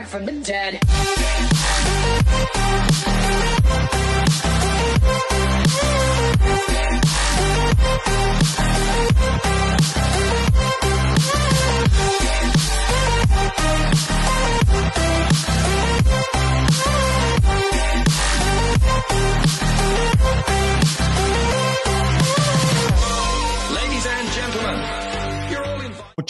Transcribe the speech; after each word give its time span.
back 0.00 0.08
from 0.08 0.24
the 0.24 0.32
dead. 0.32 0.80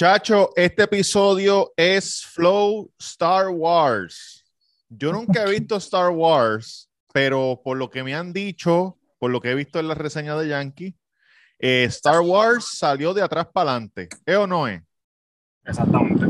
Muchachos, 0.01 0.49
este 0.57 0.85
episodio 0.85 1.75
es 1.77 2.25
Flow 2.25 2.91
Star 2.99 3.49
Wars. 3.51 4.47
Yo 4.89 5.13
nunca 5.13 5.43
he 5.43 5.51
visto 5.51 5.77
Star 5.77 6.09
Wars, 6.09 6.89
pero 7.13 7.61
por 7.63 7.77
lo 7.77 7.91
que 7.91 8.03
me 8.03 8.15
han 8.15 8.33
dicho, 8.33 8.97
por 9.19 9.31
lo 9.31 9.43
que 9.43 9.51
he 9.51 9.55
visto 9.55 9.79
en 9.79 9.89
la 9.89 9.95
reseña 9.95 10.39
de 10.39 10.49
Yankee, 10.49 10.97
eh, 11.59 11.85
Star 11.91 12.21
Wars 12.21 12.79
salió 12.79 13.13
de 13.13 13.21
atrás 13.21 13.49
para 13.53 13.73
adelante. 13.73 14.09
¿Es 14.25 14.37
o 14.37 14.47
no 14.47 14.67
es? 14.69 14.81
Exactamente. 15.67 16.25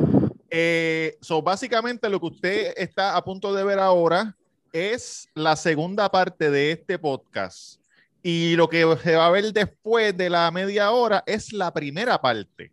Eh, 0.50 1.16
so, 1.20 1.40
básicamente 1.40 2.08
lo 2.08 2.18
que 2.18 2.26
usted 2.26 2.74
está 2.76 3.16
a 3.16 3.22
punto 3.22 3.54
de 3.54 3.62
ver 3.62 3.78
ahora 3.78 4.36
es 4.72 5.28
la 5.32 5.54
segunda 5.54 6.10
parte 6.10 6.50
de 6.50 6.72
este 6.72 6.98
podcast. 6.98 7.80
Y 8.20 8.56
lo 8.56 8.68
que 8.68 8.80
se 9.00 9.14
va 9.14 9.28
a 9.28 9.30
ver 9.30 9.52
después 9.52 10.16
de 10.16 10.28
la 10.28 10.50
media 10.50 10.90
hora 10.90 11.22
es 11.24 11.52
la 11.52 11.72
primera 11.72 12.20
parte. 12.20 12.72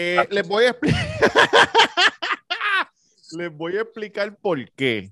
Eh, 0.00 0.28
les 0.30 0.46
voy 0.46 0.64
a 0.64 0.70
explicar. 0.70 1.08
les 3.32 3.52
voy 3.52 3.76
a 3.76 3.80
explicar 3.80 4.36
por 4.36 4.70
qué. 4.72 5.10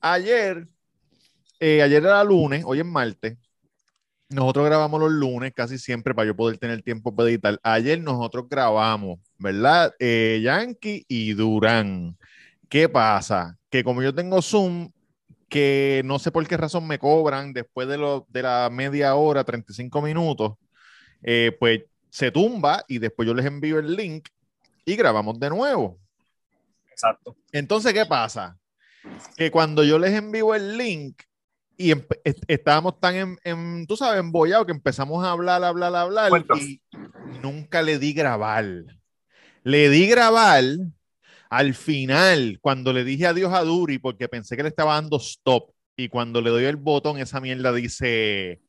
Ayer, 0.00 0.66
eh, 1.60 1.82
ayer 1.82 2.02
era 2.02 2.24
lunes, 2.24 2.64
hoy 2.66 2.80
es 2.80 2.84
martes. 2.84 3.38
Nosotros 4.28 4.66
grabamos 4.66 5.00
los 5.00 5.12
lunes 5.12 5.52
casi 5.54 5.78
siempre 5.78 6.14
para 6.14 6.26
yo 6.26 6.34
poder 6.34 6.58
tener 6.58 6.82
tiempo 6.82 7.14
para 7.14 7.28
editar. 7.28 7.60
Ayer 7.62 8.00
nosotros 8.00 8.46
grabamos, 8.50 9.20
¿verdad? 9.38 9.94
Eh, 10.00 10.40
Yankee 10.42 11.04
y 11.06 11.34
Durán. 11.34 12.18
¿Qué 12.68 12.88
pasa? 12.88 13.56
Que 13.70 13.84
como 13.84 14.02
yo 14.02 14.12
tengo 14.12 14.42
Zoom, 14.42 14.90
que 15.48 16.02
no 16.04 16.18
sé 16.18 16.32
por 16.32 16.44
qué 16.48 16.56
razón 16.56 16.88
me 16.88 16.98
cobran 16.98 17.52
después 17.52 17.86
de, 17.86 17.98
lo, 17.98 18.26
de 18.30 18.42
la 18.42 18.68
media 18.72 19.14
hora, 19.14 19.44
35 19.44 20.02
minutos, 20.02 20.54
eh, 21.22 21.56
pues 21.60 21.82
se 22.14 22.30
tumba 22.30 22.84
y 22.86 22.98
después 22.98 23.26
yo 23.26 23.34
les 23.34 23.44
envío 23.44 23.80
el 23.80 23.96
link 23.96 24.28
y 24.84 24.94
grabamos 24.94 25.36
de 25.40 25.50
nuevo. 25.50 25.98
Exacto. 26.88 27.34
Entonces, 27.50 27.92
¿qué 27.92 28.06
pasa? 28.06 28.56
Que 29.36 29.50
cuando 29.50 29.82
yo 29.82 29.98
les 29.98 30.12
envío 30.12 30.54
el 30.54 30.78
link 30.78 31.22
y 31.76 31.90
est- 31.90 32.44
estábamos 32.46 33.00
tan, 33.00 33.16
en, 33.16 33.38
en, 33.42 33.86
tú 33.88 33.96
sabes, 33.96 34.20
embollados 34.20 34.64
que 34.64 34.70
empezamos 34.70 35.24
a 35.24 35.32
hablar, 35.32 35.64
hablar, 35.64 35.92
hablar 35.96 36.28
Cuentos. 36.30 36.60
y 36.60 36.80
nunca 37.42 37.82
le 37.82 37.98
di 37.98 38.12
grabar. 38.12 38.64
Le 39.64 39.88
di 39.88 40.06
grabar 40.06 40.62
al 41.50 41.74
final, 41.74 42.58
cuando 42.60 42.92
le 42.92 43.02
dije 43.02 43.26
adiós 43.26 43.52
a 43.52 43.64
Duri, 43.64 43.98
porque 43.98 44.28
pensé 44.28 44.56
que 44.56 44.62
le 44.62 44.68
estaba 44.68 44.94
dando 44.94 45.16
stop. 45.16 45.72
Y 45.96 46.08
cuando 46.08 46.40
le 46.40 46.50
doy 46.50 46.64
el 46.64 46.76
botón, 46.76 47.18
esa 47.18 47.40
mierda 47.40 47.72
dice 47.72 48.60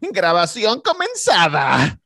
grabación 0.00 0.80
comenzada. 0.80 1.98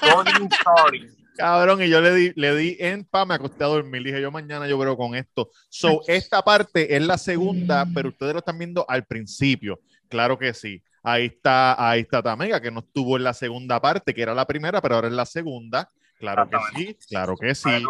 Story. 0.00 1.08
Cabrón, 1.36 1.82
y 1.82 1.88
yo 1.88 2.00
le 2.00 2.14
di, 2.14 2.32
le 2.36 2.54
di 2.54 2.76
en 2.78 3.04
pa, 3.04 3.24
me 3.24 3.34
acosté 3.34 3.64
a 3.64 3.68
dormir. 3.68 4.02
Dije, 4.02 4.20
yo 4.20 4.30
mañana 4.30 4.68
yo 4.68 4.78
creo 4.78 4.96
con 4.96 5.14
esto. 5.14 5.50
So, 5.68 6.02
esta 6.06 6.42
parte 6.42 6.94
es 6.94 7.02
la 7.02 7.18
segunda, 7.18 7.86
pero 7.94 8.10
ustedes 8.10 8.34
lo 8.34 8.38
están 8.40 8.58
viendo 8.58 8.84
al 8.88 9.04
principio. 9.04 9.80
Claro 10.08 10.38
que 10.38 10.52
sí. 10.52 10.82
Ahí 11.02 11.26
está, 11.26 11.90
ahí 11.90 12.02
está 12.02 12.22
Tamega, 12.22 12.60
que 12.60 12.70
no 12.70 12.80
estuvo 12.80 13.16
en 13.16 13.24
la 13.24 13.34
segunda 13.34 13.80
parte, 13.80 14.14
que 14.14 14.22
era 14.22 14.34
la 14.34 14.46
primera, 14.46 14.80
pero 14.80 14.96
ahora 14.96 15.08
es 15.08 15.14
la 15.14 15.26
segunda. 15.26 15.90
Claro 16.18 16.48
que 16.48 16.56
sí, 16.76 16.96
claro 17.08 17.36
que 17.36 17.52
sí. 17.52 17.82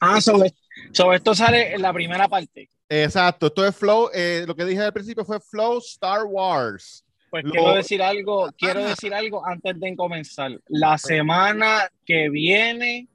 Ah, 0.00 0.20
sobre, 0.20 0.52
sobre 0.92 1.16
esto 1.16 1.34
sale 1.34 1.72
en 1.74 1.80
la 1.80 1.94
primera 1.94 2.28
parte. 2.28 2.68
Exacto, 2.90 3.46
esto 3.46 3.66
es 3.66 3.74
Flow, 3.74 4.10
eh, 4.12 4.44
lo 4.46 4.54
que 4.54 4.66
dije 4.66 4.82
al 4.82 4.92
principio 4.92 5.24
fue 5.24 5.40
Flow 5.40 5.78
Star 5.78 6.24
Wars. 6.24 7.04
Pues 7.30 7.44
Lo- 7.44 7.50
quiero 7.50 7.74
decir 7.74 8.02
algo, 8.02 8.50
quiero 8.56 8.84
decir 8.84 9.12
algo 9.14 9.44
antes 9.46 9.78
de 9.78 9.96
comenzar. 9.96 10.58
La 10.68 10.96
semana 10.98 11.90
que 12.06 12.30
viene 12.30 13.06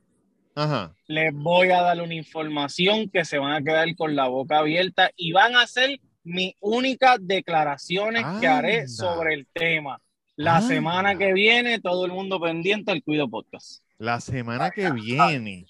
Ajá. 0.56 0.94
les 1.07 1.34
voy 1.34 1.69
a 1.72 1.81
dar 1.81 2.00
una 2.01 2.13
información 2.13 3.09
que 3.09 3.25
se 3.25 3.38
van 3.40 3.53
a 3.53 3.62
quedar 3.63 3.96
con 3.96 4.16
la 4.16 4.28
boca 4.28 4.59
abierta 4.59 5.09
y 5.16 5.31
van 5.31 5.56
a 5.56 5.66
ser 5.68 6.00
mis 6.23 6.53
únicas 6.59 7.18
declaraciones 7.22 8.23
que 8.40 8.47
haré 8.47 8.88
sobre 8.88 9.34
el 9.34 9.47
tema. 9.52 10.00
La 10.35 10.57
Anda. 10.57 10.68
semana 10.68 11.18
que 11.18 11.34
viene, 11.34 11.79
todo 11.79 12.06
el 12.06 12.12
mundo 12.12 12.40
pendiente 12.40 12.91
al 12.91 13.03
Cuido 13.03 13.29
Podcast. 13.29 13.84
La 14.00 14.19
semana 14.19 14.72
que 14.72 14.90
viene. 14.91 15.66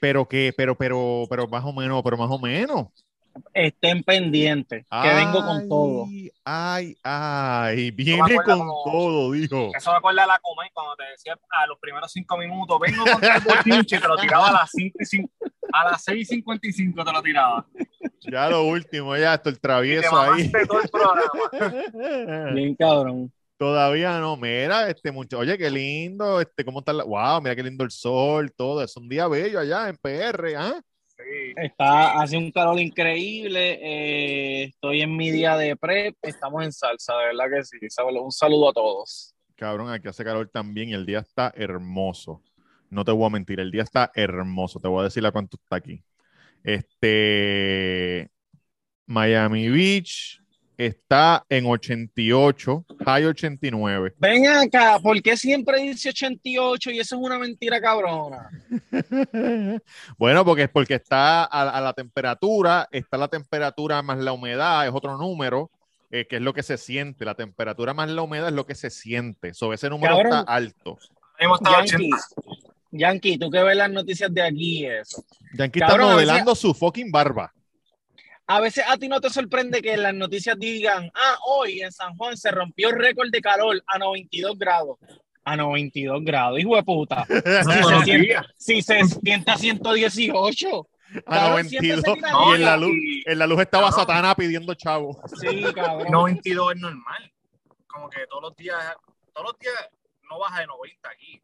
Pero 0.00 0.26
que, 0.28 0.52
pero, 0.56 0.76
pero, 0.76 1.26
pero 1.28 1.46
más 1.48 1.64
o 1.64 1.72
menos, 1.72 2.00
pero 2.02 2.16
más 2.16 2.30
o 2.30 2.38
menos. 2.38 2.88
Estén 3.54 4.02
pendientes, 4.02 4.84
que 4.90 5.14
vengo 5.14 5.44
con 5.44 5.68
todo. 5.68 6.06
Ay, 6.44 6.96
ay, 7.02 7.90
viene 7.90 8.34
con 8.44 8.58
como- 8.58 8.82
todo, 8.84 9.32
dijo. 9.32 9.70
Eso 9.76 9.90
me 9.92 9.98
acuerda 9.98 10.24
a 10.24 10.26
la 10.26 10.38
comer 10.40 10.70
cuando 10.72 10.94
te 10.96 11.04
decía 11.04 11.38
a 11.50 11.66
los 11.66 11.78
primeros 11.78 12.10
cinco 12.12 12.36
minutos, 12.36 12.78
vengo 12.80 13.04
con 13.04 13.24
el 13.24 13.40
bochinche 13.40 13.96
y 13.96 14.00
te 14.00 14.08
lo 14.08 14.16
tiraba 14.16 14.48
a 14.48 14.52
las, 14.52 14.70
cinco 14.70 14.96
y 15.00 15.04
cin- 15.04 15.30
a 15.72 15.84
las 15.90 16.04
6.55 16.06 17.04
te 17.04 17.12
lo 17.12 17.22
tiraba. 17.22 17.66
Ya 18.20 18.48
lo 18.48 18.64
último, 18.64 19.16
ya 19.16 19.34
esto 19.34 19.48
el 19.48 19.54
Y 19.54 19.58
te 19.58 19.60
travieso 19.60 20.20
ahí. 20.20 20.50
todo 20.68 20.80
el 20.82 20.88
programa. 20.88 22.52
Bien 22.54 22.74
cabrón. 22.74 23.32
Todavía 23.58 24.18
no, 24.20 24.36
mira, 24.38 24.88
este 24.88 25.12
muchacho, 25.12 25.38
oye, 25.40 25.58
qué 25.58 25.70
lindo, 25.70 26.40
este, 26.40 26.64
cómo 26.64 26.78
está 26.78 26.94
la, 26.94 27.04
wow, 27.04 27.42
mira 27.42 27.54
qué 27.54 27.62
lindo 27.62 27.84
el 27.84 27.90
sol, 27.90 28.50
todo, 28.56 28.82
es 28.82 28.96
un 28.96 29.06
día 29.06 29.28
bello 29.28 29.60
allá 29.60 29.88
en 29.90 29.96
PR, 29.98 30.56
¿ah? 30.56 30.80
Sí. 31.24 31.52
Está, 31.56 32.20
hace 32.20 32.36
un 32.36 32.50
calor 32.50 32.78
increíble. 32.80 33.78
eh, 33.82 34.64
estoy 34.64 35.02
en 35.02 35.16
mi 35.16 35.30
día 35.30 35.56
de 35.56 35.76
prep. 35.76 36.16
Estamos 36.22 36.64
en 36.64 36.72
salsa, 36.72 37.16
de 37.16 37.26
verdad 37.26 37.44
que 37.56 37.64
sí. 37.64 37.78
Un 38.20 38.32
saludo 38.32 38.70
a 38.70 38.72
todos. 38.72 39.34
Cabrón, 39.56 39.90
aquí 39.90 40.08
hace 40.08 40.24
calor 40.24 40.48
también 40.48 40.88
y 40.88 40.94
el 40.94 41.04
día 41.04 41.18
está 41.18 41.52
hermoso. 41.54 42.42
No 42.88 43.04
te 43.04 43.12
voy 43.12 43.26
a 43.26 43.30
mentir, 43.30 43.60
el 43.60 43.70
día 43.70 43.82
está 43.82 44.10
hermoso. 44.14 44.80
Te 44.80 44.88
voy 44.88 45.00
a 45.00 45.04
decir 45.04 45.24
a 45.24 45.32
cuánto 45.32 45.56
está 45.56 45.76
aquí. 45.76 46.02
Este 46.64 48.30
Miami 49.06 49.68
Beach 49.68 50.39
está 50.86 51.44
en 51.48 51.66
88, 51.66 52.86
high 53.04 53.26
89. 53.26 54.14
Ven 54.18 54.46
acá, 54.48 54.98
¿por 55.02 55.20
qué 55.22 55.36
siempre 55.36 55.80
dice 55.82 56.08
88 56.10 56.90
y 56.90 57.00
eso 57.00 57.16
es 57.16 57.22
una 57.22 57.38
mentira 57.38 57.80
cabrona? 57.80 58.48
bueno, 60.18 60.44
porque 60.44 60.62
es 60.64 60.68
porque 60.70 60.94
está 60.94 61.44
a, 61.44 61.70
a 61.70 61.80
la 61.80 61.92
temperatura, 61.92 62.88
está 62.90 63.16
la 63.16 63.28
temperatura 63.28 64.02
más 64.02 64.18
la 64.18 64.32
humedad, 64.32 64.86
es 64.86 64.92
otro 64.94 65.16
número, 65.18 65.70
eh, 66.10 66.26
que 66.28 66.36
es 66.36 66.42
lo 66.42 66.54
que 66.54 66.62
se 66.62 66.78
siente. 66.78 67.24
La 67.24 67.34
temperatura 67.34 67.94
más 67.94 68.08
la 68.10 68.22
humedad 68.22 68.48
es 68.48 68.54
lo 68.54 68.66
que 68.66 68.74
se 68.74 68.90
siente. 68.90 69.54
Sobre 69.54 69.76
ese 69.76 69.90
número 69.90 70.16
Cabrón. 70.16 70.38
está 70.40 70.52
alto. 70.52 70.98
Hemos 71.38 71.60
estado 71.60 71.84
Yankee, 71.84 72.10
80. 72.12 72.16
Yankee, 72.92 73.38
tú 73.38 73.50
que 73.50 73.62
ves 73.62 73.76
las 73.76 73.90
noticias 73.90 74.32
de 74.32 74.42
aquí 74.42 74.86
eso. 74.86 75.22
Yankee 75.54 75.80
Cabrón, 75.80 76.00
está 76.00 76.16
veces- 76.16 76.26
modelando 76.28 76.54
su 76.54 76.74
fucking 76.74 77.10
barba. 77.10 77.52
A 78.50 78.58
veces 78.60 78.82
a 78.88 78.96
ti 78.96 79.06
no 79.06 79.20
te 79.20 79.30
sorprende 79.30 79.80
que 79.80 79.92
en 79.94 80.02
las 80.02 80.12
noticias 80.12 80.58
digan, 80.58 81.08
ah, 81.14 81.38
hoy 81.46 81.82
en 81.82 81.92
San 81.92 82.16
Juan 82.16 82.36
se 82.36 82.50
rompió 82.50 82.88
el 82.88 82.98
récord 82.98 83.30
de 83.30 83.40
calor 83.40 83.80
a 83.86 83.96
92 83.96 84.58
grados. 84.58 84.98
A 85.44 85.56
92 85.56 86.24
grados, 86.24 86.58
hijo 86.58 86.74
de 86.74 86.82
puta. 86.82 87.24
Si 87.28 87.42
se 87.42 88.04
siente, 88.04 88.18
días. 88.26 88.46
si 88.58 88.82
se 88.82 89.04
siente 89.04 89.50
a 89.52 89.56
118. 89.56 90.68
A 91.26 91.30
Cabrón, 91.30 91.50
92. 91.62 91.68
siempre 91.70 91.96
se 91.96 92.12
tira 92.14 92.30
Y 92.50 92.54
en 92.56 92.64
la 92.64 92.76
luz, 92.76 92.92
en 93.24 93.38
la 93.38 93.46
luz 93.46 93.60
estaba 93.60 93.90
Cabrón. 93.90 94.00
Satana 94.06 94.34
pidiendo 94.34 94.74
chavo. 94.74 95.22
Sí, 95.40 95.62
cabrón. 95.72 96.08
92 96.10 96.72
es 96.74 96.80
normal. 96.80 97.32
Como 97.86 98.10
que 98.10 98.26
todos 98.28 98.42
los 98.42 98.56
días, 98.56 98.76
todos 99.32 99.46
los 99.52 99.58
días 99.60 99.74
no 100.28 100.40
baja 100.40 100.60
de 100.60 100.66
90 100.66 101.08
aquí. 101.08 101.40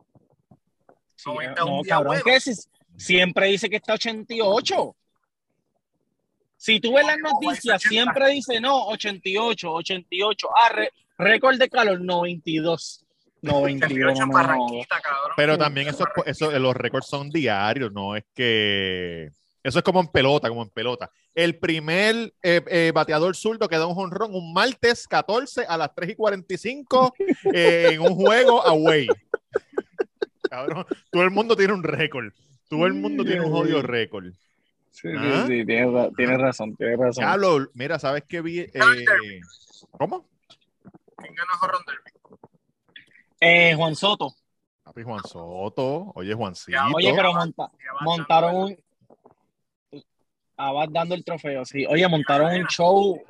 Sí, 1.15 1.31
90 1.31 1.65
un 1.65 1.71
no, 1.77 1.83
día 1.85 1.95
cabrón, 1.95 2.09
bueno. 2.09 2.25
que 2.25 2.41
si- 2.41 2.69
siempre 2.97 3.47
dice 3.47 3.71
que 3.71 3.77
está 3.77 3.95
88. 3.95 4.97
Si 6.67 6.81
tú 6.81 6.95
ves 6.95 7.07
las 7.07 7.17
No, 7.19 7.29
no, 7.29 7.35
noticias, 7.41 7.77
80. 7.77 7.89
siempre 7.89 8.31
dice 8.31 8.61
no, 8.61 8.87
88, 8.89 9.73
88. 9.73 10.49
Ah, 10.57 10.69
re- 10.71 10.91
récord 11.17 11.57
de 11.59 11.69
calor, 11.71 12.01
92. 12.01 13.05
92, 13.43 14.13
88 14.13 14.27
no 14.27 14.33
cabrón. 14.33 14.69
Pero 15.37 15.57
también 15.57 15.87
eso, 15.87 16.05
eso, 16.25 16.51
los 16.59 16.75
récords 16.75 17.07
son 17.07 17.31
diarios, 17.31 17.93
no 17.93 18.17
es 18.17 18.25
que. 18.35 19.31
Eso 19.63 19.79
es 19.79 19.85
como 19.85 20.01
en 20.01 20.09
pelota, 20.09 20.49
como 20.49 20.63
en 20.65 20.71
pelota. 20.71 21.09
El 21.35 21.57
primer 21.59 22.33
eh, 22.43 22.63
eh, 22.69 22.93
bateador 22.93 23.37
zurdo 23.37 23.69
que 23.69 23.77
da 23.79 23.87
un 23.87 23.95
jonrón 23.95 24.35
un 24.35 24.53
martes 24.53 25.07
14 25.07 25.67
a 25.69 25.77
las 25.77 25.95
3 25.95 26.11
y 26.11 26.15
45 26.17 27.15
eh, 27.53 27.91
en 27.93 28.01
un 28.01 28.15
juego 28.17 28.67
away. 28.67 29.07
Cabrón, 30.51 30.85
todo 31.13 31.23
el 31.23 31.31
mundo 31.31 31.57
tiene 31.57 31.73
un 31.75 31.83
récord. 31.85 32.33
Todo 32.69 32.87
el 32.87 32.95
mundo 32.95 33.25
tiene 33.25 33.43
un 33.43 33.53
jodido 33.53 33.83
récord. 33.83 34.33
Sí, 34.97 35.09
¿Ah? 35.15 35.45
sí, 35.47 35.59
sí, 35.59 35.67
tienes, 35.67 35.93
ra- 35.93 36.11
tienes 36.17 36.41
razón, 36.41 36.75
tienes 36.75 36.99
razón. 36.99 37.23
Diablo, 37.23 37.69
mira, 37.75 37.99
¿sabes 37.99 38.25
qué 38.27 38.41
vi? 38.41 38.61
Eh, 38.61 38.71
¿Cómo? 39.91 40.27
¿Quién 41.19 41.35
ganó 41.35 41.83
Derby? 41.87 42.39
Eh, 43.41 43.75
Juan 43.77 43.95
Soto. 43.95 44.35
Papi 44.83 45.03
Juan 45.03 45.21
Soto. 45.25 46.13
Oye, 46.15 46.33
Juancito. 46.33 46.79
Oye, 46.95 47.13
pero 47.15 47.35
monta- 47.35 47.71
montaron 48.01 48.55
un. 48.57 48.79
Ah, 50.57 50.73
vas 50.73 50.89
dando 50.91 51.15
el 51.15 51.23
trofeo, 51.23 51.67
sí. 51.67 51.85
Oye, 51.85 52.09
montaron 52.09 52.55
un 52.55 52.67
show, 52.67 53.21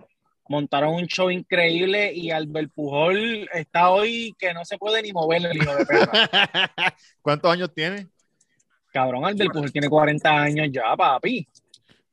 montaron 0.49 0.95
un 0.95 1.07
show 1.09 1.29
increíble 1.33 2.13
y 2.15 2.31
Albert 2.31 2.71
Pujol 2.73 3.49
está 3.53 3.91
hoy 3.91 4.37
que 4.39 4.55
no 4.55 4.65
se 4.65 4.79
puede 4.79 5.03
ni 5.03 5.13
mover 5.13 5.47
el 5.47 5.57
hijo 5.57 5.75
de 5.75 5.85
perra. 5.85 6.31
¿Cuántos 7.23 7.51
años 7.53 7.75
tiene? 7.75 8.07
Cabrón, 8.93 9.25
Albert 9.25 9.53
Pujol 9.53 9.73
tiene 9.73 9.89
40 9.91 10.31
años 10.31 10.69
ya, 10.71 10.95
papi. 10.97 11.47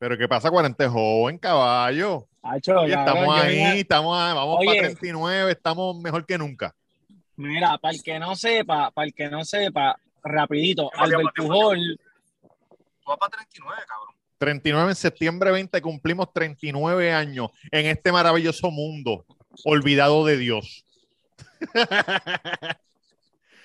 Pero 0.03 0.17
¿qué 0.17 0.27
pasa? 0.27 0.51
40 0.51 0.83
es 0.83 0.91
joven, 0.91 1.37
caballo. 1.37 2.27
Oye, 2.41 2.61
cabrón, 2.61 2.91
estamos 2.91 3.39
ahí, 3.39 3.79
estamos 3.79 4.17
ahí, 4.19 4.35
vamos 4.35 4.57
Oye. 4.59 4.67
para 4.67 4.79
39, 4.81 5.51
estamos 5.53 5.97
mejor 6.01 6.25
que 6.25 6.37
nunca. 6.37 6.75
Mira, 7.37 7.77
para 7.77 7.93
el 7.93 8.03
que 8.03 8.19
no 8.19 8.35
sepa, 8.35 8.91
para 8.91 9.07
el 9.07 9.13
que 9.13 9.29
no 9.29 9.45
sepa, 9.45 9.97
rapidito, 10.21 10.91
Albert 10.93 11.29
Pujol, 11.33 11.97
Tú 12.41 12.49
vas 13.07 13.17
para 13.17 13.29
39, 13.29 13.81
cabrón. 13.87 14.15
39 14.39 14.89
en 14.89 14.95
septiembre 14.97 15.51
20 15.51 15.81
cumplimos 15.81 16.33
39 16.33 17.13
años 17.13 17.51
en 17.71 17.85
este 17.85 18.11
maravilloso 18.11 18.71
mundo 18.71 19.25
olvidado 19.63 20.25
de 20.25 20.35
Dios. 20.35 20.83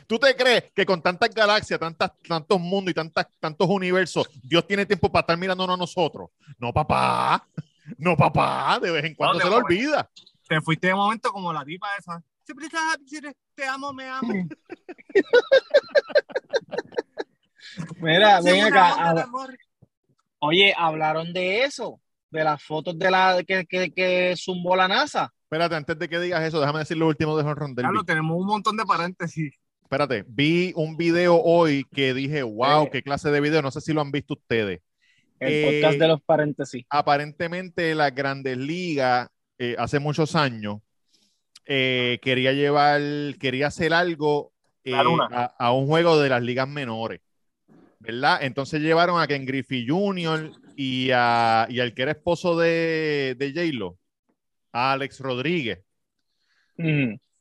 ¿Tú 0.09 0.19
te 0.19 0.35
crees 0.35 0.73
que 0.75 0.87
con 0.87 1.03
tantas 1.03 1.29
galaxias, 1.29 1.79
tantas, 1.79 2.13
tantos 2.27 2.59
mundos 2.59 2.93
y 2.93 2.95
tantas, 2.95 3.27
tantos 3.39 3.69
universos, 3.69 4.27
Dios 4.43 4.67
tiene 4.67 4.87
tiempo 4.87 5.13
para 5.13 5.21
estar 5.21 5.37
mirándonos 5.37 5.75
a 5.75 5.79
nosotros? 5.79 6.31
No, 6.59 6.73
papá. 6.73 7.47
No, 7.97 8.19
papá. 8.19 8.79
De 8.83 8.91
vez 8.91 9.03
en 9.03 9.15
cuando 9.15 9.39
No, 9.39 9.45
se 9.45 9.49
momento. 9.49 9.67
olvida. 9.67 10.11
Te 10.47 10.61
fuiste 10.61 10.89
de 10.89 10.95
momento 10.95 11.33
como 11.33 11.51
la 11.55 11.65
tipa 11.65 11.89
esa. 11.99 12.23
Te 13.55 13.67
amo, 13.67 13.95
me 13.95 14.07
amo. 14.07 14.29
mira, 17.97 18.43
ven 18.43 18.65
acá, 18.65 19.27
oye, 20.41 20.75
hablaron 20.77 21.33
de 21.33 21.65
eso, 21.65 21.99
de 22.31 22.45
las 22.45 22.63
fotos 22.63 22.99
de 22.99 23.11
la 23.11 23.43
que, 23.47 23.65
que, 23.65 23.91
que 23.91 24.35
zumbó 24.37 24.77
la 24.77 24.87
NASA. 24.87 25.33
Espérate, 25.45 25.75
antes 25.75 25.99
de 25.99 26.09
que 26.11 26.21
digas 26.21 26.45
eso, 26.45 26.61
déjame 26.61 26.81
decir 26.81 26.99
lo 26.99 27.07
último 27.07 27.39
de 27.39 27.43
Honron 27.43 27.75
Derby. 27.75 27.87
Carlos, 27.87 28.05
tenemos 28.05 28.37
un 28.39 28.47
montón 28.47 28.77
de 28.77 28.85
paréntesis. 28.85 29.55
Espérate, 29.89 30.23
vi 30.29 30.71
un 30.77 30.99
video 30.99 31.41
hoy 31.41 31.83
que 31.91 32.13
dije, 32.13 32.43
wow, 32.43 32.85
Eh. 32.85 32.91
qué 32.93 33.03
clase 33.03 33.31
de 33.31 33.41
video. 33.41 33.63
No 33.63 33.71
sé 33.71 33.81
si 33.81 33.95
lo 33.95 34.03
han 34.03 34.11
visto 34.11 34.35
ustedes. 34.35 34.83
El 35.41 35.49
Eh, 35.51 35.65
podcast 35.81 35.99
de 35.99 36.09
los 36.09 36.21
paréntesis. 36.21 36.85
aparentemente 36.91 37.95
las 37.95 38.15
grandes 38.15 38.59
ligas 38.59 39.31
eh, 39.59 39.77
hace 39.79 39.99
muchos 39.99 40.37
años 40.37 40.81
eh, 41.65 42.19
quería 42.21 42.53
llevar, 42.53 43.01
quería 43.41 43.69
hacer 43.69 43.95
algo 43.95 44.53
eh, 44.85 44.93
a, 44.95 45.45
a 45.59 45.73
un 45.73 45.87
juego 45.87 46.21
de 46.21 46.29
las 46.29 46.43
ligas 46.43 46.69
menores, 46.69 47.21
¿verdad? 47.99 48.41
Entonces 48.43 48.83
llevaron 48.83 49.19
a 49.19 49.27
Ken 49.27 49.47
Griffey 49.47 49.87
Jr. 49.89 50.53
y, 50.77 51.11
a, 51.15 51.67
y 51.71 51.81
al 51.81 51.95
que 51.95 52.03
era 52.03 52.11
esposo 52.13 52.59
de, 52.59 53.35
de 53.39 53.53
J-Lo, 53.55 53.97
a 54.71 54.93
Alex 54.93 55.21
Rodríguez. 55.21 55.79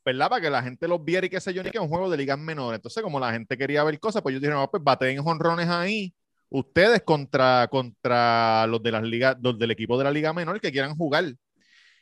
¿Verdad? 0.07 0.29
Para 0.29 0.41
que 0.41 0.49
la 0.49 0.63
gente 0.63 0.87
los 0.87 1.03
viera 1.03 1.27
y 1.27 1.29
qué 1.29 1.41
sé 1.41 1.53
yo, 1.53 1.61
ni 1.61 1.69
que 1.69 1.79
es 1.79 1.83
un 1.83 1.89
juego 1.89 2.09
de 2.09 2.15
ligas 2.15 2.39
menores. 2.39 2.77
Entonces, 2.77 3.03
como 3.03 3.19
la 3.19 3.33
gente 3.33 3.57
quería 3.57 3.83
ver 3.83 3.99
cosas, 3.99 4.21
pues 4.21 4.31
yo 4.31 4.39
dije, 4.39 4.53
no, 4.53 4.71
pues 4.71 4.81
baten 4.81 5.21
jonrones 5.21 5.67
ahí, 5.67 6.15
ustedes 6.47 7.01
contra, 7.03 7.67
contra 7.69 8.65
los 8.67 8.81
de 8.81 8.91
las 8.93 9.03
ligas, 9.03 9.35
los 9.41 9.59
del 9.59 9.71
equipo 9.71 9.97
de 9.97 10.05
la 10.05 10.11
liga 10.11 10.31
menor 10.31 10.61
que 10.61 10.71
quieran 10.71 10.95
jugar. 10.95 11.25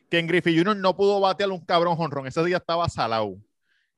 Que 0.08 0.20
en 0.20 0.28
Griffey 0.28 0.56
Jr. 0.56 0.78
no 0.78 0.96
pudo 0.96 1.20
batear 1.20 1.50
un 1.50 1.66
cabrón 1.66 1.96
jonrón, 1.96 2.28
ese 2.28 2.44
día 2.44 2.58
estaba 2.58 2.88
salado. 2.90 3.38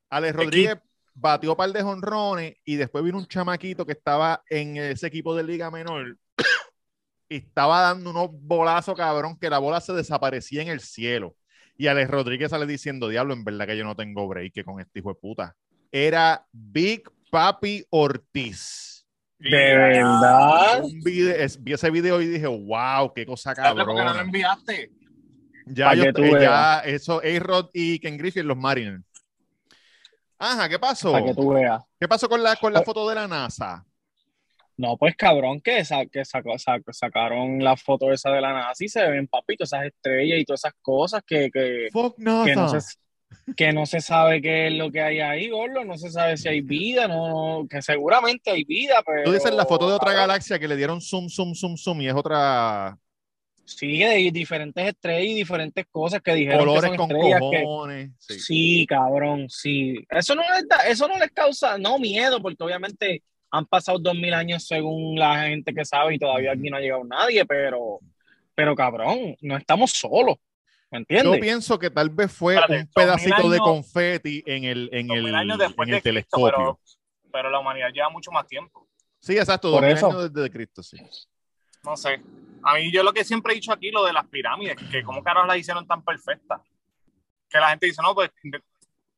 Alex 0.10 0.36
Rodríguez 0.38 0.78
batió 1.14 1.52
un 1.52 1.58
par 1.58 1.74
de 1.74 1.84
jonrones 1.84 2.56
y 2.64 2.78
después 2.78 3.04
vino 3.04 3.18
un 3.18 3.28
chamaquito 3.28 3.86
que 3.86 3.92
estaba 3.92 4.42
en 4.50 4.78
ese 4.78 5.08
equipo 5.08 5.36
de 5.36 5.44
liga 5.44 5.70
menor 5.70 6.18
y 7.28 7.36
estaba 7.36 7.82
dando 7.82 8.12
unos 8.12 8.30
bolazos, 8.32 8.96
cabrón, 8.96 9.38
que 9.38 9.50
la 9.50 9.58
bola 9.58 9.82
se 9.82 9.92
desaparecía 9.92 10.62
en 10.62 10.70
el 10.70 10.80
cielo. 10.80 11.36
Y 11.78 11.88
Alex 11.88 12.10
Rodríguez 12.10 12.50
sale 12.50 12.66
diciendo, 12.66 13.08
diablo, 13.08 13.34
en 13.34 13.44
verdad 13.44 13.68
que 13.68 13.78
yo 13.78 13.84
no 13.84 13.96
tengo 13.96 14.28
break 14.28 14.54
que 14.54 14.64
con 14.64 14.80
este 14.80 15.00
hijo 15.00 15.10
de 15.10 15.16
puta. 15.16 15.56
Era 15.92 16.46
Big 16.52 17.04
Papi 17.30 17.86
Ortiz. 17.90 19.06
De 19.40 19.50
verdad. 19.76 20.84
Un 20.84 21.00
video, 21.02 21.36
es- 21.36 21.64
vi 21.64 21.74
ese 21.74 21.92
video 21.92 22.20
y 22.22 22.26
dije, 22.26 22.48
wow, 22.48 23.14
qué 23.14 23.26
cosa 23.26 23.54
porque 23.54 23.94
no 24.04 24.14
lo 24.14 24.20
enviaste. 24.20 24.92
Ya, 25.68 25.94
yo, 25.94 26.06
eh, 26.06 26.32
ya, 26.42 26.80
eso, 26.80 27.22
A-Rod 27.24 27.70
y 27.74 28.00
Ken 28.00 28.18
Griffith, 28.18 28.44
los 28.46 28.58
Mariners. 28.58 29.04
Ajá, 30.40 30.70
¿qué 30.70 30.80
pasó? 30.80 31.12
Para 31.12 31.26
que 31.26 31.34
tú 31.34 31.54
veas. 31.54 31.84
¿Qué 32.00 32.08
pasó 32.08 32.30
con 32.30 32.42
la, 32.42 32.56
con 32.56 32.72
la 32.74 32.84
foto 32.84 33.08
de 33.10 33.16
la 33.16 33.28
NASA? 33.28 33.84
No, 34.78 34.96
pues 34.96 35.16
cabrón, 35.16 35.60
que, 35.60 35.84
sa- 35.84 36.06
que 36.06 36.22
sac- 36.22 36.84
sacaron 36.92 37.64
la 37.64 37.76
foto 37.76 38.12
esa 38.14 38.30
de 38.30 38.42
la 38.42 38.54
NASA 38.54 38.84
y 38.86 38.88
se 38.88 39.02
ven, 39.10 39.28
papito, 39.28 39.64
esas 39.64 39.86
estrellas 39.86 40.40
y 40.40 40.46
todas 40.46 40.62
esas 40.62 40.74
cosas 40.82 41.24
que, 41.26 41.50
que, 41.52 41.88
Fuck 41.92 42.16
que, 42.18 42.24
no, 42.56 42.70
se, 42.70 42.96
que 43.56 43.74
no 43.74 43.86
se 43.88 44.02
sabe 44.02 44.40
qué 44.40 44.68
es 44.68 44.74
lo 44.74 44.92
que 44.92 45.02
hay 45.02 45.20
ahí, 45.20 45.50
gordo. 45.50 45.84
No 45.84 45.98
se 45.98 46.12
sabe 46.12 46.38
si 46.38 46.48
hay 46.48 46.62
vida, 46.62 47.08
no, 47.08 47.66
que 47.68 47.82
seguramente 47.82 48.52
hay 48.52 48.64
vida, 48.66 49.02
pero. 49.04 49.24
Tú 49.24 49.32
dices 49.32 49.52
la 49.54 49.66
foto 49.66 49.88
de 49.90 49.96
otra 49.96 50.14
galaxia 50.14 50.60
que 50.60 50.68
le 50.68 50.76
dieron 50.76 51.02
zoom, 51.02 51.28
zoom, 51.28 51.56
zoom, 51.56 51.76
zoom 51.76 52.02
y 52.02 52.08
es 52.10 52.14
otra 52.14 52.98
Sí, 53.66 53.98
de 53.98 54.32
diferentes 54.32 54.88
estrellas 54.88 55.30
y 55.30 55.34
diferentes 55.34 55.86
cosas 55.92 56.22
que 56.22 56.34
dijeron 56.36 56.60
colores 56.60 56.90
que 56.92 56.98
son 56.98 57.10
con 57.10 57.10
que- 57.10 57.40
cojones. 57.40 58.12
Sí. 58.20 58.40
Sí, 58.40 58.86
cabrón, 58.88 59.50
sí. 59.50 59.96
Eso 60.10 60.36
no 60.36 60.44
les 60.56 60.68
da, 60.70 60.78
eso 60.88 61.06
no 61.08 61.18
les 61.18 61.32
causa, 61.32 61.78
no 61.78 62.00
miedo, 62.00 62.42
porque 62.42 62.64
obviamente 62.64 63.24
han 63.52 63.66
pasado 63.66 63.98
dos 64.00 64.16
mil 64.16 64.34
años 64.34 64.66
según 64.68 65.18
la 65.18 65.44
gente 65.48 65.74
que 65.74 65.86
sabe 65.86 66.16
y 66.16 66.20
todavía 66.20 66.52
aquí 66.52 66.70
no 66.70 66.78
ha 66.78 66.82
llegado 66.82 67.04
nadie, 67.04 67.46
pero, 67.46 68.00
pero 68.56 68.76
cabrón, 68.76 69.36
no 69.42 69.58
estamos 69.58 69.92
solos, 69.92 70.38
¿me 70.92 71.00
Yo 71.00 71.00
entiendes? 71.00 71.40
pienso 71.42 71.80
que 71.80 71.90
tal 71.90 72.10
vez 72.10 72.32
fue 72.32 72.56
Espérate, 72.56 72.74
un 72.82 72.90
2000 72.94 72.94
pedacito 72.94 73.50
de 73.50 73.60
confeti 73.60 74.44
en 74.46 74.64
el, 74.66 74.90
en 74.92 75.08
2000 75.08 75.28
el, 75.28 75.36
años 75.36 75.58
después 75.58 75.88
en 75.88 75.96
el 75.96 76.02
de 76.02 76.12
Cristo, 76.12 76.38
telescopio. 76.38 76.80
pero, 77.24 77.32
pero 77.32 77.50
la 77.50 77.60
humanidad 77.60 77.90
lleva 77.94 78.10
mucho 78.10 78.32
más 78.32 78.46
tiempo. 78.48 78.88
Sí, 79.20 79.38
exacto, 79.38 79.72
Por 79.72 79.82
2000 79.82 79.98
eso. 79.98 80.08
años 80.08 80.34
desde 80.34 80.52
Cristo, 80.52 80.84
sí. 80.84 80.98
No 81.84 81.96
sé. 81.96 82.22
A 82.64 82.74
mí 82.76 82.92
yo 82.92 83.02
lo 83.04 83.14
que 83.14 83.24
siempre 83.24 83.54
he 83.54 83.56
dicho 83.56 83.72
aquí, 83.72 83.92
lo 83.92 84.04
de 84.06 84.14
las 84.14 84.28
pirámides, 84.28 84.76
que 84.92 85.04
cómo 85.04 85.24
caras 85.24 85.48
las 85.48 85.58
hicieron 85.58 85.88
tan 85.88 86.04
perfectas. 86.04 86.62
Que 87.50 87.60
la 87.60 87.70
gente 87.70 87.86
dice, 87.86 88.02
no, 88.02 88.14
pues 88.14 88.30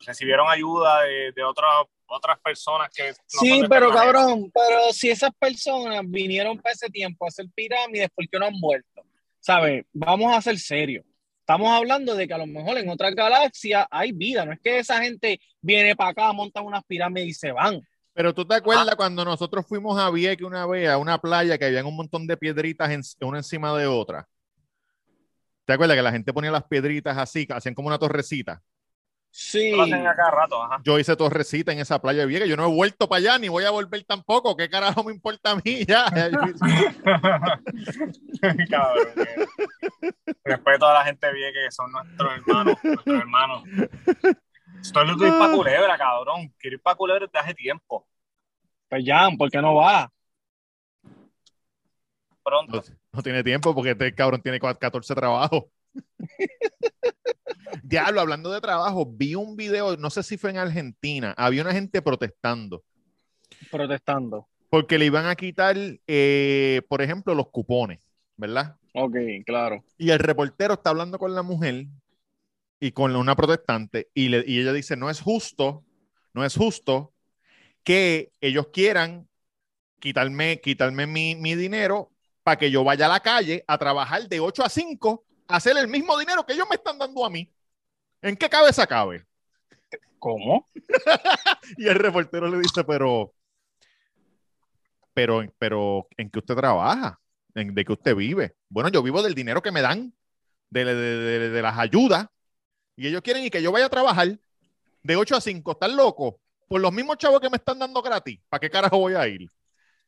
recibieron 0.06 0.48
ayuda 0.50 1.02
de, 1.02 1.32
de 1.36 1.44
otras 1.44 1.70
otras 2.10 2.40
personas 2.40 2.90
que... 2.94 3.10
no 3.10 3.16
son 3.28 3.48
Sí, 3.48 3.62
pero 3.70 3.92
cabrón, 3.92 4.52
pero 4.54 4.92
si 4.94 5.10
esas 5.10 5.32
personas 5.38 6.02
vinieron 6.06 6.58
para 6.58 6.74
ese 6.74 6.90
tiempo 6.90 7.26
a 7.26 7.30
hacer 7.30 7.46
pirámides, 7.54 8.10
¿por 8.14 8.28
qué 8.28 8.40
no 8.40 8.46
han 8.46 8.60
vuelto? 8.60 9.02
¿Sabes? 9.40 9.86
Vamos 9.94 10.36
a 10.36 10.42
ser 10.42 10.58
serios. 10.60 11.06
Estamos 11.40 11.72
hablando 11.72 12.14
de 12.14 12.28
que 12.28 12.34
a 12.34 12.38
lo 12.38 12.46
mejor 12.46 12.78
en 12.78 12.90
otras 12.90 13.16
galaxias 13.16 13.86
hay 13.90 14.12
vida, 14.12 14.46
no 14.46 14.54
es 14.54 14.60
que 14.60 14.80
esa 14.80 15.02
gente 15.02 15.40
viene 15.62 15.96
para 15.96 16.12
acá, 16.12 16.34
montan 16.34 16.66
unas 16.66 16.84
pirámides 16.84 17.30
y 17.30 17.34
se 17.34 17.52
van. 17.52 17.82
Pero 18.14 18.34
tú 18.34 18.46
te 18.46 18.56
acuerdas 18.56 18.96
cuando 18.96 19.24
nosotros 19.24 19.66
fuimos 19.68 20.00
a 20.00 20.12
Vieques 20.12 20.46
una 20.46 20.66
vez 20.66 20.90
a 20.90 20.98
una 20.98 21.20
playa 21.20 21.58
que 21.58 21.66
habían 21.66 21.86
un 21.86 21.96
montón 21.96 22.28
de 22.28 22.38
piedritas 22.38 22.92
en- 22.92 23.28
una 23.28 23.40
encima 23.40 23.76
de 23.78 23.88
otra. 23.88 24.28
¿Te 25.66 25.74
acuerdas 25.74 25.96
que 25.96 26.04
la 26.04 26.12
gente 26.12 26.34
ponía 26.34 26.52
las 26.52 26.66
piedritas 26.66 27.18
así, 27.18 27.48
hacían 27.50 27.76
como 27.76 27.88
una 27.88 27.98
torrecita? 27.98 28.62
Sí. 29.32 29.72
Lo 29.72 29.84
hacen 29.84 30.06
a 30.08 30.16
cada 30.16 30.32
rato, 30.32 30.62
ajá. 30.64 30.82
Yo 30.84 30.98
hice 31.00 31.16
torrecita 31.16 31.72
en 31.72 31.80
esa 31.80 32.02
playa 32.02 32.22
de 32.22 32.26
Vieques. 32.26 32.50
Yo 32.50 32.58
no 32.58 32.66
he 32.66 32.74
vuelto 32.74 33.08
para 33.08 33.20
allá 33.20 33.38
ni 33.38 33.48
voy 33.48 33.64
a 33.64 33.70
volver 33.70 34.04
tampoco. 34.04 34.56
¿Qué 34.58 34.70
carajo 34.70 35.04
me 35.04 35.14
importa 35.14 35.52
a 35.52 35.56
mí? 35.56 35.86
Ya. 35.88 36.06
Cabrón. 38.70 39.08
que- 39.16 39.48
Respeto 40.44 40.88
a 40.88 40.94
la 40.94 41.04
gente 41.06 41.32
bien 41.32 41.54
que 41.54 41.72
son 41.72 41.92
nuestros 41.92 42.32
hermanos, 42.38 42.76
nuestros 42.84 43.20
hermanos. 43.20 43.64
Estoy 44.82 45.08
loco 45.08 45.24
de 45.24 45.30
ir 45.30 45.38
para 45.38 45.54
Culebra, 45.54 45.98
cabrón. 45.98 46.54
Quiero 46.58 46.76
ir 46.78 46.82
para 46.82 46.96
Culebra 46.96 47.26
desde 47.28 47.40
hace 47.40 47.54
tiempo. 47.54 48.08
Pues 48.90 49.06
ya, 49.06 49.28
¿por 49.38 49.52
qué 49.52 49.62
no 49.62 49.76
va? 49.76 50.12
Pronto. 52.44 52.78
No, 52.78 52.84
no 53.12 53.22
tiene 53.24 53.44
tiempo 53.44 53.76
porque 53.76 53.92
este 53.92 54.14
cabrón 54.16 54.42
tiene 54.42 54.60
cua- 54.60 54.78
14 54.78 55.14
trabajos. 55.16 55.66
Diablo, 57.90 58.22
hablando 58.22 58.52
de 58.52 58.62
trabajo, 58.62 59.06
vi 59.06 59.34
un 59.36 59.56
video, 59.56 59.98
no 59.98 60.10
sé 60.12 60.22
si 60.24 60.38
fue 60.38 60.52
en 60.52 60.58
Argentina, 60.58 61.34
había 61.38 61.64
una 61.64 61.74
gente 61.74 62.02
protestando 62.02 62.84
Protestando. 63.72 64.48
porque 64.70 65.00
le 65.00 65.06
iban 65.06 65.26
a 65.26 65.36
quitar, 65.36 65.76
eh, 66.08 66.82
por 66.88 67.02
ejemplo, 67.02 67.34
los 67.34 67.50
cupones, 67.50 68.00
¿verdad? 68.38 68.78
Ok, 68.94 69.16
claro. 69.46 69.84
Y 69.98 70.12
el 70.12 70.20
reportero 70.20 70.76
está 70.76 70.92
hablando 70.92 71.18
con 71.18 71.34
la 71.34 71.42
mujer 71.42 71.88
y 72.80 72.92
con 72.92 73.16
una 73.16 73.36
protestante 73.36 74.10
y, 74.14 74.30
le- 74.30 74.44
y 74.48 74.60
ella 74.60 74.74
dice, 74.74 74.96
no 74.96 75.10
es 75.10 75.22
justo, 75.22 75.84
no 76.34 76.46
es 76.46 76.56
justo 76.56 77.14
que 77.84 78.32
ellos 78.42 78.68
quieran 78.74 79.28
quitarme, 80.00 80.62
quitarme 80.62 81.08
mi, 81.08 81.36
mi 81.36 81.56
dinero 81.56 82.12
para 82.44 82.58
que 82.58 82.72
yo 82.72 82.84
vaya 82.84 83.08
a 83.08 83.10
la 83.10 83.22
calle 83.22 83.64
a 83.68 83.78
trabajar 83.78 84.30
de 84.30 84.40
8 84.40 84.64
a 84.64 84.70
5, 84.70 85.26
a 85.48 85.58
hacer 85.58 85.78
el 85.78 85.88
mismo 85.88 86.18
dinero 86.20 86.46
que 86.46 86.54
ellos 86.54 86.68
me 86.70 86.76
están 86.78 86.98
dando 87.00 87.26
a 87.26 87.30
mí. 87.30 87.52
¿En 88.22 88.36
qué 88.36 88.50
cabeza 88.50 88.86
cabe? 88.88 89.26
¿Cómo? 90.20 90.68
Y 91.78 91.88
el 91.88 91.96
reportero 91.96 92.48
le 92.50 92.58
dice, 92.60 92.84
pero, 92.84 93.34
pero, 95.14 95.44
pero, 95.58 96.08
¿en 96.18 96.30
qué 96.30 96.40
usted 96.40 96.56
trabaja? 96.56 97.20
¿En, 97.56 97.74
¿De 97.76 97.86
qué 97.86 97.94
usted 97.94 98.16
vive? 98.16 98.56
Bueno, 98.70 98.90
yo 98.90 99.04
vivo 99.04 99.22
del 99.22 99.34
dinero 99.36 99.62
que 99.62 99.72
me 99.72 99.82
dan, 99.82 100.14
de, 100.70 100.86
de- 100.86 100.96
de- 100.96 101.50
de 101.50 101.62
las 101.62 101.78
ayudas, 101.78 102.28
y 102.96 103.08
ellos 103.08 103.22
quieren 103.22 103.44
y 103.46 103.50
que 103.50 103.62
yo 103.62 103.72
vaya 103.72 103.86
a 103.86 103.90
trabajar 103.90 104.38
de 105.04 105.16
8 105.16 105.36
a 105.38 105.42
5. 105.42 105.72
¿Están 105.72 105.96
locos? 105.96 106.36
Por 106.68 106.82
los 106.82 106.92
mismos 106.92 107.18
chavos 107.18 107.40
que 107.40 107.50
me 107.50 107.58
están 107.58 107.80
dando 107.80 108.02
gratis. 108.02 108.40
¿Para 108.50 108.60
qué 108.62 108.70
carajo 108.70 108.98
voy 108.98 109.14
a 109.14 109.28
ir? 109.28 109.50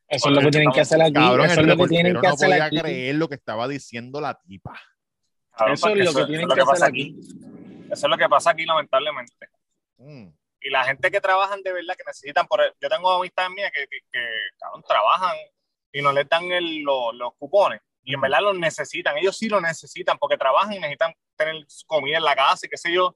Eso 0.07 0.29
es 0.29 0.35
lo 0.35 0.41
que 0.41 0.51
tienen 0.51 0.71
que 0.71 0.81
hacer 0.81 1.01
aquí. 1.01 1.13
Cabrón, 1.13 1.45
Eso 1.45 1.61
es 1.61 1.67
lo 1.67 1.77
que 1.77 1.87
tienen 1.87 2.13
que 2.15 2.27
no 2.27 2.33
hacer 2.33 2.49
podía 2.49 2.65
aquí. 2.65 2.79
creer 2.79 3.15
lo 3.15 3.29
que 3.29 3.35
estaba 3.35 3.67
diciendo 3.67 4.19
la 4.19 4.37
tipa. 4.41 4.73
Cabrón, 5.55 5.73
Eso 5.73 5.89
es 5.89 6.05
lo 6.05 6.13
que 6.13 6.25
tienen 6.25 6.49
que 6.49 6.61
hacer 6.61 6.83
aquí. 6.83 7.15
Eso 7.91 8.07
es 8.07 8.09
lo 8.09 8.17
que 8.17 8.29
pasa 8.29 8.51
aquí, 8.51 8.65
lamentablemente. 8.65 9.47
Mm. 9.97 10.29
y 10.63 10.69
la 10.69 10.83
gente 10.83 11.09
que 11.11 11.19
trabajan 11.21 11.61
de 11.63 11.73
verdad, 11.73 11.95
que 11.95 12.03
necesitan, 12.05 12.45
por 12.47 12.59
yo 12.79 12.87
tengo 12.89 13.11
amistades 13.11 13.49
mías 13.51 13.71
que, 13.73 13.87
que, 13.87 13.97
que, 14.11 14.19
cabrón, 14.59 14.83
trabajan 14.87 15.35
y 15.91 16.01
no 16.03 16.11
les 16.11 16.27
dan 16.29 16.51
el- 16.51 16.81
lo- 16.83 17.11
los 17.13 17.33
cupones. 17.35 17.81
Y 18.03 18.13
en 18.15 18.21
verdad 18.21 18.41
los 18.41 18.57
necesitan, 18.57 19.17
ellos 19.17 19.35
sí 19.37 19.49
lo 19.49 19.59
necesitan 19.59 20.17
porque 20.19 20.37
trabajan 20.37 20.73
y 20.73 20.79
necesitan 20.79 21.13
tener 21.35 21.65
comida 21.87 22.17
en 22.17 22.23
la 22.23 22.35
casa 22.35 22.65
y 22.65 22.69
qué 22.69 22.77
sé 22.77 22.91
yo, 22.93 23.15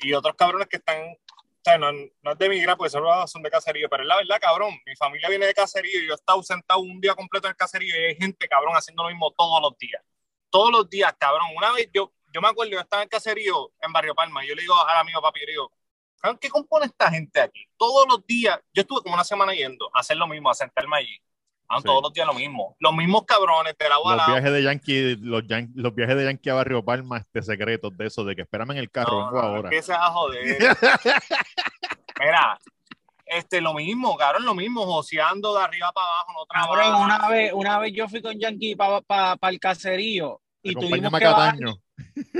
y 0.00 0.12
otros 0.14 0.34
cabrones 0.36 0.66
que 0.68 0.76
están, 0.78 1.00
o 1.00 1.62
sea, 1.64 1.78
no, 1.78 1.92
no 1.92 2.32
es 2.32 2.38
de 2.38 2.48
migrar 2.48 2.76
porque 2.76 2.90
solo 2.90 3.24
son 3.28 3.42
de 3.42 3.50
caserío, 3.50 3.88
pero 3.88 4.02
es 4.02 4.08
la 4.08 4.16
verdad, 4.16 4.38
cabrón, 4.40 4.74
mi 4.84 4.96
familia 4.96 5.28
viene 5.28 5.46
de 5.46 5.54
caserío 5.54 6.00
y 6.02 6.06
yo 6.08 6.12
he 6.12 6.16
estado 6.16 6.42
sentado 6.42 6.80
un 6.80 7.00
día 7.00 7.14
completo 7.14 7.46
en 7.46 7.50
el 7.52 7.56
caserío 7.56 7.94
y 7.94 8.04
hay 8.06 8.16
gente, 8.16 8.48
cabrón, 8.48 8.74
haciendo 8.76 9.02
lo 9.04 9.08
mismo 9.10 9.32
todos 9.32 9.60
los 9.62 9.76
días, 9.78 10.02
todos 10.50 10.70
los 10.72 10.88
días, 10.90 11.12
cabrón, 11.18 11.46
una 11.56 11.72
vez 11.72 11.88
yo, 11.92 12.12
yo 12.32 12.40
me 12.40 12.48
acuerdo, 12.48 12.72
yo 12.72 12.80
estaba 12.80 13.02
en 13.02 13.06
el 13.06 13.10
caserío 13.10 13.72
en 13.80 13.92
Barrio 13.92 14.14
Palma 14.14 14.44
y 14.44 14.48
yo 14.48 14.54
le 14.54 14.62
digo 14.62 14.74
al 14.86 14.96
amigo 14.98 15.20
papi, 15.22 15.40
yo 15.40 15.46
le 15.46 15.52
digo, 15.52 15.72
¿Qué 16.38 16.50
compone 16.50 16.84
esta 16.84 17.10
gente 17.10 17.40
aquí? 17.40 17.64
Todos 17.78 18.06
los 18.06 18.26
días, 18.26 18.60
yo 18.74 18.82
estuve 18.82 19.00
como 19.02 19.14
una 19.14 19.24
semana 19.24 19.54
yendo 19.54 19.90
a 19.94 20.00
hacer 20.00 20.18
lo 20.18 20.26
mismo, 20.26 20.50
a 20.50 20.54
sentarme 20.54 20.98
allí. 20.98 21.14
Sí. 21.16 21.82
Todos 21.84 22.02
los 22.02 22.12
días 22.12 22.26
lo 22.26 22.34
mismo. 22.34 22.76
Los 22.78 22.92
mismos 22.94 23.24
cabrones 23.24 23.74
de 23.78 23.88
la 23.88 23.94
Los 23.94 24.26
viajes 24.26 24.52
de 24.52 24.62
Yankee, 24.62 25.16
los, 25.22 25.44
yan- 25.44 25.70
los 25.74 25.94
viajes 25.94 26.16
de 26.16 26.24
Yankee 26.24 26.50
a 26.50 26.54
Barrio 26.54 26.84
Palma, 26.84 27.16
este 27.18 27.40
secretos 27.42 27.96
de 27.96 28.06
eso, 28.08 28.22
de 28.24 28.36
que 28.36 28.42
espérame 28.42 28.72
en 28.72 28.78
el 28.78 28.90
carro, 28.90 29.12
No, 29.18 29.24
vengo 29.26 29.40
no, 29.40 29.46
ahora. 29.48 29.60
empieces 29.68 29.96
a 29.96 30.10
joder. 30.10 30.58
Mira, 32.20 32.58
este, 33.24 33.60
lo 33.60 33.72
mismo, 33.72 34.16
cabrón, 34.16 34.44
lo 34.44 34.54
mismo, 34.54 34.84
joseando 34.84 35.56
de 35.56 35.62
arriba 35.62 35.90
para 35.92 36.06
abajo, 36.06 36.32
no 36.34 36.46
Cabrón, 36.46 36.94
una 37.02 37.28
vez, 37.28 37.52
una 37.54 37.78
vez 37.78 37.92
yo 37.94 38.08
fui 38.08 38.20
con 38.20 38.38
Yankee 38.38 38.74
para 38.76 39.38
el 39.40 39.60
caserío 39.60 40.40
y 40.62 40.74
tuvimos 40.74 41.12
que, 41.18 41.24
bajar, 41.26 41.56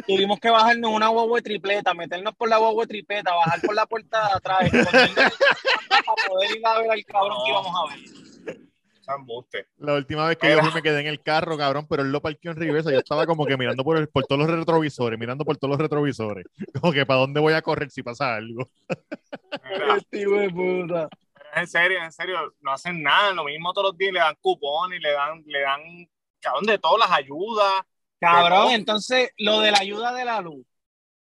tuvimos 0.06 0.40
que 0.40 0.50
bajarnos 0.50 0.90
una 0.92 1.08
guagua 1.08 1.38
de 1.38 1.42
tripleta, 1.42 1.94
meternos 1.94 2.34
por 2.36 2.48
la 2.48 2.58
guagua 2.58 2.84
de 2.84 2.88
tripleta, 2.88 3.34
bajar 3.34 3.60
por 3.62 3.74
la 3.74 3.86
puerta 3.86 4.26
de 4.28 4.32
atrás, 4.34 4.70
para 4.70 6.28
poder 6.28 6.56
ir 6.56 6.66
a 6.66 6.78
ver 6.80 6.90
al 6.90 7.04
cabrón 7.04 7.38
No. 7.38 7.44
que 7.44 7.50
íbamos 7.50 7.74
a 7.76 7.94
ver. 7.94 8.00
La 9.78 9.94
última 9.94 10.28
vez 10.28 10.36
que 10.36 10.50
yo 10.50 10.60
fui 10.60 10.70
me 10.72 10.82
quedé 10.82 11.00
en 11.00 11.08
el 11.08 11.20
carro, 11.20 11.58
cabrón, 11.58 11.84
pero 11.88 12.02
él 12.02 12.12
lo 12.12 12.20
parqueó 12.22 12.52
en 12.52 12.58
reversa. 12.58 12.92
Yo 12.92 12.98
estaba 13.00 13.26
como 13.26 13.44
que 13.44 13.56
mirando 13.56 13.82
por, 13.82 13.96
el- 13.96 14.08
por 14.08 14.24
todos 14.24 14.38
los 14.46 14.48
retrovisores, 14.56 15.18
mirando 15.18 15.44
por 15.44 15.56
todos 15.56 15.70
los 15.72 15.80
retrovisores. 15.80 16.46
Como 16.80 16.92
que 16.92 17.04
para 17.04 17.18
dónde 17.18 17.40
voy 17.40 17.54
a 17.54 17.62
correr 17.62 17.90
si 17.90 18.04
pasa 18.04 18.36
algo. 18.36 18.68
Este 19.96 20.18
de 20.26 20.50
puta. 20.50 21.08
en 21.56 21.66
serio, 21.66 21.98
en 22.04 22.12
serio, 22.12 22.54
no 22.60 22.70
hacen 22.70 23.02
nada, 23.02 23.32
lo 23.32 23.42
mismo 23.44 23.72
todos 23.72 23.88
los 23.88 23.98
días, 23.98 24.12
le 24.12 24.20
dan 24.20 24.36
cupones, 24.40 25.00
le 25.00 25.10
dan, 25.10 25.42
le 25.44 25.60
dan, 25.60 25.80
cabrón, 26.40 26.64
de 26.66 26.78
todas 26.78 27.08
las 27.10 27.18
ayudas. 27.18 27.82
Cabrón, 28.20 28.66
Pero- 28.66 28.70
entonces 28.72 29.30
lo 29.38 29.60
de 29.60 29.70
la 29.72 29.78
ayuda 29.78 30.12
de 30.12 30.24
la 30.24 30.40
luz. 30.40 30.64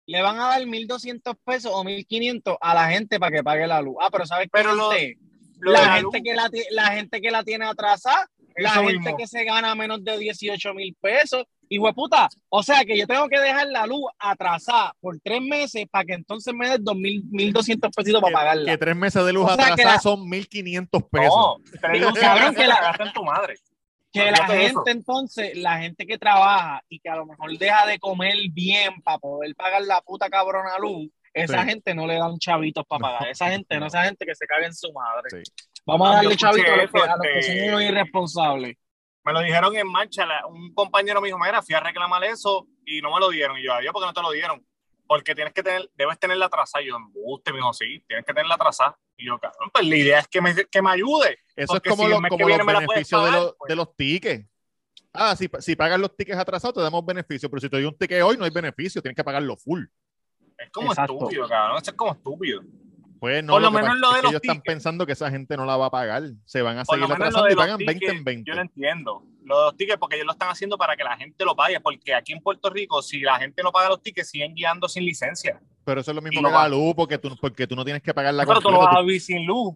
Le 0.07 0.21
van 0.21 0.39
a 0.39 0.47
dar 0.47 0.61
1.200 0.65 1.37
pesos 1.45 1.71
o 1.73 1.83
1.500 1.83 2.57
a 2.59 2.73
la 2.73 2.89
gente 2.89 3.19
para 3.19 3.31
que 3.37 3.43
pague 3.43 3.65
la 3.67 3.81
luz. 3.81 3.95
Ah, 4.01 4.09
pero 4.11 4.25
¿sabes 4.25 4.45
qué? 4.45 4.49
Pero 4.51 4.73
lo-? 4.75 4.91
Lo 5.59 5.71
la, 5.71 5.81
la 5.83 5.93
gente 5.97 6.21
que 6.23 6.33
la, 6.33 6.49
la 6.71 6.87
gente 6.87 7.21
que 7.21 7.29
la 7.31 7.43
tiene 7.43 7.65
atrasada, 7.65 8.27
la 8.55 8.71
gente 8.71 8.93
mismo. 8.97 9.15
que 9.17 9.27
se 9.27 9.43
gana 9.45 9.75
menos 9.75 10.03
de 10.03 10.17
18 10.17 10.73
mil 10.73 10.95
pesos. 10.99 11.45
Y 11.69 11.79
puta, 11.93 12.27
o 12.49 12.63
sea 12.63 12.83
que 12.83 12.97
yo 12.97 13.07
tengo 13.07 13.29
que 13.29 13.39
dejar 13.39 13.67
la 13.67 13.85
luz 13.87 14.01
atrasada 14.19 14.93
por 14.99 15.17
tres 15.23 15.39
meses 15.41 15.85
para 15.89 16.03
que 16.03 16.13
entonces 16.15 16.53
me 16.53 16.67
den 16.67 16.83
2.000, 16.83 17.23
1.200 17.31 17.89
pesitos 17.95 18.21
para 18.21 18.33
pagarla. 18.33 18.71
que 18.73 18.77
tres 18.77 18.95
meses 18.95 19.23
de 19.23 19.31
luz 19.31 19.45
O 19.45 19.55
sea, 19.55 19.67
que 19.67 19.71
atrasadas 19.73 19.95
la- 19.95 20.01
son 20.01 20.27
1.500 20.29 21.09
pesos. 21.09 21.33
No, 21.33 21.57
luces 21.93 22.19
Cabrón, 22.21 22.55
que 22.55 22.67
la- 22.67 22.75
la 22.75 22.81
gastan 22.81 23.13
tu 23.13 23.23
madre. 23.23 23.55
Que 24.13 24.31
la 24.31 24.45
gente 24.45 24.65
eso. 24.65 24.83
entonces, 24.87 25.57
la 25.57 25.79
gente 25.79 26.05
que 26.05 26.17
trabaja 26.17 26.83
y 26.89 26.99
que 26.99 27.09
a 27.09 27.15
lo 27.15 27.25
mejor 27.25 27.57
deja 27.57 27.85
de 27.85 27.99
comer 27.99 28.35
bien 28.51 29.01
para 29.01 29.17
poder 29.19 29.55
pagar 29.55 29.81
la 29.83 30.01
puta 30.01 30.29
cabrona 30.29 30.77
luz, 30.79 31.09
esa 31.33 31.63
Sí. 31.63 31.69
gente 31.69 31.93
no 31.95 32.05
le 32.07 32.15
dan 32.15 32.37
chavitos 32.39 32.85
para 32.85 32.99
pagar. 32.99 33.27
Esa 33.29 33.49
gente 33.49 33.79
no, 33.79 33.85
esa 33.87 34.03
gente 34.03 34.25
que 34.25 34.35
se 34.35 34.45
caga 34.45 34.65
en 34.65 34.73
su 34.73 34.91
madre. 34.91 35.29
Sí. 35.29 35.51
Vamos 35.85 36.09
a 36.09 36.13
darle 36.15 36.35
chavitos 36.35 36.69
a 36.71 36.75
los 36.75 36.91
que, 36.91 36.99
a 36.99 37.15
los 37.15 37.21
que 37.21 37.41
son 37.43 37.55
este- 37.55 37.69
unos 37.69 37.81
irresponsables. 37.83 38.77
Me 39.23 39.33
lo 39.33 39.39
dijeron 39.41 39.75
en 39.75 39.87
marcha. 39.87 40.25
un 40.47 40.73
compañero 40.73 41.21
me 41.21 41.27
dijo, 41.27 41.37
mira, 41.39 41.61
fui 41.61 41.75
a 41.75 41.79
reclamar 41.79 42.23
eso 42.23 42.67
y 42.85 43.01
no 43.01 43.13
me 43.13 43.19
lo 43.19 43.29
dieron. 43.29 43.57
Y 43.59 43.63
yo, 43.63 43.73
adiós, 43.73 43.93
¿por 43.93 44.01
qué 44.01 44.07
no 44.07 44.13
te 44.13 44.21
lo 44.21 44.31
dieron? 44.31 44.65
Porque 45.11 45.35
tienes 45.35 45.53
que 45.53 45.61
tener, 45.61 45.91
debes 45.93 46.17
tenerla 46.17 46.45
atrasada. 46.45 46.81
Y 46.81 46.87
yo, 46.87 46.95
embuste, 46.95 47.51
me 47.51 47.57
dijo, 47.57 47.73
sí, 47.73 48.01
tienes 48.07 48.25
que 48.25 48.33
tenerla 48.33 48.55
atrasada. 48.55 48.97
Y 49.17 49.25
yo, 49.27 49.37
cabrón, 49.37 49.69
pues 49.73 49.85
la 49.85 49.97
idea 49.97 50.19
es 50.19 50.27
que 50.29 50.39
me, 50.39 50.55
que 50.55 50.81
me 50.81 50.89
ayude. 50.89 51.37
Eso 51.53 51.75
es 51.75 51.81
como, 51.81 52.03
si 52.05 52.09
los- 52.09 52.21
como 52.29 52.45
beneficios 52.45 53.25
de, 53.25 53.31
los, 53.31 53.55
pues. 53.57 53.67
de 53.67 53.75
los 53.75 53.93
tickets. 53.97 54.47
Ah, 55.11 55.35
si, 55.35 55.49
si 55.59 55.75
pagas 55.75 55.99
los 55.99 56.15
tickets 56.15 56.37
atrasados, 56.37 56.75
te 56.75 56.81
damos 56.81 57.05
beneficio, 57.05 57.49
pero 57.49 57.59
si 57.59 57.67
te 57.67 57.75
doy 57.75 57.85
un 57.87 57.97
ticket 57.97 58.23
hoy, 58.23 58.37
no 58.37 58.45
hay 58.45 58.51
beneficio, 58.51 59.01
tienes 59.01 59.17
que 59.17 59.23
pagarlo 59.25 59.57
full. 59.57 59.83
Es 60.57 60.69
como 60.71 60.91
Exacto. 60.93 61.13
estúpido, 61.15 61.45
cabrón. 61.49 61.77
Eso 61.81 61.91
es 61.91 61.97
como 61.97 62.11
estúpido. 62.13 62.61
Pues 63.21 63.43
no, 63.43 63.53
Por 63.53 63.61
lo 63.61 63.69
menos 63.69 63.87
es 63.87 63.93
que 63.93 63.99
los 63.99 64.15
ellos 64.31 64.41
están 64.41 64.61
pensando 64.63 65.05
que 65.05 65.11
esa 65.11 65.29
gente 65.29 65.55
no 65.55 65.63
la 65.63 65.77
va 65.77 65.85
a 65.85 65.89
pagar. 65.91 66.23
Se 66.43 66.63
van 66.63 66.79
a 66.79 66.83
Por 66.83 66.97
seguir 66.97 67.13
atrasando 67.13 67.51
y 67.51 67.55
pagan 67.55 67.77
20 67.77 67.93
tickets, 67.93 68.13
en 68.13 68.23
20. 68.23 68.49
Yo 68.49 68.55
lo 68.55 68.61
entiendo. 68.61 69.23
Lo 69.43 69.59
de 69.59 69.65
los 69.65 69.77
tickets, 69.77 69.99
porque 69.99 70.15
ellos 70.15 70.25
lo 70.25 70.31
están 70.31 70.49
haciendo 70.49 70.75
para 70.75 70.97
que 70.97 71.03
la 71.03 71.15
gente 71.15 71.45
lo 71.45 71.55
pague. 71.55 71.79
Porque 71.79 72.15
aquí 72.15 72.33
en 72.33 72.41
Puerto 72.41 72.71
Rico, 72.71 72.99
si 73.03 73.19
la 73.19 73.37
gente 73.37 73.61
no 73.61 73.71
paga 73.71 73.89
los 73.89 74.01
tickets, 74.01 74.27
siguen 74.27 74.55
guiando 74.55 74.89
sin 74.89 75.05
licencia. 75.05 75.61
Pero 75.85 76.01
eso 76.01 76.09
es 76.09 76.15
lo 76.15 76.21
mismo 76.23 76.39
Y 76.39 76.41
no 76.41 76.49
que 76.49 76.55
la 76.55 76.67
luz, 76.67 76.95
porque 76.95 77.19
tú, 77.19 77.37
porque 77.39 77.67
tú 77.67 77.75
no 77.75 77.85
tienes 77.85 78.01
que 78.01 78.11
pagar 78.11 78.33
la 78.33 78.43
Pero 78.43 78.59
tú 78.59 78.71
no 78.71 78.79
vas 78.79 78.95
a 78.97 79.01
vivir 79.01 79.21
sin 79.21 79.45
luz. 79.45 79.75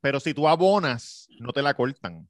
Pero 0.00 0.18
si 0.18 0.32
tú 0.32 0.48
abonas, 0.48 1.28
no 1.40 1.52
te 1.52 1.60
la 1.60 1.74
cortan. 1.74 2.26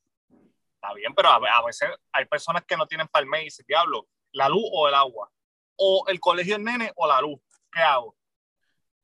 Está 0.75 0.93
bien, 0.93 1.15
pero 1.15 1.29
a, 1.29 1.65
veces 1.65 1.89
hay 2.11 2.25
personas 2.25 2.65
que 2.65 2.77
no 2.77 2.85
tienen 2.89 3.07
mes 3.29 3.43
y 3.43 3.45
dicen, 3.45 3.65
diablo, 3.69 4.09
la 4.33 4.49
luz 4.49 4.65
o 4.73 4.89
el 4.89 4.95
agua. 4.95 5.31
O 5.77 6.05
el 6.09 6.19
colegio 6.19 6.55
del 6.55 6.65
nene 6.65 6.91
o 6.97 7.07
la 7.07 7.21
luz. 7.21 7.39
¿Qué 7.71 7.79
hago? 7.79 8.18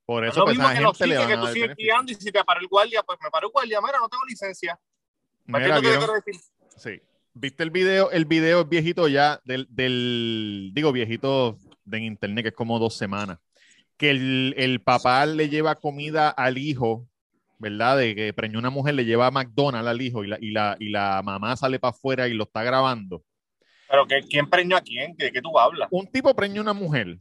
Por 0.06 0.24
Es 0.24 0.32
eso 0.32 0.40
lo 0.40 0.44
pues, 0.46 0.58
mismo 0.58 0.72
que 0.74 0.80
los 0.80 0.98
tickets 0.98 1.26
que 1.26 1.32
a 1.32 1.40
tú 1.40 1.46
sigues 1.48 1.76
guiando 1.76 2.12
y 2.12 2.14
si 2.16 2.30
te 2.30 2.44
paró 2.44 2.60
el 2.60 2.66
guardia, 2.68 3.02
pues 3.02 3.18
me 3.22 3.30
paró 3.30 3.46
el 3.48 3.52
guardia, 3.52 3.80
mira, 3.80 3.98
no 3.98 4.08
tengo 4.08 4.24
licencia. 4.26 4.78
¿Me 5.46 5.58
Mira, 5.60 5.76
que 5.76 5.80
¿vieron? 5.80 5.98
quiero 5.98 6.14
decir? 6.14 6.34
Sí. 6.76 7.00
¿Viste 7.32 7.62
el 7.62 7.70
video? 7.70 8.10
El 8.10 8.26
video 8.26 8.60
es 8.60 8.68
viejito 8.68 9.08
ya, 9.08 9.40
del, 9.44 9.66
del- 9.70 10.70
digo 10.74 10.92
viejito 10.92 11.58
de 11.84 11.98
en 11.98 12.04
internet, 12.04 12.44
que 12.44 12.48
es 12.50 12.54
como 12.54 12.78
dos 12.78 12.96
semanas. 12.96 13.38
Que 13.96 14.10
el, 14.10 14.54
el 14.56 14.80
papá 14.82 15.24
le 15.26 15.48
lleva 15.48 15.74
comida 15.74 16.28
al 16.30 16.58
hijo, 16.58 17.08
¿verdad? 17.58 17.98
De 17.98 18.14
que 18.14 18.32
preñó 18.34 18.58
una 18.58 18.70
mujer, 18.70 18.94
le 18.94 19.04
lleva 19.04 19.26
a 19.26 19.30
McDonald's 19.30 19.88
al 19.88 20.00
hijo 20.02 20.22
y 20.22 20.28
la, 20.28 20.38
y 20.40 20.50
la, 20.50 20.76
y 20.78 20.90
la 20.90 21.22
mamá 21.22 21.56
sale 21.56 21.78
para 21.78 21.90
afuera 21.90 22.28
y 22.28 22.34
lo 22.34 22.44
está 22.44 22.62
grabando. 22.62 23.22
Pero 23.88 24.06
que, 24.06 24.20
¿quién 24.28 24.48
preñó 24.48 24.76
a 24.76 24.80
quién? 24.80 25.14
¿De 25.16 25.30
qué 25.32 25.40
tú 25.42 25.58
hablas? 25.58 25.88
Un 25.90 26.06
tipo 26.06 26.34
preñó 26.34 26.60
una 26.62 26.72
mujer. 26.72 27.18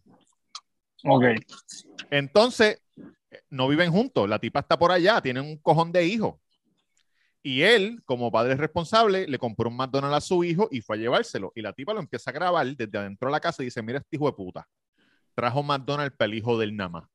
Ok. 1.03 1.24
Entonces, 2.10 2.81
no 3.50 3.67
viven 3.67 3.91
juntos. 3.91 4.27
La 4.29 4.39
tipa 4.39 4.62
está 4.62 4.77
por 4.77 4.91
allá, 4.91 5.22
tienen 5.22 5.43
un 5.43 5.57
cojón 5.57 5.91
de 5.91 6.05
hijos. 6.05 6.36
Y 7.41 7.62
él, 7.63 8.01
como 8.05 8.31
padre 8.31 8.55
responsable, 8.55 9.27
le 9.27 9.38
compró 9.38 9.69
un 9.69 9.75
McDonald's 9.75 10.17
a 10.17 10.22
su 10.22 10.43
hijo 10.45 10.69
y 10.72 10.79
fue 10.79 10.95
a 10.95 11.00
llevárselo. 11.00 11.51
Y 11.55 11.62
la 11.62 11.74
tipa 11.74 11.93
lo 11.93 12.00
empieza 12.00 12.29
a 12.29 12.33
grabar 12.33 12.65
desde 12.65 12.98
adentro 12.98 13.27
de 13.27 13.33
la 13.33 13.39
casa 13.41 13.62
y 13.62 13.65
dice: 13.65 13.81
Mira, 13.81 14.00
este 14.00 14.15
hijo 14.15 14.27
de 14.27 14.33
puta. 14.33 14.67
Trajo 15.36 15.62
McDonald's 15.62 16.15
para 16.15 16.31
el 16.31 16.38
hijo 16.38 16.57
del 16.57 16.75
Nama. 16.75 17.10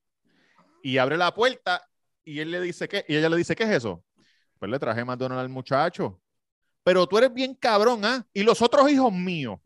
Y 0.82 0.98
abre 0.98 1.16
la 1.16 1.32
puerta 1.32 1.82
y 2.24 2.40
él 2.40 2.50
le 2.50 2.60
dice: 2.60 2.88
¿Qué? 2.88 3.06
Y 3.08 3.16
ella 3.16 3.30
le 3.30 3.36
dice: 3.36 3.56
¿Qué 3.56 3.64
es 3.64 3.70
eso? 3.70 4.04
Pues 4.58 4.70
le 4.70 4.78
traje 4.78 5.02
McDonald's 5.02 5.40
al 5.40 5.48
muchacho. 5.48 6.20
Pero 6.84 7.06
tú 7.06 7.16
eres 7.16 7.32
bien 7.32 7.54
cabrón, 7.54 8.04
¿ah? 8.04 8.26
Y 8.34 8.42
los 8.42 8.60
otros 8.60 8.90
hijos 8.90 9.12
míos, 9.12 9.58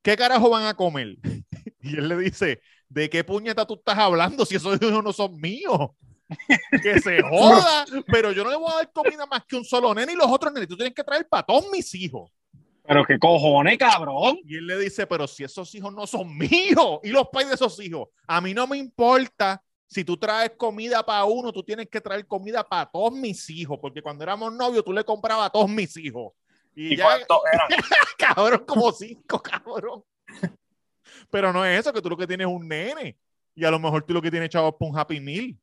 ¿qué 0.00 0.16
carajo 0.16 0.48
van 0.48 0.66
a 0.66 0.74
comer? 0.74 1.16
Y 1.84 1.96
él 1.96 2.08
le 2.08 2.16
dice: 2.18 2.60
¿De 2.92 3.08
qué 3.08 3.24
puñeta 3.24 3.66
tú 3.66 3.74
estás 3.74 3.96
hablando 3.96 4.44
si 4.44 4.56
esos 4.56 4.80
hijos 4.82 5.02
no 5.02 5.14
son 5.14 5.40
míos? 5.40 5.90
Que 6.82 7.00
se 7.00 7.22
joda, 7.22 7.86
pero 8.06 8.32
yo 8.32 8.44
no 8.44 8.50
le 8.50 8.56
voy 8.56 8.70
a 8.70 8.76
dar 8.76 8.92
comida 8.92 9.24
más 9.24 9.44
que 9.46 9.56
un 9.56 9.64
solo 9.64 9.94
nene 9.94 10.12
y 10.12 10.16
los 10.16 10.26
otros 10.26 10.52
nenes. 10.52 10.68
Tú 10.68 10.76
tienes 10.76 10.94
que 10.94 11.02
traer 11.02 11.26
para 11.26 11.42
todos 11.42 11.70
mis 11.70 11.94
hijos. 11.94 12.30
Pero 12.86 13.04
qué 13.06 13.18
cojones, 13.18 13.78
cabrón. 13.78 14.40
Y 14.44 14.56
él 14.56 14.66
le 14.66 14.78
dice, 14.78 15.06
pero 15.06 15.26
si 15.26 15.42
esos 15.42 15.74
hijos 15.74 15.94
no 15.94 16.06
son 16.06 16.36
míos 16.36 17.00
y 17.02 17.08
los 17.08 17.28
pais 17.28 17.48
de 17.48 17.54
esos 17.54 17.80
hijos, 17.80 18.08
a 18.26 18.42
mí 18.42 18.52
no 18.52 18.66
me 18.66 18.76
importa. 18.76 19.62
Si 19.86 20.04
tú 20.04 20.18
traes 20.18 20.52
comida 20.58 21.04
para 21.04 21.24
uno, 21.24 21.50
tú 21.50 21.62
tienes 21.62 21.88
que 21.88 22.00
traer 22.00 22.26
comida 22.26 22.62
para 22.62 22.90
todos 22.90 23.12
mis 23.12 23.48
hijos, 23.48 23.78
porque 23.80 24.02
cuando 24.02 24.22
éramos 24.22 24.52
novios 24.52 24.84
tú 24.84 24.92
le 24.92 25.04
comprabas 25.04 25.46
a 25.46 25.50
todos 25.50 25.70
mis 25.70 25.96
hijos. 25.96 26.32
Y 26.74 26.94
¿Y 26.94 26.96
ya, 26.96 27.04
cuántos 27.04 27.38
eran? 27.52 27.68
cabrón, 28.18 28.64
como 28.66 28.92
cinco, 28.92 29.40
cabrón. 29.42 30.02
Pero 31.32 31.50
no 31.52 31.64
es 31.64 31.80
eso, 31.80 31.92
que 31.94 32.02
tú 32.02 32.10
lo 32.10 32.16
que 32.16 32.26
tienes 32.26 32.46
es 32.46 32.52
un 32.52 32.68
nene. 32.68 33.16
Y 33.54 33.64
a 33.64 33.70
lo 33.70 33.78
mejor 33.78 34.02
tú 34.04 34.12
lo 34.12 34.20
que 34.20 34.30
tienes, 34.30 34.50
chavo, 34.50 34.68
es 34.68 34.86
un 34.88 34.96
Happy 34.98 35.18
Meal 35.18 35.56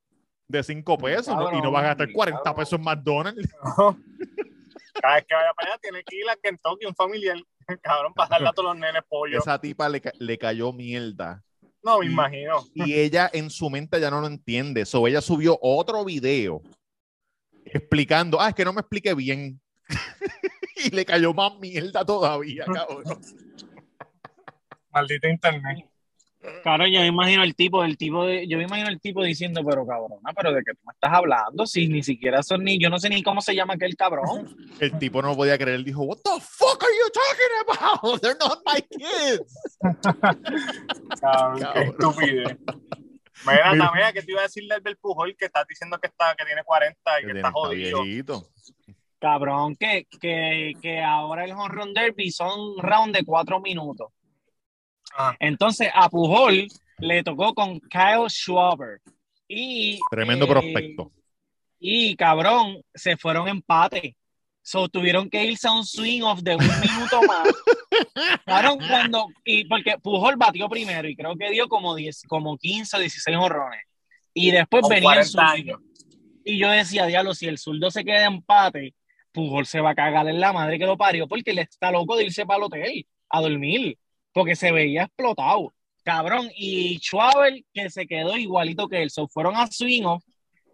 de 0.47 0.63
cinco 0.63 0.97
pesos 0.97 1.35
¿no? 1.35 1.55
y 1.55 1.61
no 1.61 1.69
vas 1.69 1.83
a 1.83 1.87
gastar 1.89 2.11
40 2.11 2.41
cabrón. 2.41 2.59
pesos 2.59 2.79
en 2.79 2.83
McDonald's. 2.85 3.49
Cada 5.01 5.15
vez 5.15 5.25
que 5.27 5.35
vaya 5.35 5.53
para 5.55 5.69
allá 5.69 5.79
tiene 5.81 6.03
que 6.03 6.15
ir 6.17 6.29
a 6.29 6.35
Kentucky 6.35 6.85
un 6.87 6.95
familiar. 6.95 7.37
Cabrón, 7.83 8.13
para 8.15 8.29
darle 8.29 8.49
a 8.49 8.51
todos 8.51 8.69
los 8.69 8.77
nenes 8.79 9.03
pollo. 9.07 9.37
Esa 9.37 9.61
tipa 9.61 9.87
le, 9.87 10.01
ca- 10.01 10.11
le 10.17 10.37
cayó 10.39 10.73
mierda. 10.73 11.43
No, 11.83 11.99
me 11.99 12.07
y- 12.07 12.09
imagino. 12.09 12.65
Y 12.73 12.95
ella 12.95 13.29
en 13.31 13.51
su 13.51 13.69
mente 13.69 14.01
ya 14.01 14.09
no 14.09 14.21
lo 14.21 14.27
entiende. 14.27 14.85
So 14.85 15.07
ella 15.07 15.21
subió 15.21 15.57
otro 15.61 16.03
video 16.03 16.63
explicando, 17.63 18.41
ah, 18.41 18.49
es 18.49 18.55
que 18.55 18.65
no 18.65 18.73
me 18.73 18.81
expliqué 18.81 19.13
bien. 19.13 19.61
y 20.83 20.89
le 20.89 21.05
cayó 21.05 21.33
más 21.33 21.57
mierda 21.59 22.03
todavía, 22.03 22.65
cabrón. 22.65 23.03
Maldito 24.91 25.27
internet. 25.27 25.85
Claro, 26.63 26.87
yo 26.87 27.01
me 27.01 27.07
imagino 27.07 27.43
el 27.43 27.53
tipo, 27.53 27.83
el 27.83 27.97
tipo 27.97 28.25
de, 28.25 28.47
yo 28.47 28.57
me 28.57 28.63
imagino 28.63 28.87
el 28.87 29.01
tipo 29.01 29.21
diciendo, 29.21 29.61
pero 29.65 29.85
cabrona, 29.85 30.31
pero 30.33 30.53
de 30.53 30.63
qué 30.63 30.71
tú 30.71 30.79
me 30.85 30.93
estás 30.93 31.11
hablando, 31.11 31.65
si 31.65 31.89
ni 31.89 32.01
siquiera 32.01 32.41
son 32.43 32.63
ni, 32.63 32.79
yo 32.79 32.89
no 32.89 32.97
sé 32.97 33.09
ni 33.09 33.21
cómo 33.21 33.41
se 33.41 33.53
llama 33.53 33.73
aquel 33.73 33.97
cabrón. 33.97 34.55
El 34.79 34.97
tipo 34.99 35.21
no 35.21 35.35
podía 35.35 35.57
creer, 35.57 35.83
dijo, 35.83 36.03
what 36.03 36.17
the 36.23 36.39
fuck 36.39 36.81
are 36.81 36.93
you 36.97 37.09
talking 37.11 37.99
about? 37.99 38.21
They're 38.21 38.37
not 38.39 38.61
my 38.65 38.81
kids. 38.81 39.77
Cabrón, 41.21 41.67
qué 41.73 41.81
estupidez. 41.81 42.57
Mira, 43.45 43.71
Mira. 43.73 43.85
también 43.85 44.13
que 44.13 44.21
te 44.21 44.31
iba 44.31 44.39
a 44.41 44.43
decirle 44.43 44.75
al 44.75 44.97
Pujol 44.97 45.35
que 45.37 45.45
está 45.45 45.65
diciendo 45.67 45.97
que 45.99 46.07
está, 46.07 46.35
que 46.37 46.45
tiene 46.45 46.63
40 46.63 46.99
y 47.21 47.25
que, 47.25 47.31
Que 47.31 47.37
está 47.37 47.51
jodido. 47.51 48.03
viejito. 48.03 48.47
Cabrón, 49.19 49.75
que, 49.75 50.07
que, 50.21 50.73
que 50.81 51.01
ahora 51.01 51.43
el 51.43 51.51
home 51.51 51.67
run 51.69 51.93
derby 51.93 52.31
son 52.31 52.77
round 52.77 53.13
de 53.15 53.25
cuatro 53.25 53.59
minutos. 53.59 54.07
Ajá. 55.19 55.35
Entonces 55.39 55.89
a 55.93 56.09
Pujol 56.09 56.67
le 56.99 57.23
tocó 57.23 57.53
con 57.53 57.79
Kyle 57.81 58.29
Schwarber. 58.29 59.01
Y, 59.47 59.99
Tremendo 60.09 60.45
eh, 60.45 60.47
prospecto. 60.47 61.11
Y 61.79 62.15
cabrón, 62.15 62.81
se 62.93 63.17
fueron 63.17 63.47
empate. 63.47 64.15
So 64.61 64.87
tuvieron 64.87 65.29
que 65.29 65.43
irse 65.43 65.67
a 65.67 65.71
un 65.71 65.85
swing 65.85 66.21
off 66.21 66.41
de 66.41 66.55
un 66.55 66.63
minuto 66.63 67.21
más. 67.23 67.47
Cabrón, 68.45 68.77
cuando, 68.87 69.27
y 69.43 69.65
porque 69.65 69.97
Pujol 69.97 70.35
batió 70.35 70.69
primero 70.69 71.07
y 71.07 71.15
creo 71.15 71.35
que 71.35 71.49
dio 71.49 71.67
como 71.67 71.95
10, 71.95 72.23
como 72.27 72.57
15 72.57 72.97
o 72.97 72.99
16 72.99 73.37
horrones. 73.37 73.81
Y 74.33 74.51
después 74.51 74.81
Con 74.81 74.91
venía 74.91 75.21
el 75.21 75.31
40 75.31 75.55
zurdo. 75.57 75.81
Y 76.43 76.59
yo 76.59 76.69
decía, 76.69 77.05
diablo, 77.07 77.33
si 77.33 77.47
el 77.47 77.57
zurdo 77.57 77.89
se 77.89 78.05
queda 78.05 78.19
de 78.19 78.25
empate, 78.25 78.93
Pujol 79.31 79.65
se 79.65 79.81
va 79.81 79.91
a 79.91 79.95
cagar 79.95 80.27
en 80.27 80.39
la 80.39 80.53
madre 80.53 80.77
que 80.77 80.85
lo 80.85 80.97
parió 80.97 81.27
porque 81.27 81.51
él 81.51 81.59
está 81.59 81.91
loco 81.91 82.15
de 82.15 82.25
irse 82.25 82.45
para 82.45 82.57
el 82.57 82.63
hotel 82.63 83.07
a 83.29 83.41
dormir, 83.41 83.97
porque 84.33 84.55
se 84.55 84.71
veía 84.71 85.03
explotado. 85.03 85.73
Cabrón, 86.03 86.49
y 86.55 86.97
Schwabel, 86.99 87.65
que 87.73 87.89
se 87.89 88.07
quedó 88.07 88.35
igualito 88.37 88.87
que 88.87 89.03
él, 89.03 89.09
so, 89.11 89.27
fueron 89.27 89.55
a 89.55 89.67
swing 89.67 90.03
off 90.05 90.23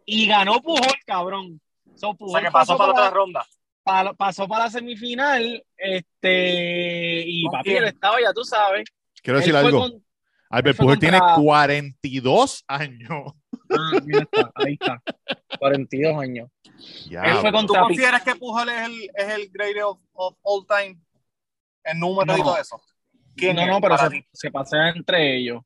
y 0.06 0.28
ganó 0.28 0.62
Pujol, 0.62 0.94
cabrón. 1.06 1.60
So, 1.96 2.16
O 2.20 2.30
sea, 2.30 2.42
que 2.42 2.52
pasó 2.52 2.78
para 2.78 2.94
la 2.94 3.00
otra 3.00 3.10
ronda. 3.10 3.46
pa- 3.84 4.14
pasó 4.14 4.48
para 4.48 4.66
la 4.66 4.70
semifinal, 4.72 5.64
este, 5.78 7.24
y 7.28 7.44
¿Con 7.44 7.52
papi, 7.54 7.70
quién? 7.70 7.84
él 7.84 7.90
estaba, 7.90 8.22
ya 8.22 8.34
tú 8.34 8.44
sabes. 8.44 8.84
Quiero 9.22 9.40
decir 9.40 9.56
algo. 9.56 9.80
con- 9.80 10.06
Albert 10.50 10.78
Pujol 10.78 11.00
tiene 11.00 11.20
contra- 11.20 11.36
42 11.36 12.64
años. 12.68 13.34
Ah, 13.72 13.92
mira 14.06 14.20
está, 14.32 14.52
ahí 14.56 14.74
está, 14.80 15.02
42 15.60 16.22
años. 16.22 16.50
Ya, 17.10 17.24
Él 17.24 17.38
fue. 17.38 17.52
¿Tú 17.52 17.74
consideras 17.74 18.22
que 18.24 18.36
Pujol 18.36 18.70
es 18.70 18.82
el, 18.86 19.10
es 19.16 19.28
el 19.34 19.50
greatest 19.52 19.86
of, 19.86 20.00
of 20.14 20.36
all 20.44 20.66
time 20.68 21.00
en 21.84 22.00
números 22.00 22.38
y 22.38 22.40
No. 22.42 22.46
todo 22.46 22.58
eso? 22.60 22.80
¿Quién 23.36 23.56
No, 23.56 23.66
no, 23.66 23.82
pero 23.82 23.98
se, 23.98 24.28
se 24.32 24.52
pasea 24.52 24.90
entre 24.90 25.38
ellos. 25.38 25.62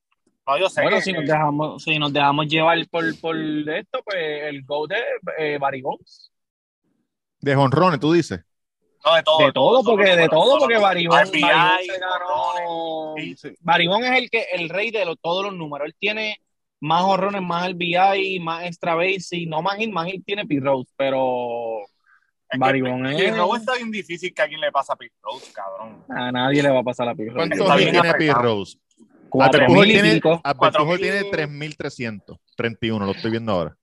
No, 0.48 0.58
yo 0.58 0.70
sé 0.70 0.82
Bueno, 0.82 0.98
que- 0.98 1.04
si 1.04 1.14
nos 1.14 1.26
dejamos, 1.26 1.84
si 1.84 2.00
nos 2.00 2.12
dejamos 2.12 2.48
llevar 2.48 2.78
por, 2.90 3.20
por 3.20 3.36
esto, 3.38 4.02
pues 4.04 4.44
el 4.44 4.64
go 4.66 4.88
de 4.88 4.98
eh, 5.38 5.58
Barry. 5.60 5.84
De 7.42 7.56
jonrones, 7.56 8.00
tú 8.00 8.12
dices. 8.14 8.42
no, 9.06 9.16
de 9.16 9.24
todo. 9.24 9.38
De 9.46 9.52
todo, 9.54 9.84
solo 9.84 9.96
porque 9.96 10.16
de 10.16 10.28
todo, 10.28 10.44
solo 10.46 10.60
porque 10.62 10.78
Bonds, 11.08 11.30
RBI, 11.32 11.48
es 14.04 14.12
el 14.12 14.30
que 14.30 14.46
el 14.54 14.70
rey 14.70 14.92
de 14.92 15.06
los- 15.06 15.20
todos 15.22 15.46
los 15.46 15.54
números. 15.54 15.88
Él 15.88 15.96
tiene 15.98 16.42
más 16.82 17.04
horrones, 17.04 17.42
más 17.42 17.68
RBI, 17.70 18.40
más 18.40 18.66
extra 18.66 18.96
base 18.96 19.38
y 19.38 19.46
no 19.46 19.62
más 19.62 19.78
hit, 19.78 19.92
más 19.92 20.08
hit 20.08 20.26
tiene 20.26 20.46
Pete 20.46 20.62
Rose, 20.66 20.92
pero 22.52 23.08
Es 23.10 23.16
que 23.18 23.32
Rose 23.32 23.60
está 23.60 23.76
bien 23.76 23.92
difícil 23.92 24.34
que 24.34 24.42
a 24.42 24.46
alguien 24.46 24.62
le 24.62 24.72
pase 24.72 24.92
a 24.92 24.96
Pete 24.96 25.14
Rose, 25.22 25.52
cabrón. 25.54 26.04
a 26.10 26.32
nadie 26.32 26.64
le 26.64 26.70
va 26.70 26.80
a 26.80 26.84
pasar 26.84 27.06
la 27.08 27.16
Pete 27.16 27.32
Rose. 27.32 27.50
¿Cuántos 27.58 27.78
tiene 27.78 28.02
Pete. 28.14 28.34
Rose? 28.34 28.78
Cuatro 29.30 29.68
mil 29.70 29.86
y 29.90 29.94
tiene, 29.94 30.14
pico. 30.16 30.42
Albert 30.44 30.58
Cuatro 30.58 30.84
Pujol 30.86 31.00
tiene 31.00 31.22
3.331, 31.30 33.06
lo 33.06 33.12
estoy 33.12 33.32
viendo 33.32 33.52
ahora. 33.52 33.78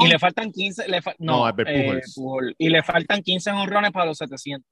Y 0.00 0.06
le 0.06 0.18
faltan 0.18 0.52
15, 0.52 0.88
le 0.88 1.00
fa- 1.02 1.14
No, 1.18 1.38
no, 1.38 1.46
Albert 1.46 1.70
eh. 1.72 2.00
Pujol. 2.14 2.54
Y 2.58 2.68
le 2.68 2.82
faltan 2.82 3.22
15 3.22 3.50
honrones 3.52 3.90
para 3.92 4.06
los 4.06 4.18
700. 4.18 4.64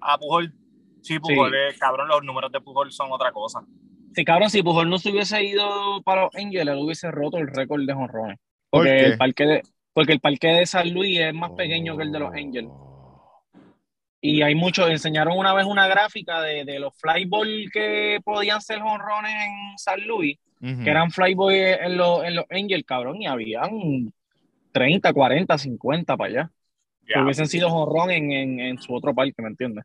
a 0.00 0.18
Pujol. 0.18 0.52
Sí, 1.02 1.18
Pujol, 1.18 1.54
es- 1.54 1.78
cabrón, 1.78 2.08
los 2.08 2.22
números 2.22 2.52
de 2.52 2.60
Pujol 2.60 2.92
son 2.92 3.10
otra 3.12 3.32
cosa. 3.32 3.64
Sí, 4.14 4.24
cabrón, 4.24 4.50
si 4.50 4.62
Pujol 4.62 4.90
no 4.90 4.98
se 4.98 5.10
hubiese 5.10 5.42
ido 5.42 6.02
para 6.02 6.22
los 6.24 6.34
Angels, 6.34 6.68
él 6.68 6.78
hubiese 6.78 7.10
roto 7.10 7.38
el 7.38 7.48
récord 7.48 7.82
de 7.86 7.92
honrones. 7.94 8.38
¿Por 8.68 8.82
Porque 8.84 8.90
qué? 8.96 9.04
el 9.06 9.18
parque 9.18 9.44
de, 9.46 9.62
porque 9.92 10.12
el 10.12 10.20
parque 10.20 10.48
de 10.48 10.66
San 10.66 10.92
Luis 10.92 11.18
es 11.20 11.34
más 11.34 11.50
pequeño 11.52 11.96
que 11.96 12.02
el 12.04 12.12
de 12.12 12.18
los 12.18 12.32
Angels. 12.34 12.68
Oh. 12.70 13.42
Y 14.20 14.42
hay 14.42 14.54
muchos, 14.54 14.88
enseñaron 14.88 15.36
una 15.36 15.52
vez 15.52 15.66
una 15.66 15.88
gráfica 15.88 16.40
de, 16.42 16.64
de 16.64 16.78
los 16.78 16.94
flyball 16.96 17.70
que 17.72 18.20
podían 18.24 18.60
ser 18.60 18.80
honrones 18.80 19.32
en 19.34 19.78
San 19.78 20.00
Luis, 20.06 20.38
que 20.60 20.88
eran 20.88 21.10
flyball 21.10 21.52
en 21.52 21.96
los, 21.96 22.22
en 22.24 22.36
los 22.36 22.44
Angels, 22.48 22.84
cabrón, 22.86 23.20
y 23.20 23.26
habían 23.26 24.12
30, 24.70 25.12
40, 25.12 25.58
50 25.58 26.16
para 26.16 26.30
allá. 26.30 26.50
Que 27.04 27.14
Ya. 27.14 27.24
hubiesen 27.24 27.48
sido 27.48 27.68
honrón 27.68 28.12
en, 28.12 28.30
en, 28.30 28.60
en 28.60 28.78
su 28.78 28.94
otro 28.94 29.12
parque, 29.12 29.42
¿me 29.42 29.48
entiendes? 29.48 29.84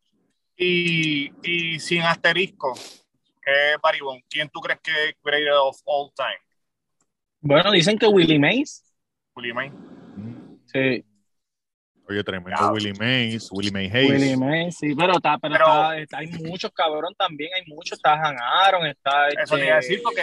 Y, 0.56 1.32
y 1.44 1.80
sin 1.80 2.04
asterisco, 2.04 2.74
¿qué 3.44 3.72
es 3.74 3.78
Barry 3.82 4.02
Bonds? 4.02 4.24
¿Quién 4.30 4.50
tú 4.50 4.60
crees 4.60 4.80
que 4.82 4.92
es 4.92 5.16
greatest 5.24 5.56
of 5.60 5.78
all 5.86 6.12
time? 6.16 6.38
Bueno, 7.42 7.72
dicen 7.72 7.98
que 7.98 8.06
Willie 8.06 8.38
Mays. 8.38 8.84
Willie 9.36 9.54
May. 9.54 9.72
Sí, 10.72 11.04
Oye, 12.10 12.24
tremendo. 12.24 12.72
Willie 12.72 12.94
Mays, 12.98 13.50
Willie 13.52 13.72
May 13.72 13.90
Hayes. 13.92 14.10
Willie 14.12 14.38
Mays, 14.38 14.78
sí, 14.78 14.96
pero, 14.96 15.14
está, 15.18 15.38
pero, 15.40 15.56
Pero- 15.56 15.66
está- 15.66 15.98
está- 15.98 16.18
hay 16.20 16.28
muchos, 16.28 16.72
cabrón, 16.72 17.14
también. 17.18 17.50
Hay 17.54 17.64
muchos. 17.68 17.98
Está 17.98 18.14
Han 18.14 18.38
Aaron, 18.40 18.86
está. 18.88 19.28
Eso 19.28 19.40
este, 19.42 19.58
te 19.58 19.66
iba 19.66 19.74
a 19.74 19.76
decir 19.78 20.02
porque 20.02 20.22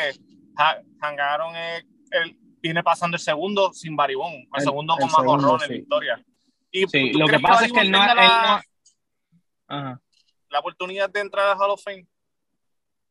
Ha- 0.57 0.79
Hangaron 1.01 1.55
es- 1.57 1.85
él 2.13 2.39
viene 2.63 2.83
pasando 2.83 3.17
el 3.17 3.21
segundo 3.21 3.73
sin 3.75 3.97
Barry 3.97 4.15
Bonds, 4.15 4.37
el, 4.37 4.49
El- 4.55 4.63
segundo 4.63 4.95
el 4.95 5.01
con 5.01 5.11
más 5.11 5.21
segundo, 5.21 5.47
horrores 5.49 5.67
sí. 5.69 5.75
en 5.75 5.81
victoria. 5.81 6.25
Y 6.71 6.87
Sí, 6.87 7.13
¿tú 7.13 7.19
lo 7.19 7.27
que 7.27 7.39
pasa 7.41 7.67
es 7.67 7.73
que 7.73 7.81
él 7.81 7.91
no, 7.91 7.99
la, 7.99 8.15
no- 8.15 9.77
Ajá. 9.77 10.01
la 10.49 10.59
oportunidad 10.61 11.11
de 11.11 11.21
entrar 11.21 11.51
al 11.51 11.59
Hall 11.61 11.71
of 11.73 11.83
Fame? 11.83 12.07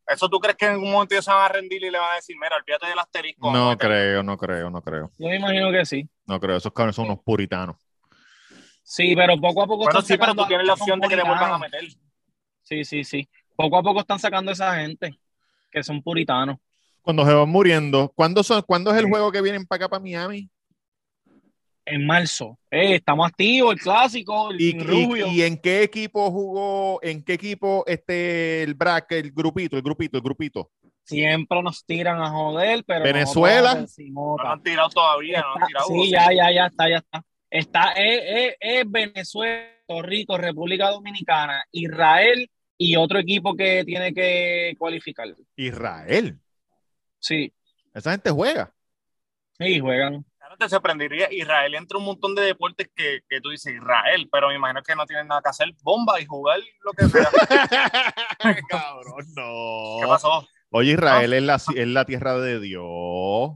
¿Eso 0.08 0.28
tú 0.28 0.40
crees 0.40 0.58
que 0.58 0.66
en 0.66 0.72
algún 0.74 0.92
momento 0.92 1.14
ellos 1.14 1.26
se 1.26 1.32
van 1.32 1.46
a 1.46 1.48
rendir 1.50 1.84
y 1.84 1.90
le 1.92 1.98
van 2.00 2.12
a 2.14 2.16
decir, 2.16 2.36
mira, 2.42 2.56
olvídate 2.58 2.88
del 2.88 2.98
asterisco? 3.00 3.52
No 3.54 3.70
vete"? 3.70 3.86
creo, 3.88 4.24
no 4.24 4.38
creo, 4.38 4.70
no 4.70 4.82
creo. 4.82 5.12
Yo 5.20 5.28
me 5.28 5.36
imagino 5.38 5.72
que 5.72 5.86
sí. 5.86 6.10
No 6.26 6.40
creo. 6.40 6.58
Esos 6.58 6.72
cabrones 6.74 6.96
son 6.96 7.06
unos 7.06 7.20
puritanos. 7.20 7.76
Sí, 8.84 9.16
pero 9.16 9.36
poco 9.38 9.64
a 9.64 9.66
poco. 9.66 9.78
Bueno, 9.86 9.92
están 9.92 10.04
sí, 10.06 10.14
pero 10.14 10.24
sacando 10.24 10.44
tú 10.44 10.48
tienes 10.48 10.68
la 10.68 10.74
opción 10.74 11.00
de 11.00 11.08
que 11.08 11.16
le 11.16 11.24
vuelvan 11.24 11.52
a 11.54 11.58
meter. 11.58 11.86
Sí, 12.64 12.84
sí, 12.86 13.04
sí. 13.04 13.30
Poco 13.56 13.78
a 13.78 13.84
poco 13.84 14.00
están 14.02 14.20
sacando 14.20 14.52
a 14.52 14.54
esa 14.54 14.76
gente 14.76 15.18
que 15.72 15.84
son 15.84 16.02
puritanos. 16.02 16.58
Cuando 17.02 17.26
se 17.26 17.34
van 17.34 17.50
muriendo, 17.50 18.12
¿cuándo, 18.16 18.44
son, 18.44 18.62
¿cuándo 18.62 18.92
es 18.92 18.98
el 18.98 19.06
Sí. 19.06 19.10
juego 19.10 19.32
que 19.32 19.42
vienen 19.42 19.66
para 19.66 19.86
acá, 19.86 19.90
para 19.90 20.02
Miami? 20.02 20.50
En 21.86 22.06
marzo. 22.06 22.58
Eh, 22.72 22.96
estamos 22.96 23.28
activos, 23.28 23.74
el 23.74 23.80
clásico, 23.82 24.52
el 24.52 24.62
¿Y, 24.62 24.80
Rubio. 24.80 25.28
y 25.28 25.42
en 25.42 25.58
qué 25.58 25.84
equipo 25.84 26.32
jugó, 26.32 27.00
en 27.04 27.22
qué 27.24 27.34
equipo 27.34 27.84
este, 27.86 28.64
el 28.64 28.74
bracket, 28.74 29.26
el 29.26 29.32
grupito, 29.34 29.76
el 29.76 29.82
grupito, 29.84 30.18
el 30.18 30.24
grupito? 30.24 30.72
Siempre 31.04 31.62
nos 31.62 31.86
tiran 31.86 32.22
a 32.22 32.30
joder, 32.30 32.84
pero. 32.86 33.04
Venezuela. 33.04 33.86
No 34.10 34.36
lo 34.42 34.50
han 34.50 34.64
tirado 34.64 34.90
todavía, 34.90 35.42
no 35.42 35.56
han 35.62 35.68
tirado. 35.68 35.88
sí, 35.88 36.10
ya, 36.12 36.32
ya, 36.34 36.52
ya 36.52 36.66
está, 36.68 36.90
ya 36.90 36.98
está. 36.98 37.24
Está 37.50 37.92
es, 37.92 38.22
es- 38.26 38.56
es 38.60 38.92
Venezuela, 38.92 39.70
Puerto 39.86 40.08
Rico, 40.08 40.38
República 40.38 40.90
Dominicana, 40.90 41.64
Israel 41.72 42.50
y 42.78 42.96
otro 42.96 43.20
equipo 43.20 43.56
que 43.56 43.84
tiene 43.86 44.14
que 44.14 44.74
cualificar. 44.80 45.28
Israel. 45.58 46.40
Sí, 47.20 47.54
Esa 47.94 48.12
gente 48.12 48.32
juega. 48.32 48.74
sí, 49.60 49.80
juegan. 49.80 50.26
Claro, 50.38 50.58
te 50.58 50.68
sorprendería. 50.70 51.28
Israel 51.32 51.76
entra 51.76 51.98
un 51.98 52.06
montón 52.06 52.34
de 52.34 52.42
deportes 52.44 52.90
que, 52.96 53.20
que 53.30 53.40
tú 53.42 53.50
dices 53.50 53.74
Israel, 53.76 54.28
pero 54.32 54.48
me 54.48 54.56
imagino 54.56 54.82
que 54.82 54.96
no 54.96 55.06
tienen 55.06 55.28
nada 55.28 55.42
que 55.42 55.50
hacer. 55.50 55.68
Bomba 55.84 56.20
y 56.20 56.26
jugar 56.26 56.60
lo 56.82 56.92
que 56.94 57.06
sea. 57.08 57.30
Cabrón, 58.70 59.26
no. 59.36 59.98
¿Qué 60.02 60.08
pasó? 60.08 60.48
Oye, 60.76 60.94
Israel 60.94 61.34
es, 61.34 61.44
la, 61.44 61.56
es 61.56 61.88
la 61.88 62.06
tierra 62.06 62.38
de 62.40 62.60
Dios. 62.60 63.52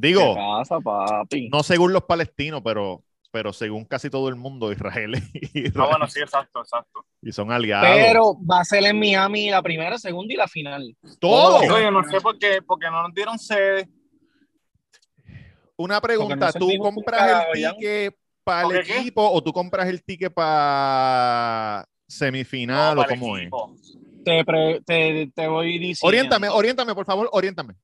¿Qué 0.00 0.08
Digo, 0.08 0.34
pasa, 0.34 0.80
papi? 0.80 1.48
no 1.48 1.62
según 1.62 1.92
los 1.92 2.04
palestinos, 2.04 2.62
pero 2.64 3.02
pero 3.34 3.52
según 3.52 3.84
casi 3.84 4.10
todo 4.10 4.28
el 4.28 4.36
mundo, 4.36 4.70
Israel, 4.70 5.14
y, 5.34 5.66
Ah, 5.76 5.86
bueno, 5.90 6.06
sí, 6.06 6.20
exacto, 6.20 6.60
exacto. 6.60 7.04
y 7.20 7.32
son 7.32 7.50
aliados. 7.50 7.88
Pero 7.90 8.38
va 8.48 8.60
a 8.60 8.64
ser 8.64 8.84
en 8.84 8.96
Miami 8.96 9.50
la 9.50 9.60
primera, 9.60 9.98
segunda 9.98 10.32
y 10.32 10.36
la 10.36 10.46
final. 10.46 10.96
todo. 11.18 11.56
Oye, 11.74 11.90
no 11.90 12.04
sé 12.04 12.20
por 12.20 12.38
qué, 12.38 12.62
porque 12.64 12.86
no 12.88 13.02
nos 13.02 13.12
dieron 13.12 13.36
sede. 13.36 13.88
Una 15.76 16.00
pregunta, 16.00 16.52
no 16.54 16.60
¿tú 16.60 16.70
compras 16.78 17.46
el 17.52 17.72
ticket 17.74 18.16
para 18.44 18.68
el 18.68 18.76
equipo 18.76 19.28
o 19.28 19.42
tú 19.42 19.52
compras 19.52 19.88
el 19.88 20.04
ticket 20.04 20.32
para 20.32 21.84
semifinal 22.06 22.94
No, 22.94 23.00
o 23.00 23.04
para 23.04 23.14
el 23.14 23.20
cómo 23.20 23.36
es? 23.36 23.50
Te, 24.24 24.44
pre- 24.44 24.80
te, 24.84 25.30
te 25.34 25.46
voy 25.46 25.78
diciendo. 25.78 26.08
Oriéntame, 26.08 26.48
oriéntame, 26.48 26.94
por 26.94 27.04
favor, 27.06 27.28
oriéntame. 27.32 27.74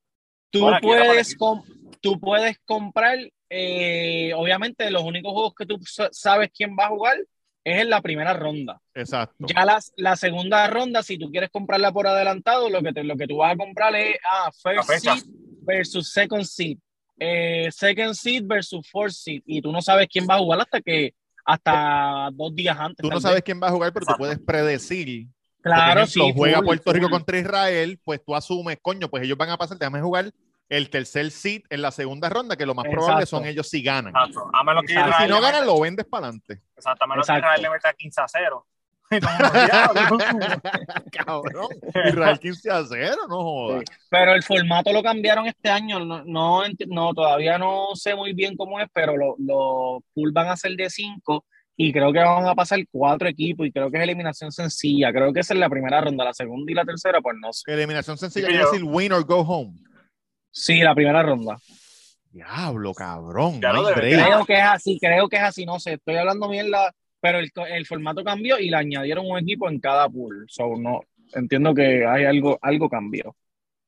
Tú 0.50 0.66
puedes, 0.82 1.36
com- 1.36 1.62
tú 2.00 2.18
puedes 2.18 2.56
comprar, 2.64 3.18
eh, 3.48 4.32
obviamente, 4.34 4.90
los 4.90 5.02
únicos 5.02 5.32
juegos 5.32 5.54
que 5.54 5.66
tú 5.66 5.78
sa- 5.84 6.08
sabes 6.12 6.50
quién 6.54 6.76
va 6.78 6.86
a 6.86 6.88
jugar 6.88 7.18
es 7.62 7.82
en 7.82 7.90
la 7.90 8.00
primera 8.00 8.32
ronda. 8.32 8.80
Exacto. 8.94 9.46
Ya 9.54 9.64
las, 9.64 9.92
la 9.96 10.16
segunda 10.16 10.66
ronda, 10.68 11.02
si 11.02 11.18
tú 11.18 11.30
quieres 11.30 11.50
comprarla 11.50 11.92
por 11.92 12.06
adelantado, 12.06 12.68
lo 12.70 12.82
que, 12.82 12.92
te- 12.92 13.04
lo 13.04 13.16
que 13.16 13.26
tú 13.26 13.36
vas 13.38 13.52
a 13.52 13.56
comprar 13.56 13.94
es 13.94 14.16
ah, 14.28 14.50
first 14.62 14.88
seed 15.00 15.24
versus 15.62 16.10
second 16.10 16.44
seed. 16.44 16.78
Eh, 17.18 17.68
second 17.70 18.14
seed 18.14 18.44
versus 18.46 18.88
fourth 18.90 19.12
seed. 19.12 19.42
Y 19.44 19.60
tú 19.60 19.70
no 19.70 19.82
sabes 19.82 20.08
quién 20.10 20.26
va 20.28 20.36
a 20.36 20.38
jugar 20.38 20.60
hasta 20.62 20.80
que 20.80 21.12
hasta 21.44 22.30
dos 22.32 22.54
días 22.54 22.76
antes. 22.78 23.02
Tú 23.02 23.08
no 23.10 23.20
sabes 23.20 23.42
quién 23.42 23.60
va 23.62 23.68
a 23.68 23.72
jugar, 23.72 23.92
pero 23.92 24.06
tú 24.06 24.14
puedes 24.16 24.38
predecir. 24.38 25.26
Claro, 25.62 26.02
ejemplo, 26.02 26.24
sí. 26.26 26.32
juega 26.34 26.58
full, 26.58 26.66
Puerto 26.66 26.92
Rico 26.92 27.10
contra 27.10 27.38
Israel, 27.38 28.00
pues 28.02 28.24
tú 28.24 28.34
asumes, 28.34 28.78
coño, 28.80 29.08
pues 29.08 29.22
ellos 29.22 29.36
van 29.36 29.50
a 29.50 29.58
pasar, 29.58 29.78
déjame 29.78 30.00
jugar 30.00 30.32
el 30.70 30.88
tercer 30.88 31.30
seed 31.30 31.62
en 31.68 31.82
la 31.82 31.90
segunda 31.90 32.28
ronda, 32.28 32.56
que 32.56 32.64
lo 32.64 32.74
más 32.74 32.86
probable 32.86 33.26
son 33.26 33.44
ellos 33.44 33.68
si 33.68 33.82
ganan. 33.82 34.14
Exacto. 34.16 34.48
A 34.52 34.62
menos 34.64 34.84
que 34.86 34.92
Exacto. 34.92 35.16
Y 35.18 35.22
si 35.24 35.28
no 35.30 35.40
ganan, 35.40 35.66
lo 35.66 35.80
vendes 35.80 36.06
para 36.06 36.28
adelante. 36.28 36.62
Exacto, 36.76 37.04
a 37.04 37.08
menos 37.08 37.26
que 37.26 37.32
Exacto. 37.32 37.46
Israel 37.46 37.62
le 37.62 37.70
meta 37.70 37.92
15 37.92 38.20
a 38.20 38.28
0. 38.28 38.66
Y 39.12 39.18
todo 39.18 39.30
el 39.30 39.42
mundo, 39.42 39.66
"Diablo". 39.66 40.18
Cabrón. 41.10 41.68
Israel 42.06 42.38
15 42.38 42.70
a 42.70 42.84
0, 42.84 43.16
no 43.28 43.42
jodas. 43.42 43.80
Sí. 43.80 43.96
Pero 44.08 44.32
el 44.34 44.42
formato 44.44 44.92
lo 44.92 45.02
cambiaron 45.02 45.48
este 45.48 45.68
año. 45.68 45.98
No, 45.98 46.22
no, 46.24 46.62
no, 46.86 47.14
todavía 47.14 47.58
no 47.58 47.88
sé 47.94 48.14
muy 48.14 48.32
bien 48.32 48.56
cómo 48.56 48.78
es, 48.78 48.88
pero 48.92 49.16
los 49.16 49.34
lo 49.40 50.04
pool 50.14 50.30
van 50.30 50.48
a 50.48 50.56
ser 50.56 50.76
de 50.76 50.88
cinco 50.88 51.44
y 51.82 51.92
creo 51.92 52.12
que 52.12 52.18
van 52.18 52.46
a 52.46 52.54
pasar 52.54 52.78
cuatro 52.90 53.26
equipos 53.26 53.66
y 53.66 53.72
creo 53.72 53.90
que 53.90 53.96
es 53.96 54.02
eliminación 54.02 54.52
sencilla. 54.52 55.10
Creo 55.12 55.32
que 55.32 55.40
esa 55.40 55.54
es 55.54 55.60
la 55.60 55.70
primera 55.70 55.98
ronda, 56.02 56.24
la 56.26 56.34
segunda 56.34 56.70
y 56.70 56.74
la 56.74 56.84
tercera, 56.84 57.20
pues 57.22 57.36
no 57.40 57.52
sé. 57.54 57.72
Eliminación 57.72 58.18
sencilla 58.18 58.48
quiere 58.48 58.64
decir 58.64 58.84
win 58.84 59.12
or 59.12 59.24
go 59.24 59.40
home. 59.40 59.78
Sí, 60.50 60.80
la 60.80 60.94
primera 60.94 61.22
ronda. 61.22 61.56
Diablo, 62.32 62.92
cabrón. 62.92 63.60
No. 63.60 63.84
Creo 63.94 64.44
que 64.44 64.54
es 64.54 64.64
así, 64.64 64.98
creo 65.00 65.28
que 65.28 65.36
es 65.36 65.42
así, 65.42 65.64
no 65.64 65.80
sé, 65.80 65.94
estoy 65.94 66.16
hablando 66.16 66.48
mierda, 66.48 66.92
pero 67.20 67.38
el, 67.38 67.50
el 67.70 67.86
formato 67.86 68.22
cambió 68.22 68.58
y 68.58 68.68
le 68.70 68.76
añadieron 68.76 69.24
un 69.26 69.38
equipo 69.38 69.68
en 69.68 69.80
cada 69.80 70.08
pool. 70.08 70.44
So, 70.48 70.76
no, 70.76 71.00
entiendo 71.34 71.74
que 71.74 72.06
hay 72.06 72.24
algo, 72.26 72.58
algo 72.62 72.88
cambió. 72.90 73.34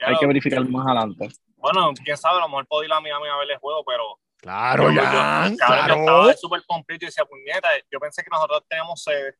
Ya 0.00 0.06
Hay 0.08 0.14
lo- 0.14 0.18
que 0.20 0.26
verificar 0.26 0.66
más 0.68 0.86
adelante. 0.86 1.28
Bueno, 1.56 1.92
quién 2.02 2.16
sabe, 2.16 2.38
a 2.38 2.40
lo 2.40 2.48
mejor 2.48 2.66
puedo 2.66 2.84
ir 2.84 2.92
a 2.92 3.00
Miami 3.00 3.28
a 3.28 3.36
ver 3.38 3.50
el 3.52 3.58
juego, 3.58 3.84
pero 3.86 4.02
Claro, 4.42 4.90
yo- 4.90 4.96
yo- 4.96 5.02
Jan, 5.02 5.56
cabrón, 5.56 5.78
yo 5.88 5.94
claro. 5.94 6.00
estaba 6.00 6.34
súper 6.34 6.62
completo 6.66 7.04
y 7.04 7.06
decía, 7.06 7.24
puñeta, 7.24 7.68
yo 7.92 8.00
pensé 8.00 8.22
que 8.24 8.28
nosotros 8.30 8.64
teníamos 8.68 9.00
sede. 9.00 9.36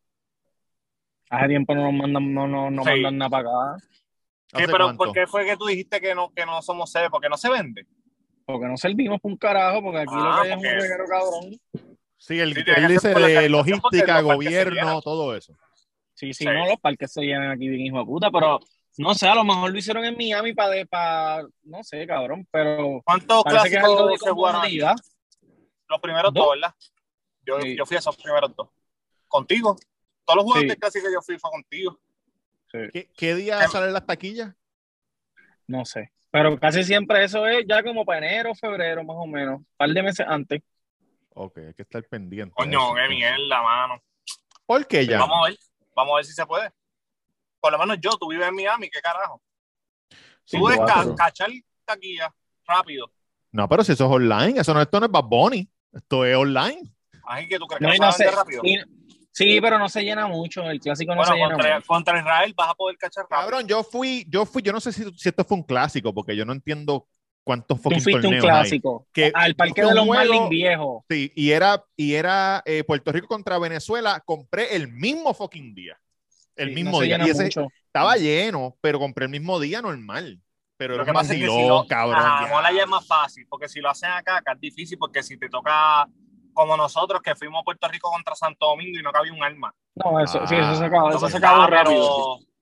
Hace 1.29 1.49
tiempo 1.49 1.75
no 1.75 1.83
nos 1.91 1.93
mandan, 1.95 2.33
no, 2.33 2.47
no, 2.47 2.71
no 2.71 2.85
Sí. 2.85 2.91
mandan 2.91 3.19
nada 3.19 3.31
para 3.31 3.43
acá. 3.73 3.85
¿Qué, 4.49 4.62
¿Hace 4.62 4.73
pero 4.73 4.85
cuánto? 4.85 4.99
¿por 5.05 5.12
qué 5.12 5.27
fue 5.27 5.45
que 5.45 5.57
tú 5.57 5.67
dijiste 5.67 6.01
que 6.01 6.15
no, 6.15 6.31
que 6.33 6.47
no 6.47 6.62
somos 6.62 6.93
sede? 6.93 7.11
Porque 7.11 7.29
no 7.29 7.37
se 7.37 7.51
vende. 7.51 7.85
Porque 8.45 8.67
no 8.67 8.77
servimos 8.77 9.21
por 9.21 9.33
un 9.33 9.38
carajo, 9.38 9.83
porque 9.83 9.99
aquí 10.01 10.15
lo 10.15 10.21
Ah, 10.23 10.41
que 10.43 10.49
hay 10.49 10.51
es 10.53 10.57
un 10.59 10.62
reguero 10.81 11.05
cabrón. 11.09 11.51
Sí, 12.19 12.35
tiene 12.35 12.43
él 12.77 12.88
dice 12.88 13.09
de 13.09 13.49
logística, 13.49 14.21
gobierno, 14.21 15.03
todo 15.03 15.35
eso. 15.35 15.53
Sí, 16.15 16.33
sí, 16.33 16.45
Sí. 16.45 16.45
no, 16.45 16.67
los 16.67 16.79
parques 16.79 17.12
se 17.12 17.23
llenan 17.23 17.51
aquí 17.51 17.69
bien 17.69 17.81
hijo 17.87 17.99
de 17.99 18.05
puta, 18.05 18.31
pero 18.31 18.61
no 18.99 19.15
sé, 19.15 19.27
a 19.29 19.35
lo 19.35 19.45
mejor 19.45 19.71
lo 19.73 19.79
hicieron 19.79 20.05
en 20.05 20.17
Miami 20.17 20.53
para, 20.53 20.85
para 20.87 21.43
no 21.63 21.83
sé, 21.83 22.07
cabrón, 22.07 22.47
pero 22.51 23.01
¿Cuántos 23.05 23.45
clásicos 23.45 24.21
se 24.21 24.31
jugaron? 24.31 24.63
Los 25.89 26.01
primeros 26.01 26.33
¿Dos? 26.33 26.45
dos, 26.45 26.55
¿verdad? 26.55 26.75
Yo, 27.45 27.61
Sí. 27.61 27.77
yo 27.77 27.85
fui 27.87 27.97
a 27.97 28.01
esos 28.01 28.17
primeros 28.17 28.55
dos. 28.57 28.69
¿Contigo? 29.29 29.77
Todos 30.25 30.37
los 30.37 30.45
juegos 30.45 30.61
Sí. 30.63 30.69
de 30.69 30.77
clásico 30.77 31.07
que 31.07 31.13
yo 31.13 31.23
fui 31.23 31.39
fue 31.39 31.51
contigo. 31.51 31.99
¿Qué, 32.71 33.11
qué 33.17 33.35
día 33.35 33.63
Em- 33.63 33.71
salen 33.71 33.93
las 33.93 34.07
taquillas? 34.07 34.55
No 35.67 35.85
sé. 35.85 36.13
Pero 36.31 36.59
casi 36.59 36.83
siempre 36.85 37.23
eso 37.25 37.47
es 37.47 37.67
ya 37.69 37.83
como 37.83 38.05
para 38.07 38.27
enero, 38.27 38.55
febrero, 38.55 39.05
más 39.05 39.17
o 39.19 39.27
menos. 39.27 39.59
Un 39.59 39.67
par 39.77 39.91
de 39.91 40.03
meses 40.03 40.27
antes. 40.27 40.63
Ok, 41.35 41.59
hay 41.59 41.75
que 41.75 41.83
estar 41.83 42.03
pendiente. 42.05 42.55
Coño, 42.55 42.95
qué 42.95 43.09
mierda, 43.09 43.63
mano. 43.63 44.03
¿Por 44.65 44.87
qué 44.87 45.05
ya? 45.07 45.19
Vamos 45.19 45.39
a 45.47 45.51
ver. 45.51 45.59
Vamos 45.95 46.13
a 46.13 46.17
ver 46.17 46.25
si 46.25 46.33
se 46.33 46.47
puede. 46.47 46.71
Por 47.62 47.70
lo 47.72 47.79
menos 47.79 47.96
yo, 48.01 48.11
tú 48.18 48.29
vives 48.29 48.48
en 48.48 48.57
Miami, 48.57 48.90
¿qué 48.90 49.01
carajo? 49.01 49.40
Sí, 50.44 50.59
tú 50.59 50.66
tú 50.68 50.85
ca- 50.85 51.14
cachar 51.16 51.48
taquilla 51.85 52.35
rápido. 52.66 53.11
No, 53.53 53.68
pero 53.68 53.85
si 53.85 53.92
eso 53.92 54.05
es 54.07 54.11
online, 54.11 54.59
eso 54.61 54.75
no, 54.75 54.83
esto 54.83 54.98
no 54.98 55.07
es 55.07 55.12
Bad 55.12 55.25
Bunny. 55.25 55.70
Esto 55.92 56.25
es 56.25 56.35
online. 56.37 56.92
Así 57.25 57.46
que 57.48 57.59
tú 57.61 57.66
crees 57.68 57.81
No, 57.83 57.90
que 57.90 57.96
y 57.96 57.98
no, 58.01 58.07
no 58.07 58.12
se 58.12 58.18
sé. 58.18 58.25
vende 58.25 58.37
rápido. 58.37 58.62
y- 58.64 58.79
sí, 59.31 59.61
pero 59.61 59.79
no 59.79 59.88
se 59.88 60.03
llena 60.03 60.27
mucho. 60.27 60.68
El 60.68 60.81
clásico 60.81 61.12
no 61.14 61.18
bueno, 61.18 61.33
se 61.33 61.38
llena 61.38 61.55
contra, 61.55 61.75
mucho. 61.77 61.87
contra 61.87 62.18
Israel 62.18 62.55
vas 62.57 62.70
a 62.70 62.75
poder 62.75 62.98
cachar 62.98 63.27
rápido. 63.31 63.40
Cabrón, 63.40 63.68
yo 63.68 63.85
fui, 63.85 64.27
yo 64.29 64.44
fui, 64.44 64.61
yo 64.62 64.72
no 64.72 64.81
sé 64.81 64.92
si, 64.92 65.05
si 65.16 65.29
esto 65.29 65.44
fue 65.44 65.57
un 65.59 65.62
clásico, 65.62 66.12
porque 66.12 66.35
yo 66.35 66.44
no 66.44 66.53
entiendo 66.53 67.07
cuántos 67.44 67.77
Tú 67.79 67.85
fucking 67.85 68.03
fuiste 68.03 68.27
un 68.27 68.35
hay. 68.35 68.40
clásico. 68.40 69.07
Que 69.12 69.31
al 69.33 69.55
parque 69.55 69.85
de 69.85 69.94
los 69.94 70.07
Marlins 70.09 70.48
viejos. 70.48 71.05
Sí, 71.09 71.33
y 71.37 71.51
era, 71.53 71.85
y 71.94 72.14
era 72.14 72.61
eh, 72.66 72.83
Puerto 72.83 73.12
Rico 73.12 73.29
contra 73.29 73.59
Venezuela, 73.59 74.20
compré 74.27 74.75
el 74.75 74.88
mismo 74.88 75.33
fucking 75.33 75.75
día. 75.75 75.96
El 76.57 76.69
Sí, 76.71 76.75
mismo 76.75 76.93
no 76.93 77.01
día. 77.01 77.19
Y 77.27 77.31
ese 77.31 77.49
estaba 77.87 78.17
lleno, 78.17 78.77
pero 78.81 78.99
compré 78.99 79.25
el 79.27 79.31
mismo 79.31 79.59
día 79.61 79.81
normal. 79.83 80.41
Pero 80.77 80.95
Lo 80.97 81.03
era 81.03 81.07
que 81.07 81.12
pasa 81.15 81.35
es 81.35 81.41
que 81.41 81.47
si 81.49 81.67
lo, 81.69 81.87
cabrón. 81.87 82.17
ajá, 82.21 82.47
ya. 82.47 82.53
Mola 82.53 82.73
ya 82.73 82.83
es 82.83 82.88
más 82.88 83.07
fácil, 83.07 83.47
porque 83.49 83.69
si 83.69 83.81
lo 83.81 83.88
hacen 83.91 84.11
acá, 84.11 84.38
acá 84.38 84.53
es 84.53 84.61
difícil, 84.61 84.99
porque 84.99 85.23
si 85.23 85.38
te 85.38 85.49
toca 85.49 86.07
como 86.55 86.77
nosotros 86.77 87.23
que 87.23 87.35
fuimos 87.35 87.61
a 87.61 87.65
Puerto 87.65 87.88
Rico 87.88 88.11
contra 88.11 88.35
Santo 88.35 88.67
Domingo 88.67 88.99
y 88.99 89.03
no 89.03 89.12
cabía 89.12 89.33
un 89.33 89.43
arma. 89.43 89.73
No, 89.95 90.19
eso, 90.21 90.47
sí, 90.47 90.55
eso 90.57 90.75
se 90.75 90.85
Ah, 90.85 90.87
acabó, 90.87 91.05
No, 91.05 91.11
eso 91.11 91.21
pues, 91.21 91.33
se 91.33 91.38
acabó 91.38 91.62
ah, 91.62 91.67
rápido. 91.67 92.38
pero 92.41 92.53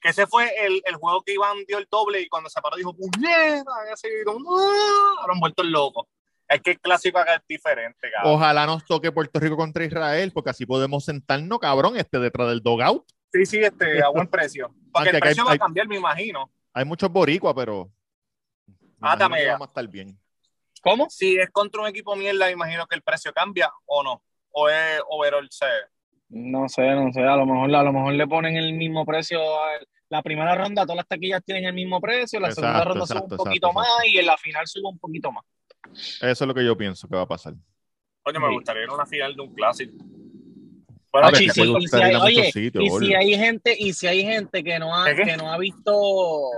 Que 0.00 0.08
ese 0.10 0.26
fue 0.26 0.50
el, 0.66 0.82
el 0.84 0.94
juego 0.96 1.22
que 1.22 1.32
Iván 1.34 1.56
dio 1.66 1.78
el 1.78 1.86
doble 1.90 2.20
y 2.22 2.28
cuando 2.28 2.48
se 2.48 2.60
paró 2.60 2.76
dijo, 2.76 2.94
puñeta, 2.94 3.70
y 3.88 3.92
así, 3.92 4.08
como, 4.24 4.56
¡ah! 4.56 5.14
ahora 5.22 5.34
vuelto 5.40 5.62
el 5.62 5.70
loco. 5.70 6.08
Es 6.48 6.60
que 6.60 6.72
el 6.72 6.80
clásico 6.80 7.18
acá 7.18 7.34
es 7.36 7.42
diferente, 7.48 8.10
cabrón. 8.14 8.34
Ojalá 8.34 8.66
nos 8.66 8.84
toque 8.84 9.10
Puerto 9.10 9.40
Rico 9.40 9.56
contra 9.56 9.84
Israel, 9.84 10.30
porque 10.32 10.50
así 10.50 10.64
podemos 10.66 11.04
sentarnos, 11.04 11.58
cabrón, 11.58 11.96
este 11.96 12.18
detrás 12.18 12.48
del 12.48 12.60
dogout. 12.62 13.04
Sí, 13.34 13.46
sí, 13.46 13.58
este, 13.58 14.00
a 14.00 14.10
buen 14.10 14.28
precio. 14.28 14.68
Porque 14.92 15.08
Aunque 15.10 15.10
el 15.16 15.20
precio 15.20 15.42
hay- 15.42 15.48
va 15.48 15.54
a 15.54 15.58
cambiar, 15.58 15.88
me 15.88 15.96
imagino. 15.96 16.52
Hay 16.72 16.84
muchos 16.84 17.10
boricuas, 17.10 17.52
pero. 17.56 17.90
Ah. 19.00 19.16
Vamos 19.18 19.60
a 19.60 19.64
estar 19.64 19.88
bien. 19.88 20.16
¿Cómo? 20.82 21.08
Si 21.10 21.36
es 21.36 21.50
contra 21.50 21.80
un 21.82 21.88
equipo 21.88 22.14
mierda, 22.14 22.46
me 22.46 22.52
imagino 22.52 22.86
que 22.86 22.94
el 22.94 23.02
precio 23.02 23.32
cambia 23.32 23.72
o 23.86 24.02
no. 24.04 24.22
O 24.50 24.68
es 24.68 25.00
overall 25.08 25.48
C. 25.50 25.66
No 26.28 26.68
sé, 26.68 26.82
no 26.94 27.12
sé. 27.12 27.22
A 27.22 27.36
lo 27.36 27.44
mejor, 27.44 27.74
a 27.74 27.82
lo 27.82 27.92
mejor 27.92 28.12
le 28.14 28.26
ponen 28.28 28.56
el 28.56 28.72
mismo 28.74 29.04
precio. 29.04 29.40
a- 29.40 29.78
La 30.10 30.22
primera 30.22 30.54
ronda, 30.54 30.82
todas 30.82 30.96
las 30.98 31.08
taquillas 31.08 31.42
tienen 31.44 31.64
el 31.64 31.74
mismo 31.74 32.00
precio. 32.00 32.38
La 32.38 32.50
segunda 32.52 32.70
Exacto, 32.78 32.88
ronda 32.90 33.06
sube 33.06 33.16
exacto, 33.18 33.34
un 33.34 33.38
poquito 33.38 33.66
exacto, 33.68 33.80
más 33.98 34.06
y 34.06 34.18
en 34.18 34.26
la 34.26 34.36
final 34.36 34.66
sube 34.66 34.88
un 34.88 34.98
poquito 34.98 35.32
más. 35.32 35.44
Eso 36.20 36.44
es 36.44 36.46
lo 36.46 36.54
que 36.54 36.64
yo 36.64 36.76
pienso 36.76 37.08
que 37.08 37.16
va 37.16 37.22
a 37.22 37.26
pasar. 37.28 37.54
Oye, 38.24 38.38
me 38.38 38.48
Sí. 38.48 38.54
gustaría 38.54 38.82
ir 38.84 38.88
a 38.90 38.94
una 38.94 39.06
final 39.06 39.34
de 39.34 39.42
un 39.42 39.54
clásico. 39.54 39.92
Bueno, 41.14 41.30
y 41.40 41.48
si- 41.48 41.60
y 41.60 41.62
hay- 41.62 42.10
ir 42.10 42.16
a 42.16 42.18
muchos 42.18 42.22
oye, 42.24 42.52
sitios, 42.52 42.84
y 42.84 42.88
gordo. 42.88 43.06
si 43.06 43.14
hay 43.14 43.36
gente, 43.38 43.76
y 43.78 43.92
si 43.92 44.06
hay 44.08 44.24
gente 44.24 44.64
que 44.64 44.78
no 44.80 44.96
ha, 44.96 45.14
que 45.14 45.36
no 45.36 45.52
ha 45.52 45.58
visto 45.58 46.50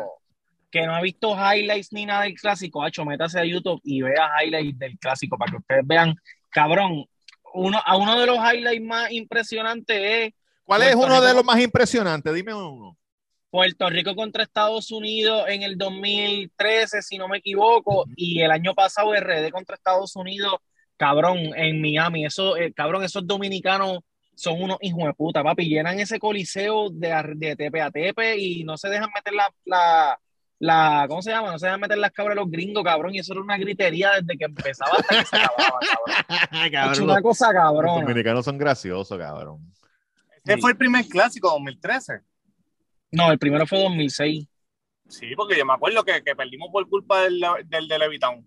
que 0.71 0.85
no 0.87 0.95
ha 0.95 1.01
visto 1.03 1.35
highlights 1.37 1.93
ni 1.93 2.07
nada 2.07 2.23
del 2.23 2.35
clásico, 2.35 2.83
hacho, 2.83 3.05
métase 3.05 3.39
a 3.39 3.45
YouTube 3.45 3.81
y 3.85 4.01
vea 4.03 4.31
highlights 4.43 4.79
del 4.79 4.99
clásico 4.99 5.37
para 5.39 5.51
que 5.51 5.57
ustedes 5.59 5.83
vean, 5.87 6.15
cabrón, 6.51 7.05
uno, 7.55 7.81
a 7.85 7.97
uno 7.97 8.19
de 8.19 8.27
los 8.27 8.37
highlights 8.39 8.85
más 8.85 9.11
impresionantes 9.13 9.97
es 9.99 10.35
¿Cuál 10.65 10.83
es 10.83 10.95
uno 10.95 11.21
de 11.21 11.35
los 11.35 11.45
más 11.45 11.61
impresionantes? 11.61 12.35
Dime 12.35 12.53
uno. 12.55 12.97
Puerto 13.51 13.89
Rico 13.91 14.15
contra 14.17 14.43
Estados 14.43 14.91
Unidos 14.91 15.45
en 15.49 15.63
el 15.63 15.79
2013, 15.79 17.03
si 17.03 17.19
no 17.19 17.29
me 17.29 17.39
equivoco, 17.39 18.05
y 18.17 18.41
el 18.41 18.51
año 18.51 18.75
pasado 18.75 19.15
RD 19.15 19.51
contra 19.51 19.77
Estados 19.77 20.17
Unidos, 20.17 20.55
cabrón, 20.97 21.39
en 21.57 21.81
Miami. 21.81 22.25
Eso, 22.27 22.57
eh, 22.57 22.73
cabrón, 22.73 23.05
esos 23.05 23.27
dominicanos 23.27 24.01
son 24.37 24.63
unos 24.63 24.77
hijos 24.83 25.03
de 25.05 25.15
puta, 25.15 25.43
papi. 25.43 25.69
Llenan 25.69 25.99
ese 25.99 26.19
coliseo 26.21 26.91
de, 26.91 27.33
de 27.37 27.57
tepe 27.57 27.81
a 27.81 27.91
tepe 27.91 28.37
y 28.39 28.63
no 28.65 28.77
se 28.77 28.89
dejan 28.89 29.09
meter 29.15 29.33
la, 29.35 29.53
la, 29.65 30.21
la, 30.59 31.07
¿cómo 31.09 31.23
se 31.23 31.31
llama? 31.31 31.51
No 31.53 31.59
se 31.59 31.67
dejan 31.67 31.81
meter 31.81 31.99
las 31.99 32.13
cabras 32.13 32.37
los 32.37 32.49
gringos, 32.51 32.85
cabrón. 32.85 33.15
Y 33.15 33.19
eso 33.19 33.33
era 33.33 33.43
una 33.43 33.57
gritería 33.59 34.11
desde 34.21 34.37
que 34.39 34.45
empezaba 34.45 34.93
hasta 34.99 35.19
que 35.19 35.25
se 35.25 35.37
acababa, 35.37 35.81
cabrón. 36.71 36.93
Es 36.93 37.01
una 37.01 37.23
cosa 37.23 37.47
los 37.53 37.55
cabrona. 37.63 38.03
dominicanos 38.03 38.45
son 38.45 38.59
graciosos, 38.59 39.19
cabrón. 39.19 39.73
Ese 40.45 40.55
Sí. 40.55 40.61
fue 40.61 40.71
el 40.73 40.77
primer 40.77 41.05
clásico, 41.09 41.51
2013. 41.51 42.21
No, 43.13 43.33
el 43.33 43.39
primero 43.39 43.67
fue 43.67 43.81
2006. 43.83 44.47
Sí, 45.09 45.35
porque 45.37 45.57
yo 45.57 45.65
me 45.65 45.73
acuerdo 45.73 46.05
que, 46.05 46.23
que 46.23 46.37
perdimos 46.37 46.69
por 46.71 46.89
culpa 46.89 47.23
del, 47.23 47.41
del 47.67 47.89
de 47.89 47.99
Levitown. 47.99 48.45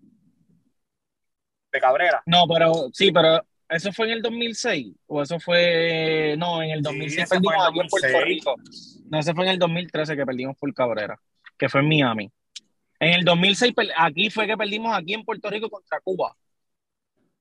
De 1.72 1.80
Cabrera. 1.80 2.22
No, 2.26 2.46
pero 2.46 2.88
sí, 2.92 3.10
pero 3.12 3.44
¿Eso 3.70 3.92
fue 3.92 4.06
en 4.06 4.12
el 4.14 4.22
2006? 4.22 4.94
¿O 5.06 5.22
eso 5.22 5.38
fue.? 5.38 6.34
No, 6.36 6.62
en 6.62 6.70
el 6.70 6.82
2006 6.82 7.18
ese 7.18 7.26
fue 7.26 7.36
perdimos 7.36 7.54
en 7.54 7.70
aquí 7.70 7.80
en 7.80 7.88
Puerto 7.88 8.08
2006. 8.08 8.24
Rico. 8.24 8.54
No, 9.10 9.18
ese 9.18 9.34
fue 9.34 9.44
en 9.44 9.50
el 9.50 9.58
2013 9.58 10.16
que 10.16 10.26
perdimos 10.26 10.56
por 10.58 10.74
Cabrera, 10.74 11.20
que 11.56 11.68
fue 11.68 11.80
en 11.80 11.88
Miami. 11.88 12.30
En 12.98 13.14
el 13.14 13.24
2006, 13.24 13.72
per- 13.72 13.92
aquí 13.96 14.28
fue 14.28 14.46
que 14.46 14.56
perdimos 14.56 14.94
aquí 14.94 15.14
en 15.14 15.24
Puerto 15.24 15.48
Rico 15.48 15.70
contra 15.70 16.00
Cuba. 16.00 16.36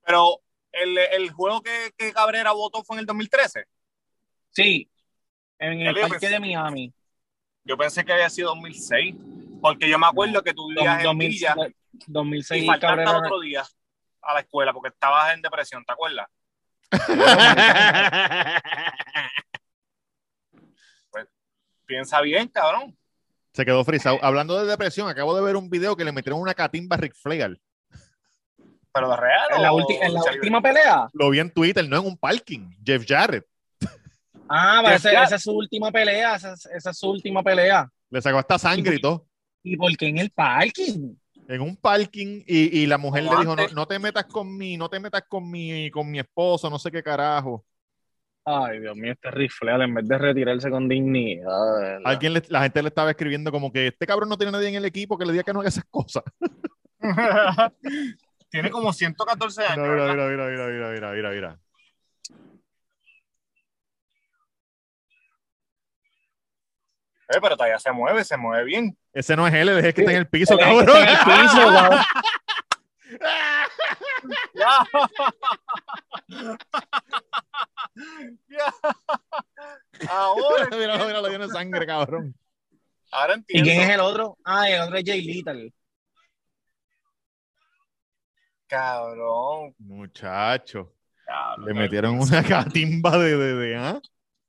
Pero 0.06 0.40
el, 0.72 0.98
el 0.98 1.32
juego 1.32 1.62
que, 1.62 1.92
que 1.98 2.14
Cabrera 2.14 2.52
votó 2.52 2.84
fue 2.84 2.96
en 2.98 3.00
el 3.02 3.06
2013. 3.06 3.66
Sí, 4.52 4.90
en 5.58 5.82
el 5.82 5.96
parque 5.96 6.18
pues. 6.20 6.32
de 6.32 6.40
Miami. 6.40 6.94
Yo 7.64 7.78
pensé 7.78 8.06
que 8.06 8.14
había 8.14 8.30
sido 8.30 8.50
2006. 8.50 9.16
Porque 9.62 9.90
yo 9.90 10.00
me 10.00 10.08
acuerdo 10.08 10.42
que 10.42 10.54
tú 10.54 10.70
vivías 10.70 11.00
en 11.00 11.04
2000 11.04 11.30
Villa 11.30 11.56
2006 12.08 12.64
y 12.64 12.66
faltaste 12.66 13.04
Cabrera. 13.04 13.18
otro 13.20 13.40
día 13.42 13.64
a 14.22 14.34
la 14.34 14.40
escuela 14.42 14.74
porque 14.74 14.90
estabas 14.90 15.34
en 15.34 15.42
depresión, 15.42 15.84
¿te 15.86 15.94
acuerdas? 15.94 16.28
Piensa 21.86 22.22
bien, 22.22 22.48
cabrón. 22.50 22.96
Se 23.54 23.66
quedó 23.66 23.84
frisado. 23.84 24.20
Hablando 24.22 24.60
de 24.60 24.70
depresión, 24.70 25.10
acabo 25.10 25.36
de 25.36 25.42
ver 25.42 25.56
un 25.56 25.70
video 25.70 25.96
que 25.96 26.04
le 26.06 26.12
metieron 26.12 26.40
una 26.40 26.54
catimba 26.54 26.96
a 26.96 27.00
Rick 27.00 27.16
Flair. 27.16 27.60
Pero 28.94 29.10
de 29.10 29.18
real. 29.18 29.48
En 29.56 29.62
la, 29.64 29.70
en 29.70 30.16
última 30.38 30.62
pelea. 30.62 31.08
Lo 31.14 31.30
vi 31.30 31.40
en 31.40 31.52
Twitter, 31.52 31.88
no 31.88 31.98
en 31.98 32.06
un 32.06 32.18
parking. 32.18 32.70
Jeff 32.86 33.04
Jarrett. 33.08 33.46
Ah, 34.48 34.82
Jeff 34.86 34.96
esa, 34.96 35.10
Jarrett. 35.10 35.26
esa 35.28 35.36
es 35.38 35.42
su 35.44 35.52
última 35.52 35.92
pelea. 35.92 36.36
Esa, 36.36 36.54
es- 36.54 36.66
esa 36.68 36.90
es 36.92 36.98
su 36.98 37.10
última 37.10 37.42
pelea. 37.44 37.90
Le 38.10 38.22
sacó 38.22 38.38
hasta 38.40 38.60
sangre 38.60 38.96
y 38.96 39.02
todo. 39.02 39.26
¿Y 39.64 39.76
por 39.78 39.96
qué 39.98 40.08
en 40.08 40.18
el 40.20 40.30
parking? 40.32 41.16
En 41.50 41.62
un 41.62 41.76
parking 41.76 42.44
y, 42.46 42.82
y 42.82 42.86
la 42.86 43.00
mujer 43.00 43.24
Como 43.24 43.34
le 43.34 43.40
dijo, 43.42 43.56
no, 43.56 43.68
no 43.74 43.88
te 43.88 43.98
metas 43.98 44.26
con 44.26 44.56
mi, 44.56 44.78
no 44.78 44.88
te 44.88 45.00
metas 45.00 45.24
con 45.28 45.50
mi, 45.50 45.90
con 45.90 46.10
mi 46.10 46.20
esposo, 46.20 46.70
no 46.70 46.78
sé 46.78 46.92
qué 46.92 47.02
carajo. 47.02 47.66
Ay, 48.46 48.80
Dios 48.80 48.96
mío, 48.96 49.14
este 49.14 49.32
rifle, 49.32 49.72
en 49.84 49.94
vez 49.96 50.08
de 50.08 50.18
retirarse 50.18 50.70
con 50.70 50.88
dignidad. 50.88 52.00
Alguien 52.06 52.34
le- 52.34 52.44
la 52.50 52.62
gente 52.62 52.84
le 52.84 52.90
estaba 52.90 53.10
escribiendo 53.10 53.52
como 53.52 53.72
que 53.72 53.88
este 53.88 54.06
cabrón 54.06 54.30
no 54.30 54.38
tiene 54.38 54.52
nadie 54.52 54.70
en 54.70 54.76
el 54.76 54.86
equipo 54.86 55.18
que 55.18 55.26
le 55.26 55.32
diga 55.32 55.44
que 55.44 55.54
no 55.54 55.60
haga 55.60 55.70
esas 55.70 55.86
cosas. 55.90 56.24
Tiene 58.52 58.70
como 58.70 58.94
114 58.94 59.64
años. 59.64 59.88
Mira, 59.90 60.08
mira, 60.08 60.28
mira, 60.28 60.48
mira, 60.48 60.68
mira, 60.68 60.92
mira, 60.92 61.12
mira, 61.12 61.30
mira. 61.32 61.60
Eh, 67.32 67.38
pero 67.42 67.56
todavía 67.56 67.78
se 67.80 67.92
mueve, 67.92 68.24
se 68.24 68.38
mueve 68.38 68.64
bien. 68.64 68.98
Ese 69.14 69.36
no 69.36 69.48
es 69.48 69.54
él, 69.54 69.70
es 69.70 69.86
el 69.86 69.94
que 69.94 70.02
está 70.02 70.12
en 70.12 70.18
el 70.18 70.28
piso, 70.28 70.58
cabrón. 70.58 70.98
está 70.98 71.04
en 71.04 71.10
el 71.10 71.42
piso, 71.44 71.58
cabrón. 71.74 72.00
Ahora, 80.10 80.68
mira, 80.78 80.98
mira, 81.06 81.22
lo 81.22 81.28
tiene 81.30 81.48
sangre, 81.48 81.86
cabrón. 81.86 82.36
ahora 83.12 83.34
¿Y 83.34 83.38
entiendo. 83.38 83.70
quién 83.70 83.82
es 83.82 83.90
el 83.90 84.00
otro? 84.00 84.38
Ah, 84.44 84.70
el 84.70 84.82
otro 84.82 84.98
es 84.98 85.04
Jay 85.06 85.22
Little. 85.22 85.74
Cabrón. 88.68 89.74
Muchacho, 89.80 90.94
cabrón. 91.26 91.66
le 91.66 91.74
metieron 91.74 92.20
una 92.20 92.44
catimba 92.44 93.18
de, 93.18 93.36
de, 93.36 93.56
de, 93.56 93.76
¿ah? 93.76 94.00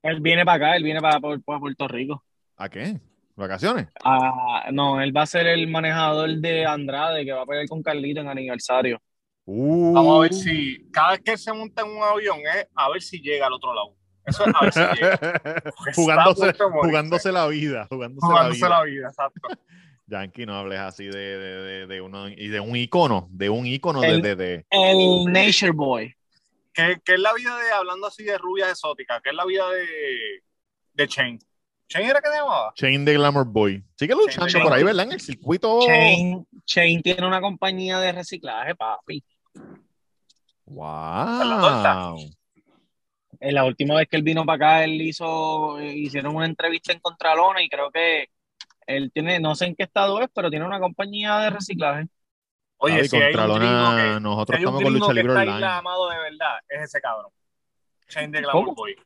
Él 0.02 0.20
viene 0.20 0.44
para 0.44 0.56
acá, 0.56 0.76
él 0.76 0.84
viene 0.84 1.00
para, 1.00 1.20
para- 1.20 1.38
para 1.38 1.58
Puerto 1.58 1.88
Rico. 1.88 2.22
¿A 2.60 2.68
qué? 2.68 3.00
¿Vacaciones? 3.36 3.88
Ah, 4.04 4.68
no, 4.70 5.00
él 5.00 5.16
va 5.16 5.22
a 5.22 5.26
ser 5.26 5.46
el 5.46 5.66
manejador 5.66 6.28
de 6.36 6.66
Andrade 6.66 7.24
que 7.24 7.32
va 7.32 7.40
a 7.42 7.46
pelear 7.46 7.66
con 7.66 7.82
Carlito 7.82 8.20
en 8.20 8.28
aniversario. 8.28 9.00
Uh, 9.46 9.94
Vamos 9.94 10.18
a 10.18 10.20
ver 10.20 10.34
si 10.34 10.86
cada 10.92 11.12
vez 11.12 11.20
que 11.22 11.30
él 11.32 11.38
se 11.38 11.52
monta 11.54 11.80
en 11.80 11.88
un 11.88 12.02
avión 12.02 12.38
es 12.40 12.66
a 12.74 12.90
ver 12.90 13.00
si 13.00 13.18
llega 13.22 13.46
al 13.46 13.54
otro 13.54 13.72
lado. 13.74 13.96
Eso 14.26 14.44
es 14.44 14.54
a 14.54 14.60
ver 14.60 14.72
si 14.74 14.80
llega. 15.00 15.62
Jugándose, 15.94 16.52
jugándose 16.58 17.32
la 17.32 17.46
vida, 17.46 17.86
jugándose, 17.88 18.26
Jugándose 18.26 18.60
la 18.60 18.66
vida. 18.66 18.78
la 18.78 18.84
vida, 18.84 19.08
exacto. 19.08 19.48
Yankee, 20.06 20.44
no 20.44 20.56
hables 20.56 20.80
así 20.80 21.06
de, 21.06 21.18
de, 21.38 21.62
de, 21.62 21.86
de 21.86 22.00
uno 22.02 22.28
y 22.28 22.48
de 22.48 22.60
un 22.60 22.76
icono, 22.76 23.26
de 23.30 23.48
un 23.48 23.64
icono 23.64 24.02
de, 24.02 24.08
El- 24.08 24.20
de, 24.22 24.36
de- 24.36 24.66
El 24.68 25.24
Nature 25.32 25.70
Boy. 25.72 26.14
¿Qué, 26.74 27.00
qué 27.04 27.14
es 27.14 27.20
la 27.20 27.32
vida 27.32 27.56
de, 27.58 27.70
hablando 27.72 28.06
así 28.06 28.22
de 28.24 28.36
rubias 28.36 28.68
exóticas, 28.70 29.22
qué 29.22 29.30
es 29.30 29.36
la 29.36 29.46
vida 29.46 29.66
de, 29.70 29.86
de 30.92 31.08
Chain? 31.08 31.38
¿Chain 31.90 32.08
era 32.08 32.20
que 32.20 32.28
se 32.28 32.36
llamaba? 32.36 32.72
Chain 32.76 33.04
de 33.04 33.14
Glamour 33.14 33.46
Boy. 33.46 33.84
Sigue 33.96 34.14
luchando 34.14 34.46
Chain. 34.46 34.62
por 34.62 34.72
ahí, 34.72 34.84
¿verdad? 34.84 35.06
En 35.06 35.12
el 35.12 35.20
circuito. 35.20 35.80
Chain, 35.84 36.46
Chain 36.64 37.02
tiene 37.02 37.26
una 37.26 37.40
compañía 37.40 37.98
de 37.98 38.12
reciclaje, 38.12 38.76
papi. 38.76 39.24
Wow. 40.66 42.16
En 43.40 43.54
la 43.54 43.64
última 43.64 43.96
vez 43.96 44.06
que 44.08 44.16
él 44.16 44.22
vino 44.22 44.46
para 44.46 44.54
acá, 44.54 44.84
él 44.84 45.02
hizo, 45.02 45.80
eh, 45.80 45.92
hicieron 45.92 46.36
una 46.36 46.46
entrevista 46.46 46.92
en 46.92 47.00
Contralona 47.00 47.60
y 47.60 47.68
creo 47.68 47.90
que 47.90 48.28
él 48.86 49.10
tiene, 49.12 49.40
no 49.40 49.56
sé 49.56 49.66
en 49.66 49.74
qué 49.74 49.82
estado 49.82 50.20
es, 50.20 50.28
pero 50.32 50.48
tiene 50.48 50.66
una 50.66 50.78
compañía 50.78 51.38
de 51.38 51.50
reciclaje. 51.50 52.06
Oye, 52.76 53.08
si 53.08 53.16
hay 53.16 53.34
un 53.34 53.58
que, 53.58 54.20
nosotros 54.20 54.56
si 54.56 54.62
hay 54.62 54.66
un 54.66 54.76
estamos 54.76 54.82
con 54.82 54.92
Lucha 54.92 55.08
que 55.08 55.14
Libre 55.14 55.32
está 55.32 55.42
Online. 55.42 55.66
amado 55.66 56.08
de 56.08 56.18
verdad, 56.18 56.58
es 56.68 56.82
ese 56.82 57.00
cabrón. 57.00 57.32
Chain 58.08 58.30
de 58.30 58.42
Glamour 58.42 58.64
¿Cómo? 58.64 58.74
Boy. 58.76 58.96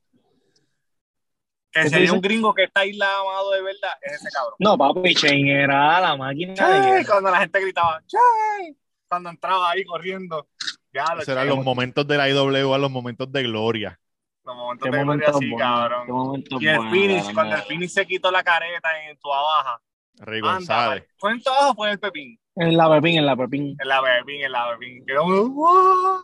¿Qué 1.74 1.80
Que 1.82 1.88
si 1.88 1.90
tú 1.90 1.96
hay 1.96 2.02
dices? 2.02 2.14
un 2.14 2.20
gringo 2.20 2.54
que 2.54 2.64
está 2.64 2.80
ahí 2.80 2.96
amado 3.02 3.50
de 3.50 3.62
verdad, 3.62 3.90
es 4.02 4.12
ese 4.14 4.28
cabrón. 4.30 4.54
No, 4.60 4.78
papi, 4.78 5.14
Chain 5.14 5.48
era 5.48 6.00
la 6.00 6.16
máquina 6.16 6.52
de 6.52 6.56
Chain, 6.56 6.82
guerra. 6.84 7.04
cuando 7.06 7.30
la 7.30 7.38
gente 7.40 7.60
gritaba, 7.60 8.00
Chain, 8.06 8.78
cuando 9.08 9.30
entraba 9.30 9.70
ahí 9.72 9.84
corriendo. 9.84 10.48
Ya, 10.92 11.04
Esos 11.18 11.28
eran 11.28 11.46
Chain, 11.46 11.56
los 11.56 11.64
momentos 11.64 12.06
de 12.06 12.16
la 12.16 12.28
IWA, 12.30 12.78
los 12.78 12.90
momentos 12.90 13.30
de 13.32 13.42
gloria. 13.42 14.00
los 14.44 14.54
momentos 14.56 14.84
de 14.84 14.90
gloria 14.90 15.04
momento 15.04 15.30
así, 15.36 15.50
bueno, 15.50 15.58
cabrón. 15.58 16.06
qué 16.06 16.12
momento 16.12 16.56
Y 16.60 16.66
el 16.68 16.76
bueno, 16.76 16.90
finish, 16.92 17.34
cuando 17.34 17.56
el 17.56 17.62
finish 17.62 17.90
se 17.90 18.06
quitó 18.06 18.30
la 18.30 18.42
careta 18.44 18.88
en 19.08 19.18
tu 19.18 19.32
abaja. 19.32 19.80
Rey 20.18 20.38
Anda, 20.38 20.52
González. 20.52 20.88
vale. 21.02 21.08
¿Fue 21.18 21.32
en 21.32 21.42
tu 21.42 21.50
abajo 21.50 21.70
o 21.70 21.74
fue 21.74 21.86
en 21.88 21.92
el 21.94 21.98
pepín? 21.98 22.38
En 22.56 22.76
la 22.76 22.88
Pepín, 22.88 23.18
en 23.18 23.26
la 23.26 23.34
Pepín. 23.36 23.76
En 23.80 23.88
la 23.88 24.00
bebín, 24.00 24.44
en 24.44 24.52
la 24.52 24.68
bebín. 24.70 25.04
Quedó 25.04 25.24
un 25.24 25.54
¡Wow! 25.56 26.22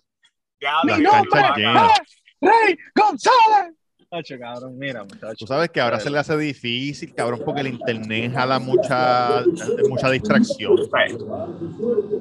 Ya, 0.60 0.76
canchas 0.86 1.24
vaca. 1.28 1.56
llenas. 1.56 1.98
¡Rey 2.40 2.78
González! 2.94 3.74
Tacho, 4.10 4.34
cabrón, 4.40 4.76
mira, 4.76 5.04
muchacho. 5.04 5.36
Tú 5.38 5.46
sabes 5.46 5.70
que 5.70 5.80
ahora 5.80 6.00
se 6.00 6.10
le 6.10 6.18
hace 6.18 6.36
difícil, 6.36 7.14
cabrón, 7.14 7.42
porque 7.44 7.60
el 7.60 7.68
internet 7.68 8.32
jala 8.34 8.58
mucha, 8.58 9.44
mucha 9.88 10.10
distracción. 10.10 10.76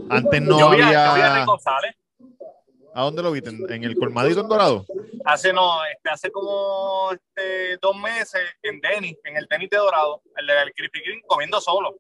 Antes 0.10 0.42
no 0.44 0.60
yo 0.60 0.70
vi, 0.70 0.82
a, 0.82 0.86
yo 0.86 0.92
vi 0.92 0.94
a 0.94 1.32
había. 1.34 1.46
González. 1.46 1.96
¿A 2.94 3.04
dónde 3.04 3.24
lo 3.24 3.32
viste? 3.32 3.50
¿En, 3.50 3.72
en 3.72 3.84
el 3.86 3.96
colmadito 3.96 4.42
en 4.42 4.48
Dorado? 4.50 4.86
Hace 5.26 5.52
no, 5.52 5.84
este, 5.86 6.10
hace 6.10 6.32
como 6.32 7.12
este, 7.12 7.78
dos 7.82 7.96
meses 7.98 8.42
en 8.62 8.80
Denis, 8.82 9.18
en 9.24 9.38
el 9.38 9.48
tenis 9.48 9.70
de 9.72 9.78
Dorado, 9.78 10.22
el 10.38 10.46
del 10.46 10.72
Krispy 10.74 11.02
Kreme, 11.02 11.22
comiendo 11.26 11.60
solo. 11.60 11.96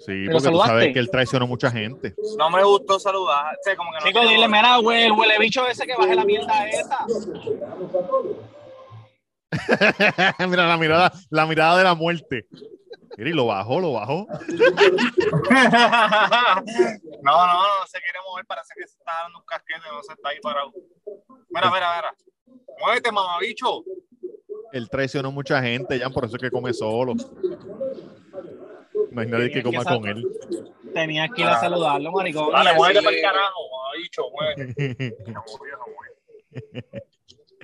Sí, 0.00 0.24
¿Pero 0.26 0.32
porque 0.32 0.32
tú 0.32 0.40
saludaste? 0.40 0.70
sabes 0.72 0.92
que 0.94 0.98
él 0.98 1.10
traicionó 1.10 1.46
mucha 1.46 1.70
gente. 1.70 2.14
No 2.38 2.50
me 2.50 2.64
gustó 2.64 2.98
saludar. 2.98 3.54
O 3.54 3.58
sea, 3.62 3.76
como 3.76 3.90
que 3.92 3.98
no 3.98 4.06
Chico, 4.06 4.20
dile, 4.28 4.48
mira, 4.48 4.78
güey, 4.78 5.04
el 5.04 5.12
huele 5.12 5.38
bicho 5.38 5.64
ese 5.68 5.86
que 5.86 5.94
baje 5.96 6.14
la 6.14 6.24
mierda 6.24 6.68
esa. 6.68 7.06
Mira 10.48 10.66
la 10.66 10.76
mirada, 10.76 11.12
la 11.30 11.46
mirada 11.46 11.78
de 11.78 11.84
la 11.84 11.94
muerte. 11.94 12.46
Mira, 13.16 13.30
y 13.30 13.32
lo 13.32 13.46
bajó, 13.46 13.80
lo 13.80 13.92
bajó. 13.92 14.26
no, 14.28 14.40
no, 17.22 17.46
no 17.46 17.62
se 17.86 18.00
quiere 18.00 18.18
mover, 18.28 18.44
parece 18.46 18.74
que 18.76 18.86
se 18.86 18.98
está 18.98 19.12
dando 19.22 19.38
un 19.38 19.44
casquete, 19.44 19.80
no 19.92 20.02
se 20.02 20.12
está 20.12 20.28
ahí 20.28 20.40
parado. 20.40 20.72
Mira, 21.50 21.70
mira, 21.70 21.96
mira. 21.96 22.14
Muévete, 22.80 23.12
mamabicho. 23.12 23.84
Él 24.72 24.88
traicionó 24.88 25.32
mucha 25.32 25.60
gente, 25.60 25.98
ya 25.98 26.08
por 26.10 26.24
eso 26.24 26.36
es 26.36 26.42
que 26.42 26.50
come 26.50 26.72
solo. 26.72 27.14
No 29.10 29.20
hay 29.20 29.26
nadie 29.26 29.50
que 29.50 29.62
coma 29.62 29.84
con 29.84 30.06
él. 30.06 30.24
Tenías 30.94 31.28
que 31.34 31.42
ir 31.42 31.48
a 31.48 31.60
saludarlo, 31.60 32.12
maricón. 32.12 32.52
Dale, 32.52 32.72
muévete 32.74 33.02
para 33.02 33.16
el 33.16 33.22
carajo, 33.22 33.60
mamabicho, 33.70 34.22
muévete. 34.30 35.16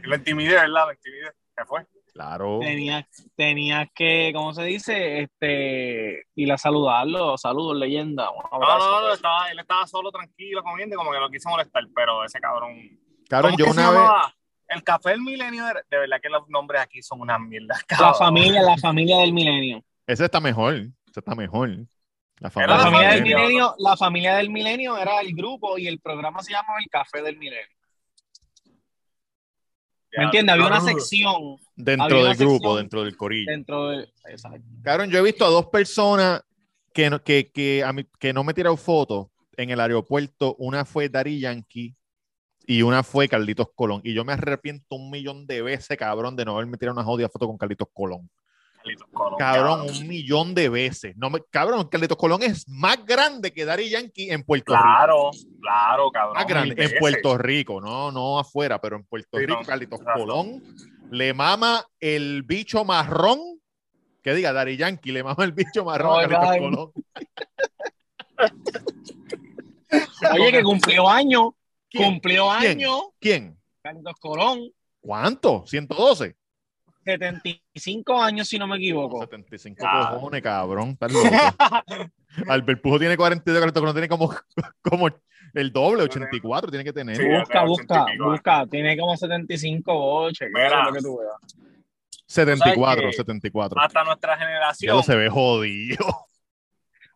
Lo 0.03 0.17
intimidé, 0.17 0.55
¿verdad? 0.55 0.87
Lo 0.87 0.93
intimidé. 0.93 1.31
Se 1.57 1.65
fue. 1.65 1.87
Claro. 2.13 2.61
Tenías, 2.61 3.05
tenías 3.35 3.89
que, 3.95 4.33
¿cómo 4.35 4.53
se 4.55 4.63
dice? 4.65 5.21
Este, 5.21 6.25
ir 6.35 6.53
a 6.53 6.57
saludarlo. 6.59 7.37
Saludos, 7.37 7.77
leyenda. 7.77 8.31
Un 8.31 8.43
No, 8.53 8.79
no, 8.79 9.01
no, 9.03 9.13
estaba, 9.13 9.51
él 9.51 9.59
estaba 9.59 9.87
solo, 9.87 10.11
tranquilo, 10.11 10.63
comiendo, 10.63 10.97
como 10.97 11.13
que 11.13 11.19
lo 11.19 11.29
quiso 11.29 11.49
molestar, 11.51 11.83
pero 11.95 12.25
ese 12.25 12.41
cabrón. 12.41 12.99
Cabrón, 13.29 13.53
¿Cómo 13.53 13.59
yo 13.59 13.65
que 13.67 13.73
se 13.73 13.81
una 13.81 13.91
vez. 13.91 14.01
llamaba? 14.01 14.35
El 14.69 14.83
café 14.83 15.11
del 15.11 15.21
milenio, 15.21 15.65
de, 15.67 15.99
verdad 15.99 16.19
que 16.21 16.29
los 16.29 16.49
nombres 16.49 16.81
aquí 16.81 17.03
son 17.03 17.21
una 17.21 17.39
mierda. 17.39 17.77
La 18.01 18.15
familia, 18.15 18.63
la 18.63 18.77
familia 18.79 19.19
del 19.19 19.33
milenio. 19.33 19.83
Ese 20.07 20.25
está 20.25 20.41
mejor. 20.41 20.75
Ese 20.75 21.21
está 21.21 21.35
mejor. 21.35 21.71
La 22.39 22.51
familia, 22.51 22.77
la 22.77 22.83
familia 22.83 23.09
del 23.09 23.19
familia. 23.19 23.37
milenio, 23.37 23.75
la 23.79 23.97
familia 23.97 24.35
del 24.37 24.51
milenio 24.51 24.99
era 24.99 25.21
el 25.21 25.35
grupo 25.35 25.79
y 25.79 25.87
el 25.87 26.01
programa 26.01 26.43
se 26.43 26.53
llama 26.53 26.75
El 26.81 26.91
Café 26.91 27.23
del 27.23 27.39
Milenio. 27.39 27.76
¿Me 30.17 30.25
entiendes? 30.25 30.53
Había 30.55 30.67
una 30.67 30.81
sección 30.81 31.57
Dentro 31.75 32.25
del 32.25 32.37
grupo, 32.37 32.53
sección 32.55 32.77
dentro 32.77 33.05
del 33.05 33.17
corillo. 33.17 33.51
dentro 33.51 33.89
de. 33.91 34.09
Exacto. 34.27 34.61
Cabrón, 34.83 35.11
yo 35.11 35.19
he 35.19 35.23
visto 35.23 35.45
a 35.45 35.49
dos 35.51 35.67
personas 35.67 36.43
que 36.93 37.11
no, 37.11 37.23
que, 37.23 37.51
que, 37.53 37.85
a 37.85 37.93
mí- 37.93 38.07
que 38.19 38.33
no 38.33 38.43
me 38.45 38.55
tiraron 38.55 38.79
fotos 38.79 39.27
en 39.57 39.71
el 39.71 39.81
aeropuerto. 39.81 40.55
Una 40.59 40.85
fue 40.85 41.09
Dari 41.09 41.39
Yankee 41.41 41.95
y 42.67 42.83
una 42.83 43.03
fue 43.03 43.29
Carlitos 43.29 43.69
Colón. 43.75 44.01
Y 44.05 44.15
yo 44.15 44.25
me 44.25 44.33
arrepiento 44.33 44.97
un 44.97 45.11
millón 45.11 45.47
de 45.47 45.61
veces, 45.63 45.97
cabrón, 45.99 46.35
de 46.37 46.45
no 46.45 46.55
haberme 46.57 46.79
tirado 46.79 46.97
una 46.97 47.05
jodida 47.05 47.29
foto 47.29 47.47
con 47.47 47.59
Carlitos 47.59 47.89
Colón. 47.93 48.31
Carlitos 48.87 49.09
Colón, 49.13 49.39
Cabrón, 49.39 49.81
un 49.91 50.07
millón 50.09 50.55
de 50.55 50.69
veces. 50.69 51.17
No 51.17 51.29
me, 51.29 51.41
cabrón, 51.51 51.89
Carlitos 51.89 52.17
Colón 52.17 52.43
es 52.43 52.69
más 52.69 53.05
grande 53.05 53.53
que 53.53 53.65
Daddy 53.65 53.91
Yankee 53.91 54.31
en 54.31 54.45
Puerto 54.45 54.73
Rico. 54.73 54.83
Claro, 54.83 55.31
claro, 55.61 56.11
cabrón. 56.13 56.35
Más 56.35 56.47
grande, 56.47 56.75
en. 56.79 56.99
Puerto 56.99 57.37
Rico, 57.37 57.81
no, 57.81 58.13
no 58.13 58.39
afuera, 58.39 58.81
pero 58.81 58.97
en 58.97 59.05
Puerto 59.05 59.39
Sí, 59.39 59.47
Rico, 59.47 59.61
no, 59.61 59.67
Carlitos. 59.67 60.01
Colón 60.15 60.63
le 61.11 61.35
mama 61.35 61.85
el 62.01 62.43
bicho 62.45 62.85
marrón. 62.85 63.41
Que 64.23 64.35
diga, 64.35 64.53
Daddy 64.53 64.77
Yankee 64.77 65.13
le 65.13 65.25
mama 65.25 65.45
el 65.45 65.53
bicho 65.53 65.85
marrón 65.85 66.25
a 66.25 66.29
Carlitos. 66.29 66.59
Colón. 66.59 66.93
Oye, 70.33 70.53
que 70.53 70.63
cumplió 70.63 71.09
año, 71.09 71.55
¿Quién? 71.89 72.05
cumplió 72.05 72.49
¿Quién? 72.59 72.71
año, 72.71 73.01
¿Quién? 73.21 73.59
Carlos 73.83 74.15
Colón, 74.21 74.71
¿Cuánto? 75.01 75.65
¿112? 75.65 76.35
75 77.07 78.21
años, 78.23 78.49
si 78.49 78.59
no 78.59 78.67
me 78.67 78.77
equivoco. 78.77 79.21
75 79.21 79.85
Ah. 79.87 80.11
cojones, 80.15 80.43
cabrón. 80.43 80.91
Estás 80.91 81.13
loco. 81.13 81.29
Albert 82.49 82.83
Pujo 82.83 82.99
tiene 82.99 83.17
42, 83.17 83.61
Carlitos 83.61 83.81
Colón 83.81 83.95
tiene 83.95 84.09
como, 84.09 84.35
como 84.83 85.09
el 85.55 85.73
doble, 85.73 86.03
84 86.03 86.71
tiene 86.71 86.85
que 86.85 86.93
tener. 86.93 87.17
Sí, 87.17 87.23
Busca, 87.27 87.61
de 87.63 87.67
busca, 87.67 88.03
80 88.03 88.11
y 88.11 88.13
pico, 88.17 88.31
busca. 88.31 88.67
Tiene 88.67 88.99
como 88.99 89.17
75 89.17 89.95
boches. 89.95 90.49
que 90.49 90.53
Mira. 90.53 90.67
eso 90.67 90.79
es 90.81 90.85
lo 90.87 90.93
que 90.93 91.01
tú 91.01 91.19
veas. 91.19 91.57
74, 92.27 93.01
¿Sabes 93.03 93.07
qué? 93.13 93.17
74. 93.17 93.81
Hasta 93.81 94.05
nuestra 94.05 94.35
Ya 94.35 94.45
generación. 94.45 94.97
lo 94.97 95.03
se 95.03 95.15
ve 95.17 95.29
jodido. 95.31 96.05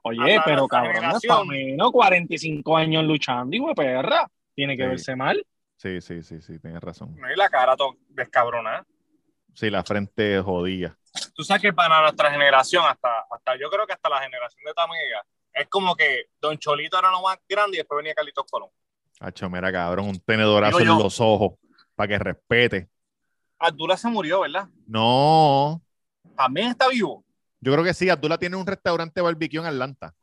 Oye, 0.03 0.37
Hasta 0.37 0.44
pero 0.44 0.66
cabrón, 0.68 1.05
hasta 1.05 1.44
menos 1.44 1.90
45 1.90 2.76
años 2.76 3.05
luchando, 3.05 3.55
y 3.57 3.74
perra. 3.74 4.31
Tiene 4.55 4.76
que 4.76 4.85
Sí. 4.85 4.88
verse 4.88 5.16
mal. 5.16 5.44
Sí, 5.76 6.00
sí, 6.00 6.22
sí, 6.22 6.40
sí, 6.40 6.59
tienes 6.59 6.81
razón. 6.81 7.16
Y 7.16 7.37
la 7.38 7.48
cara 7.48 7.74
descabronada. 8.09 8.87
Sí, 9.54 9.70
la 9.70 9.82
frente 9.84 10.40
jodida. 10.40 10.96
Tú 11.34 11.42
sabes 11.44 11.62
que 11.62 11.72
para 11.72 12.00
nuestra 12.02 12.30
generación, 12.30 12.84
hasta, 12.86 13.26
hasta 13.30 13.56
yo 13.58 13.68
creo 13.70 13.86
que 13.86 13.92
hasta 13.92 14.08
la 14.08 14.20
generación 14.22 14.62
de 14.64 14.72
Tamega, 14.74 15.24
es 15.52 15.68
como 15.68 15.96
que 15.96 16.26
Don 16.40 16.56
Cholito 16.58 16.98
era 16.98 17.10
lo 17.10 17.22
más 17.22 17.38
grande 17.48 17.76
y 17.76 17.78
después 17.78 17.96
venía 17.98 18.14
Carlitos 18.14 18.44
Colón. 18.50 18.68
Hacho, 19.18 19.50
mira, 19.50 19.70
cabrón, 19.72 20.08
un 20.08 20.20
tenedorazo 20.20 20.78
Digo 20.78 20.92
en 20.92 20.98
yo. 20.98 21.04
los 21.04 21.20
ojos 21.20 21.58
para 21.94 22.08
que 22.08 22.18
respete. 22.18 22.88
Abdullah 23.58 23.96
se 23.96 24.08
murió, 24.08 24.40
¿verdad? 24.40 24.68
No, 24.86 25.82
También 26.36 26.68
está 26.68 26.88
vivo. 26.88 27.24
yo 27.60 27.72
creo 27.72 27.84
que 27.84 27.92
sí. 27.92 28.08
Abdullah 28.08 28.38
tiene 28.38 28.56
un 28.56 28.66
restaurante 28.66 29.20
barbecue 29.20 29.58
en 29.60 29.66
Atlanta. 29.66 30.14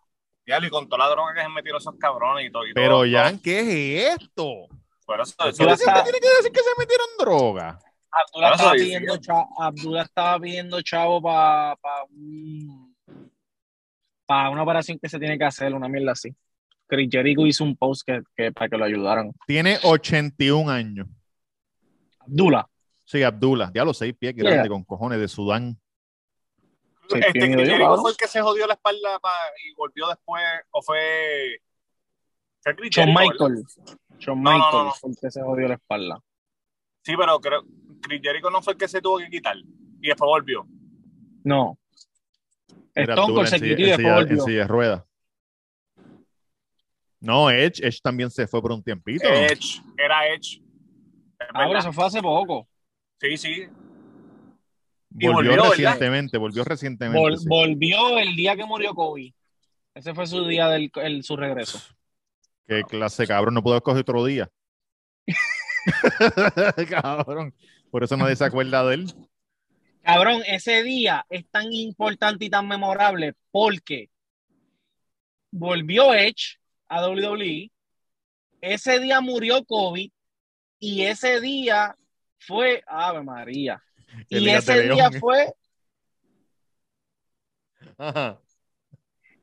Diablo, 0.45 0.67
y 0.67 0.69
con 0.71 0.87
toda 0.87 1.05
la 1.05 1.09
droga 1.11 1.33
que 1.35 1.41
se 1.41 1.49
metieron 1.49 1.79
esos 1.81 1.95
cabrones 1.99 2.47
y 2.47 2.51
todo. 2.51 2.65
y 2.65 2.73
Pero, 2.73 3.01
todo, 3.01 3.05
Jan, 3.11 3.33
todo. 3.33 3.43
¿qué 3.43 3.59
es 4.07 4.21
esto? 4.21 4.43
Eso, 4.63 5.05
Pero 5.05 5.23
eso- 5.23 5.35
¿Por 5.37 5.47
qué 5.49 5.53
siempre 5.55 5.73
está- 5.75 6.03
tiene 6.03 6.19
que 6.19 6.29
decir 6.37 6.51
que 6.53 6.61
se 6.61 6.69
metieron 6.79 7.07
droga? 7.19 7.79
Abdullah 8.25 8.51
estaba, 8.51 8.71
pidiendo 8.73 9.13
sí. 9.15 9.19
cha- 9.21 9.47
Abdullah 9.59 10.01
estaba 10.03 10.39
pidiendo 10.39 10.81
chavo 10.81 11.21
para 11.21 11.77
para 14.25 14.49
una 14.49 14.63
operación 14.63 14.99
que 14.99 15.07
se 15.09 15.19
tiene 15.19 15.37
que 15.37 15.45
hacer, 15.45 15.73
una 15.73 15.87
mierda 15.87 16.11
así. 16.11 16.35
Chris 16.85 17.09
Jericho 17.11 17.45
hizo 17.45 17.63
un 17.63 17.75
post 17.75 18.03
que, 18.05 18.21
que- 18.35 18.51
para 18.51 18.69
que 18.69 18.77
lo 18.77 18.85
ayudaran. 18.85 19.31
Tiene 19.45 19.77
81 19.83 20.69
años. 20.69 21.07
Abdullah. 22.19 22.65
Sí, 23.05 23.23
Abdullah. 23.23 23.71
Ya 23.73 23.85
los 23.85 23.97
seis 23.97 24.13
pies 24.17 24.33
Yeah. 24.35 24.49
grande 24.51 24.69
con 24.69 24.83
cojones 24.83 25.19
de 25.19 25.27
Sudán. 25.27 25.79
Sí, 27.09 27.19
este 27.19 27.31
Chris 27.31 27.55
Jericho 27.69 27.97
fue 27.97 28.11
el 28.11 28.17
que 28.17 28.27
se 28.27 28.41
jodió 28.41 28.67
la 28.67 28.73
espalda 28.73 29.17
pa- 29.19 29.29
y 29.65 29.73
volvió 29.75 30.07
después, 30.09 30.43
o 30.71 30.81
fue. 30.81 31.61
fue 32.61 32.75
Chris 32.75 32.89
Shawn 32.91 33.15
Jericho, 33.15 33.43
¿verdad? 33.45 33.55
Michael. 33.55 34.19
Shawn 34.19 34.43
No, 34.43 34.51
Michael 34.51 34.71
no, 34.73 34.83
no. 34.85 34.91
fue 34.93 35.09
el 35.11 35.15
que 35.21 35.31
se 35.31 35.41
jodió 35.41 35.67
la 35.69 35.73
espalda. 35.75 36.19
Sí, 37.03 37.15
pero 37.17 37.39
creo 37.39 37.63
Chris 38.07 38.21
Jericho 38.23 38.49
no 38.49 38.61
fue 38.61 38.73
el 38.73 38.79
que 38.79 38.87
se 38.87 39.01
tuvo 39.01 39.17
que 39.19 39.29
quitar 39.29 39.55
y 39.57 40.07
después 40.07 40.27
volvió. 40.27 40.65
No. 41.43 41.77
Era 42.95 43.13
Stone 43.13 43.33
Cold 43.33 43.47
en 43.47 43.47
se 43.47 43.59
silla- 43.59 43.75
quitó 43.75 43.81
y 43.81 43.91
después 43.91 43.97
silla- 44.05 44.09
en 44.19 44.27
volvió. 44.27 44.43
silla 44.45 44.57
de 44.59 44.67
ruedas. 44.67 45.03
No, 47.19 47.49
Edge, 47.49 47.83
Edge 47.83 47.99
también 48.01 48.29
se 48.29 48.47
fue 48.47 48.61
por 48.61 48.71
un 48.71 48.83
tiempito. 48.83 49.27
Edge, 49.27 49.81
era 49.97 50.27
Edge. 50.27 50.61
Ah, 51.53 51.65
verdad. 51.67 51.79
eso 51.79 51.93
fue 51.93 52.05
hace 52.05 52.21
poco. 52.21 52.67
Sí, 53.19 53.37
sí. 53.37 53.49
y 55.19 55.25
volvió, 55.27 55.33
volvió, 55.33 55.51
¿verdad? 55.51 55.69
recientemente, 55.71 56.37
volvió 56.37 56.63
recientemente. 56.63 57.19
Vol- 57.19 57.37
sí. 57.37 57.45
Volvió 57.47 58.17
el 58.19 58.35
día 58.35 58.55
que 58.55 58.65
murió 58.65 58.93
Kobe. 58.93 59.33
Ese 59.95 60.13
fue 60.13 60.27
su 60.27 60.45
día 60.45 60.67
del 60.67 60.91
el- 60.95 61.23
su 61.23 61.35
regreso. 61.35 61.79
Qué 62.67 62.83
clase, 62.83 63.25
cabrón, 63.25 63.53
no 63.55 63.63
puedo 63.63 63.77
escoger 63.77 64.01
otro 64.01 64.23
día. 64.25 64.49
cabrón. 66.89 67.53
Por 67.91 68.03
eso 68.03 68.17
nadie 68.17 68.35
se 68.35 68.45
acuerda 68.45 68.85
de 68.85 68.95
él. 68.95 69.13
Cabrón, 70.03 70.41
ese 70.47 70.83
día 70.83 71.25
es 71.29 71.45
tan 71.49 71.73
importante 71.73 72.45
y 72.45 72.49
tan 72.49 72.67
memorable 72.67 73.33
porque 73.51 74.09
volvió 75.51 76.13
Edge 76.13 76.59
a 76.87 77.05
WWE. 77.07 77.71
Ese 78.61 78.99
día 78.99 79.19
murió 79.21 79.65
Kobe 79.65 80.11
y 80.79 81.03
ese 81.03 81.41
día 81.41 81.95
fue 82.39 82.83
Ave 82.87 83.23
María. 83.23 83.83
Y 84.29 84.47
ese 84.49 84.83
día 84.83 85.11
fue, 85.19 85.53
Ajá. 87.97 88.39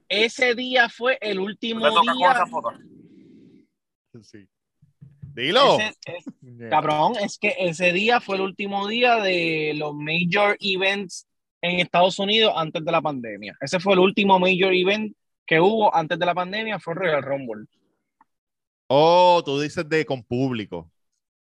ese 0.08 0.54
día 0.54 0.88
fue 0.88 1.18
el 1.20 1.40
último 1.40 1.86
día. 2.00 2.44
Sí. 4.22 4.48
Dilo. 5.34 5.78
Ese- 5.78 5.94
es- 6.06 6.70
cabrón, 6.70 7.14
es 7.20 7.38
que 7.38 7.54
ese 7.58 7.92
día 7.92 8.20
fue 8.20 8.36
el 8.36 8.42
último 8.42 8.86
día 8.86 9.16
de 9.16 9.72
los 9.74 9.92
major 9.94 10.56
events 10.60 11.26
en 11.60 11.80
Estados 11.80 12.18
Unidos 12.18 12.52
antes 12.56 12.84
de 12.84 12.92
la 12.92 13.02
pandemia. 13.02 13.56
Ese 13.60 13.80
fue 13.80 13.94
el 13.94 13.98
último 13.98 14.38
major 14.38 14.72
event 14.72 15.14
que 15.46 15.60
hubo 15.60 15.94
antes 15.94 16.18
de 16.18 16.26
la 16.26 16.34
pandemia, 16.34 16.78
fue 16.78 16.94
Royal 16.94 17.22
Rumble. 17.22 17.64
Oh, 18.86 19.42
tú 19.44 19.60
dices 19.60 19.88
de 19.88 20.04
con 20.04 20.22
público. 20.22 20.90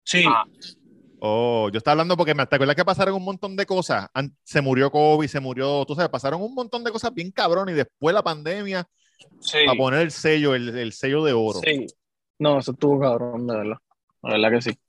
Sí, 0.03 0.23
Ah, 0.27 0.43
Oh, 1.23 1.69
yo 1.71 1.77
estaba 1.77 1.93
hablando 1.93 2.17
porque 2.17 2.33
me 2.33 2.41
acuerdas 2.41 2.75
que 2.75 2.83
pasaron 2.83 3.13
un 3.13 3.23
montón 3.23 3.55
de 3.55 3.67
cosas. 3.67 4.07
Se 4.43 4.59
murió 4.59 4.89
Kobe, 4.89 5.27
se 5.27 5.39
murió, 5.39 5.85
tú 5.85 5.93
sabes, 5.93 6.09
pasaron 6.09 6.41
un 6.41 6.55
montón 6.55 6.83
de 6.83 6.91
cosas 6.91 7.13
bien 7.13 7.29
cabrón 7.29 7.69
y 7.69 7.73
después 7.73 8.11
la 8.15 8.23
pandemia 8.23 8.87
sí, 9.39 9.59
a 9.69 9.75
poner 9.75 10.01
el 10.01 10.09
sello, 10.11 10.55
el, 10.55 10.75
el 10.75 10.93
sello 10.93 11.23
de 11.23 11.33
oro. 11.33 11.59
sí. 11.63 11.85
No, 12.41 12.57
eso 12.57 12.71
estuvo 12.71 12.99
cabrón, 12.99 13.45
de 13.45 13.55
verdad. 13.55 13.77
La 14.23 14.31
verdad 14.31 14.49
que 14.49 14.61
sí. 14.63 14.79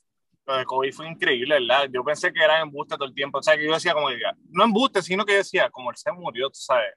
lo 0.46 0.56
de 0.56 0.64
Kobe 0.64 0.90
fue 0.90 1.06
increíble, 1.06 1.60
¿verdad? 1.60 1.86
Yo 1.92 2.02
pensé 2.02 2.32
que 2.32 2.42
era 2.42 2.62
embuste 2.62 2.94
todo 2.96 3.04
el 3.06 3.14
tiempo. 3.14 3.38
O 3.38 3.42
sea, 3.42 3.56
que 3.58 3.66
yo 3.66 3.74
decía 3.74 3.92
como 3.92 4.08
que, 4.08 4.16
no 4.48 4.64
embuste, 4.64 5.02
sino 5.02 5.26
que 5.26 5.32
yo 5.32 5.38
decía, 5.38 5.68
como 5.68 5.90
él 5.90 5.96
se 5.96 6.10
murió, 6.12 6.48
tú 6.48 6.58
sabes. 6.58 6.94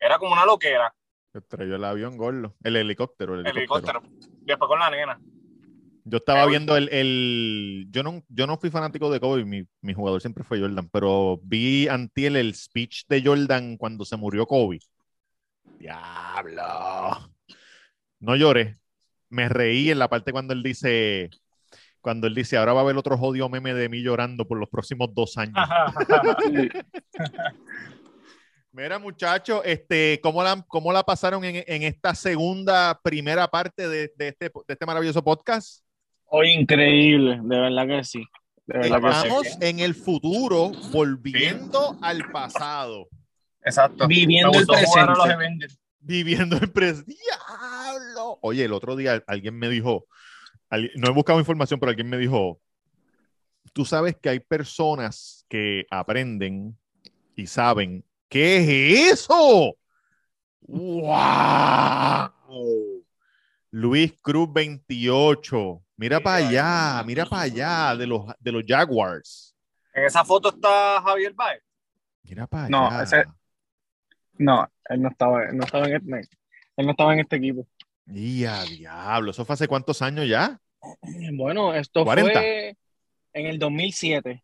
Era 0.00 0.18
como 0.18 0.32
una 0.32 0.44
loquera, 0.44 0.92
Estrelló 1.32 1.76
el 1.76 1.84
avión 1.84 2.16
gordo, 2.16 2.56
el 2.64 2.74
helicóptero, 2.76 3.34
el 3.34 3.46
el 3.46 3.56
helicóptero. 3.56 4.00
helicóptero. 4.00 4.36
Después 4.40 4.68
con 4.68 4.78
la 4.80 4.90
nena. 4.90 5.20
Yo 6.04 6.18
estaba 6.18 6.46
viendo 6.46 6.76
el, 6.76 6.88
el- 6.90 7.86
yo 7.90 8.02
no, 8.02 8.22
yo 8.28 8.46
no 8.48 8.56
fui 8.56 8.70
fanático 8.70 9.08
de 9.10 9.20
Kobe, 9.20 9.44
mi, 9.44 9.62
mi 9.82 9.94
jugador 9.94 10.20
siempre 10.20 10.42
fue 10.44 10.60
Jordan, 10.60 10.88
pero 10.90 11.38
vi 11.42 11.86
antiel 11.88 12.36
el 12.36 12.54
speech 12.54 13.06
de 13.08 13.22
Jordan 13.22 13.76
cuando 13.76 14.04
se 14.04 14.16
murió 14.16 14.46
Kobe. 14.46 14.78
Diablo. 15.78 17.30
No 18.20 18.34
lloré. 18.36 18.76
Me 19.28 19.48
reí 19.48 19.90
en 19.90 19.98
la 19.98 20.08
parte 20.08 20.32
cuando 20.32 20.52
él 20.52 20.62
dice, 20.62 21.30
cuando 22.00 22.26
él 22.26 22.34
dice, 22.34 22.56
ahora 22.56 22.72
va 22.72 22.80
a 22.80 22.82
haber 22.84 22.96
otro 22.96 23.18
jodido 23.18 23.48
meme 23.48 23.74
de 23.74 23.88
mí 23.88 24.02
llorando 24.02 24.46
por 24.46 24.58
los 24.58 24.68
próximos 24.68 25.14
dos 25.14 25.36
años. 25.36 25.54
Mira, 28.72 28.98
muchachos, 28.98 29.62
este, 29.64 30.20
¿cómo 30.22 30.42
la, 30.42 30.62
cómo 30.68 30.92
la 30.92 31.02
pasaron 31.02 31.44
en, 31.44 31.64
en 31.66 31.82
esta 31.82 32.14
segunda, 32.14 33.00
primera 33.02 33.48
parte 33.48 33.88
de, 33.88 34.12
de 34.16 34.28
este, 34.28 34.46
de 34.46 34.52
este 34.68 34.86
maravilloso 34.86 35.24
podcast? 35.24 35.82
Hoy 36.26 36.52
increíble, 36.52 37.40
de 37.42 37.58
verdad 37.58 37.86
que 37.86 38.04
sí. 38.04 38.22
Sí. 38.66 38.80
Estamos 38.82 39.58
en 39.60 39.78
el 39.78 39.94
futuro 39.94 40.72
volviendo 40.90 41.96
al 42.02 42.30
pasado, 42.32 43.08
Exacto. 43.66 44.06
Viviendo 44.06 44.58
el 44.58 44.66
presente. 44.66 45.66
Viviendo 45.98 46.56
el 46.56 46.70
presente. 46.70 47.14
Oye, 48.42 48.64
el 48.64 48.72
otro 48.72 48.96
día 48.96 49.22
alguien 49.26 49.58
me 49.58 49.68
dijo, 49.68 50.06
no 50.96 51.08
he 51.08 51.12
buscado 51.12 51.38
información, 51.38 51.78
pero 51.80 51.90
alguien 51.90 52.08
me 52.08 52.18
dijo, 52.18 52.60
tú 53.72 53.84
sabes 53.84 54.16
que 54.16 54.28
hay 54.28 54.40
personas 54.40 55.44
que 55.48 55.86
aprenden 55.90 56.78
y 57.34 57.46
saben, 57.46 58.04
¿qué 58.28 58.56
es 58.58 59.12
eso? 59.20 59.76
¡Wow! 60.62 62.32
Luis 63.70 64.12
Cruz 64.22 64.52
28. 64.52 65.82
Mira 65.96 66.20
para 66.20 66.36
allá, 66.48 67.02
mira 67.04 67.24
para 67.26 67.42
allá 67.42 67.96
de 67.96 68.06
los, 68.06 68.24
de 68.38 68.52
los 68.52 68.62
Jaguars. 68.66 69.54
En 69.94 70.04
esa 70.04 70.24
foto 70.24 70.50
está 70.50 71.00
Javier 71.02 71.32
Baez. 71.32 71.62
Mira 72.22 72.46
para 72.46 72.68
No, 72.68 72.86
allá. 72.88 73.02
ese- 73.02 73.24
No, 74.38 74.70
él 74.90 75.00
no 75.02 75.08
estaba, 75.08 75.44
él 75.44 75.56
no 75.56 75.64
estaba 75.64 75.86
en 75.88 75.96
este, 75.96 76.28
él 76.76 76.84
no 76.86 76.90
estaba 76.92 77.14
en 77.14 77.20
este 77.20 77.36
equipo. 77.36 77.66
Y 78.06 78.44
a 78.44 78.62
diablo, 78.62 79.32
¿eso 79.32 79.44
fue 79.44 79.54
hace 79.54 79.68
cuántos 79.68 80.02
años 80.02 80.28
ya? 80.28 80.60
Bueno, 81.32 81.74
esto 81.74 82.04
40. 82.04 82.32
fue 82.32 82.76
en 83.32 83.46
el 83.46 83.58
2007. 83.58 84.42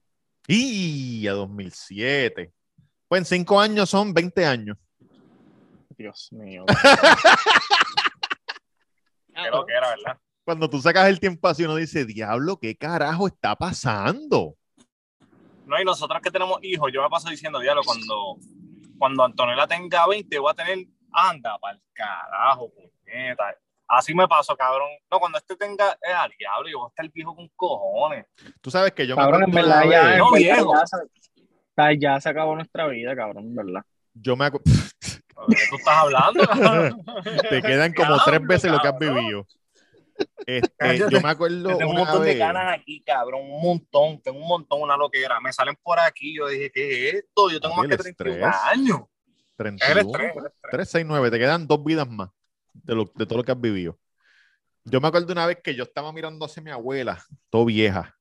Y 0.48 1.26
a 1.28 1.32
2007. 1.32 2.52
Pues 3.08 3.20
en 3.20 3.24
cinco 3.24 3.60
años 3.60 3.88
son 3.90 4.12
20 4.12 4.44
años. 4.44 4.76
Dios 5.96 6.32
mío. 6.32 6.64
Lo 9.52 9.66
que 9.66 9.72
era, 9.72 9.88
¿verdad? 9.90 10.18
Cuando 10.44 10.68
tú 10.68 10.80
sacas 10.80 11.08
el 11.08 11.20
tiempo 11.20 11.46
así, 11.46 11.62
uno 11.64 11.76
dice, 11.76 12.04
diablo, 12.04 12.58
¿qué 12.58 12.76
carajo 12.76 13.28
está 13.28 13.54
pasando? 13.54 14.56
No, 15.66 15.80
y 15.80 15.84
nosotros 15.84 16.20
que 16.20 16.30
tenemos 16.30 16.58
hijos, 16.62 16.90
yo 16.92 17.02
me 17.02 17.08
paso 17.08 17.30
diciendo, 17.30 17.60
diablo, 17.60 17.82
cuando, 17.84 18.38
cuando 18.98 19.24
Antonella 19.24 19.68
tenga 19.68 20.06
20, 20.08 20.38
voy 20.40 20.50
a 20.50 20.54
tener, 20.54 20.86
anda, 21.12 21.56
para 21.58 21.76
el 21.76 21.82
carajo, 21.92 22.70
puñeta. 22.72 22.91
Así 23.88 24.14
me 24.14 24.26
pasó, 24.26 24.56
cabrón. 24.56 24.88
No, 25.10 25.18
cuando 25.20 25.38
este 25.38 25.54
tenga, 25.56 25.98
es 26.00 26.14
al 26.14 26.30
diablo, 26.38 26.68
yo 26.68 26.78
voy 26.78 26.86
a 26.86 26.88
estar 26.90 27.10
viejo 27.12 27.34
con 27.36 27.48
cojones. 27.56 28.26
Tú 28.60 28.70
sabes 28.70 28.92
que 28.92 29.06
yo 29.06 29.16
me 29.16 29.22
Cabrón, 29.22 29.42
en 29.42 29.48
acuerdo 29.50 29.68
verdad 29.68 29.90
ya, 29.90 30.12
en 30.12 30.18
No, 30.18 30.30
verdad, 30.32 30.38
viejo. 30.38 30.74
ya 30.74 30.86
se, 31.90 31.98
ya 31.98 32.20
se 32.20 32.28
acabó 32.30 32.54
nuestra 32.54 32.86
vida, 32.86 33.14
cabrón, 33.14 33.44
en 33.44 33.54
verdad. 33.54 33.82
yo 34.14 34.36
me 34.36 34.46
acu- 34.46 34.62
¿De 35.48 35.56
qué 35.56 35.62
tú 35.68 35.76
estás 35.76 35.96
hablando? 35.98 36.46
cabrón? 36.46 37.04
te 37.50 37.62
quedan 37.62 37.92
como 37.92 38.16
tres 38.24 38.40
veces 38.46 38.70
lo 38.70 38.80
que 38.80 38.88
has 38.88 38.98
vivido. 38.98 39.46
Este, 40.46 40.70
Cállate. 40.76 41.12
yo 41.14 41.20
me 41.20 41.28
acuerdo 41.30 41.76
Tengo 41.78 41.90
un 41.90 41.96
montón 41.98 42.22
de 42.22 42.36
ganas 42.36 42.78
aquí, 42.78 43.02
cabrón, 43.02 43.40
un 43.42 43.60
montón, 43.62 44.20
tengo 44.22 44.38
un 44.38 44.46
montón, 44.48 44.80
una 44.80 44.96
loquera. 44.96 45.40
Me 45.40 45.52
salen 45.52 45.76
por 45.82 45.98
aquí, 45.98 46.36
yo 46.36 46.46
dije, 46.48 46.70
¿qué 46.70 47.08
es 47.08 47.14
esto? 47.16 47.50
Yo 47.50 47.60
tengo 47.60 47.74
más 47.76 47.88
que 47.88 47.94
el 47.94 48.00
31 48.00 48.46
estrés. 48.46 48.62
años. 48.72 49.00
El 49.00 49.56
31, 49.56 50.00
estrés, 50.00 50.30
el 50.36 50.46
estrés. 50.46 50.70
3, 50.70 50.90
6, 50.90 51.04
9, 51.08 51.30
te 51.30 51.38
quedan 51.38 51.66
dos 51.66 51.82
vidas 51.84 52.08
más 52.08 52.30
de, 52.72 52.94
lo, 52.94 53.12
de 53.14 53.26
todo 53.26 53.38
lo 53.38 53.44
que 53.44 53.52
has 53.52 53.60
vivido. 53.60 53.98
Yo 54.84 55.00
me 55.00 55.08
acuerdo 55.08 55.32
una 55.32 55.46
vez 55.46 55.58
que 55.62 55.74
yo 55.74 55.84
estaba 55.84 56.12
mirando 56.12 56.44
hacia 56.46 56.62
mi 56.62 56.70
abuela, 56.70 57.22
todo 57.50 57.64
vieja, 57.66 58.16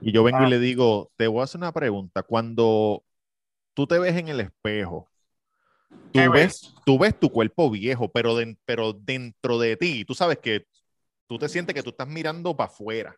y 0.00 0.12
yo 0.12 0.24
vengo 0.24 0.38
Ah. 0.40 0.46
y 0.46 0.50
le 0.50 0.58
digo, 0.58 1.12
te 1.16 1.26
voy 1.26 1.40
a 1.40 1.44
hacer 1.44 1.58
una 1.58 1.72
pregunta. 1.72 2.22
Cuando 2.22 3.04
tú 3.74 3.86
te 3.86 3.98
ves 3.98 4.16
en 4.16 4.28
el 4.28 4.40
espejo, 4.40 5.08
¿Qué 6.12 6.26
tú 6.26 6.32
ves, 6.32 6.60
ves? 6.62 6.74
tú 6.84 6.98
ves 6.98 7.18
tu 7.18 7.30
cuerpo 7.30 7.70
viejo, 7.70 8.10
pero, 8.10 8.36
den- 8.36 8.58
pero 8.64 8.92
dentro 8.92 9.58
de 9.58 9.76
ti, 9.76 10.04
tú 10.04 10.14
sabes 10.14 10.38
que 10.38 10.66
tú 11.26 11.38
te 11.38 11.48
sientes 11.48 11.74
que 11.74 11.82
tú 11.82 11.90
estás 11.90 12.08
mirando 12.08 12.56
para 12.56 12.70
afuera. 12.70 13.16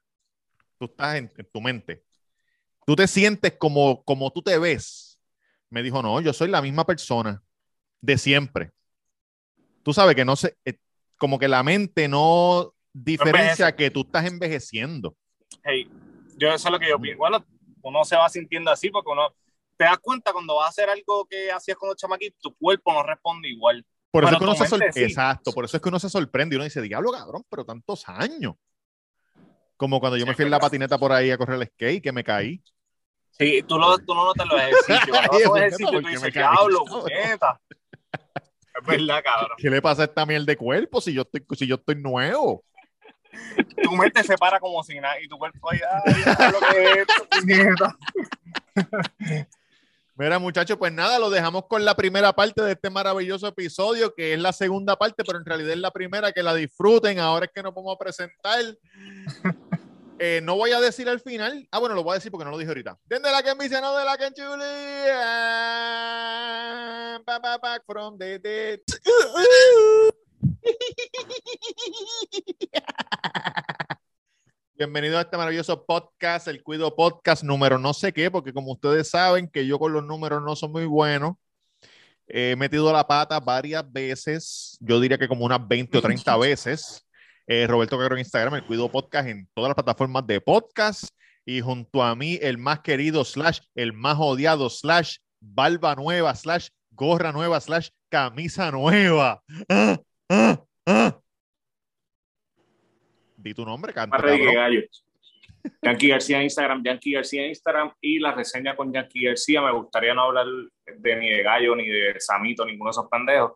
Tú 0.79 0.87
estás 0.87 1.17
en, 1.17 1.33
en 1.37 1.49
tu 1.53 1.61
mente. 1.61 2.05
Tú 2.87 2.97
te 2.97 3.07
sientes 3.09 3.55
como, 3.59 4.05
como 4.05 4.31
tú 4.33 4.43
te 4.43 4.59
ves. 4.59 5.21
Me 5.71 5.83
dijo, 5.83 6.03
no, 6.03 6.21
yo 6.21 6.33
soy 6.33 6.49
la 6.49 6.63
misma 6.63 6.87
persona 6.87 7.43
de 8.01 8.19
siempre. 8.19 8.73
Tú 9.85 9.93
sabes 9.93 10.17
que 10.17 10.25
no 10.25 10.35
sé, 10.35 10.57
eh, 10.65 10.79
como 11.19 11.39
que 11.39 11.47
la 11.47 11.63
mente 11.63 12.09
no 12.09 12.75
diferencia 12.93 13.77
que 13.77 13.91
tú 13.91 14.01
estás 14.01 14.25
envejeciendo. 14.25 15.15
Hey, 15.63 15.89
yo 16.37 16.49
eso 16.49 16.69
es 16.69 16.73
lo 16.73 16.79
que 16.81 16.89
yo 16.89 16.99
pienso. 16.99 17.19
Bueno, 17.19 17.45
uno 17.83 18.05
se 18.05 18.17
va 18.17 18.29
sintiendo 18.29 18.71
así 18.71 18.91
porque 18.91 19.11
uno 19.11 19.35
te 19.77 19.85
das 19.85 19.99
cuenta 19.99 20.33
cuando 20.33 20.57
vas 20.57 20.67
a 20.67 20.69
hacer 20.71 20.89
algo 20.89 21.27
que 21.27 21.53
hacías 21.53 21.77
con 21.77 21.91
los 21.91 21.97
chamaquitos, 21.97 22.41
tu 22.41 22.55
cuerpo 22.55 22.93
no 22.93 23.03
responde 23.03 23.49
igual. 23.49 23.85
Por 24.11 24.25
eso 24.25 24.31
Pero 24.31 24.37
es 24.37 24.39
que 24.39 24.45
uno 24.45 24.53
tu 24.55 24.65
se 24.65 24.71
mente 24.71 24.93
sorprende. 24.93 25.09
sí. 25.09 25.13
Exacto, 25.13 25.53
por 25.53 25.65
eso 25.65 25.77
es 25.77 25.83
que 25.83 25.89
uno 25.89 25.99
se 25.99 26.09
sorprende 26.09 26.55
y 26.55 26.57
uno 26.57 26.65
dice, 26.65 26.81
diablo, 26.81 27.13
cabrón, 27.13 27.45
pero 27.51 27.65
tantos 27.65 28.09
años. 28.09 28.55
Como 29.77 30.01
cuando 30.01 30.17
yo 30.17 30.25
Sí, 30.25 30.31
me 30.31 30.35
fui 30.37 30.45
en 30.45 30.51
la 30.53 30.61
patineta 30.61 30.97
por 30.97 31.13
ahí 31.13 31.31
a 31.31 31.37
correr 31.37 31.61
el 31.61 31.67
skate, 31.67 32.03
que 32.03 32.13
me 32.13 32.25
caí. 32.25 32.63
Sí, 33.33 33.65
tú, 33.67 33.77
lo, 33.79 33.99
tú 33.99 34.15
no 34.15 34.25
notas 34.27 34.47
los 34.47 34.61
ejercicios. 34.61 35.09
Cuando 35.11 35.33
Ay, 35.33 35.39
haces 35.39 35.49
puñeta, 35.49 35.67
ejercicio, 35.67 35.87
tú 35.87 35.93
¿por 35.93 36.03
qué 36.03 36.07
me 36.07 36.13
dices, 36.13 36.33
diablo, 36.33 36.85
puñeta. 36.89 37.61
Es 38.81 38.87
verdad, 38.87 39.23
cabrón. 39.23 39.57
¿Qué 39.59 39.71
le 39.71 39.81
pasa 39.81 40.03
a 40.03 40.05
esta 40.07 40.27
miel 40.27 40.45
de 40.47 40.57
cuerpo 40.57 41.01
si 41.01 41.13
yo 41.13 41.23
estoy, 41.23 41.45
si 41.57 41.67
yo 41.67 41.77
estoy 41.77 41.97
nuevo? 41.97 42.65
Tu 43.83 43.91
mente 43.93 44.23
se 44.23 44.37
para 44.37 44.61
como 44.61 44.83
si 44.83 45.01
nada 45.01 45.21
y 45.21 45.29
tu 45.29 45.37
cuerpo 45.39 45.71
ahí, 45.71 45.81
ay, 46.07 46.15
diablo, 46.15 46.59
¿qué 46.71 47.05
es? 49.33 49.49
Mira, 50.17 50.39
muchachos, 50.39 50.79
pues 50.79 50.93
nada, 50.93 51.19
lo 51.19 51.29
dejamos 51.29 51.67
con 51.67 51.85
la 51.85 51.97
primera 51.97 52.33
parte 52.33 52.63
de 52.63 52.73
este 52.73 52.89
maravilloso 52.89 53.49
episodio, 53.49 54.15
que 54.15 54.33
es 54.33 54.39
la 54.39 54.53
segunda 54.53 54.95
parte, 54.97 55.25
pero 55.25 55.39
en 55.39 55.45
realidad 55.45 55.73
es 55.73 55.79
la 55.79 55.91
primera, 55.91 56.31
que 56.31 56.45
la 56.45 56.55
disfruten. 56.55 57.19
Ahora 57.19 57.47
es 57.47 57.53
que 57.53 57.65
nos 57.65 57.75
vamos 57.75 57.97
a 57.97 57.99
presentar. 57.99 58.61
Eh, 60.19 60.41
no 60.43 60.55
voy 60.57 60.71
a 60.71 60.81
decir 60.81 61.09
al 61.09 61.21
final. 61.21 61.67
Ah, 61.73 61.79
bueno, 61.79 61.95
lo 61.95 62.05
voy 62.05 62.13
a 62.13 62.15
decir 62.15 62.31
porque 62.31 62.45
no 62.45 62.51
lo 62.53 62.59
dije 62.59 62.69
ahorita. 62.69 62.99
Desde 63.07 63.33
la 63.33 63.43
que 63.43 63.55
dice, 63.61 63.81
no 63.81 63.97
de 63.97 64.05
la 64.05 64.17
que. 64.17 64.31
Ba, 67.27 67.39
ba, 67.39 67.59
Back 67.59 67.83
from 67.85 68.17
the 68.19 68.39
dead. 68.39 68.81
Bienvenido 74.77 75.19
a 75.19 75.23
este 75.23 75.37
maravilloso 75.37 75.85
podcast, 75.85 76.49
el 76.49 76.63
Cuido 76.63 76.95
Podcast 76.95 77.43
número 77.45 77.79
no 77.79 77.95
sé 77.95 78.13
qué, 78.13 78.31
porque 78.31 78.53
como 78.53 78.73
ustedes 78.73 79.09
saben 79.09 79.49
que 79.49 79.67
yo 79.67 79.79
con 79.79 79.93
los 79.93 80.05
números 80.05 80.43
no 80.43 80.55
soy 80.57 80.69
muy 80.69 80.85
bueno. 80.85 81.39
He 82.27 82.57
metido 82.57 82.93
la 82.93 83.07
pata 83.07 83.39
varias 83.41 83.91
veces, 83.91 84.77
yo 84.81 84.99
diría 85.01 85.19
que 85.19 85.29
como 85.29 85.45
unas 85.45 85.67
20 85.67 85.99
o 85.99 86.03
30 86.03 86.37
veces. 86.39 87.05
Eh, 87.47 87.67
Roberto 87.67 87.99
Cagro 87.99 88.15
en 88.15 88.21
Instagram, 88.21 88.55
el 88.55 88.65
Cuido 88.65 88.91
Podcast 88.91 89.29
en 89.29 89.47
todas 89.53 89.69
las 89.69 89.75
plataformas 89.75 90.27
de 90.27 90.41
podcast. 90.41 91.09
Y 91.45 91.61
junto 91.61 92.03
a 92.03 92.15
mí, 92.17 92.39
el 92.41 92.57
más 92.57 92.81
querido, 92.81 93.23
slash, 93.25 93.61
el 93.75 93.93
más 93.93 94.17
odiado, 94.19 94.71
slash, 94.71 95.19
barba 95.41 95.95
nueva, 95.95 96.35
slash, 96.35 96.69
gorra 96.91 97.33
nueva, 97.33 97.61
slash, 97.61 97.91
camisa 98.09 98.71
nueva. 98.71 99.43
¡Ah! 99.69 100.01
¡Ah! 100.31 100.65
¡Ah! 100.87 101.21
Di 103.37 103.53
tu 103.53 103.67
nombre, 103.67 103.93
canta. 103.93 104.17
Yankee 105.83 106.09
García 106.09 106.39
en 106.39 106.45
Instagram, 106.45 106.83
Yankee 106.83 107.13
García 107.13 107.43
en 107.43 107.49
Instagram 107.49 107.93
y 108.01 108.19
la 108.19 108.33
reseña 108.33 108.75
con 108.75 108.91
Yankee 108.93 109.27
García. 109.27 109.61
Me 109.61 109.73
gustaría 109.73 110.15
no 110.15 110.23
hablar 110.23 110.47
de 110.87 111.17
ni 111.17 111.31
de 111.31 111.43
Gallo 111.43 111.77
ni 111.77 111.89
de 111.89 112.19
Samito, 112.19 112.65
ninguno 112.65 112.89
de 112.89 112.93
esos 112.93 113.09
pendejos. 113.11 113.53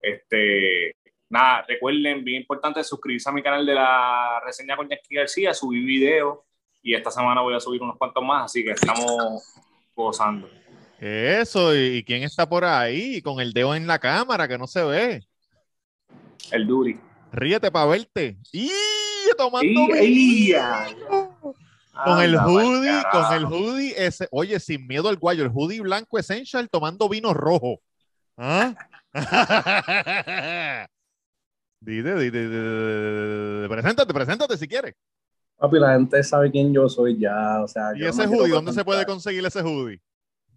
Este, 0.00 0.94
nada, 1.28 1.64
recuerden, 1.66 2.24
bien 2.24 2.42
importante, 2.42 2.82
suscribirse 2.82 3.28
a 3.28 3.32
mi 3.32 3.42
canal 3.42 3.64
de 3.64 3.74
la 3.74 4.40
reseña 4.44 4.76
con 4.76 4.88
Yankee 4.88 5.14
García, 5.14 5.54
subí 5.54 5.84
video 5.84 6.44
y 6.82 6.94
esta 6.94 7.10
semana 7.10 7.40
voy 7.40 7.54
a 7.54 7.60
subir 7.60 7.82
unos 7.82 7.96
cuantos 7.96 8.24
más, 8.24 8.46
así 8.46 8.64
que 8.64 8.70
estamos 8.72 9.42
gozando. 9.94 10.48
Eso, 10.98 11.76
¿y 11.76 12.02
quién 12.04 12.22
está 12.22 12.48
por 12.48 12.64
ahí 12.64 13.22
con 13.22 13.40
el 13.40 13.52
dedo 13.52 13.74
en 13.74 13.86
la 13.86 13.98
cámara 13.98 14.48
que 14.48 14.58
no 14.58 14.66
se 14.66 14.82
ve? 14.82 15.24
El 16.50 16.66
Duri. 16.66 16.98
Ríete 17.32 17.70
para 17.70 17.86
verte. 17.86 18.38
¡Y! 18.52 18.70
Tomando 19.36 19.80
¡Y-! 20.00 20.54
Con 22.04 22.22
el 22.22 22.36
hoodie, 22.36 23.02
con 23.10 23.32
el 23.34 23.44
hoodie 23.44 23.94
ese, 23.96 24.28
oye, 24.30 24.58
sin 24.60 24.86
miedo 24.86 25.08
al 25.08 25.16
guayo, 25.16 25.44
el 25.44 25.50
hoodie 25.52 25.80
blanco 25.80 26.18
essential 26.18 26.68
tomando 26.70 27.08
vino 27.08 27.34
rojo. 27.34 27.80
¿Ah? 28.36 28.74
dite, 31.80 32.14
dite, 32.16 32.48
dite, 32.48 33.68
preséntate, 33.68 34.12
preséntate 34.14 34.56
si 34.56 34.68
quieres. 34.68 34.94
Papi, 35.56 35.78
la 35.78 35.94
gente 35.94 36.22
sabe 36.22 36.50
quién 36.50 36.72
yo 36.72 36.88
soy 36.88 37.18
ya, 37.18 37.62
o 37.62 37.68
sea. 37.68 37.90
¿Y 37.94 38.00
yo 38.00 38.04
no 38.04 38.10
ese 38.10 38.22
quiero 38.26 38.42
hoodie? 38.42 38.52
¿Dónde 38.54 38.72
se 38.72 38.84
puede 38.84 39.04
conseguir 39.04 39.44
ese 39.44 39.60
hoodie? 39.62 40.00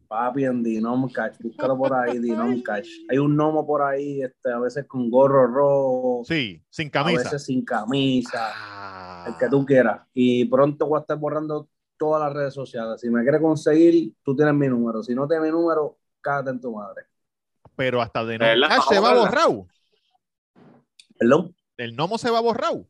Papi, 0.08 0.44
en 0.44 0.62
Dinom 0.62 1.10
Cash, 1.10 1.38
búscalo 1.40 1.78
por 1.78 1.94
ahí, 1.94 2.20
Dinom 2.20 2.62
Cash. 2.62 2.90
Hay 3.10 3.18
un 3.18 3.36
gnomo 3.36 3.66
por 3.66 3.82
ahí, 3.82 4.22
este, 4.22 4.52
a 4.52 4.60
veces 4.60 4.86
con 4.86 5.10
gorro 5.10 5.48
rojo, 5.48 6.22
Sí, 6.26 6.62
sin 6.70 6.90
a 6.90 6.92
camisa. 6.92 7.24
veces 7.24 7.46
sin 7.46 7.64
camisa, 7.64 8.52
Ah. 8.54 9.26
el 9.28 9.38
que 9.38 9.48
tú 9.50 9.66
quieras. 9.66 10.02
Y 10.14 10.46
pronto 10.46 10.86
voy 10.86 10.98
a 10.98 11.02
estar 11.02 11.18
borrando 11.18 11.68
todas 11.98 12.22
las 12.22 12.34
redes 12.34 12.54
sociales. 12.54 13.00
Si 13.00 13.10
me 13.10 13.22
quieres 13.24 13.42
conseguir, 13.42 14.14
tú 14.24 14.36
tienes 14.36 14.54
mi 14.54 14.68
número. 14.68 15.02
Si 15.02 15.16
no 15.16 15.28
tienes 15.28 15.46
mi 15.46 15.52
número, 15.52 15.98
cágate 16.20 16.50
en 16.52 16.60
tu 16.62 16.74
madre. 16.76 17.04
Pero 17.76 18.02
hasta 18.02 18.26
de 18.26 18.38
no 18.38 18.46
¿Verdad? 18.46 18.68
Cash 18.70 18.88
se 18.90 19.00
va 19.00 19.12
a 19.12 19.16
borrado. 19.20 19.68
¿Perdón? 21.22 21.56
El 21.78 21.94
gnomo 21.96 22.18
se 22.18 22.32
va 22.32 22.40
borrado. 22.40 22.88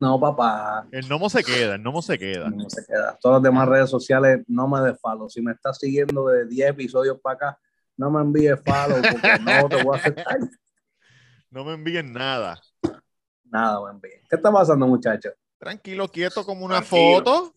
No, 0.00 0.18
papá. 0.18 0.88
El 0.90 1.06
gnomo 1.06 1.28
se 1.28 1.44
queda, 1.44 1.74
el 1.74 1.82
gnomo 1.82 2.00
se 2.00 2.18
queda. 2.18 2.48
No 2.48 2.68
se 2.70 2.82
queda. 2.86 3.18
Todas 3.20 3.36
las 3.36 3.42
demás 3.42 3.68
redes 3.68 3.90
sociales 3.90 4.42
no 4.48 4.66
me 4.66 4.80
des 4.80 4.98
follow. 4.98 5.28
Si 5.28 5.42
me 5.42 5.52
estás 5.52 5.78
siguiendo 5.78 6.26
de 6.28 6.46
10 6.46 6.70
episodios 6.70 7.20
para 7.20 7.34
acá, 7.34 7.58
no 7.98 8.10
me 8.10 8.20
envíes 8.22 8.56
porque 8.64 9.38
no 9.42 9.68
te 9.68 9.82
voy 9.84 9.96
a 9.96 10.00
aceptar. 10.00 10.38
No 11.50 11.66
me 11.66 11.74
envíen 11.74 12.14
nada. 12.14 12.58
Nada, 13.44 13.78
buen 13.80 14.00
bien. 14.00 14.22
¿Qué 14.30 14.36
está 14.36 14.50
pasando, 14.50 14.86
muchachos? 14.86 15.34
Tranquilo, 15.58 16.08
quieto, 16.08 16.46
como 16.46 16.64
una 16.64 16.76
Tranquilo. 16.80 17.16
foto. 17.18 17.54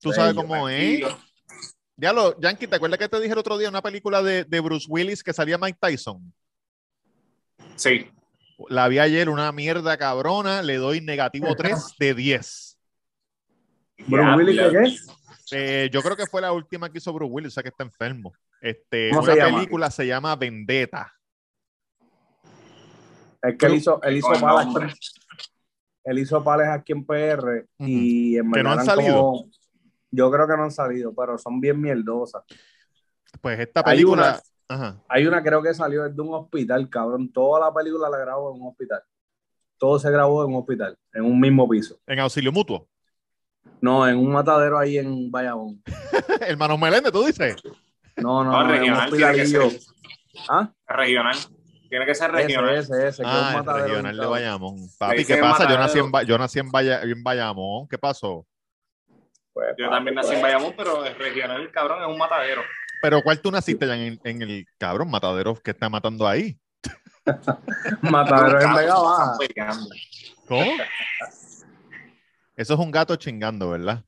Tú 0.00 0.12
sabes 0.14 0.34
Bello, 0.34 0.48
cómo 0.48 0.66
es. 0.70 1.00
Tranquilo. 1.00 1.18
Ya 1.98 2.14
lo, 2.14 2.40
Yankee, 2.40 2.66
¿te 2.66 2.76
acuerdas 2.76 2.98
que 2.98 3.10
te 3.10 3.20
dije 3.20 3.34
el 3.34 3.38
otro 3.38 3.58
día 3.58 3.68
una 3.68 3.82
película 3.82 4.22
de, 4.22 4.44
de 4.44 4.60
Bruce 4.60 4.86
Willis 4.88 5.22
que 5.22 5.34
salía 5.34 5.58
Mike 5.58 5.76
Tyson? 5.78 6.32
Sí. 7.74 8.10
La 8.68 8.88
vi 8.88 8.98
ayer, 8.98 9.28
una 9.28 9.52
mierda 9.52 9.96
cabrona, 9.98 10.62
le 10.62 10.76
doy 10.76 11.00
negativo 11.00 11.54
3 11.54 11.94
de 11.98 12.14
10. 12.14 12.78
Bruce 14.06 14.36
Willis. 14.36 14.60
¿qué 14.70 14.78
es? 14.82 15.06
Eh, 15.52 15.90
yo 15.92 16.02
creo 16.02 16.16
que 16.16 16.26
fue 16.26 16.40
la 16.40 16.52
última 16.52 16.90
que 16.90 16.98
hizo 16.98 17.12
Bruce 17.12 17.32
Willis, 17.32 17.48
o 17.48 17.54
sea 17.54 17.62
que 17.62 17.68
está 17.68 17.84
enfermo. 17.84 18.32
Este, 18.60 19.10
¿Cómo 19.10 19.22
una 19.22 19.32
se 19.32 19.38
llama? 19.38 19.56
película 19.58 19.90
se 19.90 20.06
llama 20.06 20.36
Vendetta. 20.36 21.12
Es 23.42 23.56
que 23.56 23.66
él 23.66 23.74
hizo, 23.74 24.02
él 24.02 24.16
hizo 24.16 24.28
con, 24.28 24.90
él 26.04 26.18
hizo 26.18 26.42
pales 26.42 26.68
aquí 26.68 26.92
en 26.92 27.04
PR 27.04 27.66
y 27.78 28.38
en 28.38 28.50
Que 28.50 28.62
no 28.62 28.72
han 28.72 28.84
salido. 28.84 29.14
como- 29.20 29.50
yo 30.10 30.30
creo 30.30 30.48
que 30.48 30.56
no 30.56 30.64
han 30.64 30.70
salido, 30.70 31.14
pero 31.14 31.36
son 31.36 31.60
bien 31.60 31.80
mierdosas. 31.80 32.42
Pues 33.40 33.60
esta 33.60 33.80
Hay 33.84 33.96
película. 33.96 34.40
Ajá. 34.68 34.96
Hay 35.08 35.26
una 35.26 35.42
creo 35.42 35.62
que 35.62 35.72
salió 35.74 36.04
desde 36.04 36.20
un 36.20 36.34
hospital, 36.34 36.88
cabrón. 36.90 37.32
Toda 37.32 37.60
la 37.60 37.72
película 37.74 38.08
la 38.10 38.18
grabó 38.18 38.54
en 38.54 38.62
un 38.62 38.68
hospital. 38.68 39.02
Todo 39.78 39.98
se 39.98 40.10
grabó 40.10 40.44
en 40.44 40.50
un 40.54 40.60
hospital, 40.60 40.96
en 41.12 41.24
un 41.24 41.38
mismo 41.38 41.68
piso. 41.68 41.96
En 42.06 42.18
auxilio 42.18 42.50
mutuo. 42.50 42.88
No, 43.80 44.08
en 44.08 44.16
un 44.16 44.32
matadero 44.32 44.78
ahí 44.78 44.96
en 44.98 45.30
Bayamón. 45.30 45.82
Hermano 46.40 46.78
Meléndez, 46.78 47.12
tú 47.12 47.24
dices. 47.24 47.56
No, 48.16 48.42
no, 48.42 48.52
No, 48.52 48.60
un 48.60 48.68
regional 48.70 49.10
tiene 49.10 49.32
que 49.34 49.40
hospitalillo. 49.42 49.70
ser. 49.70 49.80
¿Ah? 50.48 50.72
Regional. 50.88 51.36
Tiene 51.88 52.06
que 52.06 52.14
ser 52.14 52.30
Ese, 52.30 52.42
regional. 52.42 52.74
ese, 52.76 53.08
ese. 53.08 53.22
que 53.22 53.28
es 53.28 53.34
un 53.34 53.44
Ah, 53.44 53.52
matadero 53.54 53.84
regional 53.86 54.16
de. 54.16 54.26
Bayamón. 54.26 54.76
Papi, 54.98 55.24
¿qué 55.24 55.36
pasa? 55.36 55.68
Yo 55.68 55.78
nací 55.78 55.98
en, 55.98 56.10
Ba- 56.10 56.22
yo 56.24 56.38
nací 56.38 56.58
en, 56.58 56.70
Baya- 56.70 57.02
en 57.02 57.22
Bayamón. 57.22 57.86
¿Qué 57.88 57.98
pasó? 57.98 58.46
Pues, 59.52 59.68
Yo 59.78 59.84
papi, 59.86 59.94
también 59.96 60.14
nací 60.16 60.28
en 60.34 60.40
pues, 60.40 60.42
Bayamón, 60.54 60.74
pero 60.76 61.04
el 61.04 61.14
regional, 61.14 61.70
cabrón, 61.70 62.02
es 62.02 62.08
un 62.08 62.18
matadero. 62.18 62.62
Pero 63.08 63.22
¿cuál 63.22 63.40
tú 63.40 63.52
naciste 63.52 63.86
ya 63.86 63.94
en, 63.96 64.18
en 64.24 64.42
el 64.42 64.66
cabrón 64.78 65.08
matadero 65.08 65.54
que 65.54 65.70
está 65.70 65.88
matando 65.88 66.26
ahí? 66.26 66.58
Matadero 68.02 68.60
en 68.60 68.74
Vega 68.74 68.98
Baja. 68.98 69.38
¿Cómo? 70.48 70.72
Eso 72.56 72.74
es 72.74 72.80
un 72.80 72.90
gato 72.90 73.14
chingando, 73.14 73.70
¿verdad? 73.70 74.02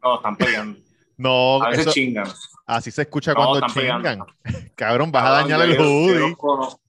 No, 0.00 0.14
están 0.18 0.36
peleando. 0.36 0.78
No, 1.16 1.60
A 1.60 1.70
veces 1.70 1.86
eso- 1.86 1.94
chingan. 1.94 2.28
así 2.64 2.92
se 2.92 3.02
escucha 3.02 3.32
No, 3.34 3.44
cuando 3.44 3.66
pegando. 3.74 4.08
chingan. 4.08 4.70
Cabrón, 4.76 5.10
vas 5.10 5.24
a 5.24 5.26
Cabrón, 5.26 5.48
dañar 5.50 5.68
el 5.68 5.76
yo- 5.76 5.82
yo- 5.82 5.84
Yo, 5.84 5.90
hoodie. 5.90 6.28
los 6.28 6.36
conozco. 6.38 6.80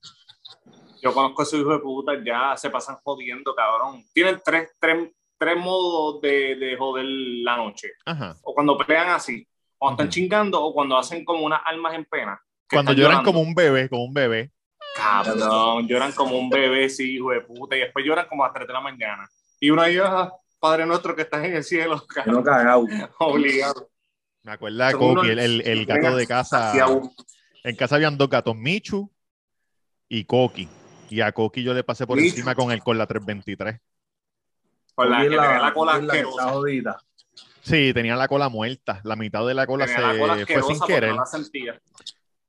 Yo 1.02 1.12
conozco 1.14 1.42
a 1.42 1.44
esos 1.44 1.58
hijos 1.60 1.72
de 1.72 1.78
puta, 1.80 2.12
ya 2.24 2.56
se 2.56 2.70
pasan 2.70 2.94
jodiendo, 3.02 3.56
cabrón. 3.56 4.04
Tienen 4.14 4.40
tres, 4.44 4.68
tres, 4.80 5.10
tres 5.36 5.56
modos 5.56 6.20
de, 6.20 6.54
de 6.54 6.76
joder 6.76 7.04
la 7.06 7.56
noche. 7.56 7.88
Ajá. 8.06 8.36
O 8.42 8.54
cuando 8.54 8.76
pelean 8.78 9.08
así, 9.10 9.44
cuando 9.78 10.02
están 10.02 10.10
chingando, 10.12 10.62
o 10.62 10.74
cuando 10.74 10.98
hacen 10.98 11.24
como 11.24 11.44
unas 11.44 11.60
almas 11.64 11.94
en 11.94 12.04
pena. 12.04 12.40
Cuando 12.70 12.92
lloran 12.92 13.10
llorando. 13.22 13.32
como 13.32 13.40
un 13.40 13.54
bebé, 13.54 13.88
como 13.88 14.04
un 14.04 14.12
bebé. 14.12 14.52
Cabrón, 14.96 15.86
lloran 15.86 16.12
como 16.12 16.36
un 16.38 16.50
bebé, 16.50 16.88
sí, 16.90 17.14
hijo 17.14 17.30
de 17.30 17.40
puta, 17.40 17.76
y 17.76 17.80
después 17.80 18.04
lloran 18.04 18.26
como 18.28 18.44
a 18.44 18.48
las 18.48 18.54
3 18.54 18.66
de 18.66 18.72
la 18.74 18.80
mañana. 18.80 19.28
Y 19.60 19.70
uno 19.70 19.82
ahí, 19.82 19.96
ah, 20.02 20.32
Padre 20.58 20.84
nuestro 20.86 21.14
que 21.14 21.22
estás 21.22 21.44
en 21.44 21.54
el 21.54 21.62
cielo, 21.64 22.04
cabrón, 22.14 22.42
cagado. 22.42 22.84
obligado. 23.20 23.88
Me 24.42 24.52
acuerdo 24.52 24.84
de 24.86 24.92
Coqui, 24.92 25.28
el, 25.30 25.38
el- 25.38 25.60
el 25.68 25.86
gato 25.86 26.16
de 26.16 26.26
casa. 26.26 26.72
En 27.64 27.76
casa 27.76 27.96
habían 27.96 28.16
dos 28.16 28.28
gatos, 28.28 28.56
Michu 28.56 29.10
y 30.08 30.24
Coqui. 30.24 30.68
Y 31.10 31.20
a 31.20 31.32
Coqui 31.32 31.62
yo 31.62 31.74
le 31.74 31.84
pasé 31.84 32.06
por 32.06 32.16
Michu. 32.16 32.30
encima 32.30 32.54
con 32.54 32.70
el 32.72 32.82
con 32.82 32.98
la 32.98 33.06
323. 33.06 33.80
Con 34.94 35.10
la 35.10 35.16
que 35.18 35.28
Oye, 35.28 35.36
tenía 35.36 35.58
la 35.58 35.72
cola 35.74 35.92
la 35.92 35.98
está 36.00 36.12
asquerosa. 36.12 36.52
Sí, 37.68 37.92
tenía 37.92 38.16
la 38.16 38.28
cola 38.28 38.48
muerta. 38.48 39.00
La 39.04 39.14
mitad 39.16 39.46
de 39.46 39.54
la 39.54 39.66
cola 39.66 39.84
Tenía 39.86 40.00
se 40.00 40.06
la 40.06 40.18
cola 40.18 40.46
fue 40.46 40.62
sin 40.74 40.86
querer. 40.86 41.10
no 41.10 41.16
la 41.16 41.26
sentía. 41.26 41.80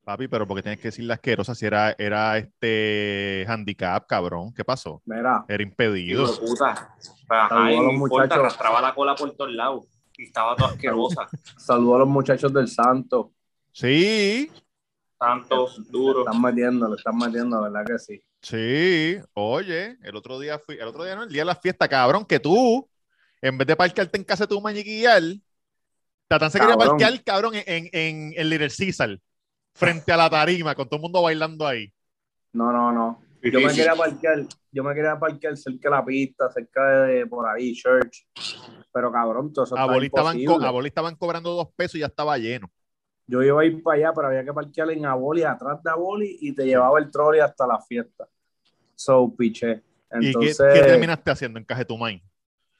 Papi, 0.02 0.28
pero 0.28 0.46
porque 0.46 0.62
tienes 0.62 0.80
que 0.80 0.88
decir 0.88 1.04
la 1.04 1.14
asquerosa 1.14 1.54
si 1.54 1.66
era, 1.66 1.94
era 1.98 2.38
este 2.38 3.44
handicap, 3.46 4.06
cabrón. 4.06 4.52
¿Qué 4.54 4.64
pasó? 4.64 5.02
Mira, 5.04 5.44
Era 5.46 5.62
Hijo 5.62 5.70
impedido. 5.70 6.26
de 6.26 6.38
puta. 6.38 6.96
Ajá, 7.28 7.48
Saludos 7.48 7.84
los 7.84 7.94
muchachos. 7.94 8.38
arrastraba 8.38 8.80
la 8.80 8.94
cola 8.94 9.14
por 9.14 9.30
todos 9.32 9.52
lados. 9.52 9.84
Y 10.16 10.24
estaba 10.24 10.56
toda 10.56 10.70
asquerosa. 10.70 11.28
saludo 11.58 11.96
a 11.96 11.98
los 12.00 12.08
muchachos 12.08 12.52
del 12.52 12.66
Santo. 12.68 13.32
Sí, 13.72 14.50
Tantos, 15.18 15.90
duros. 15.90 16.26
Están 16.26 16.40
metiendo, 16.42 16.88
le 16.88 16.96
están 16.96 17.16
metiendo, 17.18 17.60
¿verdad 17.62 17.84
que 17.86 17.98
sí? 17.98 18.22
sí. 18.40 19.18
Oye, 19.34 19.98
el 20.02 20.16
otro 20.16 20.40
día 20.40 20.58
fui, 20.58 20.76
el 20.76 20.88
otro 20.88 21.04
día 21.04 21.14
no, 21.14 21.24
el 21.24 21.28
día 21.28 21.42
de 21.42 21.46
la 21.46 21.54
fiesta, 21.54 21.86
cabrón, 21.88 22.24
que 22.24 22.40
tú, 22.40 22.88
en 23.42 23.58
vez 23.58 23.66
de 23.66 23.76
parquearte 23.76 24.18
en 24.18 24.24
casa 24.24 24.44
de 24.44 24.48
tu 24.48 24.60
mañiquillar, 24.60 25.22
Tatán 26.28 26.50
se 26.50 26.60
quería 26.60 26.76
parquear, 26.76 27.24
cabrón, 27.24 27.54
en, 27.54 27.88
en, 27.92 28.32
en 28.36 28.50
Little 28.50 28.68
Caesar, 28.70 29.18
frente 29.74 30.12
a 30.12 30.16
la 30.16 30.30
tarima, 30.30 30.74
con 30.74 30.88
todo 30.88 30.96
el 30.96 31.02
mundo 31.02 31.22
bailando 31.22 31.66
ahí. 31.66 31.92
No, 32.52 32.72
no, 32.72 32.92
no. 32.92 33.22
Yo 33.42 33.60
me 33.60 33.74
quería 33.74 33.94
parquear, 33.96 34.44
yo 34.70 34.84
me 34.84 34.94
quería 34.94 35.18
parquear 35.18 35.56
cerca 35.56 35.88
de 35.88 35.96
la 35.96 36.04
pista, 36.04 36.50
cerca 36.50 37.02
de 37.02 37.26
por 37.26 37.48
ahí, 37.48 37.74
Church. 37.74 38.26
Pero 38.92 39.12
cabrón, 39.12 39.52
todo 39.52 39.64
eso 39.64 39.78
A 39.78 39.86
Boli 39.86 40.06
estaban, 40.06 40.36
co- 40.36 40.52
imposible. 40.52 40.66
a 40.66 40.70
Boli 40.70 40.88
estaban 40.88 41.16
cobrando 41.16 41.50
dos 41.54 41.68
pesos 41.74 41.96
y 41.96 42.00
ya 42.00 42.06
estaba 42.06 42.36
lleno. 42.38 42.70
Yo 43.26 43.42
iba 43.42 43.60
a 43.62 43.64
ir 43.64 43.80
para 43.82 43.96
allá, 43.96 44.12
pero 44.12 44.26
había 44.26 44.44
que 44.44 44.52
parquear 44.52 44.90
en 44.90 45.06
Aboli, 45.06 45.44
atrás 45.44 45.80
de 45.84 45.90
Aboli, 45.90 46.38
y 46.40 46.52
te 46.52 46.64
llevaba 46.64 46.98
el 46.98 47.10
trolley 47.12 47.40
hasta 47.40 47.64
la 47.64 47.80
fiesta. 47.80 48.28
So, 48.96 49.32
piché. 49.36 49.82
¿Y 50.20 50.32
qué, 50.32 50.54
terminaste 50.54 51.30
haciendo 51.30 51.58
en 51.60 51.64
Cajetumay? 51.64 52.20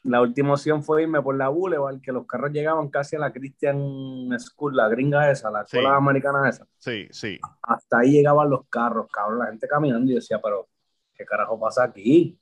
La 0.02 0.20
última 0.22 0.52
opción 0.54 0.82
fue 0.82 1.02
irme 1.02 1.20
por 1.20 1.36
la 1.36 1.48
Boulevard, 1.48 2.00
que 2.00 2.12
los 2.12 2.26
carros 2.26 2.52
llegaban 2.52 2.88
casi 2.88 3.16
a 3.16 3.18
la 3.18 3.32
Christian 3.32 4.30
School, 4.38 4.74
la 4.76 4.88
gringa 4.88 5.30
esa, 5.30 5.50
la 5.50 5.66
Sí. 5.66 5.76
escuela 5.76 5.96
americana 5.96 6.48
esa. 6.48 6.66
Sí, 6.78 7.06
sí. 7.10 7.38
Hasta 7.62 7.98
ahí 7.98 8.12
llegaban 8.12 8.48
los 8.48 8.66
carros, 8.68 9.06
cabrón, 9.12 9.40
la 9.40 9.46
gente 9.46 9.68
caminando, 9.68 10.06
y 10.06 10.14
yo 10.14 10.20
decía, 10.20 10.40
pero, 10.42 10.68
¿qué 11.14 11.24
carajo 11.24 11.58
pasa 11.60 11.84
aquí? 11.84 12.38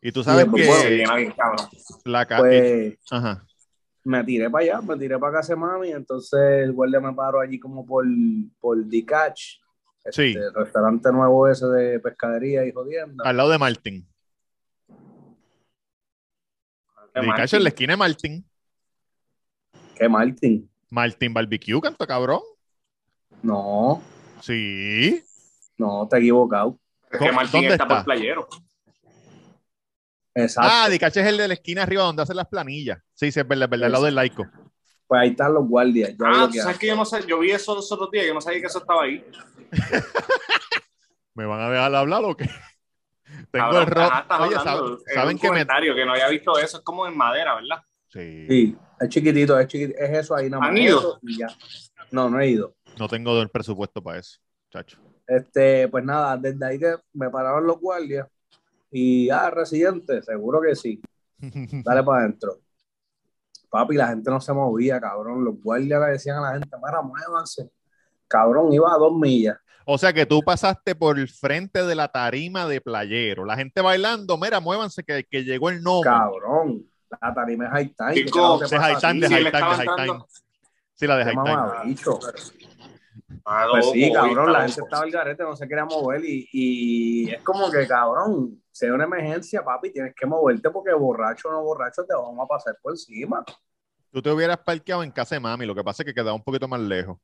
Y 0.00 0.12
tú 0.12 0.22
sabes 0.22 0.44
después, 0.44 0.62
que 0.62 0.68
bueno, 0.68 0.90
bien, 1.16 1.34
la 2.04 2.26
Pues, 2.38 2.98
Ajá. 3.10 3.44
me 4.04 4.22
tiré 4.24 4.48
para 4.50 4.64
allá, 4.64 4.80
me 4.82 4.96
tiré 4.96 5.18
para 5.18 5.32
casa 5.38 5.54
de 5.54 5.60
mami, 5.60 5.90
entonces 5.92 6.38
el 6.62 6.72
guardia 6.72 7.00
me 7.00 7.12
paró 7.14 7.40
allí 7.40 7.58
como 7.58 7.84
por, 7.86 8.04
por 8.60 8.76
D-Catch, 8.84 9.60
Sí. 10.10 10.34
el 10.36 10.54
restaurante 10.54 11.10
nuevo 11.12 11.48
ese 11.48 11.66
de 11.66 12.00
pescadería 12.00 12.64
y 12.64 12.72
jodienda. 12.72 13.24
al 13.26 13.36
lado 13.36 13.50
de 13.50 13.58
Martín. 13.58 14.06
Qué 17.14 17.20
De 17.20 17.26
mal, 17.26 17.36
cacho 17.36 17.56
en 17.56 17.62
la 17.64 17.68
esquina 17.70 17.92
de 17.92 17.96
Martín. 17.96 18.48
¿Qué 19.96 20.08
Martín? 20.08 20.70
Martín 20.90 21.34
Barbecue, 21.34 21.80
canto 21.80 22.06
cabrón. 22.06 22.40
No, 23.42 24.02
Sí. 24.40 25.22
no, 25.76 26.06
te 26.08 26.16
he 26.16 26.20
equivocado. 26.20 26.78
Es 27.10 27.18
que 27.18 27.32
Martín 27.32 27.52
¿Dónde 27.62 27.68
está, 27.74 27.84
está? 27.84 27.96
por 27.96 28.04
playero. 28.04 28.48
Exacto. 30.34 30.70
Ah, 30.72 30.88
Dicache 30.88 31.20
es 31.20 31.26
el 31.26 31.36
de 31.36 31.48
la 31.48 31.54
esquina 31.54 31.82
arriba 31.82 32.02
donde 32.04 32.22
hacen 32.22 32.36
las 32.36 32.46
planillas. 32.46 32.98
Sí, 33.14 33.32
sí, 33.32 33.40
es 33.40 33.48
verdad, 33.48 33.64
es 33.64 33.70
verdad, 33.70 33.86
al 33.86 33.92
lado 33.92 34.04
del 34.04 34.14
laico. 34.14 34.46
Pues 35.06 35.20
ahí 35.22 35.30
están 35.30 35.54
los 35.54 35.66
guardias. 35.66 36.10
Ya 36.10 36.16
Ah, 36.26 36.48
que 36.52 36.60
sabes 36.60 36.78
que 36.78 36.86
yo 36.86 36.94
no 36.96 37.04
sé, 37.04 37.26
yo 37.26 37.38
vi 37.40 37.50
eso 37.50 37.74
los 37.74 37.90
otros 37.90 38.10
días, 38.10 38.26
yo 38.26 38.34
no 38.34 38.40
sabía 38.40 38.60
que 38.60 38.66
eso 38.66 38.78
estaba 38.78 39.02
ahí. 39.04 39.24
¿Me 41.34 41.46
van 41.46 41.60
a 41.60 41.70
dejar 41.70 41.94
hablar 41.94 42.22
o 42.24 42.36
qué? 42.36 42.48
Tengo 43.50 43.66
Cabrón, 43.66 43.82
el 43.82 43.88
rock. 43.88 44.04
ajá, 44.12 44.20
estás 44.20 44.40
Oye, 44.40 44.56
hablando, 44.56 44.80
¿saben, 44.80 44.98
en 45.06 45.14
saben 45.14 45.38
que 45.38 45.42
me. 45.44 45.48
comentario 45.48 45.94
que 45.94 46.04
no 46.04 46.12
había 46.12 46.28
visto 46.28 46.58
eso, 46.58 46.78
es 46.78 46.82
como 46.84 47.06
en 47.06 47.16
madera, 47.16 47.54
¿verdad? 47.54 47.82
Sí. 48.08 48.46
Sí, 48.48 48.76
es 49.00 49.08
chiquitito, 49.08 49.58
es 49.58 49.66
chiquitito, 49.66 49.98
es 49.98 50.18
eso 50.18 50.34
ahí 50.34 50.50
nada 50.50 50.60
más. 50.60 50.70
¿Han 50.70 50.78
ido? 50.78 50.98
eso 50.98 51.18
y 51.22 51.38
ya. 51.38 51.48
No, 52.10 52.28
no 52.30 52.40
he 52.40 52.48
ido. 52.48 52.74
No 52.98 53.08
tengo 53.08 53.40
el 53.40 53.48
presupuesto 53.48 54.02
para 54.02 54.18
eso, 54.18 54.38
chacho. 54.70 54.98
Este, 55.26 55.88
pues 55.88 56.04
nada, 56.04 56.36
desde 56.36 56.64
ahí 56.64 56.78
que 56.78 56.96
me 57.12 57.28
pararon 57.30 57.66
los 57.66 57.78
guardias 57.78 58.26
y, 58.90 59.28
ah, 59.30 59.50
residente, 59.50 60.22
seguro 60.22 60.60
que 60.60 60.74
sí. 60.74 61.00
Dale 61.38 62.02
para 62.02 62.22
adentro. 62.22 62.60
Papi, 63.70 63.96
la 63.96 64.08
gente 64.08 64.30
no 64.30 64.40
se 64.40 64.52
movía, 64.52 64.98
cabrón. 64.98 65.44
Los 65.44 65.60
guardias 65.62 66.00
le 66.00 66.06
decían 66.12 66.38
a 66.38 66.40
la 66.40 66.52
gente, 66.58 66.76
para, 66.80 67.02
muévanse. 67.02 67.70
Cabrón, 68.26 68.72
iba 68.72 68.92
a 68.92 68.96
dos 68.96 69.14
millas. 69.14 69.58
O 69.90 69.96
sea 69.96 70.12
que 70.12 70.26
tú 70.26 70.42
pasaste 70.42 70.94
por 70.94 71.18
el 71.18 71.28
frente 71.28 71.82
de 71.82 71.94
la 71.94 72.08
tarima 72.08 72.66
de 72.66 72.78
playero. 72.78 73.46
La 73.46 73.56
gente 73.56 73.80
bailando, 73.80 74.36
mira, 74.36 74.60
muévanse 74.60 75.02
que, 75.02 75.24
que 75.24 75.44
llegó 75.44 75.70
el 75.70 75.82
nombre. 75.82 76.10
Cabrón, 76.10 76.84
la 77.22 77.32
tarima 77.32 77.64
es 77.64 77.70
high 77.70 77.94
time. 77.96 78.14
¿qué 78.14 78.24
Chico, 78.26 78.60
pasa 78.60 78.78
high 78.80 78.98
time, 79.00 79.14
ti? 79.14 79.20
de 79.20 79.28
Si 79.28 79.32
high 79.32 79.50
time, 79.50 79.60
de 79.60 79.76
high 79.76 80.06
time. 80.06 80.24
Sí, 80.92 81.06
la 81.06 81.16
de 81.16 81.24
high 81.24 81.34
time. 81.34 81.96
Pues 83.70 83.90
sí, 83.90 84.12
cabrón, 84.12 84.52
la 84.52 84.60
gente 84.66 84.82
estaba 84.82 85.04
al 85.04 85.10
garete, 85.10 85.42
no 85.42 85.56
se 85.56 85.66
quería 85.66 85.86
mover 85.86 86.22
y, 86.22 86.46
y 86.52 87.30
es 87.30 87.42
como 87.42 87.70
que, 87.70 87.86
cabrón, 87.86 88.62
si 88.70 88.84
hay 88.84 88.92
una 88.92 89.04
emergencia, 89.04 89.64
papi, 89.64 89.90
tienes 89.90 90.14
que 90.14 90.26
moverte 90.26 90.68
porque 90.68 90.92
borracho 90.92 91.48
o 91.48 91.52
no 91.52 91.62
borracho 91.62 92.04
te 92.04 92.12
vamos 92.12 92.44
a 92.44 92.46
pasar 92.46 92.76
por 92.82 92.92
encima. 92.92 93.42
Tú 94.12 94.20
te 94.20 94.30
hubieras 94.30 94.58
parqueado 94.58 95.02
en 95.02 95.10
casa 95.10 95.36
de 95.36 95.40
mami, 95.40 95.64
lo 95.64 95.74
que 95.74 95.82
pasa 95.82 96.02
es 96.02 96.08
que 96.08 96.12
quedaba 96.12 96.34
un 96.34 96.44
poquito 96.44 96.68
más 96.68 96.80
lejos. 96.80 97.16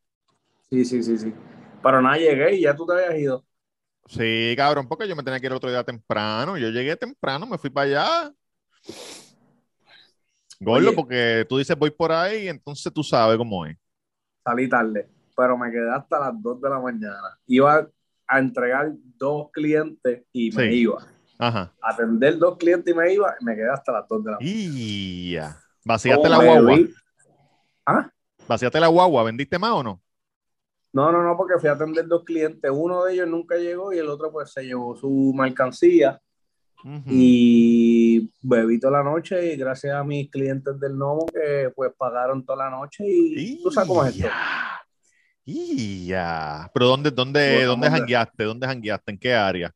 Sí, 0.71 0.83
sí, 0.83 1.03
sí, 1.03 1.19
sí. 1.19 1.35
Pero 1.85 2.01
nada, 2.01 2.17
llegué 2.17 2.57
y 2.57 2.63
ya 2.63 2.75
tú 2.75 2.87
te 2.87 2.95
habías 2.95 3.21
ido. 3.21 3.45
Sí, 4.07 4.55
cabrón, 4.57 4.89
porque 4.89 5.07
yo 5.07 5.15
me 5.15 5.23
tenía 5.23 5.39
que 5.39 5.47
ir 5.47 5.53
otro 5.53 5.69
día 5.69 5.85
temprano. 5.85 6.57
Yo 6.57 6.71
llegué 6.71 6.97
temprano, 6.97 7.47
me 7.47 7.59
fui 7.59 7.69
para 7.69 7.87
allá. 7.87 8.33
Gordo, 10.61 10.95
porque 10.95 11.45
tú 11.47 11.59
dices 11.59 11.77
voy 11.77 11.91
por 11.91 12.11
ahí, 12.11 12.49
entonces 12.49 12.91
tú 12.91 13.03
sabes 13.03 13.37
cómo 13.37 13.67
es. 13.67 13.77
Salí 14.43 14.67
tarde, 14.67 15.09
pero 15.37 15.59
me 15.59 15.71
quedé 15.71 15.91
hasta 15.91 16.21
las 16.21 16.33
2 16.43 16.61
de 16.63 16.71
la 16.71 16.81
mañana. 16.81 17.39
Iba 17.47 17.87
a 18.27 18.39
entregar 18.39 18.93
dos 19.19 19.51
clientes 19.53 20.23
y 20.33 20.51
me 20.53 20.71
Sí. 20.71 20.75
iba. 20.81 21.07
Ajá. 21.39 21.71
Atender 21.83 22.39
dos 22.39 22.57
clientes 22.57 22.95
y 22.95 22.97
me 22.97 23.13
iba 23.13 23.35
y 23.39 23.45
me 23.45 23.55
quedé 23.55 23.71
hasta 23.71 23.93
las 23.93 24.09
2 24.09 24.25
de 24.25 24.31
la 24.31 24.37
mañana. 24.39 24.57
Y 24.57 25.33
ya. 25.33 25.61
Vaciaste 25.85 26.29
la 26.31 26.37
guagua. 26.43 26.79
¿Ah? 27.85 28.11
Vaciaste 28.49 28.81
la 28.81 28.87
guagua. 28.87 29.23
¿Vendiste 29.25 29.59
más 29.59 29.73
o 29.73 29.83
no? 29.83 30.04
No, 30.95 31.11
no, 31.11 31.25
no, 31.25 31.37
porque 31.37 31.59
fui 31.59 31.69
a 31.69 31.73
atender 31.73 32.07
dos 32.07 32.23
clientes. 32.23 32.71
Uno 32.73 33.05
de 33.05 33.15
ellos 33.15 33.29
nunca 33.29 33.57
llegó 33.57 33.93
y 33.93 33.99
el 33.99 34.09
otro 34.09 34.31
pues 34.31 34.53
se 34.53 34.63
llevó 34.63 34.97
su 34.97 35.33
mercancía. 35.37 36.21
Y 37.07 38.31
bebí 38.43 38.79
toda 38.79 38.99
la 38.99 39.03
noche 39.03 39.55
y 39.55 39.57
gracias 39.57 39.95
a 39.95 40.05
mis 40.05 40.31
clientes 40.31 40.79
del 40.79 40.99
Nomo 40.99 41.25
que 41.27 41.73
pues 41.75 41.91
pagaron 41.97 42.45
toda 42.45 42.67
la 42.67 42.71
noche 42.71 43.03
y 43.07 43.63
tú 43.63 43.71
sabes 43.71 43.89
cómo 43.89 44.05
es 44.05 44.17
esto. 44.17 44.29
Y 45.47 46.07
ya. 46.07 46.71
Pero 46.73 46.87
¿dónde, 46.87 47.11
dónde, 47.11 47.55
Bueno, 47.55 47.71
dónde 47.71 47.91
jangueaste? 47.91 48.45
¿Dónde 48.45 48.67
jangueaste? 48.67 49.13
¿En 49.13 49.19
qué 49.19 49.35
área? 49.35 49.75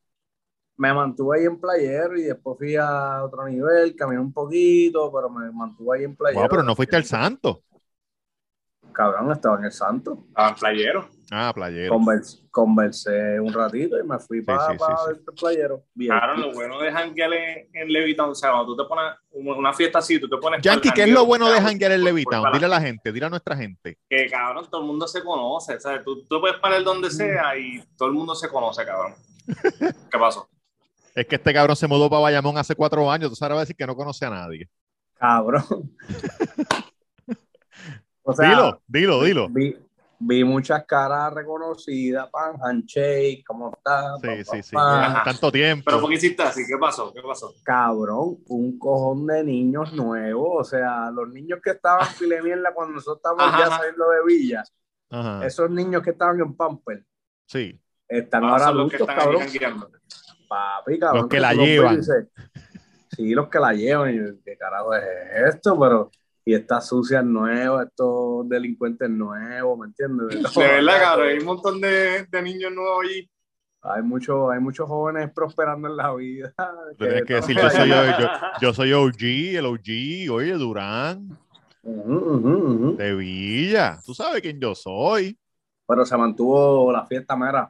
Me 0.77 0.93
mantuve 0.93 1.39
ahí 1.39 1.45
en 1.45 1.59
Playero 1.59 2.17
y 2.17 2.23
después 2.23 2.57
fui 2.57 2.75
a 2.75 3.23
otro 3.23 3.45
nivel, 3.47 3.95
caminé 3.95 4.21
un 4.21 4.31
poquito, 4.31 5.11
pero 5.11 5.29
me 5.29 5.51
mantuve 5.51 5.97
ahí 5.97 6.03
en 6.05 6.15
Playero. 6.15 6.41
Wow, 6.41 6.49
pero 6.49 6.63
no 6.63 6.75
fuiste 6.75 6.95
al 6.95 7.03
Santo. 7.03 7.63
Cabrón, 8.99 9.31
estaba 9.31 9.57
en 9.57 9.63
el 9.63 9.71
Santo. 9.71 10.25
Estaban 10.27 10.55
playeros. 10.55 11.05
Ah, 11.31 11.53
playero. 11.55 11.93
Convers- 11.95 12.45
conversé 12.51 13.39
un 13.39 13.53
ratito 13.53 13.97
y 13.97 14.03
me 14.03 14.19
fui 14.19 14.41
para 14.41 14.71
sí, 14.71 14.77
sí, 14.77 14.85
sí. 15.05 15.11
el 15.29 15.35
Playero. 15.35 15.83
Bien. 15.93 16.11
Claro, 16.11 16.35
lo 16.35 16.51
bueno 16.51 16.81
de 16.81 16.91
janguear 16.91 17.31
en, 17.31 17.69
en 17.71 17.93
Levitown, 17.93 18.31
o 18.31 18.35
sea, 18.35 18.51
cuando 18.51 18.75
tú 18.75 18.83
te 18.83 18.89
pones 18.89 19.13
una 19.31 19.71
fiesta 19.71 19.99
así, 19.99 20.19
tú 20.19 20.27
te 20.27 20.35
pones. 20.35 20.61
Yankee, 20.61 20.91
¿qué 20.91 21.03
es 21.03 21.09
lo 21.11 21.25
bueno 21.25 21.49
de 21.49 21.61
janguear 21.61 21.93
en 21.93 21.99
por- 22.01 22.05
Levitown? 22.07 22.41
para- 22.43 22.53
Dile 22.55 22.65
a 22.65 22.69
la 22.69 22.81
gente, 22.81 23.13
dile 23.13 23.25
a 23.27 23.29
nuestra 23.29 23.55
gente. 23.55 23.97
Que 24.09 24.27
cabrón, 24.29 24.67
todo 24.69 24.81
el 24.81 24.87
mundo 24.87 25.07
se 25.07 25.23
conoce, 25.23 25.79
¿sabes? 25.79 26.03
Tú, 26.03 26.25
tú 26.25 26.41
puedes 26.41 26.57
parar 26.59 26.83
donde 26.83 27.09
sea 27.09 27.57
y 27.57 27.81
todo 27.95 28.09
el 28.09 28.15
mundo 28.15 28.35
se 28.35 28.49
conoce, 28.49 28.83
cabrón. 28.85 29.13
¿Qué 30.11 30.19
pasó? 30.19 30.49
Es 31.15 31.25
que 31.25 31.35
este 31.35 31.53
cabrón 31.53 31.77
se 31.77 31.87
mudó 31.87 32.09
para 32.09 32.23
Bayamón 32.23 32.57
hace 32.57 32.75
cuatro 32.75 33.09
años. 33.09 33.29
Tú 33.29 33.35
sabes 33.37 33.53
va 33.55 33.59
a 33.59 33.63
decir 33.63 33.77
que 33.77 33.87
no 33.87 33.95
conoce 33.95 34.25
a 34.25 34.29
nadie. 34.29 34.67
Cabrón. 35.13 35.63
o 38.29 38.33
sea, 38.33 38.49
dilo, 38.49 38.81
dilo, 38.87 39.23
dilo. 39.23 39.47
Vi, 39.49 39.75
vi 40.19 40.43
muchas 40.43 40.85
caras 40.85 41.33
reconocidas, 41.33 42.29
pan, 42.29 42.55
handshake, 42.61 43.43
¿cómo 43.45 43.71
está? 43.75 44.15
Sí, 44.21 44.43
sí, 44.43 44.63
sí. 44.63 44.75
Tanto 45.23 45.51
tiempo. 45.51 45.83
¿Pero 45.85 46.01
por 46.01 46.09
qué 46.09 46.15
hiciste 46.15 46.43
así? 46.43 46.63
¿Qué 46.67 46.77
pasó? 46.77 47.13
¿Qué 47.13 47.21
pasó? 47.21 47.53
Cabrón, 47.63 48.37
un 48.47 48.77
cojón 48.79 49.27
de 49.27 49.43
niños 49.43 49.93
nuevos, 49.93 50.49
o 50.55 50.63
sea, 50.63 51.09
los 51.11 51.29
niños 51.29 51.59
que 51.63 51.71
estaban 51.71 52.07
en 52.21 52.43
mierda 52.43 52.73
cuando 52.73 52.95
nosotros 52.95 53.17
estábamos 53.17 53.45
Ajá, 53.53 53.69
ya 53.69 53.77
saliendo 53.77 54.09
de 54.09 54.17
Villa, 54.25 54.63
Ajá. 55.09 55.45
esos 55.45 55.69
niños 55.69 56.01
que 56.03 56.11
estaban 56.11 56.39
en 56.39 56.55
Pamper, 56.55 57.03
Sí. 57.45 57.79
están 58.07 58.43
Ah, 58.43 58.49
ahora 58.51 58.65
son 58.65 58.77
los 58.77 58.89
que 58.91 58.95
adultos, 58.97 59.09
están 59.55 59.69
cabrón. 59.69 59.89
Papi, 60.47 60.99
cabrón. 60.99 61.21
Los 61.21 61.29
que 61.29 61.39
la 61.39 61.53
llevan. 61.53 62.01
Sí, 63.11 63.33
los 63.35 63.49
que 63.49 63.59
la 63.59 63.73
llevan. 63.73 64.15
Y 64.15 64.41
¿qué 64.43 64.57
carajo 64.57 64.95
es 64.95 65.03
esto? 65.55 65.79
Pero, 65.79 66.09
y 66.49 66.53
estas 66.55 66.87
sucias 66.87 67.23
nuevas, 67.23 67.85
estos 67.87 68.49
delincuentes 68.49 69.07
nuevos, 69.07 69.77
¿me 69.77 69.85
entiendes? 69.85 70.29
De 70.29 70.39
verdad, 70.63 70.99
cabrón, 70.99 71.27
hay 71.27 71.37
un 71.37 71.45
montón 71.45 71.79
de, 71.79 72.25
de 72.25 72.41
niños 72.41 72.71
nuevos 72.73 73.05
allí. 73.05 73.29
Hay, 73.81 74.01
mucho, 74.01 74.49
hay 74.49 74.59
muchos 74.59 74.87
jóvenes 74.89 75.31
prosperando 75.31 75.87
en 75.87 75.95
la 75.95 76.11
vida. 76.15 76.51
Tú 76.97 77.05
tienes 77.05 77.23
que 77.27 77.33
decir, 77.35 77.55
yo 77.55 77.69
soy, 77.69 77.87
yo, 77.89 78.03
yo- 78.19 78.29
yo 78.61 78.73
soy 78.73 78.93
OG, 78.93 79.57
el 79.57 79.65
OG, 79.67 80.33
oye, 80.33 80.53
Durán, 80.53 81.29
de 81.83 83.15
Villa. 83.15 83.99
Tú 84.03 84.15
sabes 84.15 84.41
quién 84.41 84.59
yo 84.59 84.73
soy. 84.73 85.37
Pero 85.87 86.03
se 86.05 86.17
mantuvo 86.17 86.91
la 86.91 87.05
fiesta 87.05 87.35
mera 87.35 87.69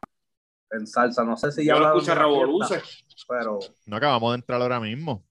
en 0.72 0.88
salsa. 0.88 1.24
No 1.26 1.36
sé 1.36 1.52
si 1.52 1.66
ya 1.66 1.74
Yo 1.74 1.80
lo 1.82 1.88
hablaron 1.88 2.00
escuché 2.00 2.12
de 2.12 2.16
la 2.16 2.24
revoluce. 2.26 2.80
fiesta, 2.80 3.26
Pero, 3.28 3.60
No 3.86 3.96
acabamos 3.98 4.32
de 4.32 4.36
entrar 4.36 4.62
ahora 4.62 4.80
mismo. 4.80 5.26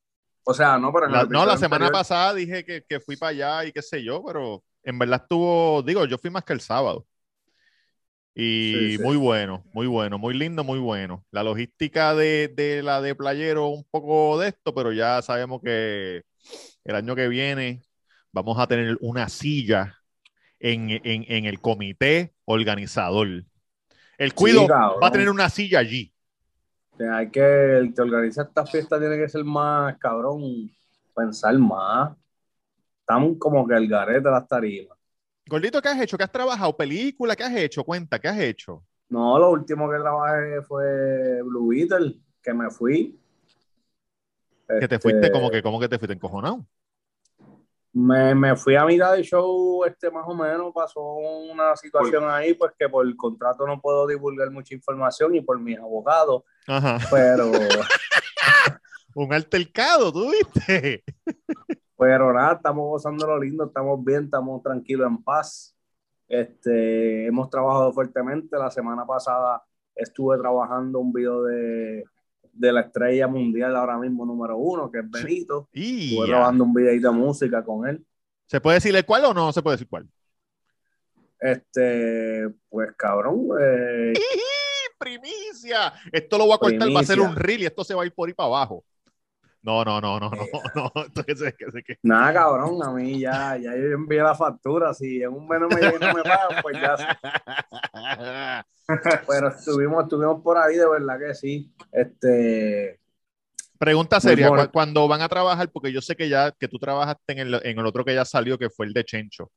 O 0.50 0.54
sea, 0.54 0.78
no, 0.78 0.92
pero 0.92 1.08
La- 1.08 1.24
no, 1.24 1.44
la 1.46 1.56
semana 1.56 1.86
anterior- 1.86 1.92
pasada 1.92 2.34
dije 2.34 2.64
que, 2.64 2.82
que 2.88 3.00
fui 3.00 3.16
para 3.16 3.30
allá 3.30 3.64
y 3.68 3.72
qué 3.72 3.82
sé 3.82 4.02
yo, 4.02 4.22
pero 4.24 4.64
en 4.82 4.98
verdad 4.98 5.20
estuvo, 5.22 5.82
digo, 5.82 6.04
yo 6.06 6.18
fui 6.18 6.30
más 6.30 6.44
que 6.44 6.54
el 6.54 6.60
sábado. 6.60 7.06
Y 8.34 8.92
Sí, 8.92 8.96
sí. 8.98 9.02
muy 9.02 9.16
bueno, 9.16 9.64
muy 9.72 9.86
bueno, 9.88 10.16
muy 10.18 10.32
lindo, 10.34 10.62
muy 10.62 10.78
bueno. 10.78 11.24
La 11.32 11.42
logística 11.42 12.14
de, 12.14 12.48
de 12.48 12.82
la 12.84 13.00
de 13.00 13.14
Playero, 13.16 13.66
un 13.68 13.84
poco 13.90 14.38
de 14.38 14.48
esto, 14.48 14.72
pero 14.74 14.92
ya 14.92 15.20
sabemos 15.22 15.60
que 15.62 16.22
el 16.84 16.94
año 16.94 17.16
que 17.16 17.28
viene 17.28 17.82
vamos 18.32 18.58
a 18.60 18.68
tener 18.68 18.96
una 19.00 19.28
silla 19.28 19.96
en, 20.60 20.90
en- 20.90 21.24
en 21.28 21.44
el 21.46 21.60
comité 21.60 22.34
organizador. 22.44 23.44
El 24.18 24.34
cuido 24.34 24.68
va 24.68 25.08
a 25.08 25.12
tener 25.12 25.30
una 25.30 25.50
silla 25.50 25.80
allí. 25.80 26.12
Hay 27.00 27.30
que, 27.30 27.78
el 27.78 27.94
que 27.94 28.02
organiza 28.02 28.42
esta 28.42 28.66
fiesta 28.66 28.98
tiene 28.98 29.16
que 29.16 29.28
ser 29.28 29.44
más, 29.44 29.96
cabrón, 29.98 30.70
pensar 31.14 31.56
más. 31.58 32.16
Estamos 33.00 33.36
como 33.38 33.66
que 33.66 33.74
el 33.74 33.88
garete 33.88 34.20
de 34.22 34.30
las 34.30 34.46
tarimas. 34.46 34.96
Gordito, 35.46 35.80
¿qué 35.80 35.88
has 35.88 36.00
hecho? 36.00 36.18
¿Qué 36.18 36.24
has 36.24 36.32
trabajado? 36.32 36.76
¿Película? 36.76 37.34
¿Qué 37.34 37.42
has 37.44 37.56
hecho? 37.56 37.84
Cuenta, 37.84 38.18
¿qué 38.18 38.28
has 38.28 38.38
hecho? 38.38 38.84
No, 39.08 39.38
lo 39.38 39.50
último 39.50 39.90
que 39.90 39.96
trabajé 39.98 40.62
fue 40.62 41.40
Blue 41.42 41.68
Beetle, 41.68 42.20
que 42.42 42.52
me 42.52 42.70
fui. 42.70 43.18
Que 44.66 44.86
te 44.86 44.96
Este, 44.96 44.98
fuiste 44.98 45.30
como 45.32 45.50
que, 45.50 45.62
como 45.62 45.80
que 45.80 45.88
te 45.88 45.98
fuiste 45.98 46.14
encojonado. 46.14 46.66
Me, 48.00 48.32
me 48.32 48.54
fui 48.54 48.76
a 48.76 48.84
mitad 48.84 49.14
de 49.16 49.24
show, 49.24 49.84
este, 49.84 50.08
más 50.08 50.24
o 50.28 50.34
menos, 50.34 50.72
pasó 50.72 51.00
una 51.02 51.74
situación 51.74 52.30
ahí, 52.30 52.54
pues 52.54 52.72
que 52.78 52.88
por 52.88 53.04
el 53.04 53.16
contrato 53.16 53.66
no 53.66 53.80
puedo 53.80 54.06
divulgar 54.06 54.50
mucha 54.52 54.72
información 54.72 55.34
y 55.34 55.40
por 55.40 55.58
mis 55.58 55.78
abogados, 55.78 56.44
Ajá. 56.68 56.98
pero, 57.10 57.50
Un 59.16 59.32
altercado, 59.32 60.12
¿tú 60.12 60.30
viste? 60.30 61.02
pero 61.98 62.32
nada, 62.32 62.54
estamos 62.54 62.88
gozando 62.88 63.26
lo 63.26 63.40
lindo, 63.40 63.64
estamos 63.64 64.04
bien, 64.04 64.24
estamos 64.24 64.62
tranquilos, 64.62 65.08
en 65.08 65.22
paz. 65.24 65.74
Este, 66.28 67.26
hemos 67.26 67.50
trabajado 67.50 67.92
fuertemente. 67.92 68.56
La 68.56 68.70
semana 68.70 69.04
pasada 69.04 69.64
estuve 69.96 70.38
trabajando 70.38 71.00
un 71.00 71.12
video 71.12 71.42
de, 71.42 72.04
de 72.58 72.72
la 72.72 72.80
estrella 72.80 73.28
mundial 73.28 73.76
ahora 73.76 73.96
mismo 73.98 74.26
número 74.26 74.56
uno, 74.56 74.90
que 74.90 74.98
es 74.98 75.10
Benito. 75.10 75.68
Y 75.72 76.10
Estuve 76.10 76.28
grabando 76.28 76.64
un 76.64 76.74
videito 76.74 77.10
de 77.10 77.16
música 77.16 77.64
con 77.64 77.86
él. 77.86 78.04
¿Se 78.46 78.60
puede 78.60 78.76
decirle 78.76 79.02
cuál 79.04 79.24
o 79.26 79.34
no 79.34 79.52
se 79.52 79.62
puede 79.62 79.74
decir 79.74 79.88
cuál? 79.88 80.08
Este, 81.40 82.48
pues 82.68 82.90
cabrón, 82.96 83.48
eh, 83.60 84.12
¡Primicia! 84.98 85.92
Esto 86.10 86.38
lo 86.38 86.46
voy 86.46 86.54
a 86.54 86.58
cortar, 86.58 86.88
va 86.94 87.00
a 87.00 87.04
ser 87.04 87.20
un 87.20 87.36
reel 87.36 87.62
y 87.62 87.66
esto 87.66 87.84
se 87.84 87.94
va 87.94 88.02
a 88.02 88.06
ir 88.06 88.12
por 88.12 88.28
ahí 88.28 88.34
para 88.34 88.48
abajo. 88.48 88.84
No, 89.68 89.84
no, 89.84 90.00
no, 90.00 90.18
no, 90.18 90.30
no, 90.30 90.46
no. 90.74 90.92
Que 91.12 91.24
que 91.24 91.36
se- 91.36 91.82
que- 91.84 91.98
nada 92.02 92.32
cabrón, 92.32 92.82
a 92.82 92.90
mí 92.90 93.20
ya, 93.20 93.54
ya 93.58 93.76
yo 93.76 93.82
envié 93.92 94.22
la 94.22 94.34
factura, 94.34 94.94
si 94.94 95.22
en 95.22 95.28
un 95.28 95.46
mes 95.46 95.60
no 95.60 95.68
me, 95.68 95.80
no 95.82 96.14
me 96.14 96.22
pagan, 96.22 96.62
pues 96.62 96.74
ya 96.80 96.96
sé. 96.96 97.04
Pero 99.28 99.48
estuvimos, 99.48 100.04
estuvimos 100.04 100.42
por 100.42 100.56
ahí, 100.56 100.76
de 100.76 100.88
verdad 100.88 101.18
que 101.18 101.34
sí. 101.34 101.70
Este, 101.92 102.98
Pregunta 103.78 104.18
seria, 104.20 104.48
bueno. 104.48 104.64
cu- 104.64 104.72
cuando 104.72 105.06
van 105.06 105.20
a 105.20 105.28
trabajar, 105.28 105.68
porque 105.70 105.92
yo 105.92 106.00
sé 106.00 106.16
que 106.16 106.30
ya 106.30 106.50
que 106.52 106.66
tú 106.66 106.78
trabajaste 106.78 107.32
en 107.34 107.38
el, 107.40 107.60
en 107.62 107.78
el 107.78 107.84
otro 107.86 108.04
que 108.06 108.14
ya 108.14 108.24
salió, 108.24 108.56
que 108.58 108.70
fue 108.70 108.86
el 108.86 108.94
de 108.94 109.04
Chencho. 109.04 109.50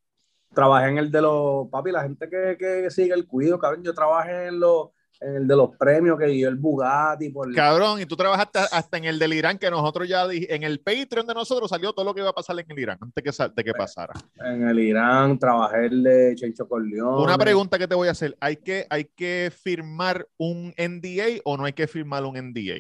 trabajé 0.53 0.89
en 0.89 0.97
el 0.97 1.09
de 1.09 1.21
los, 1.21 1.69
papi, 1.69 1.91
la 1.91 2.03
gente 2.03 2.29
que, 2.29 2.57
que 2.59 2.89
sigue 2.91 3.13
el 3.13 3.25
cuido, 3.25 3.57
cabrón, 3.57 3.81
yo 3.83 3.93
trabajé 3.93 4.47
en, 4.47 4.59
los, 4.59 4.89
en 5.21 5.35
el 5.35 5.47
de 5.47 5.55
los 5.55 5.69
premios 5.77 6.17
que 6.17 6.25
dio 6.25 6.49
el 6.49 6.55
Bugatti, 6.55 7.29
por, 7.29 7.53
Cabrón, 7.53 8.01
y 8.01 8.05
tú 8.07 8.15
trabajaste 8.15 8.57
hasta 8.71 8.97
en 8.97 9.05
el 9.05 9.19
del 9.19 9.33
Irán, 9.33 9.57
que 9.59 9.69
nosotros 9.69 10.07
ya 10.09 10.25
dij- 10.25 10.47
en 10.49 10.63
el 10.63 10.79
Patreon 10.79 11.27
de 11.27 11.33
nosotros 11.35 11.69
salió 11.69 11.93
todo 11.93 12.05
lo 12.05 12.13
que 12.15 12.21
iba 12.21 12.29
a 12.31 12.33
pasar 12.33 12.59
en 12.59 12.65
el 12.69 12.79
Irán, 12.79 12.97
antes 12.99 13.23
que, 13.23 13.47
de 13.55 13.63
que 13.63 13.71
pasara. 13.73 14.13
en 14.43 14.67
el 14.67 14.79
Irán, 14.79 15.37
trabajé 15.37 15.85
el 15.85 16.01
de 16.03 16.33
Chencho 16.35 16.67
Corleone. 16.67 17.23
Una 17.23 17.37
pregunta 17.37 17.77
que 17.77 17.87
te 17.87 17.93
voy 17.95 18.07
a 18.07 18.11
hacer, 18.11 18.35
¿hay 18.39 18.57
que, 18.57 18.87
¿hay 18.89 19.05
que 19.05 19.51
firmar 19.55 20.27
un 20.37 20.73
NDA 20.75 21.39
o 21.43 21.55
no 21.55 21.65
hay 21.65 21.73
que 21.73 21.85
firmar 21.87 22.25
un 22.25 22.35
NDA? 22.35 22.79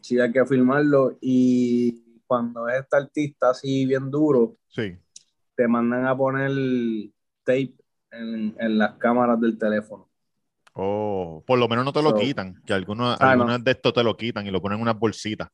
Sí, 0.00 0.20
hay 0.20 0.30
que 0.30 0.44
filmarlo 0.46 1.16
y 1.20 2.20
cuando 2.26 2.68
es 2.68 2.80
este 2.80 2.96
artista 2.96 3.50
así 3.50 3.86
bien 3.86 4.10
duro, 4.10 4.56
Sí. 4.68 4.96
te 5.56 5.66
mandan 5.68 6.06
a 6.06 6.16
poner 6.16 6.50
tape 7.44 7.74
en, 8.12 8.54
en 8.58 8.78
las 8.78 8.92
cámaras 8.94 9.40
del 9.40 9.58
teléfono. 9.58 10.08
Oh, 10.74 11.42
por 11.46 11.58
lo 11.58 11.68
menos 11.68 11.84
no 11.84 11.92
te 11.92 12.02
lo 12.02 12.10
So- 12.10 12.16
quitan, 12.16 12.62
que 12.64 12.72
algunos, 12.72 13.16
Ah, 13.20 13.32
algunos 13.32 13.62
de 13.62 13.70
estos 13.72 13.92
te 13.92 14.02
lo 14.02 14.16
quitan 14.16 14.46
y 14.46 14.50
lo 14.50 14.60
ponen 14.62 14.76
en 14.78 14.82
unas 14.82 14.98
bolsitas. 14.98 15.48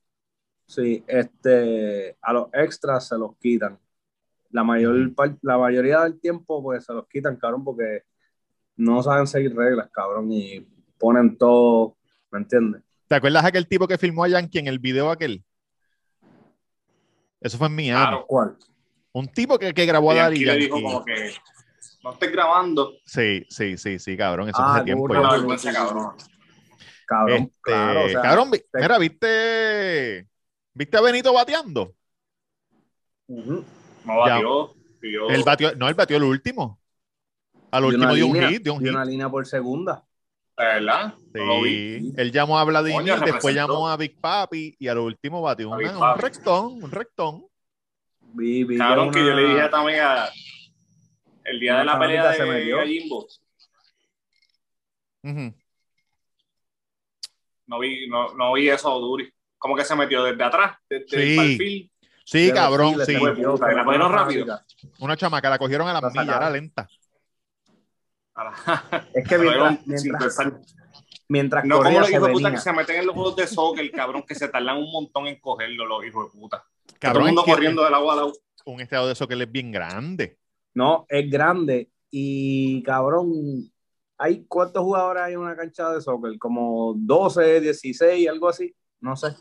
Sí, 0.67 1.03
este, 1.07 2.17
a 2.23 2.33
los 2.33 2.49
extras 2.53 3.09
se 3.09 3.17
los 3.19 3.37
quitan. 3.39 3.79
La, 4.51 4.63
mayor, 4.65 5.13
la 5.43 5.59
mayoría 5.59 6.01
del 6.03 6.21
tiempo, 6.21 6.63
pues 6.63 6.85
se 6.85 6.93
los 6.93 7.07
quitan, 7.09 7.37
cabrón, 7.37 7.65
porque 7.65 8.03
no 8.77 9.03
saben 9.03 9.27
seguir 9.27 9.55
reglas, 9.57 9.89
cabrón, 9.91 10.31
y 10.31 10.61
ponen 10.99 11.37
todo, 11.37 11.97
¿me 12.31 12.39
entiendes? 12.39 12.83
¿Te 13.09 13.15
acuerdas 13.17 13.45
aquel 13.45 13.67
tipo 13.67 13.89
que 13.89 13.99
filmó 13.99 14.25
a 14.25 14.29
Yankee 14.29 14.59
en 14.59 14.67
el 14.69 14.79
video 14.79 15.11
aquel? 15.11 15.43
Eso 17.41 17.57
fue 17.59 17.67
en 17.69 17.75
Miami. 17.77 18.03
Claro. 18.07 18.27
¿Cuál? 18.27 18.57
Un 19.13 19.29
tipo 19.29 19.59
que, 19.59 19.73
que 19.73 19.87
grabó 19.87 20.11
a 20.11 20.15
Y 20.15 20.19
Daddy 20.19 20.35
aquí 20.37 20.45
le 20.45 20.53
Yankee. 20.53 20.65
dijo 20.65 20.83
como 20.83 21.05
que 21.05 21.33
no 22.09 22.15
estés 22.15 22.33
grabando. 22.33 22.95
Sí, 23.05 23.45
sí, 23.51 23.77
sí, 23.77 23.99
sí, 23.99 24.17
cabrón. 24.17 24.49
Eso 24.49 24.59
Ah, 24.61 24.65
fue 24.71 24.75
hace 24.77 24.85
tiempo. 24.85 25.05
Una 25.05 25.31
vergüenza, 25.33 25.73
cabrón. 25.73 26.13
Cabrón, 27.07 27.37
Este, 27.39 27.53
claro, 27.63 28.05
o 28.05 28.09
sea, 28.09 28.23
cabrón, 28.23 28.51
vi- 28.51 28.59
te- 28.59 28.81
mira, 28.81 28.99
¿viste, 28.99 30.27
¿viste 30.75 30.97
a 30.97 31.01
Benito 31.01 31.33
bateando? 31.33 31.95
ujú. 33.29 33.65
No 34.05 34.17
batió. 34.19 34.75
Él 35.29 35.43
batió, 35.45 35.75
no, 35.77 35.89
él 35.89 35.95
batió 35.95 36.17
el 36.17 36.23
último. 36.25 36.81
Al 37.71 37.85
último 37.85 38.15
dio 38.15 38.27
un 38.27 38.33
línea, 38.35 38.49
hit, 38.49 38.63
dio 38.63 38.75
un 38.75 38.81
hit. 38.81 38.89
una 38.91 39.05
línea 39.05 39.29
por 39.29 39.47
segunda. 39.47 40.03
¿De 40.57 40.65
verdad? 40.65 41.15
No 41.35 41.45
lo 41.45 41.63
vi. 41.63 42.01
Sí. 42.01 42.13
Él 42.17 42.33
llamó 42.33 42.59
a 42.59 42.65
Vladimir, 42.65 42.97
Coño, 43.15 43.21
después 43.21 43.55
llamó 43.55 43.89
a 43.89 43.97
Big 43.97 44.19
Papi 44.19 44.75
y 44.79 44.89
a 44.89 44.95
lo 44.95 45.05
último 45.05 45.43
batió 45.43 45.73
A 45.73 45.77
un 45.77 46.19
rectón, 46.19 46.83
un 46.83 46.91
rectón. 46.91 47.45
Vi, 48.33 48.65
vi 48.65 48.77
Cabrón, 48.79 49.11
que 49.11 49.21
yo 49.25 49.35
le 49.35 49.49
dije 49.49 49.61
a 49.63 49.71
Tamega 49.71 50.31
el 51.51 51.61
día 51.61 51.79
de 51.79 51.85
la 51.85 51.99
pelea 51.99 52.33
se 52.33 52.43
de 52.45 52.49
metió. 52.51 52.77
Gallimbo. 52.79 53.27
Ujú. 55.23 55.55
No 57.67 57.79
vi, 57.79 58.09
no, 58.09 58.35
no 58.35 58.53
vi 58.55 58.69
eso, 58.71 58.99
Duri. 58.99 59.31
¿Cómo 59.59 59.77
que 59.77 59.85
se 59.85 59.95
metió 59.97 60.23
desde 60.25 60.43
atrás? 60.43 60.77
Desde 60.89 61.09
Sí. 61.09 61.17
el 61.17 61.37
perfil. 61.37 61.93
Sí, 62.25 62.47
de 62.47 62.53
cabrón, 62.55 62.95
sí. 63.07 63.17
Puta, 63.17 63.73
la 63.73 63.85
cogieron 63.85 64.09
una 64.13 64.19
rápido. 64.25 64.61
Una 65.01 65.17
chamaca 65.17 65.51
la 65.51 65.59
cogieron 65.59 65.89
a 65.89 65.93
la 65.95 66.01
La 66.01 66.11
milla, 66.11 66.37
era 66.37 66.51
lenta. 66.51 66.89
Es 69.15 69.29
que 69.29 69.39
mientras, 69.39 69.87
mientras, 69.87 70.39
mientras 71.29 71.65
No 71.65 71.79
como 71.83 71.99
los 71.99 72.11
hijos 72.11 72.27
de 72.29 72.33
puta 72.33 72.51
que 72.53 72.59
se 72.59 72.73
meten 72.73 72.97
en 72.97 73.07
los 73.07 73.15
juegos 73.15 73.37
de 73.37 73.47
soccer, 73.49 73.91
cabrón, 73.91 74.23
que 74.27 74.35
se 74.35 74.49
tardan 74.49 74.77
un 74.79 74.93
montón 74.93 75.27
en 75.27 75.41
cogerlo, 75.41 75.87
los 75.87 76.05
hijos 76.05 76.33
de 76.33 76.39
puta. 76.39 76.65
Todo 77.01 77.19
el 77.19 77.25
mundo 77.27 77.43
corriendo 77.45 77.83
del 77.85 77.95
agua 77.95 78.13
al 78.13 78.19
agua. 78.21 78.33
un 78.67 78.81
estado 78.81 79.07
de 79.07 79.15
eso 79.15 79.27
que 79.27 79.35
él 79.35 79.43
es 79.43 79.51
bien 79.51 79.73
grande. 79.73 80.38
No, 80.75 81.07
es 81.09 81.31
grande 81.31 81.91
y 82.11 82.83
cabrón, 82.83 83.33
hay 84.17 84.45
cuántos 84.47 84.83
jugadores 84.83 85.23
hay 85.23 85.33
en 85.35 85.41
una 85.41 85.57
cancha 85.57 85.91
de 85.93 86.01
soccer, 86.01 86.39
como 86.39 86.95
12, 86.97 87.61
16, 87.61 88.29
algo 88.29 88.49
así, 88.49 88.75
no 89.01 89.17
sé. 89.17 89.35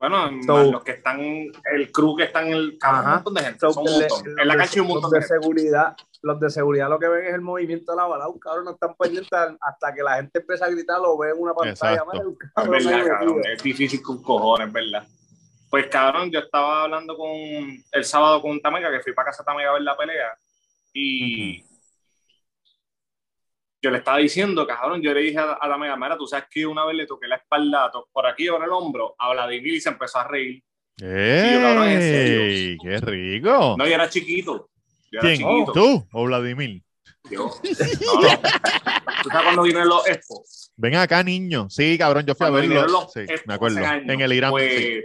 Bueno, 0.00 0.30
So- 0.44 0.54
más 0.54 0.66
los 0.66 0.82
que 0.82 0.92
están, 0.92 1.20
el 1.20 1.92
crew 1.92 2.16
que 2.16 2.24
están 2.24 2.48
en 2.48 2.54
el 2.54 2.70
un 2.72 2.78
Ajá. 2.82 3.14
montón 3.16 3.34
de 3.34 3.42
gente, 3.42 3.58
So, 3.60 3.70
son 3.72 3.84
un 3.84 3.92
le- 4.00 4.08
montón. 4.08 4.18
los 4.30 4.38
En 4.38 4.48
la 4.48 4.54
de- 4.54 4.58
cancha 4.58 4.72
hay 4.74 4.80
un 4.80 4.86
montón 4.88 5.02
los 5.02 5.10
de 5.12 5.18
de 5.18 5.22
gente. 5.26 5.40
seguridad, 5.42 5.96
los 6.22 6.40
de 6.40 6.50
seguridad 6.50 6.88
lo 6.88 6.98
que 6.98 7.08
ven 7.08 7.26
es 7.26 7.34
el 7.34 7.40
movimiento 7.40 7.92
de 7.92 7.96
la 7.98 8.06
bala, 8.06 8.26
cabrón, 8.40 8.64
no 8.64 8.70
están 8.72 8.94
pendientes 8.96 9.30
hasta 9.60 9.94
que 9.94 10.02
la 10.02 10.16
gente 10.16 10.40
empieza 10.40 10.64
a 10.66 10.70
gritar, 10.70 11.00
lo 11.00 11.16
ven 11.16 11.30
en 11.36 11.40
una 11.40 11.54
pantalla. 11.54 11.92
Exacto. 11.92 12.10
mira, 12.12 12.26
un 12.26 12.32
Es 12.32 12.50
cabrón 12.52 12.72
verdad, 12.84 13.06
cabrón, 13.06 13.40
es 13.44 13.62
difícil 13.62 14.02
con 14.02 14.22
cojones, 14.22 14.72
¿verdad? 14.72 15.06
Pues 15.72 15.86
cabrón, 15.86 16.30
yo 16.30 16.40
estaba 16.40 16.82
hablando 16.82 17.16
con 17.16 17.30
el 17.30 18.04
sábado 18.04 18.42
con 18.42 18.60
Tamega, 18.60 18.90
que 18.90 19.00
fui 19.00 19.14
para 19.14 19.30
casa 19.30 19.42
Tamega 19.42 19.70
a 19.70 19.72
ver 19.72 19.80
la 19.80 19.96
pelea, 19.96 20.36
y 20.92 21.62
yo 23.80 23.90
le 23.90 23.96
estaba 23.96 24.18
diciendo, 24.18 24.66
cabrón, 24.66 25.00
yo 25.00 25.14
le 25.14 25.22
dije 25.22 25.38
a, 25.38 25.56
a 25.58 25.68
Tamega, 25.70 25.96
mira, 25.96 26.18
tú 26.18 26.26
sabes 26.26 26.44
que 26.50 26.66
una 26.66 26.84
vez 26.84 26.94
le 26.94 27.06
toqué 27.06 27.26
la 27.26 27.36
espalda 27.36 27.90
por 28.12 28.26
aquí 28.26 28.50
o 28.50 28.58
en 28.58 28.64
el 28.64 28.68
hombro 28.70 29.14
a 29.18 29.32
Vladimir 29.32 29.72
y 29.72 29.80
se 29.80 29.88
empezó 29.88 30.18
a 30.18 30.28
reír. 30.28 30.62
cabrón, 30.98 31.88
en 31.88 32.00
serio. 32.02 32.40
¡Ey! 32.42 32.76
¡Qué 32.76 32.96
rico! 32.98 33.74
No, 33.78 33.86
yo 33.86 33.94
era 33.94 34.10
chiquito. 34.10 34.68
Yo 35.10 35.20
era 35.20 35.22
¿Quién? 35.22 35.38
chiquito. 35.38 35.72
¿Tú 35.72 36.06
o 36.12 36.24
Vladimir? 36.24 36.82
Yo- 37.30 37.46
no, 38.04 38.20
no. 38.20 38.40
¿Tú 39.22 39.28
sabes 39.30 39.42
cuando 39.44 39.62
vino 39.62 39.80
en 39.80 39.88
los 39.88 40.06
Expos? 40.06 40.70
Ven 40.76 40.96
acá, 40.96 41.22
niño. 41.22 41.70
Sí, 41.70 41.96
cabrón, 41.96 42.26
yo 42.26 42.34
fui 42.34 42.46
a 42.46 42.50
verlo. 42.50 43.08
Sí, 43.08 43.20
me 43.46 43.54
acuerdo. 43.54 43.78
En 43.80 44.20
el 44.20 44.32
Irán. 44.34 44.50
pues, 44.50 44.76
sí. 44.76 45.00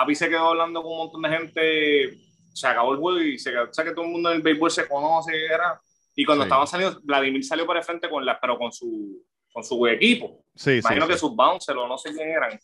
Papi 0.00 0.14
se 0.14 0.28
quedó 0.28 0.50
hablando 0.50 0.80
con 0.82 0.92
un 0.92 0.98
montón 0.98 1.22
de 1.22 1.28
gente. 1.30 2.18
Se 2.54 2.66
acabó 2.68 2.92
el 2.92 2.98
juego 2.98 3.20
y 3.20 3.36
se 3.38 3.50
quedó. 3.50 3.64
O 3.68 3.72
sea 3.72 3.84
que 3.84 3.90
todo 3.92 4.04
el 4.04 4.12
mundo 4.12 4.30
en 4.30 4.36
el 4.36 4.42
béisbol 4.42 4.70
se 4.70 4.86
conoce. 4.86 5.32
Era, 5.46 5.80
y 6.14 6.24
cuando 6.24 6.44
Sí. 6.44 6.46
estaban 6.48 6.66
saliendo, 6.68 7.00
Vladimir 7.02 7.44
salió 7.44 7.66
por 7.66 7.76
el 7.76 7.82
frente 7.82 8.08
con 8.08 8.24
la, 8.24 8.38
pero 8.38 8.56
con 8.58 8.72
su, 8.72 9.24
con 9.52 9.64
su 9.64 9.86
equipo. 9.88 10.44
Sí, 10.54 10.78
Imagino 10.78 11.06
sí. 11.06 11.12
que 11.12 11.18
sus 11.18 11.34
bouncers 11.34 11.76
o 11.78 11.88
no 11.88 11.98
sé 11.98 12.12
quién 12.12 12.28
eran. 12.28 12.58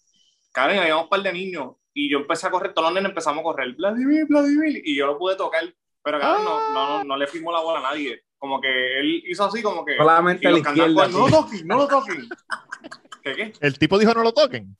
Karen, 0.52 0.78
habíamos 0.78 1.04
un 1.04 1.08
par 1.10 1.22
de 1.22 1.32
niños 1.32 1.72
y 1.92 2.08
yo 2.08 2.18
empecé 2.18 2.46
a 2.46 2.50
correr, 2.52 2.72
todos 2.72 2.86
los 2.88 2.94
nenes 2.94 3.08
empezamos 3.10 3.40
a 3.40 3.44
correr, 3.44 3.72
Vladimir, 3.74 4.26
Vladimir, 4.28 4.82
y 4.84 4.96
yo 4.96 5.06
lo 5.06 5.18
pude 5.18 5.34
tocar, 5.36 5.62
pero 6.02 6.20
Karen 6.20 6.44
no, 6.44 6.72
no, 6.72 6.88
no, 6.98 7.04
no 7.04 7.16
le 7.16 7.26
firmó 7.26 7.50
la 7.50 7.60
bola 7.60 7.80
a 7.80 7.92
nadie. 7.92 8.22
Como 8.38 8.60
que 8.60 9.00
él 9.00 9.22
hizo 9.26 9.44
así, 9.44 9.60
como 9.62 9.84
que. 9.84 9.96
Solamente 9.96 10.44
y 10.44 10.46
a 10.46 10.50
la 10.52 10.58
izquierda. 10.58 11.08
No 11.08 11.26
lo 11.28 11.36
toquen, 11.42 11.66
no 11.66 11.76
lo 11.78 11.88
toquen. 11.88 12.28
¿Qué 13.24 13.32
qué? 13.34 13.52
El 13.60 13.78
tipo 13.78 13.98
dijo 13.98 14.12
no 14.14 14.22
lo 14.22 14.32
toquen. 14.32 14.76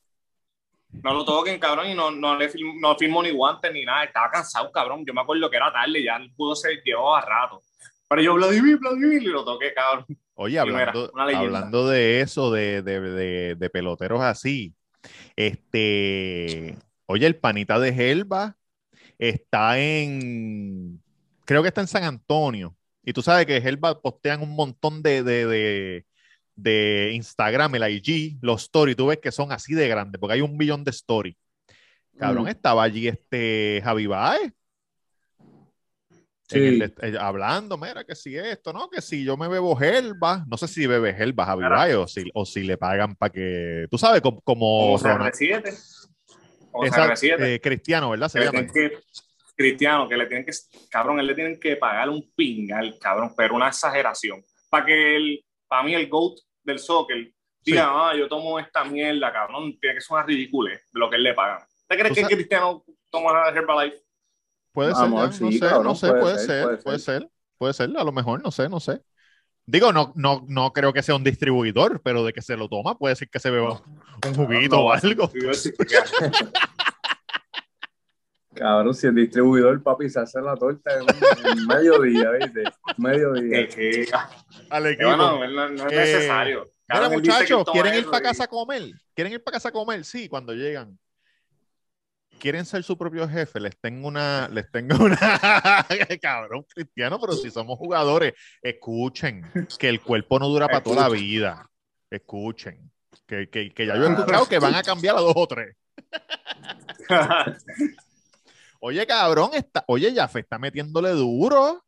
No 1.03 1.13
lo 1.13 1.25
toquen, 1.25 1.59
cabrón, 1.59 1.89
y 1.89 1.95
no, 1.95 2.11
no 2.11 2.37
le 2.39 2.49
firmó, 2.49 2.75
no 2.81 2.95
firmó 2.97 3.23
ni 3.23 3.31
guantes 3.31 3.73
ni 3.73 3.85
nada. 3.85 4.05
Estaba 4.05 4.31
cansado, 4.31 4.71
cabrón. 4.73 5.05
Yo 5.07 5.13
me 5.13 5.21
acuerdo 5.21 5.51
que 5.51 5.57
era 5.57 5.73
tarde, 5.73 6.03
ya 6.03 6.19
pudo 6.37 6.55
ser, 6.57 6.83
llevaba 6.85 7.21
rato. 7.21 7.63
Pero 8.09 8.23
yo, 8.23 8.35
Vladimir, 8.35 8.79
Vladimir, 8.79 9.23
y 9.23 9.27
lo 9.27 9.45
toqué, 9.45 9.75
cabrón. 9.75 10.07
Oye, 10.35 10.59
mira, 10.65 10.89
hablando, 10.91 11.13
hablando 11.39 11.89
de 11.89 12.21
eso, 12.21 12.51
de, 12.51 12.83
de- 12.83 13.01
de- 13.01 13.55
de 13.55 13.71
peloteros 13.71 14.21
así, 14.21 14.75
este, 15.37 16.77
oye, 17.07 17.27
el 17.27 17.37
panita 17.37 17.79
de 17.79 17.93
Gelba 17.93 18.57
está 19.19 19.79
en, 19.79 21.01
creo 21.45 21.63
que 21.63 21.69
está 21.69 21.81
en 21.81 21.87
San 21.87 22.05
Antonio. 22.05 22.75
Y 23.05 23.13
tú 23.13 23.23
sabes 23.23 23.47
que 23.47 23.61
Gelba 23.61 24.01
postean 24.01 24.43
un 24.43 24.57
montón 24.57 25.03
de, 25.03 25.23
de, 26.57 27.11
Instagram, 27.15 27.75
el 27.77 27.89
IG, 27.97 28.39
los 28.43 28.63
stories, 28.63 28.97
tú 28.97 29.07
ves 29.07 29.19
que 29.19 29.33
son 29.33 29.53
así 29.53 29.75
de 29.75 29.89
grandes, 29.89 30.19
porque 30.21 30.35
hay 30.35 30.41
un 30.41 30.57
billón 30.57 30.85
de 30.85 30.91
stories. 30.91 31.37
Cabrón, 32.19 32.45
Mm. 32.45 32.49
estaba 32.49 32.83
allí 32.85 33.09
este 33.09 33.81
Javi 33.85 34.07
Baez. 34.07 34.53
Sí. 36.47 36.59
el- 36.59 36.95
eh, 37.01 37.17
hablando, 37.19 37.79
mira, 37.79 38.05
que 38.05 38.15
si 38.15 38.37
esto, 38.37 38.73
¿no? 38.73 38.91
Que 38.91 39.01
si 39.01 39.25
yo 39.25 39.35
me 39.37 39.49
bebo 39.49 39.75
Gelba, 39.75 40.45
no 40.47 40.59
sé 40.59 40.69
si 40.69 40.87
bebe 40.87 41.15
Gelba 41.15 41.47
Javi. 41.47 41.63
Baez 41.65 41.95
o 41.97 42.07
si, 42.07 42.31
o 42.35 42.45
si 42.45 42.63
le 42.65 42.77
pagan 42.77 43.17
para 43.17 43.33
que, 43.33 43.87
tú 43.91 43.97
sabes, 43.97 44.21
como, 44.21 44.43
como 44.43 44.93
O 44.95 44.99
Ronald- 44.99 45.33
CR7. 45.33 45.75
O 46.71 46.85
esa- 46.85 47.07
CR7. 47.15 47.55
eh, 47.55 47.61
Cristiano, 47.61 48.11
¿verdad? 48.11 48.29
Se 48.29 48.41
llama. 48.45 48.67
que, 48.73 48.93
Cristiano, 49.57 50.07
que 50.09 50.17
le 50.19 50.27
tienen 50.27 50.45
que, 50.45 50.53
cabrón, 50.91 51.19
él 51.19 51.27
le 51.29 51.35
tienen 51.35 51.59
que 51.59 51.77
pagar 51.77 52.11
un 52.11 52.31
pingal, 52.37 52.99
cabrón, 53.01 53.33
pero 53.37 53.55
una 53.55 53.69
exageración. 53.69 54.43
Para 54.69 54.85
que 54.85 55.17
el, 55.17 55.45
para 55.69 55.83
mí 55.83 55.95
el 55.95 56.09
GOAT 56.09 56.39
del 56.63 56.79
soccer 56.79 57.33
diga, 57.63 57.89
ah, 57.91 58.15
yo 58.17 58.29
tomo 58.29 58.59
esta 58.59 58.85
mierda, 58.85 59.33
cabrón, 59.33 59.79
tiene 59.81 59.95
que 59.97 60.01
ser 60.01 60.15
una 60.17 60.23
ridícula 60.25 60.79
lo 60.93 61.09
que 61.11 61.17
él 61.17 61.23
le 61.23 61.35
pagan. 61.35 61.61
¿Te 61.89 61.97
crees 61.97 62.09
Tú 62.11 62.15
que 62.15 62.21
sabes- 62.23 62.37
Cristiano 62.37 62.85
toma 63.11 63.49
Herbalife? 63.49 64.03
Puede 64.73 64.95
ser, 64.95 65.09
no 65.09 65.33
sí, 65.33 65.59
sé, 65.59 65.71
no 65.83 65.95
sé, 65.95 66.09
puede 66.13 66.39
ser, 66.39 66.47
ser, 66.47 66.63
puede 66.65 66.77
puede 66.79 66.99
ser. 66.99 67.21
ser, 67.23 67.31
puede 67.59 67.73
ser, 67.75 67.91
a 67.97 68.05
lo 68.05 68.13
mejor, 68.13 68.43
no 68.43 68.51
sé, 68.51 68.69
no 68.69 68.81
sé. 68.81 69.01
Digo, 69.67 69.93
no, 69.93 70.13
no, 70.17 70.45
no 70.49 70.73
creo 70.73 70.93
que 70.93 71.03
sea 71.03 71.15
un 71.15 71.25
distribuidor, 71.25 72.03
pero 72.03 72.25
de 72.25 72.33
que 72.33 72.43
se 72.43 72.57
lo 72.57 72.69
toma, 72.69 72.99
puede 72.99 73.17
ser 73.17 73.29
que 73.31 73.39
se 73.39 73.51
beba 73.51 73.81
un 74.27 74.35
juguito 74.35 74.79
o 74.81 74.93
algo. 74.93 75.29
Sí, 75.29 75.39
yo 75.43 75.55
sí, 75.55 75.71
porque- 75.73 75.95
Cabrón, 78.55 78.95
si 78.95 79.07
el 79.07 79.15
distribuidor, 79.15 79.83
papi, 79.83 80.09
se 80.09 80.21
hace 80.21 80.41
la 80.41 80.55
torta 80.57 80.91
en, 80.95 81.03
en 81.59 81.67
mediodía, 81.67 82.31
¿viste? 82.31 82.63
Mediodía. 82.97 83.69
que- 83.69 84.07
Al 84.71 84.87
equipo. 84.87 85.09
bueno, 85.09 85.47
no, 85.49 85.69
no 85.71 85.87
es 85.87 85.93
Eh, 85.93 85.97
necesario. 85.97 86.65
Cabrón, 86.87 87.13
muchachos, 87.15 87.65
¿quieren 87.73 87.95
ir 87.95 88.05
para 88.11 88.23
casa 88.23 88.45
a 88.45 88.47
comer? 88.49 88.83
¿Quieren 89.15 89.33
ir 89.33 89.43
para 89.43 89.55
casa 89.57 89.71
a 89.71 89.73
comer? 89.73 90.05
Sí, 90.05 90.29
cuando 90.29 90.53
llegan. 90.53 90.99
¿Quieren 92.39 92.65
ser 92.67 92.83
su 92.83 92.99
propio 92.99 93.27
jefe? 93.29 93.59
Les 93.61 93.79
tengo 93.81 94.07
una, 94.09 94.49
les 94.53 94.71
tengo 94.71 95.03
una, 95.05 95.17
cabrón, 96.21 96.67
Cristiano, 96.75 97.19
pero 97.21 97.33
si 97.35 97.51
somos 97.51 97.79
jugadores, 97.79 98.35
escuchen 98.61 99.51
que 99.79 99.89
el 99.89 100.01
cuerpo 100.03 100.39
no 100.39 100.49
dura 100.49 100.67
para 100.67 100.83
toda 100.83 101.03
la 101.03 101.09
vida. 101.09 101.71
Escuchen. 102.11 102.91
Que, 103.27 103.49
que, 103.49 103.73
que 103.73 103.87
ya 103.87 103.97
yo 103.97 104.05
he 104.07 104.11
escuchado 104.13 104.47
que 104.47 104.59
van 104.59 104.75
a 104.75 104.83
cambiar 104.83 105.17
a 105.17 105.21
dos 105.21 105.33
o 105.37 105.47
tres. 105.47 105.75
Oye, 108.87 109.07
cabrón, 109.07 109.49
está, 109.55 109.83
oye, 109.89 110.13
Yafe 110.13 110.41
está 110.41 110.59
metiéndole 110.59 111.09
duro 111.13 111.83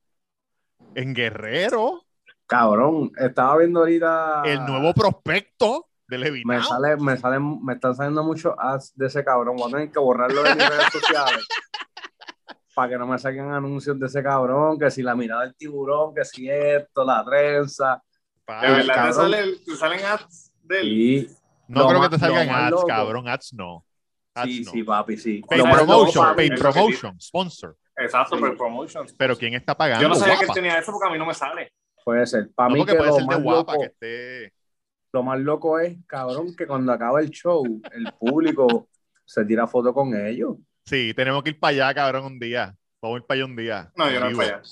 en 0.95 1.13
Guerrero, 1.15 2.03
Cabrón, 2.47 3.13
estaba 3.19 3.59
viendo 3.59 3.81
ahorita. 3.81 4.43
el 4.47 4.65
nuevo 4.65 4.95
prospecto 4.95 5.89
de 6.09 6.17
Me 6.17 6.25
Levinao. 6.25 6.63
sale, 6.63 6.97
me 6.97 7.19
salen, 7.19 7.63
me 7.63 7.75
están 7.75 7.95
saliendo 7.95 8.23
muchos 8.25 8.55
ads 8.57 8.93
de 8.97 9.09
ese 9.09 9.23
cabrón. 9.23 9.57
Voy 9.57 9.69
a 9.69 9.75
tener 9.77 9.91
que 9.93 9.99
borrarlo 9.99 10.43
de 10.43 10.55
mis 10.55 10.69
redes 10.71 10.91
sociales. 10.91 11.47
Para 12.75 12.89
que 12.91 12.97
no 12.99 13.07
me 13.07 13.19
saquen 13.19 13.51
anuncios 13.53 13.99
de 14.01 14.07
ese 14.07 14.23
cabrón, 14.23 14.79
que 14.79 14.91
si 14.91 15.03
la 15.03 15.15
mirada 15.15 15.43
del 15.43 15.55
tiburón, 15.55 16.15
que 16.15 16.25
si 16.25 16.49
esto, 16.49 17.05
la 17.05 17.23
trenza. 17.25 18.03
De 18.63 18.71
verdad, 18.71 19.07
te, 19.09 19.13
sale- 19.13 19.57
te 19.67 19.77
salen 19.77 20.03
ads 20.03 20.53
de 20.63 20.81
él. 20.81 21.31
No 21.69 21.81
Lo 21.83 21.89
creo 21.89 22.01
que 22.03 22.09
te 22.09 22.19
salgan 22.19 22.49
ads, 22.49 22.71
loco. 22.71 22.87
cabrón. 22.87 23.29
Ads 23.29 23.53
no. 23.53 23.86
Sí, 24.45 24.63
no. 24.65 24.71
sí, 24.73 24.83
papi, 24.83 25.17
sí. 25.17 25.43
Paid 25.49 25.63
promotion, 25.63 26.37
paid 26.37 26.51
que 26.51 26.57
promotion, 26.59 27.21
sponsor. 27.21 27.77
Exacto, 27.97 28.37
Sí. 28.37 28.43
pero 28.43 28.57
promotions. 28.57 29.13
Pero 29.15 29.37
¿quién 29.37 29.55
está 29.55 29.77
pagando? 29.77 30.03
Yo 30.03 30.09
no 30.09 30.15
sabía 30.15 30.35
que 30.35 30.41
él 30.43 30.47
Guapa. 30.49 30.55
tenía 30.61 30.79
eso 30.79 30.93
porque 30.93 31.09
a 31.09 31.13
mí 31.13 31.19
no 31.19 31.27
me 31.27 31.35
sale. 31.35 31.73
Puede 32.05 32.27
ser. 32.27 32.51
Para 32.55 32.69
No, 32.69 32.75
mí 32.77 32.85
que 32.85 32.95
puede 32.95 33.11
lo 33.11 33.17
ser 33.17 33.23
de 33.23 33.27
más, 33.29 33.43
guapa 33.43 33.73
loco, 33.73 33.81
que 33.81 33.87
esté. 33.87 34.53
lo 35.13 35.23
más 35.23 35.41
loco 35.41 35.79
es, 35.81 35.97
cabrón, 36.07 36.55
que 36.55 36.67
cuando 36.67 36.93
acaba 36.93 37.21
el 37.21 37.31
show, 37.31 37.65
el 37.93 38.13
público 38.19 38.89
se 39.25 39.45
tira 39.45 39.67
foto 39.67 39.93
con 39.95 40.15
ellos. 40.15 40.57
Sí, 40.85 41.13
tenemos 41.15 41.43
que 41.43 41.51
ir 41.51 41.59
para 41.59 41.71
allá, 41.89 41.95
cabrón, 41.95 42.25
un 42.27 42.39
día. 42.39 42.77
Vamos 43.03 43.17
a 43.17 43.19
ir 43.21 43.27
para 43.27 43.37
allá 43.39 43.45
un 43.47 43.57
día. 43.57 43.93
No, 43.97 44.11
yo 44.11 44.21
no 44.21 44.27
voy 44.27 44.35
para 44.37 44.49
allá. 44.59 44.63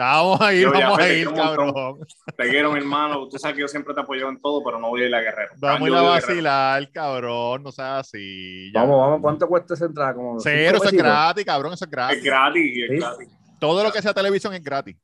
Vamos 0.00 0.40
a 0.40 0.54
ir, 0.54 0.62
Yo 0.62 0.72
vamos 0.72 0.98
a 0.98 1.12
ir, 1.12 1.30
cabrón. 1.34 1.98
Te 2.34 2.48
quiero, 2.48 2.72
mi 2.72 2.78
hermano. 2.78 3.28
Tú 3.28 3.38
sabes 3.38 3.54
que 3.54 3.60
yo 3.60 3.68
siempre 3.68 3.92
te 3.92 4.00
apoyo 4.00 4.30
en 4.30 4.40
todo, 4.40 4.64
pero 4.64 4.78
no 4.78 4.88
voy 4.88 5.02
a 5.02 5.08
ir 5.08 5.14
a 5.14 5.20
Guerrero. 5.20 5.52
Vamos 5.58 5.82
a 5.82 5.90
ir 5.90 5.94
a 5.94 6.00
vacilar, 6.02 6.90
cabrón. 6.90 7.62
No 7.62 7.70
seas 7.70 8.06
así. 8.06 8.72
ya. 8.72 8.80
Vamos, 8.80 8.98
vamos, 8.98 9.20
¿cuánto 9.20 9.46
cuesta 9.46 9.74
esa 9.74 9.84
entrada? 9.84 10.14
Como 10.14 10.40
Cero, 10.40 10.78
eso 10.78 10.86
es 10.86 10.92
gratis, 10.92 11.44
cabrón, 11.44 11.74
eso 11.74 11.84
es 11.84 11.90
gratis. 11.90 12.16
Es 12.18 12.24
gratis, 12.24 12.82
es 12.82 12.88
Sí. 12.90 12.96
gratis. 12.96 13.28
Todo 13.60 13.84
lo 13.84 13.92
que 13.92 14.00
sea 14.00 14.14
televisión 14.14 14.54
es 14.54 14.62
gratis. 14.64 14.96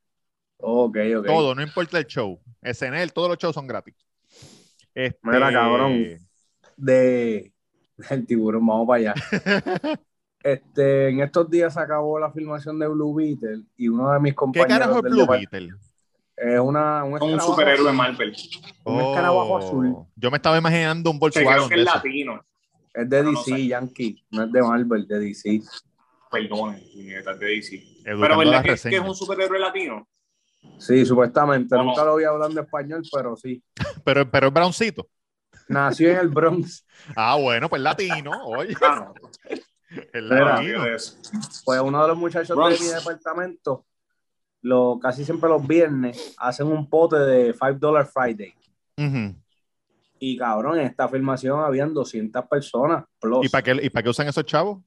Ok, 0.57 0.97
ok. 1.19 1.27
Todo, 1.27 1.55
no 1.55 1.61
importa 1.61 1.99
el 1.99 2.07
show. 2.07 2.41
SNL, 2.63 3.13
todos 3.13 3.29
los 3.29 3.37
shows 3.37 3.55
son 3.55 3.67
gratis. 3.67 3.95
Este, 4.95 5.19
Mira, 5.25 5.53
cabrón. 5.53 6.07
de 6.79 7.53
del 7.99 8.27
tiburón, 8.27 8.67
vamos 8.67 8.87
para 8.89 9.13
allá. 9.13 9.15
Este, 10.47 11.09
en 11.09 11.21
estos 11.21 11.51
días 11.51 11.75
se 11.75 11.81
acabó 11.81 12.21
la 12.21 12.31
filmación 12.31 12.79
de 12.79 12.87
Blue 12.87 13.15
Beetle 13.15 13.63
y 13.77 13.89
uno 13.89 14.13
de 14.13 14.21
mis 14.21 14.33
¿Qué 14.33 14.37
compañeros 14.37 14.79
carajo 14.79 14.97
es 14.99 15.03
Blue 15.03 15.27
Beetle? 15.27 15.71
es 16.37 16.61
una, 16.61 17.03
un, 17.03 17.21
Un 17.21 17.41
superhéroe 17.41 17.93
Marvel. 17.93 18.33
un 18.85 19.01
escarabajo 19.01 19.55
Oh, 19.55 19.59
azul. 19.59 19.97
Yo 20.15 20.31
me 20.31 20.37
estaba 20.37 20.57
imaginando 20.59 21.11
un 21.11 21.19
Volkswagen 21.19 21.51
creo 21.53 21.69
que 21.69 21.75
de 21.75 21.81
es 21.81 21.85
latino. 21.87 22.45
Es 22.95 23.09
de 23.11 23.23
No, 23.23 23.33
no 23.33 23.39
DC, 23.41 23.51
sé. 23.51 23.67
Yankee, 23.67 24.25
no 24.31 24.45
es 24.45 24.53
de 24.53 24.63
Marvel, 24.63 25.07
de 25.09 25.19
DC. 25.19 25.61
Perdón, 26.31 26.75
es 26.77 26.95
de 27.25 27.47
DC. 27.47 27.77
Educando 28.05 28.21
Pero 28.21 28.39
¿verdad 28.39 28.63
que, 28.63 28.89
que 28.91 28.97
es 28.97 29.03
un 29.03 29.15
superhéroe 29.15 29.59
latino? 29.59 30.07
Sí, 30.79 31.05
supuestamente. 31.05 31.77
Nunca 31.77 32.05
lo 32.05 32.17
vi 32.17 32.25
hablando 32.25 32.61
español, 32.61 33.03
pero 33.13 33.37
sí. 33.37 33.63
Pero, 34.05 34.31
pero 34.31 34.47
es 34.49 34.53
browncito. 34.53 35.09
Nació 35.69 36.11
en 36.11 36.19
el 36.19 36.29
Bronx. 36.29 36.87
Ah, 37.17 37.37
bueno, 37.37 37.69
pues 37.69 37.83
latino. 37.83 38.31
Oye, 38.45 38.77
Eso. 40.95 41.17
Pues 41.65 41.81
uno 41.81 42.03
de 42.03 42.09
los 42.09 42.17
muchachos 42.17 42.57
Bronx. 42.57 42.79
de 42.81 42.87
mi 42.87 42.93
departamento, 42.93 43.85
lo, 44.63 44.99
casi 45.01 45.25
siempre 45.25 45.49
los 45.49 45.67
viernes, 45.67 46.35
hacen 46.39 46.67
un 46.67 46.89
pote 46.89 47.17
de 47.19 47.55
$5 47.55 48.05
Friday. 48.07 48.55
Ujú. 48.99 49.35
Y 50.19 50.37
cabrón, 50.37 50.79
en 50.79 50.87
esta 50.87 51.09
filmación 51.09 51.61
habían 51.61 51.93
200 51.93 52.45
personas. 52.47 53.05
Plus, 53.21 53.47
¿Y 53.47 53.49
para 53.49 53.63
qué, 53.63 53.79
¿Y 53.83 53.91
para 53.91 54.03
qué 54.03 54.11
usan 54.11 54.29
esos 54.29 54.45
chavos? 54.45 54.83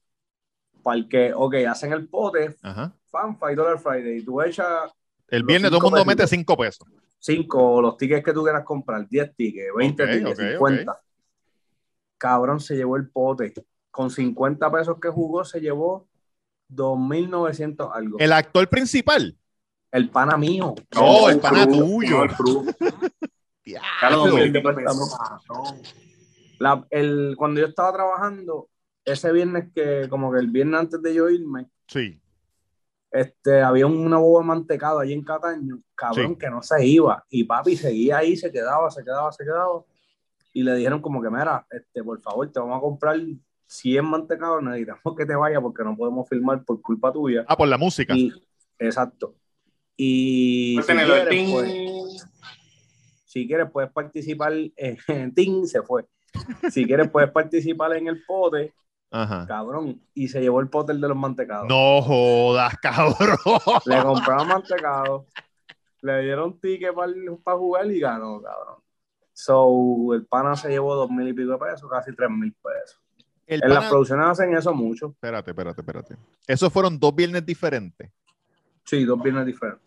para 0.82 0.96
el 0.96 1.08
que, 1.08 1.32
ok, 1.34 1.54
hacen 1.68 1.92
el 1.92 2.08
pote, 2.08 2.56
Ajá. 2.62 2.92
fan, 3.10 3.38
$5 3.38 3.78
Friday. 3.78 4.18
Y 4.18 4.24
tú 4.24 4.40
echas 4.40 4.90
El 5.28 5.42
viernes 5.44 5.70
todo 5.70 5.78
el 5.78 5.82
mundo 5.84 6.04
mete 6.06 6.22
pesitos. 6.22 6.30
5 6.30 6.56
pesos. 6.56 6.88
5, 7.18 7.82
los 7.82 7.96
tickets 7.98 8.24
que 8.24 8.32
tú 8.32 8.42
quieras 8.42 8.64
comprar, 8.64 9.06
10 9.06 9.34
tickets, 9.36 9.74
20 9.76 10.02
Ok, 10.04 10.10
tickets, 10.10 10.40
ok, 10.40 10.46
50. 10.52 11.00
Cabrón, 12.16 12.60
se 12.60 12.76
llevó 12.76 12.96
el 12.96 13.10
pote. 13.10 13.52
Con 13.90 14.10
50 14.10 14.70
pesos 14.70 14.98
que 15.00 15.08
jugó, 15.08 15.44
se 15.44 15.60
llevó 15.60 16.06
2.900 16.68 17.90
algo. 17.92 18.18
El, 18.18 18.24
El 18.26 18.32
actor 18.32 18.68
principal. 18.68 19.36
pana 20.12 20.36
mío. 20.36 20.74
Oh, 20.96 21.28
el 21.30 21.40
pana 21.40 21.66
tuyo. 21.66 22.18
no, 22.18 22.24
el. 22.24 22.30
Claro, 24.00 24.24
el 24.26 24.30
2000 24.30 24.52
departamento. 24.52 24.92
pesos, 24.92 25.18
cabrón. 25.46 25.82
La- 26.58 26.86
el, 26.90 27.34
cuando 27.36 27.60
yo 27.60 27.66
estaba 27.66 27.92
trabajando, 27.92 28.68
ese 29.04 29.32
viernes 29.32 29.70
que, 29.74 30.06
como 30.08 30.30
que 30.32 30.38
el 30.38 30.48
viernes 30.48 30.78
antes 30.80 31.02
de 31.02 31.14
yo 31.14 31.28
irme, 31.30 31.68
Sí. 31.86 32.20
este, 33.10 33.62
había 33.62 33.86
una 33.86 34.18
boba 34.18 34.40
de 34.42 34.46
mantecado 34.46 35.00
allí 35.00 35.12
en 35.14 35.24
Cataño, 35.24 35.80
cabrón, 35.94 36.32
Sí. 36.32 36.36
que 36.38 36.50
no 36.50 36.62
se 36.62 36.84
iba. 36.86 37.24
Y 37.30 37.44
papi 37.44 37.76
seguía 37.76 38.18
ahí, 38.18 38.36
se 38.36 38.52
quedaba, 38.52 38.90
se 38.90 39.02
quedaba, 39.02 39.32
se 39.32 39.44
quedaba. 39.44 39.82
Y 40.52 40.62
le 40.62 40.74
dijeron 40.74 41.00
como 41.00 41.22
que, 41.22 41.30
mira, 41.30 41.66
este, 41.70 42.02
por 42.04 42.20
favor, 42.20 42.50
te 42.52 42.60
vamos 42.60 42.76
a 42.78 42.80
comprar 42.80 43.16
100 43.70 44.04
mantecados, 44.04 44.62
necesitamos 44.64 45.16
que 45.16 45.24
te 45.24 45.36
vayas 45.36 45.62
porque 45.62 45.84
no 45.84 45.96
podemos 45.96 46.28
filmar 46.28 46.64
por 46.64 46.82
culpa 46.82 47.12
tuya. 47.12 47.44
Ah, 47.46 47.56
por 47.56 47.68
la 47.68 47.78
música. 47.78 48.14
Y, 48.16 48.32
exacto. 48.80 49.36
Y 49.96 50.74
Pues 50.74 50.86
si 50.86 50.92
tenerlo, 50.92 51.14
quieres, 51.14 51.30
ting. 51.30 51.52
pues, 51.52 52.26
si 53.26 53.46
quieres, 53.46 53.70
puedes 53.70 53.92
participar 53.92 54.52
en 54.76 55.34
Ting, 55.34 55.66
se 55.66 55.82
fue. 55.82 56.04
Si 56.70 56.84
quieres, 56.84 57.08
puedes 57.10 57.30
participar 57.30 57.92
en 57.96 58.08
el 58.08 58.24
pote, 58.24 58.74
Ajá. 59.12 59.46
cabrón. 59.46 60.02
Y 60.14 60.26
se 60.26 60.40
llevó 60.40 60.58
el 60.60 60.68
pote 60.68 60.92
de 60.92 60.98
los 60.98 61.16
mantecados. 61.16 61.68
No 61.68 62.02
jodas, 62.02 62.76
cabrón. 62.82 63.36
Le 63.86 64.02
compraron 64.02 64.48
mantecado, 64.48 65.26
le 66.02 66.22
dieron 66.22 66.58
ticket 66.58 66.92
para 67.44 67.56
jugar 67.56 67.88
y 67.88 68.00
ganó, 68.00 68.42
cabrón. 68.42 68.82
So, 69.32 70.12
el 70.12 70.26
pana 70.26 70.56
se 70.56 70.70
llevó 70.70 70.96
dos 70.96 71.08
mil 71.08 71.28
y 71.28 71.32
pico 71.32 71.52
de 71.52 71.58
pesos, 71.58 71.88
casi 71.88 72.12
tres 72.16 72.30
mil 72.30 72.52
pesos. 72.52 73.00
El 73.50 73.62
En 73.64 73.74
las 73.74 73.88
producciones 73.88 74.26
hacen 74.26 74.54
eso 74.54 74.72
mucho. 74.72 75.06
Espérate, 75.08 75.50
espérate, 75.50 75.80
espérate. 75.80 76.16
Esos 76.46 76.72
fueron 76.72 76.98
dos 76.98 77.14
viernes 77.14 77.44
diferentes. 77.44 78.10
Sí, 78.84 79.04
dos 79.04 79.20
viernes 79.22 79.44
diferentes. 79.46 79.84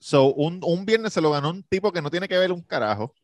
So, 0.00 0.32
un, 0.34 0.60
un 0.64 0.84
viernes 0.84 1.12
se 1.12 1.20
lo 1.20 1.30
ganó 1.30 1.50
un 1.50 1.62
tipo 1.62 1.92
que 1.92 2.02
no 2.02 2.10
tiene 2.10 2.28
que 2.28 2.36
ver 2.38 2.52
un 2.52 2.62
carajo. 2.62 3.14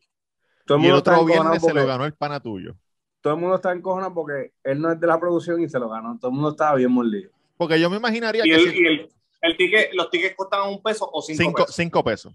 Todo 0.65 0.77
el 0.77 0.83
Y 0.85 0.87
el 0.87 0.93
otro 0.93 1.23
viernes 1.25 1.61
se 1.61 1.73
lo 1.73 1.85
ganó 1.85 2.05
el 2.05 2.13
pana 2.13 2.39
tuyo. 2.39 2.75
todo 3.21 3.33
el 3.33 3.39
mundo 3.39 3.55
está 3.55 3.71
encojonado 3.73 4.13
porque 4.13 4.53
él 4.63 4.79
no 4.79 4.91
es 4.91 4.99
de 4.99 5.07
la 5.07 5.19
producción 5.19 5.61
y 5.61 5.67
se 5.69 5.79
lo 5.79 5.89
ganó. 5.89 6.17
Todo 6.17 6.29
el 6.31 6.35
mundo 6.35 6.51
estaba 6.51 6.75
bien 6.75 6.91
mordido. 6.91 7.31
Porque 7.57 7.79
yo 7.79 7.89
me 7.89 7.97
imaginaría 7.97 8.43
Y, 8.45 8.49
que 8.49 8.55
el, 8.55 8.61
si- 8.71 8.79
y 8.81 8.85
el, 8.85 9.09
el 9.41 9.57
ticket, 9.57 9.93
los 9.93 10.09
tickets 10.09 10.35
costaban 10.35 10.69
un 10.69 10.81
peso 10.81 11.09
o 11.11 11.21
cinco, 11.21 11.43
cinco, 11.43 11.55
pesos. 11.63 11.75
cinco 11.75 12.03
pesos. 12.03 12.33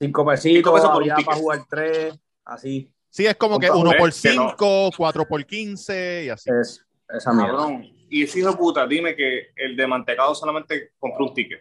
Cinco 0.00 0.26
pesitos, 0.26 0.56
Cinco 0.58 0.74
pesos 0.74 0.90
por 0.90 1.02
un 1.02 1.24
para 1.24 1.36
jugar 1.38 1.64
tres, 1.68 2.18
así. 2.44 2.90
Sí, 3.10 3.26
es 3.26 3.34
como 3.36 3.58
que 3.58 3.66
Compa, 3.68 3.80
uno 3.80 3.98
por 3.98 4.08
es 4.08 4.22
que 4.22 4.34
no. 4.34 4.50
cinco, 4.50 4.90
cuatro 4.96 5.26
por 5.26 5.44
quince 5.44 6.24
y 6.26 6.28
así. 6.28 6.48
Es, 6.50 6.84
esa 7.08 7.32
mierda. 7.32 7.56
Cabrón. 7.56 7.84
Y 8.08 8.22
ese 8.22 8.38
hijo 8.40 8.50
de 8.50 8.56
puta, 8.56 8.86
dime 8.86 9.14
que 9.14 9.48
el 9.56 9.76
de 9.76 9.86
mantecado 9.86 10.34
solamente 10.34 10.92
compró 10.98 11.26
un 11.26 11.34
ticket. 11.34 11.60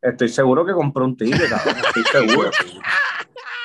Estoy 0.00 0.28
seguro 0.28 0.64
que 0.64 0.72
compró 0.72 1.04
un 1.04 1.16
ticket, 1.16 1.48
cabrón. 1.48 1.76
Estoy 1.84 2.04
seguro. 2.28 2.50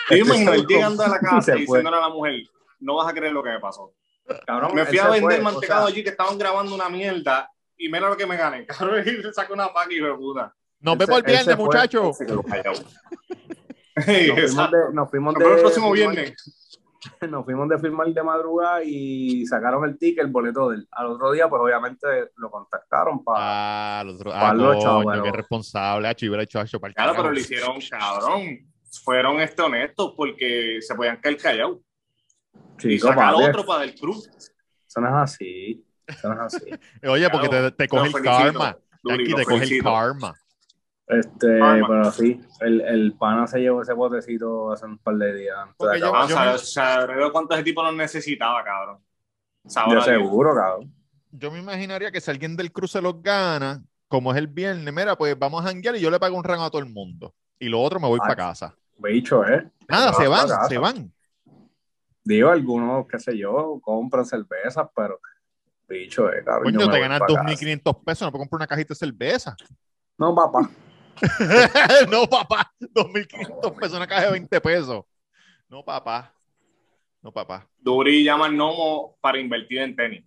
Yo 0.10 0.18
imagino 0.18 0.54
él 0.54 0.66
llegando 0.68 1.04
a 1.04 1.08
la 1.08 1.20
casa 1.22 1.56
y 1.56 1.62
diciéndole 1.62 1.98
a 1.98 2.02
la 2.02 2.10
mujer, 2.10 2.42
no 2.80 2.96
vas 2.96 3.08
a 3.08 3.14
creer 3.14 3.32
lo 3.32 3.44
que 3.44 3.50
me 3.50 3.60
pasó. 3.60 3.94
Cabrón, 4.46 4.74
Me 4.74 4.86
fui 4.86 4.98
a 4.98 5.10
vender 5.10 5.22
fue, 5.22 5.40
o 5.40 5.44
mantecado 5.44 5.88
sea, 5.88 5.94
allí 5.94 6.04
que 6.04 6.10
estaban 6.10 6.38
grabando 6.38 6.74
una 6.74 6.90
mierda 6.90 7.50
y 7.78 7.90
mira 7.90 8.10
lo 8.10 8.18
que 8.18 8.26
me 8.26 8.38
gané. 8.38 8.66
Cabrón, 8.68 9.04
y 9.06 9.12
le 9.12 9.34
saco 9.34 9.54
una 9.54 9.72
paca 9.72 9.92
y 9.92 9.98
hijo 9.98 10.08
de 10.08 10.16
puta. 10.16 10.56
Nos 10.80 10.98
vemos 10.98 11.18
el 11.18 11.24
viernes, 11.24 11.58
muchachos. 11.58 12.18
Nos 12.20 12.46
fuimos 14.06 14.72
de, 14.72 14.78
nos 14.94 15.10
fuimos 15.10 15.34
Nos 15.34 15.44
vemos 15.44 15.56
el 15.56 15.62
próximo 15.62 15.92
viernes. 15.92 16.34
nos 17.30 17.46
fuimos 17.46 17.70
de 17.70 17.80
filmar 17.80 18.08
de 18.08 18.24
madrugada 18.24 18.84
y 18.84 19.46
sacaron 19.46 19.84
el 19.86 19.98
ticket, 19.98 20.26
el 20.26 20.32
boleto 20.32 20.70
del. 20.70 20.88
Al 20.92 21.08
otro 21.08 21.32
día, 21.32 21.48
pues 21.50 21.62
obviamente 21.62 22.08
lo 22.38 22.50
contactaron 22.50 23.24
para. 23.24 23.40
Ah. 23.40 24.00
Ah, 24.02 24.04
Para 24.24 24.54
los 24.54 24.68
coño, 24.76 24.82
chavos, 24.82 25.06
qué 25.14 25.22
pero- 25.22 25.32
responsable. 25.36 26.08
Ah, 26.08 26.16
hubiera 26.20 26.44
hecho 26.44 26.62
eso 26.62 26.80
para 26.80 26.94
Claro, 26.94 27.14
pero 27.16 27.32
lo 27.32 27.40
hicieron 27.40 27.78
cabrón. 27.90 28.42
Fueron 29.04 29.40
este 29.40 29.62
honestos 29.62 30.14
porque 30.16 30.78
se 30.82 30.94
podían 30.94 31.18
caer 31.18 31.38
callados. 31.38 31.80
y 32.84 33.00
sacar 33.00 33.34
papi, 33.34 33.44
otro 33.46 33.66
para 33.66 33.84
el 33.86 33.96
cruz. 33.96 34.30
Eso 34.88 35.02
no 35.02 35.08
es 35.08 35.14
así. 35.32 35.86
Eso 36.06 36.34
no 36.34 36.46
es 36.48 36.54
así. 36.54 36.70
Oye, 37.08 37.30
porque 37.30 37.50
te, 37.50 37.72
te 37.72 37.88
coge 37.88 38.08
el 38.08 38.12
felicito, 38.14 38.38
karma. 38.60 38.78
Duri, 39.02 39.34
te 39.34 39.46
coge 39.46 39.64
el 39.64 39.84
karma. 39.84 40.34
Este, 41.06 41.60
pero 41.60 42.12
sí, 42.12 42.40
el, 42.62 42.80
el 42.82 43.14
pana 43.18 43.46
se 43.46 43.60
llevó 43.60 43.82
ese 43.82 43.94
botecito 43.94 44.72
hace 44.72 44.86
un 44.86 44.98
par 44.98 45.16
de 45.16 45.34
días. 45.36 45.58
antes 45.58 45.74
de 45.74 45.76
Porque 45.78 46.00
yo- 46.00 46.08
acabar. 46.16 46.48
Ah, 46.48 46.54
o 46.56 46.58
sea, 46.58 47.08
cuánto 47.32 47.54
ese 47.56 47.64
tipo 47.64 47.84
no 47.84 47.92
necesitaba, 47.92 48.64
cabrón. 48.64 49.00
De 49.64 49.70
Sabrá 49.70 49.94
Dios. 49.96 50.06
seguro, 50.06 50.56
cabrón. 50.56 50.94
Yo 51.32 51.52
me 51.52 51.60
imaginaría 51.60 52.12
que 52.12 52.22
si 52.22 52.32
alguien 52.32 52.56
del 52.56 52.72
cruce 52.72 53.02
los 53.02 53.22
gana, 53.22 53.84
como 54.08 54.32
es 54.32 54.38
el 54.38 54.48
viernes, 54.48 54.94
mira, 54.94 55.18
pues 55.18 55.38
vamos 55.38 55.64
a 55.64 55.68
janguear 55.68 55.96
y 55.96 56.00
yo 56.00 56.10
le 56.10 56.20
pago 56.20 56.38
un 56.38 56.44
rango 56.44 56.64
a 56.64 56.70
todo 56.70 56.82
el 56.82 56.90
mundo. 56.90 57.34
Y 57.60 57.68
lo 57.70 57.82
otro 57.82 58.00
me 58.00 58.08
voy 58.08 58.20
para 58.20 58.36
casa. 58.36 58.76
Bicho, 58.98 59.46
¿eh? 59.48 59.70
Nada, 59.90 60.14
Se 60.14 60.24
se 60.24 60.28
va 60.30 60.46
van, 60.46 60.70
se 60.70 60.78
van. 60.78 61.12
Digo, 62.24 62.50
algunos, 62.50 63.06
qué 63.08 63.20
sé 63.20 63.38
yo, 63.38 63.80
compran 63.82 64.26
cervezas, 64.26 64.88
pero 64.96 65.20
bicho, 65.90 66.32
eh, 66.32 66.44
cabrón. 66.46 66.74
Coño, 66.74 66.86
yo 66.86 66.92
te 66.92 67.00
ganas 67.00 67.20
pa' 67.20 67.26
casa. 67.28 67.42
2.500 67.44 68.04
pesos, 68.04 68.22
no 68.26 68.32
puedo 68.32 68.42
comprar 68.44 68.58
una 68.60 68.68
cajita 68.68 68.90
de 68.94 68.96
cerveza. 68.96 69.56
No, 70.18 70.34
papá. 70.34 70.70
no, 72.12 72.28
papá, 72.28 72.72
2.500 72.80 73.80
pesos, 73.80 73.98
una 73.98 74.08
caja 74.08 74.26
de 74.26 74.32
20 74.32 74.62
pesos. 74.62 75.06
No, 75.70 75.84
papá. 75.84 76.34
No, 77.22 77.32
papá. 77.32 77.68
Duri 77.80 78.24
llama 78.24 78.46
al 78.46 78.58
Nomo 78.58 79.18
para 79.22 79.40
invertir 79.40 79.80
en 79.80 79.96
tenis. 79.96 80.26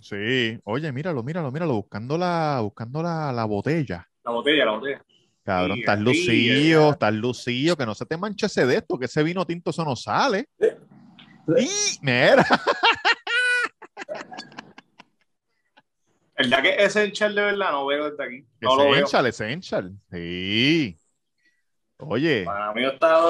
Sí. 0.00 0.58
Oye, 0.64 0.90
míralo, 0.92 1.22
míralo, 1.22 1.50
míralo, 1.50 1.74
buscando 1.74 2.16
la, 2.16 2.60
buscando 2.62 3.02
la, 3.02 3.32
la 3.32 3.44
botella. 3.44 4.08
La 4.24 4.30
botella, 4.30 4.64
la 4.64 4.70
botella. 4.72 5.04
Cabrón, 5.42 5.76
Sí, 5.76 5.80
estás 5.80 5.98
sí, 5.98 6.04
lucido, 6.04 6.90
estás 6.90 7.14
lucido, 7.14 7.76
que 7.76 7.84
no 7.84 7.94
se 7.94 8.06
te 8.06 8.16
manche 8.16 8.46
ese 8.46 8.64
de 8.64 8.76
esto, 8.76 8.98
que 8.98 9.04
ese 9.04 9.22
vino 9.22 9.44
tinto 9.44 9.70
eso 9.70 9.84
no 9.84 9.94
sale. 9.94 10.48
Y, 11.58 11.68
mira, 12.00 12.46
El 16.36 16.48
día 16.48 16.62
que 16.62 16.70
es 16.74 16.96
esencial 16.96 17.34
de 17.34 17.42
verdad, 17.42 17.70
no 17.72 17.86
veo 17.86 18.10
desde 18.10 18.24
aquí. 18.24 18.46
No 18.60 18.76
lo 18.76 18.84
veo. 18.84 18.94
essential, 18.94 19.26
essential. 19.26 19.92
Sí. 20.10 20.98
Oye, 21.98 22.44
Para 22.44 22.72
mí 22.72 22.84
está. 22.84 23.20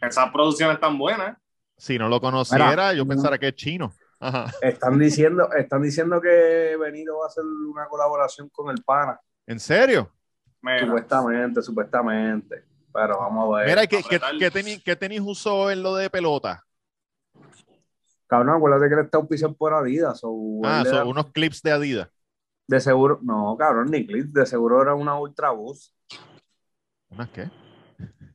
Esas 0.00 0.30
producciones 0.32 0.80
tan 0.80 0.96
buenas. 0.96 1.36
si 1.76 1.98
no 1.98 2.08
lo 2.08 2.20
conociera, 2.20 2.70
Mira. 2.70 2.92
yo 2.94 3.06
pensara 3.06 3.36
que 3.38 3.48
es 3.48 3.54
chino. 3.54 3.92
Ajá. 4.18 4.52
Están 4.62 4.98
diciendo, 4.98 5.50
están 5.52 5.82
diciendo 5.82 6.20
que 6.20 6.76
Benito 6.80 7.18
va 7.18 7.24
a 7.24 7.28
hacer 7.28 7.44
una 7.44 7.86
colaboración 7.86 8.48
con 8.50 8.70
el 8.70 8.82
pana. 8.82 9.18
¿En 9.46 9.58
serio? 9.60 10.10
Mira, 10.62 10.80
Supuestamente, 10.80 11.62
supuestamente. 11.62 12.64
Pero 12.92 13.18
vamos 13.18 13.54
a 13.54 13.58
ver. 13.58 13.68
Mira, 13.68 13.86
¿qué, 13.86 14.02
qué, 14.02 14.20
qué 14.38 14.50
tenis, 14.50 14.82
qué 14.84 14.96
tenis 14.96 15.20
usó 15.24 15.70
en 15.70 15.82
lo 15.82 15.94
de 15.94 16.08
pelota? 16.10 16.64
Cabrón, 18.26 18.56
acuérdate 18.56 18.88
que 18.88 18.94
él 18.94 19.04
está 19.04 19.18
auspiciado 19.18 19.54
por 19.54 19.74
Adidas. 19.74 20.20
o 20.22 20.60
Ah, 20.64 20.84
son 20.88 21.08
unos 21.08 21.30
clips 21.32 21.62
de 21.62 21.72
Adidas. 21.72 22.08
De 22.70 22.78
seguro, 22.78 23.18
no, 23.22 23.56
cabrón, 23.58 23.90
ni 23.90 24.06
clip. 24.06 24.26
De 24.26 24.46
seguro 24.46 24.80
era 24.80 24.94
una 24.94 25.18
Ultra 25.18 25.50
Boost. 25.50 25.92
¿Unas 27.08 27.28
qué? 27.30 27.50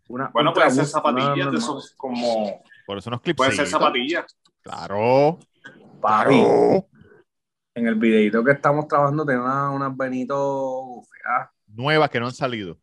Una 0.10 0.28
bueno, 0.34 0.54
puede 0.54 0.70
ser 0.72 0.86
zapatillas 0.86 1.38
una 1.38 1.52
de 1.52 1.58
esos 1.58 1.94
como. 1.96 2.62
Por 2.86 2.98
eso 2.98 3.10
unos 3.10 3.22
clips. 3.22 3.38
Puede 3.38 3.54
ser 3.54 3.66
zapatilla. 3.66 4.26
Claro. 4.62 5.40
Papi, 6.02 6.36
claro. 6.36 6.86
en 7.76 7.88
el 7.88 7.96
videito 7.96 8.44
que 8.44 8.52
estamos 8.52 8.90
trabajando 8.90 9.26
tiene 9.26 9.40
una- 9.42 9.72
unas 9.72 9.96
Benito 9.96 11.02
feas. 11.10 11.50
Nuevas 11.68 12.10
que 12.10 12.20
no 12.20 12.26
han 12.26 12.34
salido. 12.34 12.78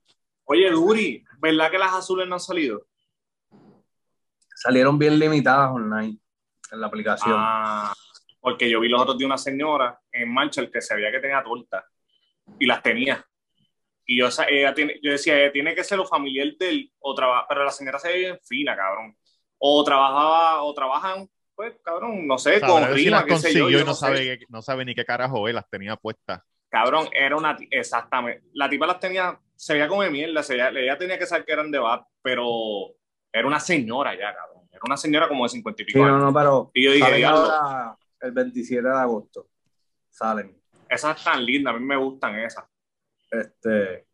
Oye, 0.45 0.71
Duri, 0.71 1.23
¿verdad 1.39 1.71
que 1.71 1.79
las 1.79 1.93
azules 1.93 2.27
no 2.27 2.37
han 2.37 2.41
salido? 2.41 2.87
Salieron 4.55 4.99
bien 4.99 5.19
limitadas 5.19 5.71
online 5.71 6.19
en 6.71 6.81
la 6.81 6.87
aplicación. 6.87 7.35
Ah, 7.39 7.93
porque 8.43 8.69
yo 8.69 8.81
vi 8.81 8.89
los 8.89 9.01
otros 9.01 9.17
de 9.17 9.25
una 9.25 9.39
señora 9.39 9.99
en 10.11 10.29
marcha 10.35 10.69
que 10.71 10.83
se 10.83 10.97
veía 10.97 11.13
que 11.13 11.21
tenía 11.21 11.43
torta 11.43 11.87
y 12.59 12.67
las 12.67 12.83
tenía. 12.83 13.25
Y 14.05 14.19
yo, 14.19 14.29
ella 14.49 14.75
tiene, 14.75 14.99
yo 15.01 15.13
decía, 15.13 15.39
ella 15.41 15.53
tiene 15.53 15.75
que 15.77 15.85
ser 15.85 15.97
lo 15.97 16.05
familiar 16.07 16.49
del 16.59 16.93
o 16.99 17.15
trabaja, 17.15 17.47
pero 17.49 17.65
la 17.65 17.71
señora 17.71 18.01
se 18.01 18.09
ve 18.09 18.19
bien 18.19 18.39
fina, 18.43 18.77
cabrón. 18.77 19.17
O 19.59 19.85
trabajaba, 19.85 20.65
o 20.65 20.75
trabajan, 20.75 21.29
pues, 21.55 21.75
cabrón, 21.85 22.27
no 22.27 22.37
sé, 22.37 22.59
Sabrá 22.59 22.89
con 22.89 22.99
si 22.99 23.05
rima, 23.05 23.17
las 23.19 23.25
qué 23.27 23.37
sé 23.37 23.55
yo, 23.55 23.71
yo 23.71 23.85
no, 23.85 23.95
sé. 23.95 24.01
sabe, 24.01 24.39
qué- 24.41 24.47
no 24.49 24.61
sabe 24.61 24.85
ni 24.85 24.95
qué 24.97 25.05
carajo 25.05 25.47
es, 25.47 25.55
las 25.55 25.71
tenía 25.71 25.95
puestas. 25.97 26.41
Cabrón, 26.69 27.09
era 27.13 27.37
una, 27.37 27.57
exactamente. 27.71 28.43
La 28.55 28.69
tipa 28.69 28.89
las 28.89 28.99
tenía, 28.99 29.39
se 29.55 29.75
veía 29.75 29.87
como 29.87 30.03
de 30.03 30.11
mierda, 30.11 30.43
se 30.43 30.55
veía- 30.55 30.71
ella 30.71 30.99
tenía 30.99 31.17
que 31.17 31.27
saber 31.27 31.45
que 31.45 31.53
eran 31.53 31.71
de 31.71 31.79
bat, 31.79 32.03
pero 32.23 32.57
era 33.33 33.47
una 33.47 33.61
señora 33.61 34.15
ya, 34.19 34.35
cabrón. 34.35 34.67
Era 34.73 34.81
una 34.85 34.97
señora 34.97 35.29
como 35.29 35.45
de 35.45 35.51
cincuenta 35.51 35.83
y 35.83 35.85
Sí, 35.85 35.93
pico 35.93 36.05
no, 36.05 36.07
años. 36.17 36.23
no, 36.25 36.35
pero 36.35 36.71
Y 36.75 36.85
yo 36.85 36.91
dije, 36.93 37.25
ahora 37.25 37.97
el 38.23 38.33
27 38.33 38.83
de 38.83 38.95
agosto. 38.95 39.49
Salen. 40.09 40.57
esas 40.89 41.17
están 41.17 41.45
lindas, 41.45 41.75
a 41.75 41.79
mí 41.79 41.85
me 41.85 41.97
gustan 41.97 42.39
esas. 42.39 42.65
Este, 43.31 44.07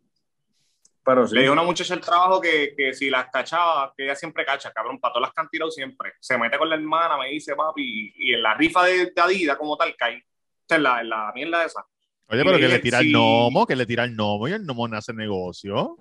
pero 1.05 1.27
sí. 1.27 1.35
Le 1.35 1.41
dijo 1.43 1.53
a 1.53 1.55
una 1.55 1.63
muchacha 1.63 1.95
el 1.95 2.01
trabajo 2.01 2.41
que, 2.41 2.75
que 2.77 2.93
si 2.95 3.11
las 3.11 3.31
cachaba, 3.31 3.93
que 3.97 4.05
ella 4.05 4.15
siempre 4.15 4.45
cacha, 4.45 4.73
cabrón, 4.73 5.01
para 5.01 5.15
todas 5.15 5.29
las 5.29 5.35
que 5.35 5.41
han 5.41 5.49
tirado 5.49 5.71
siempre. 5.71 6.13
Se 6.21 6.37
mete 6.39 6.59
con 6.59 6.69
la 6.69 6.77
hermana, 6.77 7.17
me 7.17 7.31
dice, 7.31 7.55
papi, 7.57 7.83
y, 7.83 8.31
y 8.31 8.35
en 8.35 8.43
la 8.43 8.55
rifa 8.55 8.85
de, 8.85 9.07
de 9.07 9.21
Adidas 9.21 9.57
como 9.57 9.77
tal 9.77 9.95
cae. 9.97 10.19
O 10.19 10.65
sea, 10.69 10.77
en 10.77 10.83
la, 10.83 11.01
en 11.01 11.09
la 11.09 11.33
mierda 11.35 11.65
esa. 11.65 11.85
Oye, 12.29 12.45
pero 12.45 12.59
que 12.59 12.69
le 12.69 12.79
tira 12.79 13.01
el 13.01 13.11
gnomo, 13.11 13.67
que 13.67 13.75
le 13.75 13.87
tira 13.87 14.05
el 14.05 14.15
gnomo 14.15 14.49
y 14.49 14.53
el 14.53 14.63
gnomo 14.63 14.87
no 14.87 14.99
hace 14.99 15.15
negocio. 15.15 15.97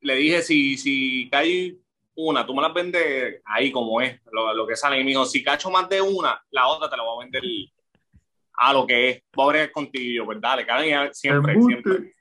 Le 0.00 0.14
dije, 0.14 0.42
si, 0.42 0.76
si 0.76 1.28
cae 1.28 1.76
una, 2.16 2.46
tú 2.46 2.54
me 2.54 2.62
las 2.62 2.72
vendes 2.72 3.40
ahí 3.44 3.72
como 3.72 4.00
es, 4.00 4.20
lo, 4.30 4.52
lo 4.54 4.66
que 4.66 4.76
sale. 4.76 5.00
Y 5.00 5.04
me 5.04 5.10
dijo, 5.10 5.24
si 5.24 5.42
cacho 5.42 5.70
más 5.70 5.88
de 5.88 6.00
una, 6.00 6.40
la 6.50 6.66
otra 6.68 6.88
te 6.88 6.96
la 6.96 7.02
voy 7.02 7.16
a 7.16 7.24
vender 7.24 7.42
a 8.54 8.72
lo 8.72 8.86
que 8.86 9.10
es. 9.10 9.22
Voy 9.34 9.44
a 9.44 9.48
bregar 9.48 9.72
contigo, 9.72 10.24
pues 10.24 10.40
dale, 10.40 10.62
y 10.62 11.14
siempre, 11.14 11.60
siempre. 11.62 12.14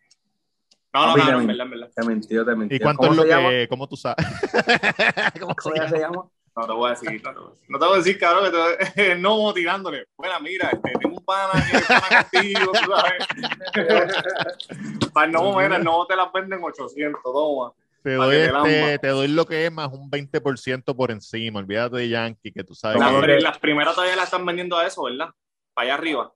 No, 0.93 1.07
no, 1.07 1.17
no, 1.17 1.31
no, 1.31 1.39
en 1.41 1.47
verdad, 1.47 1.65
en 1.65 1.71
verdad. 1.71 1.91
Te 1.95 2.05
mintió, 2.05 2.45
te 2.45 2.55
mintió. 2.55 2.77
¿Y 2.77 2.79
cuánto 2.79 3.01
¿Cómo 3.01 3.13
es 3.13 3.17
lo 3.17 3.49
que, 3.49 3.67
cómo 3.67 3.87
tú 3.87 3.97
sabes? 3.97 4.25
¿Cómo 5.39 5.53
se 5.53 5.61
¿Cómo 5.63 5.75
ella 5.75 5.85
llama? 5.85 5.89
se 5.89 5.99
llama? 5.99 6.29
No 6.55 6.67
te 6.67 6.73
voy 6.73 6.85
a 6.85 6.89
decir, 6.91 7.23
no 7.23 7.33
te 7.33 7.39
voy 7.39 7.47
a 7.47 7.49
decir, 7.49 7.69
no 7.69 7.79
te 7.79 7.85
voy 7.85 7.93
a 7.93 7.97
decir, 7.97 8.19
cabrón, 8.19 8.51
que 8.51 8.91
te, 8.91 9.15
no 9.19 9.53
tirándole. 9.53 10.05
Bueno, 10.15 10.39
mira, 10.41 10.69
este, 10.69 10.91
tengo 10.99 11.17
un 11.17 11.25
pana 11.25 11.51
que 11.71 11.79
pana 11.79 12.27
contigo, 12.29 12.71
tú 12.73 12.91
sabes. 12.91 13.27
Para 15.13 15.25
el 15.25 15.31
no, 15.31 15.57
mira, 15.57 15.77
el 15.77 15.83
no 15.83 16.05
te 16.05 16.15
las 16.15 16.31
venden 16.31 16.63
800, 16.63 17.23
toma. 17.23 17.73
Te 18.03 18.13
doy, 18.15 18.35
este, 18.35 18.99
te 18.99 19.07
doy 19.07 19.27
lo 19.29 19.45
que 19.45 19.65
es 19.65 19.71
más 19.71 19.87
un 19.91 20.11
20% 20.11 20.95
por 20.95 21.09
encima. 21.11 21.59
Olvídate 21.59 21.97
de 21.97 22.09
Yankee, 22.09 22.51
que 22.51 22.63
tú 22.63 22.75
sabes 22.75 22.99
Las, 22.99 23.25
que- 23.25 23.39
las 23.39 23.57
primeras 23.59 23.95
todavía 23.95 24.15
las 24.17 24.25
están 24.25 24.45
vendiendo 24.45 24.77
a 24.77 24.85
eso, 24.85 25.03
¿verdad? 25.03 25.29
Para 25.73 25.85
allá 25.85 25.93
arriba. 25.95 26.33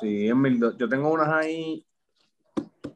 Sí, 0.00 0.28
en 0.28 0.40
1200. 0.40 0.78
Yo 0.78 0.88
tengo 0.88 1.10
unas 1.10 1.28
ahí 1.28 1.84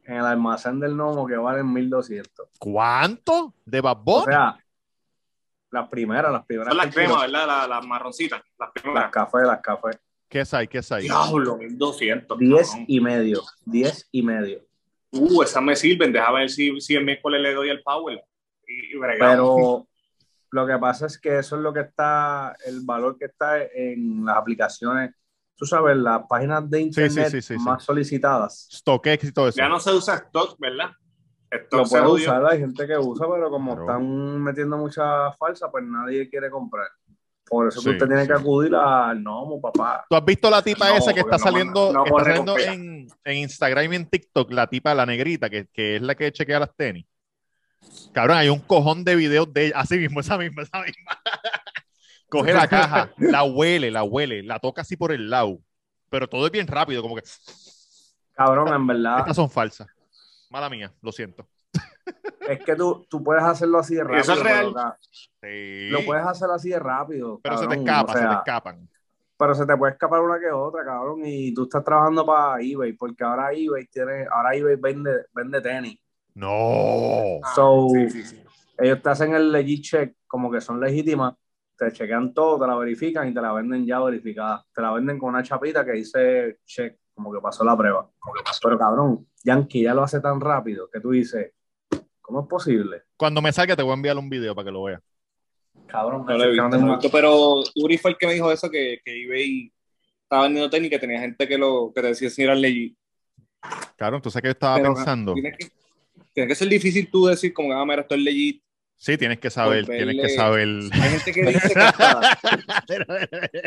en 0.05 0.17
el 0.17 0.25
almacén 0.25 0.81
del 0.81 0.97
Nomo 0.97 1.27
que 1.27 1.37
valen 1.37 1.73
1200. 1.73 2.49
¿Cuánto? 2.59 3.55
¿De 3.65 3.81
Bad 3.81 3.99
O 4.05 4.25
sea, 4.25 4.59
las 5.71 5.89
primeras, 5.89 6.33
las 6.33 6.45
primeras. 6.45 6.71
Son 6.73 6.77
las 6.79 6.95
cremas, 6.95 7.21
¿verdad? 7.23 7.47
Las, 7.47 7.69
las 7.69 7.87
marroncitas, 7.87 8.41
las 8.59 8.71
Las 8.75 8.83
primeras. 8.83 9.11
cafés, 9.11 9.43
las 9.45 9.61
cafés. 9.61 9.99
¿Qué 10.29 10.41
es 10.41 10.53
ahí? 10.55 10.67
¿Qué 10.69 10.79
es 10.79 10.91
ahí? 10.93 11.03
Diablo, 11.05 11.57
1200. 11.57 12.39
10 12.39 12.69
cabrón. 12.71 12.85
y 12.89 13.01
medio. 13.01 13.43
10 13.67 14.09
y 14.13 14.23
medio. 14.23 14.65
Uh, 15.15 15.43
esas 15.43 15.63
me 15.63 15.77
sirven. 15.77 16.13
Déjame 16.13 16.41
ver 16.41 16.51
si, 16.51 16.81
si 16.81 16.95
el 16.95 17.05
miércoles 17.05 17.41
le 17.41 17.55
doy 17.55 17.69
el 17.69 17.83
power. 17.83 18.23
Y. 18.67 18.99
Pero 19.19 19.87
lo 20.55 20.67
que 20.67 20.79
pasa 20.79 21.07
es 21.07 21.19
que 21.19 21.39
eso 21.39 21.57
es 21.57 21.63
lo 21.63 21.73
que 21.73 21.81
está, 21.81 22.57
el 22.65 22.81
valor 22.83 23.19
que 23.19 23.25
está 23.25 23.61
en 23.63 24.25
las 24.25 24.37
aplicaciones, 24.37 25.13
tú 25.57 25.67
sabes, 25.67 25.97
las 25.97 26.23
páginas 26.29 26.71
de 26.71 26.81
internet 26.81 27.31
sí, 27.31 27.43
sí, 27.43 27.55
sí, 27.55 27.61
más 27.61 27.83
solicitadas. 27.83 28.69
StockX 28.73 29.25
y 29.25 29.33
todo 29.33 29.49
eso. 29.49 29.59
Ya 29.59 29.69
no 29.69 29.81
se 29.81 29.93
usa 29.93 30.15
stock, 30.15 30.57
¿verdad? 30.61 30.91
Stock 31.51 31.73
Lo 31.73 31.85
jodió. 31.87 32.25
usar, 32.25 32.47
hay 32.47 32.61
gente 32.61 32.87
que 32.87 32.97
usa, 32.97 33.27
pero 33.29 33.51
como 33.51 33.81
están 33.81 34.43
metiendo 34.43 34.77
mucha 34.77 35.33
falsa, 35.33 35.71
pues 35.71 35.85
nadie 35.85 36.29
quiere 36.29 36.49
comprar. 36.51 36.89
Por 37.47 37.69
eso 37.69 37.81
Sí, 37.81 37.85
que 37.87 37.91
usted 37.93 38.07
tiene 38.07 38.23
sí. 38.23 38.29
que 38.29 38.35
acudir 38.35 38.75
al 38.75 39.23
Nomo, 39.23 39.61
papá. 39.61 40.05
¿Tú 40.09 40.17
has 40.17 40.25
visto 40.25 40.49
la 40.51 40.63
tipa 40.63 40.89
No, 40.89 40.97
esa 40.97 41.13
que 41.13 41.21
está 41.21 41.37
no 41.37 41.39
saliendo, 41.39 41.93
no 41.93 42.05
que 42.05 42.11
corre 42.11 42.35
está 42.35 42.47
saliendo 42.53 43.09
en 43.25 43.37
Instagram 43.37 43.93
y 43.93 43.97
en 43.97 44.07
TikTok? 44.09 44.51
La 44.53 44.67
tipa, 44.67 44.95
la 44.95 45.05
negrita, 45.07 45.51
que, 45.51 45.67
que 45.73 45.97
es 45.97 46.03
la 46.03 46.15
que 46.15 46.33
chequea 46.33 46.61
las 46.61 46.75
tenis. 46.75 47.07
Cabrón, 48.13 48.39
hay 48.39 48.49
un 48.49 48.61
cojón 48.61 49.05
de 49.05 49.15
videos 49.17 49.53
de 49.53 49.67
ella. 49.67 49.79
Así 49.79 49.99
mismo, 49.99 50.21
esa 50.21 50.39
misma, 50.39 50.63
esa 50.63 50.81
misma. 50.81 51.21
Coge 52.29 52.53
la 52.53 52.67
caja, 52.67 53.13
la 53.19 53.45
huele, 53.45 53.91
la 53.91 54.03
huele, 54.03 54.43
la 54.43 54.59
toca 54.59 54.83
así 54.83 54.97
por 54.97 55.13
el 55.13 55.31
lado. 55.31 55.61
Pero 56.09 56.29
todo 56.29 56.47
es 56.47 56.53
bien 56.53 56.67
rápido, 56.67 57.03
como 57.03 57.15
que 57.15 57.23
Cabrón, 58.33 58.75
en 58.75 58.87
verdad, 58.87 59.21
estas 59.21 59.37
son 59.37 59.51
falsas. 59.51 59.87
Mala 60.51 60.69
mía, 60.69 60.93
lo 61.01 61.13
siento. 61.13 61.47
Es 62.49 62.59
que 62.65 62.77
tú, 62.77 63.07
tú 63.09 63.23
puedes 63.23 63.43
hacerlo 63.43 63.79
así 63.79 63.95
de 63.95 64.03
rápido. 64.05 64.21
Eso 64.21 64.33
es 64.35 64.43
real. 64.43 64.59
pero, 64.61 64.75
ca- 64.75 64.99
Sí. 65.43 65.89
Lo 65.91 66.05
puedes 66.05 66.25
hacer 66.25 66.49
así 66.51 66.71
de 66.71 66.79
rápido. 66.79 67.41
Pero 67.43 67.57
se 67.59 67.67
te 67.67 67.75
escapa, 67.75 68.13
o 68.13 68.15
sea, 68.17 68.23
se 68.23 68.29
te 68.29 68.35
escapan. 68.35 68.89
pero 69.37 69.55
se 69.55 69.67
te 69.67 69.77
puede 69.77 69.93
escapar 69.93 70.21
una 70.21 70.39
que 70.41 70.51
otra, 70.51 70.85
cabrón, 70.85 71.21
y 71.25 71.53
tú 71.53 71.65
estás 71.65 71.85
trabajando 71.85 72.25
para 72.25 72.61
eBay, 72.63 72.93
porque 72.95 73.25
ahora 73.25 73.53
eBay 73.53 73.87
tiene, 73.87 74.27
ahora 74.31 74.55
eBay 74.55 74.77
vende, 74.77 75.27
vende 75.35 75.61
tenis. 75.61 75.99
No. 76.35 77.41
Ah, 77.43 77.53
So, 77.55 77.89
sí, 77.93 78.11
sí, 78.11 78.25
sí. 78.25 78.43
Ellos 78.79 79.03
te 79.03 79.09
hacen 79.11 79.35
el 79.35 79.53
legit 79.53 79.83
check, 79.85 80.17
como 80.27 80.51
que 80.51 80.61
son 80.61 80.81
legítimas, 80.81 81.35
te 81.77 81.93
chequean 81.93 82.33
todo, 82.35 82.59
te 82.61 82.67
la 82.67 82.77
verifican 82.77 83.29
y 83.29 83.35
te 83.35 83.41
la 83.41 83.53
venden 83.53 83.85
ya 83.87 84.01
verificada. 84.01 84.65
Te 84.75 84.83
la 84.83 84.93
venden 84.93 85.19
con 85.19 85.29
una 85.31 85.43
chapita 85.43 85.85
que 85.85 85.93
dice 85.93 86.59
check, 86.65 86.99
como 87.15 87.33
que 87.33 87.41
pasó 87.41 87.65
la 87.65 87.77
prueba. 87.77 88.09
Pero 88.63 88.79
cabrón, 88.79 89.27
Yankee 89.45 89.83
ya 89.83 89.95
lo 89.95 90.03
hace 90.03 90.21
tan 90.21 90.41
rápido 90.41 90.89
que 90.91 91.01
tú 91.01 91.11
dices, 91.11 91.53
¿cómo 92.25 92.41
es 92.41 92.49
posible? 92.49 93.03
Cuando 93.17 93.43
me 93.43 93.53
salga 93.53 93.77
te 93.77 93.83
voy 93.83 93.93
a 93.93 93.95
enviar 93.95 94.17
un 94.17 94.31
video 94.31 94.55
para 94.55 94.65
que 94.65 94.73
lo 94.73 94.83
veas. 94.83 95.01
Cabrón, 95.87 96.25
No 96.27 96.39
lo 96.39 96.45
he 96.45 96.47
que 96.47 96.53
visto, 96.53 96.79
no 96.79 96.99
pero 97.13 97.63
Uri 97.77 97.99
fue 97.99 98.13
el 98.13 98.17
que 98.17 98.27
me 98.27 98.33
dijo 98.33 98.51
eso, 98.51 98.71
que, 98.71 99.01
que 99.05 99.25
eBay 99.25 99.73
estaba 100.23 100.45
vendiendo 100.45 100.71
tenis, 100.71 100.91
que 100.91 100.99
tenía 100.99 101.21
gente 101.21 101.47
que, 101.47 101.59
lo, 101.59 101.93
que 101.95 102.01
te 102.01 102.09
decía 102.09 102.31
si 102.31 102.43
era 102.43 102.55
legit. 102.55 102.97
Claro, 103.97 104.21
sabes 104.25 104.43
que 104.43 104.49
yo 104.49 104.53
estaba 104.53 104.77
Pero, 104.77 104.95
pensando. 104.95 105.35
Tiene 105.35 105.53
que, 105.53 105.71
tiene 106.33 106.49
que 106.49 106.55
ser 106.55 106.69
difícil 106.69 107.11
tú 107.11 107.27
decir 107.27 107.53
como, 107.53 107.73
ah, 107.73 107.85
mira, 107.85 108.03
esto 108.03 108.15
es 108.15 108.21
legit. 108.23 108.63
Sí, 108.97 109.19
tienes 109.19 109.39
que 109.39 109.51
saber, 109.51 109.85
tienes 109.85 110.17
que 110.17 110.29
saber. 110.31 110.69
Hay 110.93 111.11
gente 111.11 111.33
que 111.33 111.43
dice 111.43 111.75
que 111.75 111.81
hasta, 111.81 112.39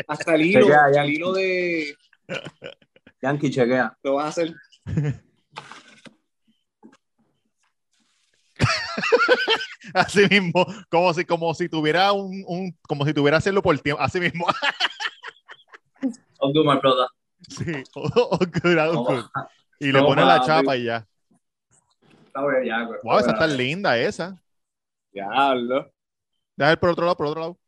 hasta 0.08 0.34
el 0.34 0.42
hilo, 0.42 0.62
Chequea, 0.62 0.84
hasta 0.86 0.94
ya. 0.94 1.04
el 1.04 1.10
hilo 1.10 1.32
de... 1.32 1.94
Yankee 3.22 3.50
chequea. 3.50 3.96
Lo 4.02 4.14
vas 4.14 4.24
a 4.24 4.28
hacer. 4.28 4.54
Así 9.94 10.26
mismo, 10.28 10.66
como 10.90 11.14
si, 11.14 11.24
como 11.24 11.54
si 11.54 11.68
tuviera 11.68 12.12
un, 12.12 12.44
un- 12.46 12.76
como 12.86 13.04
si 13.04 13.12
tuviera 13.14 13.38
hacerlo 13.38 13.62
por 13.62 13.78
tiempo, 13.78 14.02
así 14.02 14.20
mismo. 14.20 14.46
My 16.42 16.78
brother. 16.78 17.06
Sí, 17.48 17.72
oh, 17.94 18.10
oh, 18.14 18.38
good, 18.38 18.78
oh, 18.78 19.04
good. 19.04 19.24
Y 19.80 19.92
le 19.92 20.00
pone 20.00 20.24
la 20.24 20.40
chapa 20.42 20.76
y 20.76 20.84
ya. 20.84 21.06
Está 22.26 22.46
bien, 22.46 22.64
ya, 22.64 22.82
güey. 22.84 23.00
Wow, 23.02 23.18
esa 23.18 23.32
está 23.32 23.46
linda 23.46 23.96
esa. 23.98 24.40
Diablo. 25.12 25.90
Déjame 26.56 26.72
ver 26.72 26.80
por 26.80 26.90
otro 26.90 27.04
lado, 27.04 27.16
por 27.16 27.26
otro 27.26 27.40
lado. 27.40 27.58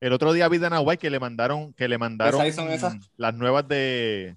El 0.00 0.12
otro 0.12 0.32
día 0.32 0.48
vi 0.48 0.58
de 0.58 0.68
Nahuay 0.68 0.98
que 0.98 1.10
le 1.10 1.20
mandaron, 1.20 1.72
que 1.74 1.86
le 1.86 1.96
mandaron 1.96 2.40
ahí 2.40 2.52
son 2.52 2.68
esas? 2.70 2.96
las 3.16 3.34
nuevas 3.34 3.68
de 3.68 4.36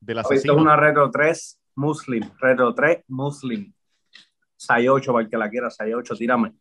del 0.00 0.18
Esto 0.18 0.30
asesino. 0.32 0.54
es 0.54 0.60
una 0.60 0.76
Retro 0.76 1.10
3 1.10 1.60
Muslim. 1.74 2.30
Retro 2.38 2.72
3 2.74 3.02
Muslim. 3.08 3.72
6-8 4.58 5.12
para 5.12 5.24
el 5.24 5.30
que 5.30 5.36
la 5.36 5.48
quiera, 5.48 5.68
6-8, 5.68 6.18
tírame. 6.18 6.52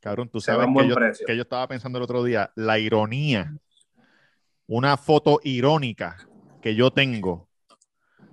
Cabrón, 0.00 0.28
tú 0.28 0.40
Se 0.40 0.52
sabes 0.52 0.68
yo, 0.88 0.96
que 1.26 1.36
yo 1.36 1.42
estaba 1.42 1.66
pensando 1.66 1.98
el 1.98 2.04
otro 2.04 2.22
día, 2.22 2.52
la 2.54 2.78
ironía, 2.78 3.56
una 4.66 4.96
foto 4.96 5.40
irónica 5.42 6.28
que 6.60 6.74
yo 6.74 6.90
tengo. 6.90 7.48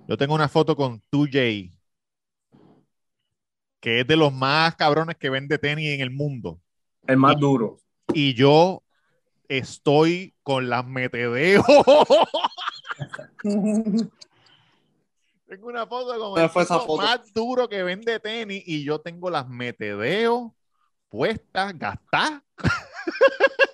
Yo 0.06 0.16
tengo 0.16 0.34
una 0.34 0.48
foto 0.48 0.76
con 0.76 1.00
2J, 1.10 1.72
que 3.80 4.00
es 4.00 4.06
de 4.06 4.16
los 4.16 4.32
más 4.32 4.74
cabrones 4.76 5.16
que 5.16 5.30
vende 5.30 5.58
tenis 5.58 5.94
en 5.94 6.00
el 6.00 6.10
mundo. 6.10 6.60
El 7.06 7.16
más 7.16 7.38
duro. 7.38 7.78
Y 8.12 8.34
yo 8.34 8.82
estoy 9.48 10.34
con 10.42 10.68
las 10.68 10.86
metedeos. 10.86 11.64
tengo 15.54 15.68
una 15.68 15.86
foto 15.86 16.18
con 16.18 16.30
¿Cuál 16.32 16.44
el 16.44 16.50
fue 16.50 16.62
esa 16.62 16.74
tipo 16.80 16.86
foto? 16.96 17.02
más 17.06 17.32
duro 17.32 17.68
que 17.68 17.82
vende 17.82 18.18
tenis 18.20 18.62
y 18.66 18.84
yo 18.84 19.00
tengo 19.00 19.30
las 19.30 19.48
metedeos 19.48 20.52
puesta, 21.08 21.72
gastada. 21.72 22.42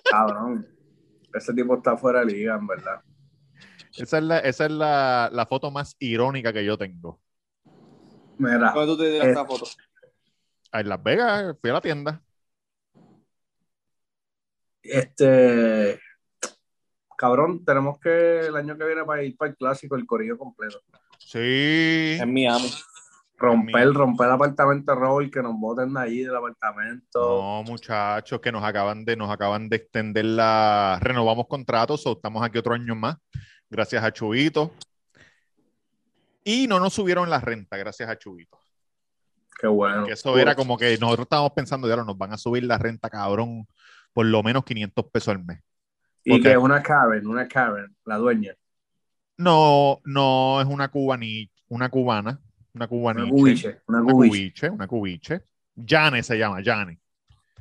Cabrón. 0.09 0.67
Ese 1.33 1.53
tipo 1.53 1.75
está 1.75 1.97
fuera 1.97 2.19
de 2.19 2.25
liga, 2.27 2.55
en 2.55 2.67
verdad. 2.67 3.01
Esa 3.97 4.17
es, 4.19 4.23
la, 4.23 4.39
esa 4.39 4.65
es 4.65 4.71
la, 4.71 5.29
la 5.31 5.45
foto 5.45 5.71
más 5.71 5.95
irónica 5.99 6.53
que 6.53 6.63
yo 6.63 6.77
tengo. 6.77 7.19
Mira, 8.37 8.71
¿Dónde 8.73 8.85
tú 8.93 8.97
te 8.97 9.11
tiras 9.11 9.27
Eh, 9.27 9.29
esta 9.31 9.45
foto? 9.45 9.65
En 10.73 10.89
Las 10.89 11.03
Vegas, 11.03 11.55
fui 11.59 11.69
a 11.69 11.73
la 11.73 11.81
tienda. 11.81 12.21
este. 14.83 15.99
Cabrón, 17.17 17.63
tenemos 17.63 17.99
que 17.99 18.39
el 18.47 18.55
año 18.55 18.75
que 18.77 18.83
viene 18.85 19.03
para 19.05 19.21
ir 19.23 19.37
para 19.37 19.51
el 19.51 19.55
clásico, 19.57 19.95
el 19.95 20.07
corillo 20.07 20.37
completo. 20.39 20.79
Sí. 21.27 22.17
En 22.19 22.33
Miami. 22.33 22.69
Romper, 23.37 23.91
romper 23.93 24.27
el 24.27 24.33
apartamento 24.33 24.93
Robert, 24.93 25.33
que 25.33 25.41
nos 25.41 25.59
boten 25.59 25.93
de 25.93 25.99
allí 25.99 26.23
del 26.23 26.35
apartamento. 26.35 27.41
No, 27.41 27.63
muchachos, 27.63 28.39
que 28.39 28.51
nos 28.51 28.63
acaban 28.63 29.03
de, 29.03 29.15
nos 29.15 29.31
acaban 29.31 29.67
de 29.67 29.77
extender 29.77 30.25
la. 30.25 30.99
Renovamos 31.01 31.47
contratos, 31.47 32.05
o 32.05 32.11
estamos 32.13 32.43
aquí 32.43 32.59
otro 32.59 32.75
año 32.75 32.93
más, 32.93 33.17
gracias 33.69 34.03
a 34.03 34.11
Chubito. 34.11 34.71
Y 36.43 36.67
no 36.67 36.79
nos 36.79 36.93
subieron 36.93 37.29
la 37.29 37.39
renta, 37.39 37.77
gracias 37.77 38.09
a 38.09 38.17
Chubito. 38.17 38.59
Qué 39.59 39.67
bueno. 39.67 40.05
Eso 40.07 40.37
era 40.37 40.53
como 40.55 40.77
que 40.77 40.97
nosotros 40.99 41.25
estábamos 41.25 41.53
pensando, 41.53 41.87
ya 41.87 41.95
nos 41.95 42.17
van 42.17 42.33
a 42.33 42.37
subir 42.37 42.63
la 42.63 42.77
renta, 42.77 43.09
cabrón, 43.09 43.67
por 44.13 44.25
lo 44.25 44.43
menos 44.43 44.63
500 44.65 45.05
pesos 45.11 45.29
al 45.29 45.43
mes. 45.43 45.59
Y 46.23 46.35
Ok. 46.35 46.43
que 46.43 46.51
es 46.51 46.57
una 46.57 46.83
Karen, 46.83 47.25
una 47.25 47.47
Karen, 47.47 47.95
la 48.05 48.17
dueña. 48.17 48.53
No, 49.37 49.99
no 50.05 50.61
es 50.61 50.67
una 50.67 50.89
cubani, 50.89 51.49
una 51.69 51.89
cubana, 51.89 52.39
una 52.73 52.87
cubaniche, 52.87 53.31
Una 53.31 53.31
cubiche, 53.41 53.81
una 53.87 54.01
una 54.01 54.11
cubiche. 54.13 54.69
una 54.69 54.87
cubiche. 54.87 55.41
Jane 55.85 56.21
se 56.23 56.37
llama, 56.37 56.59
Jane. 56.63 56.99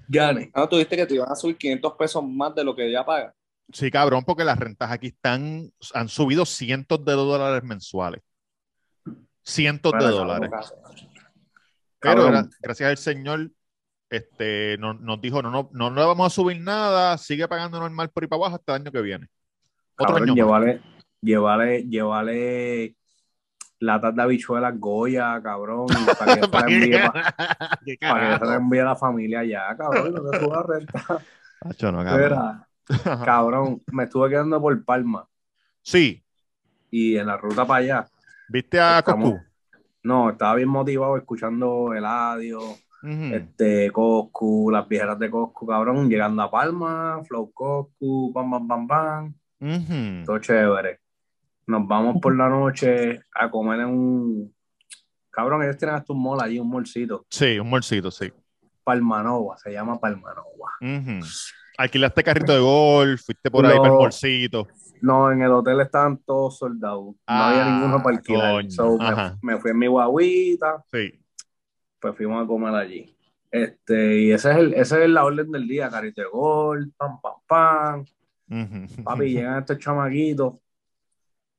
Yane. 0.08 0.50
Ah, 0.54 0.68
tú 0.68 0.76
dijiste 0.76 0.96
que 0.96 1.06
te 1.06 1.14
iban 1.14 1.30
a 1.30 1.36
subir 1.36 1.56
500 1.56 1.92
pesos 1.94 2.22
más 2.24 2.54
de 2.54 2.64
lo 2.64 2.74
que 2.74 2.86
ella 2.88 3.04
paga. 3.04 3.32
Sí, 3.72 3.90
cabrón, 3.90 4.24
porque 4.24 4.44
las 4.44 4.58
rentas 4.58 4.90
aquí 4.90 5.06
están, 5.08 5.70
han 5.94 6.08
subido 6.08 6.44
cientos 6.44 7.04
de 7.04 7.12
dólares 7.12 7.62
mensuales. 7.62 8.20
Cientos 9.44 9.92
de 9.92 10.06
dólares. 10.06 10.50
Pero 12.00 12.28
era- 12.28 12.48
gracias 12.60 12.90
al 12.90 12.96
Señor, 12.98 13.50
este, 14.10 14.76
no- 14.78 14.94
nos 14.94 15.20
dijo, 15.20 15.40
no, 15.40 15.50
no, 15.50 15.70
no 15.72 15.90
le 15.90 16.04
vamos 16.04 16.26
a 16.26 16.30
subir 16.34 16.60
nada, 16.60 17.16
sigue 17.16 17.46
pagando 17.46 17.78
normal 17.78 18.10
por 18.10 18.24
ahí 18.24 18.28
para 18.28 18.40
abajo 18.40 18.56
hasta 18.56 18.74
el 18.76 18.82
año 18.82 18.90
que 18.92 19.02
viene. 19.02 19.28
Otro 19.96 20.14
Cabrón, 20.16 20.30
año. 20.30 20.74
Llévale, 21.22 22.96
latas 23.80 24.14
de 24.14 24.22
habichuelas 24.22 24.78
Goya, 24.78 25.40
cabrón, 25.42 25.88
para 26.18 26.34
que 26.40 26.46
se 26.46 26.52
la 26.52 26.66
envíe, 26.66 26.98
pa- 26.98 27.34
¿Qué 27.84 27.96
para 28.00 28.38
que 28.38 28.46
se 28.46 28.52
envíe 28.54 28.78
a 28.80 28.84
la 28.84 28.96
familia 28.96 29.40
allá, 29.40 29.76
cabrón, 29.76 30.12
no 30.12 30.30
te 30.32 30.38
suba 30.38 30.62
renta. 30.62 31.22
Acho, 31.62 31.92
no, 31.92 32.04
cabrón. 33.24 33.82
Me 33.92 34.04
estuve 34.04 34.30
quedando 34.30 34.60
por 34.60 34.84
Palma 34.84 35.26
Sí, 35.82 36.22
y 36.90 37.16
en 37.16 37.26
la 37.26 37.36
ruta 37.36 37.66
para 37.66 37.78
allá, 37.80 38.06
¿viste 38.48 38.78
a 38.80 39.02
Coscu? 39.02 39.40
no, 40.02 40.30
estaba 40.30 40.54
bien 40.56 40.68
motivado 40.68 41.16
escuchando 41.16 41.94
Eladio, 41.94 42.60
Ujú. 42.60 43.34
este, 43.34 43.90
Coscu, 43.90 44.70
las 44.70 44.86
viejeras 44.88 45.18
de 45.18 45.30
Coscu, 45.30 45.66
cabrón, 45.66 46.08
llegando 46.08 46.42
a 46.42 46.50
Palma, 46.50 47.22
Flow 47.24 47.50
Coscu, 47.52 48.32
pam, 48.34 48.50
pam, 48.50 48.68
pam, 48.68 48.86
pam, 48.88 49.34
Ujú. 49.60 50.24
todo 50.26 50.38
chévere. 50.38 51.00
Nos 51.70 51.86
vamos 51.86 52.16
por 52.20 52.36
la 52.36 52.48
noche 52.48 53.20
a 53.32 53.48
comer 53.48 53.80
en 53.80 53.86
un... 53.86 54.54
Cabrón, 55.30 55.62
ellos 55.62 55.76
tienen 55.78 55.94
hasta 55.94 56.12
un 56.12 56.20
mall 56.20 56.40
allí, 56.42 56.58
un 56.58 56.68
molcito. 56.68 57.24
Sí, 57.30 57.58
un 57.60 57.70
bolsito, 57.70 58.10
sí. 58.10 58.32
Palmanova, 58.82 59.56
se 59.56 59.70
llama 59.72 60.00
Palmanova. 60.00 60.72
Alquilaste 61.78 62.24
carrito 62.24 62.52
de 62.52 62.58
golf, 62.58 63.22
fuiste 63.24 63.50
por 63.50 63.64
ahí 63.64 63.76
para 63.78 63.90
el 63.90 63.94
bolsito. 63.94 64.66
No, 65.00 65.30
en 65.30 65.42
el 65.42 65.52
hotel 65.52 65.80
estaban 65.80 66.18
todos 66.18 66.58
soldados. 66.58 67.04
No 67.04 67.14
había 67.26 67.64
Ah, 67.64 67.70
ninguno 67.70 68.02
para 68.02 68.16
alquilar. 68.16 68.70
So, 68.70 68.98
me, 69.40 69.56
fui 69.58 69.70
en 69.70 69.78
mi 69.78 69.86
guaguita, 69.86 70.82
Sí. 70.92 71.18
pues 72.00 72.16
fuimos 72.16 72.42
a 72.42 72.46
comer 72.48 72.74
allí. 72.74 73.16
Este, 73.50 74.22
y 74.22 74.32
ese 74.32 74.50
es, 74.50 74.56
el, 74.56 74.74
ese 74.74 75.04
es 75.04 75.10
la 75.10 75.24
orden 75.24 75.50
del 75.52 75.68
día, 75.68 75.88
carito 75.88 76.20
de 76.20 76.26
gol, 76.28 76.92
pam, 76.96 77.20
pam, 77.20 77.34
pam. 77.46 78.04
Papi, 79.04 79.30
llegan 79.30 79.60
estos 79.60 79.78
chamaquitos 79.78 80.54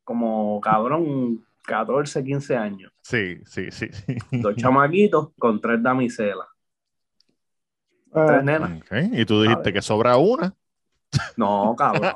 como 0.03 0.59
cabrón, 0.61 1.45
14, 1.63 2.23
15 2.23 2.55
años. 2.55 2.91
Sí, 3.01 3.37
sí, 3.45 3.71
sí. 3.71 3.89
sí. 3.91 4.17
Dos 4.31 4.55
chamaquitos 4.55 5.29
con 5.37 5.59
tres 5.61 5.81
damiselas. 5.81 6.47
Ah. 8.13 8.25
Tres 8.27 8.43
nenas. 8.43 8.81
Y 9.11 9.25
tú 9.25 9.41
dijiste 9.41 9.73
que 9.73 9.81
sobra 9.81 10.17
una. 10.17 10.53
No, 11.37 11.75
cabrón. 11.77 12.13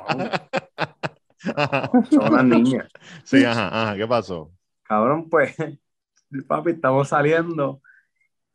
Son 2.10 2.32
unas 2.32 2.44
niñas. 2.44 2.88
Sí, 3.24 3.44
ajá, 3.44 3.68
ajá. 3.68 3.96
¿Qué 3.96 4.06
pasó? 4.06 4.50
Cabrón, 4.82 5.28
pues, 5.28 5.54
papi, 6.46 6.72
estamos 6.72 7.08
saliendo. 7.08 7.80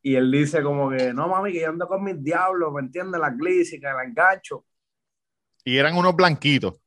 Y 0.01 0.15
él 0.15 0.31
dice 0.31 0.63
como 0.63 0.89
que, 0.89 1.13
no, 1.13 1.27
mami, 1.27 1.53
que 1.53 1.61
yo 1.61 1.69
ando 1.69 1.87
con 1.87 2.03
mis 2.03 2.21
diablos, 2.23 2.73
¿me 2.73 2.81
entiendes? 2.81 3.21
La 3.21 3.29
glícica, 3.29 3.93
la 3.93 4.03
engancho. 4.03 4.65
Y 5.63 5.77
eran 5.77 5.95
unos 5.95 6.15
blanquitos. 6.15 6.81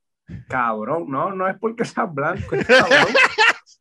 Cabrón, 0.48 1.04
no, 1.08 1.32
no 1.32 1.48
es 1.48 1.56
porque 1.58 1.84
seas 1.84 2.12
blanco, 2.12 2.54
es 2.56 2.66
cabrón. 2.66 3.14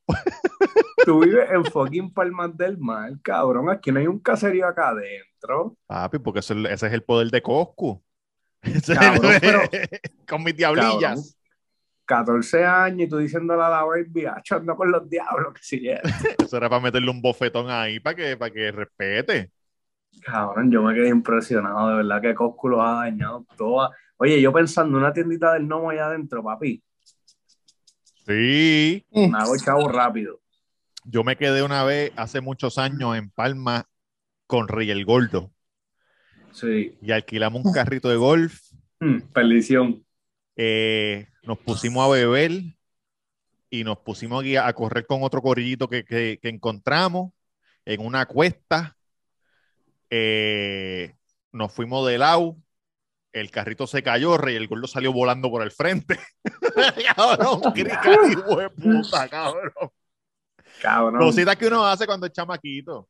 Tú 1.06 1.20
vives 1.24 1.50
en 1.52 1.66
fucking 1.66 2.14
Palmas 2.14 2.56
del 2.58 2.78
Mar, 2.78 3.12
cabrón. 3.22 3.70
Aquí 3.70 3.91
no 3.91 4.00
hay 4.00 4.08
un 4.08 4.20
caserío 4.20 4.68
acá 4.68 4.89
adentro. 4.89 5.76
Papi, 5.88 6.20
porque 6.20 6.39
eso 6.39 6.54
ese 6.68 6.88
es 6.88 6.94
el 6.94 7.04
poder 7.04 7.30
de 7.30 7.41
Coscu. 7.41 8.02
Cabrón, 8.98 9.34
pero- 9.41 9.62
Con 10.28 10.44
mis 10.44 10.56
diablillas. 10.56 11.38
14 12.06 12.66
años 12.66 13.02
y 13.02 13.10
tú 13.10 13.18
diciéndole 13.18 13.62
a 13.64 13.70
la 13.70 13.84
baby, 13.84 14.26
"Acho, 14.26 14.56
ando 14.58 14.76
con 14.76 14.91
los 14.91 15.10
diablos, 15.10 15.54
que 15.54 15.62
si 15.64 15.88
es. 15.89 16.02
Eso 16.38 16.58
era 16.58 16.70
para 16.70 16.82
meterle 16.82 17.10
un 17.10 17.22
bofetón 17.22 17.70
ahí 17.70 18.00
para 18.00 18.16
que, 18.16 18.36
para 18.38 18.54
que 18.54 18.72
respete. 18.72 19.52
Cabrón, 20.22 20.70
yo 20.72 20.82
me 20.84 20.94
quedé 20.94 21.08
impresionado, 21.10 21.89
de 21.89 21.96
verdad 21.98 22.22
que 22.22 22.36
Coscu 22.36 22.70
los 22.70 22.82
ha 22.82 22.94
dañado 23.06 23.46
todas. 23.58 23.91
Oye, 24.24 24.41
yo 24.41 24.53
pensando 24.53 24.97
en 24.97 25.03
una 25.03 25.11
tiendita 25.11 25.51
del 25.53 25.67
Nomo 25.67 25.89
allá 25.89 26.05
adentro, 26.05 26.41
papi, 26.41 26.82
Sí. 28.26 29.05
me 29.11 29.38
hago 29.38 29.57
chavo 29.57 29.89
rápido. 29.89 30.39
Yo 31.03 31.26
me 31.26 31.36
quedé 31.36 31.61
una 31.61 31.84
vez 31.84 32.13
hace 32.15 32.39
muchos 32.39 32.78
años 32.78 33.17
en 33.17 33.30
Palma 33.32 33.86
con 34.47 34.69
Rey 34.69 34.89
el 34.91 35.03
Gordo 35.03 35.51
Sí, 36.53 36.97
y 37.01 37.11
alquilamos 37.11 37.65
un 37.65 37.74
carrito 37.74 38.07
de 38.07 38.15
golf. 38.15 38.61
Mm, 39.01 39.19
perdición. 39.34 40.05
eh, 40.55 41.28
nos 41.43 41.58
pusimos 41.59 42.05
a 42.05 42.09
beber 42.09 42.51
y 43.70 43.83
nos 43.83 43.97
pusimos 43.97 44.39
aquí 44.41 44.55
a, 44.55 44.67
a 44.67 44.74
correr 44.74 45.05
con 45.05 45.21
otro 45.24 45.41
corillito 45.41 45.89
que, 45.89 46.05
que- 46.05 46.39
que 46.41 46.47
encontramos 46.47 47.33
en 47.83 48.00
una 48.00 48.25
cuesta. 48.25 48.95
Eh, 50.09 51.13
nos 51.51 51.74
fuimos 51.74 52.08
de 52.08 52.17
lado. 52.20 52.55
El 53.34 53.50
carrito 53.51 53.88
se 53.88 54.04
cayó, 54.04 54.38
Rey 54.38 54.55
el 54.55 54.68
Gordo 54.68 54.88
salió 54.88 55.12
volando 55.12 55.50
por 55.50 55.64
el 55.64 55.72
frente. 55.72 56.20
cabrón, 57.16 57.74
de 57.74 58.70
puta, 58.70 59.28
cabrón. 59.28 59.72
Cabrón. 60.82 61.20
Cositas 61.20 61.55
que 61.55 61.68
uno 61.68 61.86
hace 61.86 62.05
cuando 62.05 62.28
es 62.28 62.32
chamaquito. 62.32 63.10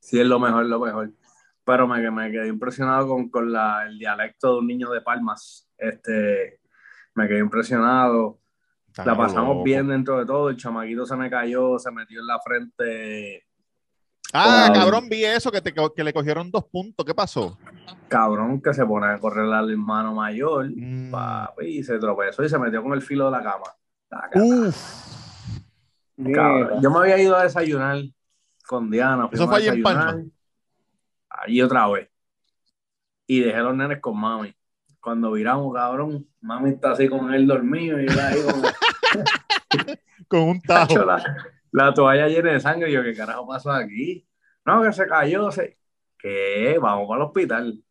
Sí, 0.00 0.20
es 0.20 0.26
lo 0.26 0.38
mejor, 0.38 0.66
lo 0.66 0.78
mejor. 0.80 1.10
Pero 1.64 1.88
me, 1.88 2.10
me 2.10 2.30
quedé 2.30 2.48
impresionado 2.48 3.08
con, 3.08 3.28
con 3.30 3.50
la- 3.52 3.86
el 3.86 3.98
dialecto 3.98 4.52
de 4.52 4.58
un 4.60 4.66
niño 4.66 4.90
de 4.90 5.00
Palmas. 5.00 5.68
Este, 5.78 6.60
me 7.14 7.26
quedé 7.26 7.38
impresionado. 7.40 8.38
La 8.96 9.02
Estaba 9.02 9.26
pasamos 9.26 9.54
loco. 9.54 9.64
bien 9.64 9.88
dentro 9.88 10.18
de 10.18 10.26
todo. 10.26 10.50
El 10.50 10.56
chamaquito 10.56 11.04
se 11.06 11.16
me 11.16 11.28
cayó, 11.30 11.78
se 11.78 11.90
metió 11.90 12.20
en 12.20 12.26
la 12.26 12.38
frente. 12.40 13.46
Ah, 14.36 14.66
Wow. 14.68 14.74
cabrón, 14.80 15.08
vi 15.08 15.24
eso, 15.24 15.52
que, 15.52 15.60
te, 15.60 15.72
que 15.72 16.04
le 16.04 16.12
cogieron 16.12 16.50
dos 16.50 16.64
puntos. 16.64 17.06
¿Qué 17.06 17.14
pasó? 17.14 17.56
Cabrón 18.08 18.60
que 18.60 18.74
se 18.74 18.84
pone 18.84 19.06
a 19.06 19.18
correr 19.20 19.50
al 19.52 19.70
hermano 19.70 20.12
mayor. 20.12 20.68
Mm. 20.74 21.10
Papi, 21.12 21.66
y 21.78 21.84
se 21.84 21.98
tropezó 21.98 22.42
y 22.44 22.48
se 22.48 22.58
metió 22.58 22.82
con 22.82 22.92
el 22.94 23.02
filo 23.02 23.26
de 23.26 23.30
la 23.30 23.42
cama. 23.42 23.64
Cabrón, 24.10 24.72
Yo 26.82 26.90
me 26.90 26.98
había 26.98 27.18
ido 27.22 27.36
a 27.36 27.44
desayunar 27.44 27.98
con 28.66 28.90
Diana. 28.90 29.28
¿Eso 29.32 29.46
fue 29.46 29.54
a 29.54 29.58
allí 29.58 29.68
en 29.68 29.74
desayunar. 29.76 30.06
Palma? 30.14 30.24
Allí 31.30 31.62
otra 31.62 31.88
vez. 31.88 32.08
Y 33.26 33.40
dejé 33.40 33.58
los 33.60 33.74
nenes 33.76 34.00
con 34.00 34.18
mami. 34.18 34.54
Cuando 35.00 35.32
viramos, 35.32 35.72
cabrón, 35.74 36.26
mami 36.40 36.70
está 36.70 36.92
así 36.92 37.08
con 37.08 37.32
él 37.32 37.46
dormido 37.46 38.00
y 38.00 38.08
yo 38.08 38.20
ahí 38.20 38.36
con 38.42 38.62
Con 40.28 40.40
un 40.40 40.60
tajo. 40.60 40.94
La, 41.74 41.86
la 41.86 41.94
toalla 41.94 42.28
llena 42.28 42.52
de 42.52 42.60
sangre. 42.60 42.88
Y 42.90 42.92
yo, 42.94 43.02
¿qué 43.02 43.14
carajo 43.14 43.46
pasó 43.46 43.70
aquí? 43.72 44.26
No, 44.64 44.82
que 44.82 44.92
se 44.92 45.06
cayó. 45.06 45.50
Se... 45.50 45.76
¿Qué? 46.18 46.78
Vamos 46.80 47.06
para 47.08 47.20
el 47.22 47.26
hospital. 47.26 47.84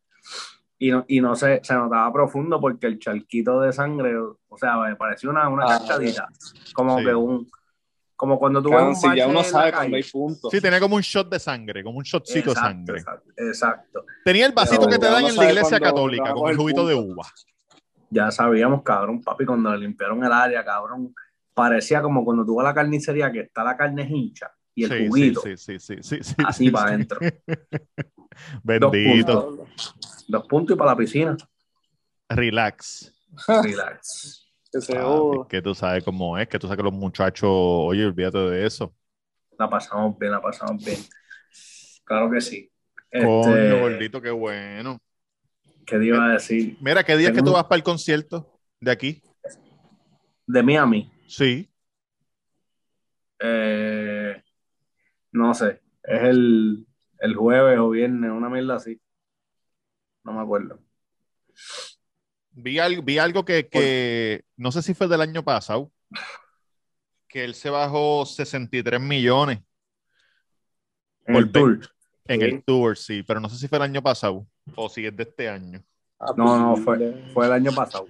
Y 0.80 0.92
no, 0.92 1.06
y 1.08 1.22
no 1.22 1.36
se, 1.36 1.60
se 1.64 1.74
notaba 1.76 2.12
profundo 2.12 2.60
porque 2.60 2.88
el 2.88 3.00
charquito 3.00 3.62
de 3.62 3.72
sangre, 3.72 4.18
o 4.18 4.58
sea, 4.58 4.78
me 4.78 4.96
pareció 4.96 5.30
una, 5.30 5.48
una 5.48 5.66
Ah, 5.66 5.80
cachadita. 5.80 6.28
Como 6.74 6.98
Sí. 7.00 7.06
que 7.06 7.14
un, 7.16 7.48
Como 8.16 8.40
cuando 8.40 8.62
tú 8.62 8.70
ves 8.70 8.78
Cabrón, 8.78 8.90
un 8.90 8.96
si 8.96 9.16
ya 9.18 9.28
uno 9.28 9.44
sabe 9.44 9.72
calle. 9.72 9.76
cuando 9.78 9.98
hay 9.98 10.04
puntos. 10.04 10.52
Sí, 10.52 10.62
tenía 10.62 10.80
como 10.80 10.96
un 10.96 11.02
shot 11.02 11.30
de 11.30 11.40
sangre, 11.40 11.84
como 11.84 11.98
un 11.98 12.04
shotcito 12.04 12.52
de 12.52 12.52
Exacto, 12.52 12.68
sangre. 12.70 12.98
exacto, 13.00 13.32
exacto. 13.38 14.06
Tenía 14.24 14.46
el 14.46 14.52
vasito 14.54 14.82
Pero 14.88 14.92
que 14.92 15.00
te 15.00 15.12
dan 15.12 15.26
en 15.26 15.36
la 15.36 15.46
iglesia 15.50 15.80
católica, 15.80 16.34
con 16.34 16.50
el 16.50 16.56
juguito 16.58 16.88
de 16.88 16.96
uva. 16.96 17.28
Ya 18.10 18.30
sabíamos, 18.32 18.82
cabrón, 18.84 19.22
papi, 19.22 19.46
cuando 19.46 19.72
le 19.72 19.80
limpiaron 19.80 20.24
el 20.24 20.32
área, 20.32 20.64
cabrón, 20.64 21.14
parecía 21.54 22.02
como 22.02 22.24
cuando 22.26 22.46
tú 22.46 22.56
vas 22.56 22.66
a 22.66 22.70
la 22.70 22.76
carnicería 22.76 23.32
que 23.32 23.42
está 23.42 23.64
la 23.64 23.78
carne 23.78 24.04
hincha 24.10 24.52
y 24.76 24.86
el 24.86 24.92
Sí, 24.92 25.08
juguito, 25.08 25.42
sí, 25.42 25.58
sí, 25.58 25.80
sí, 25.80 25.96
sí, 26.02 26.18
sí, 26.18 26.24
sí, 26.24 26.36
así 26.46 26.66
sí, 26.66 26.72
para 26.72 26.88
sí. 26.88 26.94
adentro. 26.94 27.20
Bendito. 28.64 29.66
Dos 30.28 30.48
puntos 30.48 30.76
y 30.76 30.78
para 30.78 30.92
la 30.92 30.98
piscina. 30.98 31.38
Relax. 32.30 33.14
Relax. 33.48 34.44
Que 35.50 35.62
tú 35.62 35.76
sabes 35.76 36.04
cómo 36.04 36.38
es, 36.38 36.48
que 36.48 36.58
tú 36.58 36.68
sabes 36.68 36.78
que 36.78 36.84
los 36.84 36.94
muchachos, 36.94 37.50
oye, 37.52 38.06
olvídate 38.06 38.40
de 38.40 38.66
eso. 38.66 38.96
La 39.60 39.70
pasamos 39.70 40.18
bien, 40.18 40.32
la 40.32 40.42
pasamos 40.42 40.84
bien. 40.84 40.98
Claro 42.04 42.32
que 42.32 42.42
sí. 42.42 42.72
Coño, 43.12 43.56
Este, 43.56 43.80
gordito, 43.80 44.22
qué 44.22 44.32
bueno. 44.32 44.98
¿Qué 45.86 45.98
te 46.00 46.06
iba 46.06 46.26
a 46.26 46.34
decir? 46.34 46.78
Mira, 46.82 47.04
¿qué 47.04 47.16
día 47.18 47.30
es 47.30 47.36
que 47.36 47.44
tú 47.44 47.52
vas 47.52 47.66
para 47.66 47.76
el 47.78 47.84
concierto 47.84 48.50
de 48.80 48.92
aquí? 48.92 49.22
De 50.48 50.64
Miami. 50.64 51.13
Sí. 51.28 51.70
Eh, 53.40 54.42
no 55.32 55.54
sé. 55.54 55.82
Es 56.04 56.22
el, 56.24 56.86
el 57.20 57.36
jueves 57.36 57.78
o 57.80 57.90
viernes, 57.90 58.32
una 58.32 58.50
mierda 58.50 58.76
así. 58.76 59.00
No 60.24 60.34
me 60.34 60.42
acuerdo. 60.42 60.80
Vi 62.52 62.80
algo, 62.80 63.02
vi 63.02 63.18
algo 63.18 63.44
que, 63.44 63.68
que 63.68 64.46
no 64.58 64.72
sé 64.72 64.82
si 64.82 64.94
fue 64.94 65.08
del 65.08 65.22
año 65.22 65.44
pasado, 65.44 65.92
que 67.28 67.44
él 67.44 67.56
se 67.56 67.70
bajó 67.70 68.26
63 68.26 69.02
millones 69.02 69.60
En 71.26 71.36
el 71.36 71.52
tour. 71.52 71.80
en 72.28 72.40
Sí. 72.40 72.46
el 72.46 72.64
tour, 72.64 72.98
sí, 72.98 73.24
pero 73.24 73.40
no 73.40 73.50
sé 73.50 73.58
si 73.58 73.68
fue 73.68 73.78
el 73.80 73.84
año 73.86 74.02
pasado 74.04 74.46
o 74.76 74.88
si 74.88 75.06
es 75.06 75.16
de 75.16 75.24
este 75.24 75.50
año. 75.50 75.84
Ah, 76.20 76.34
No, 76.38 76.58
no, 76.60 76.74
pues, 76.76 76.86
fue, 76.86 77.32
fue 77.34 77.46
el 77.48 77.52
año 77.54 77.72
pasado. 77.74 78.08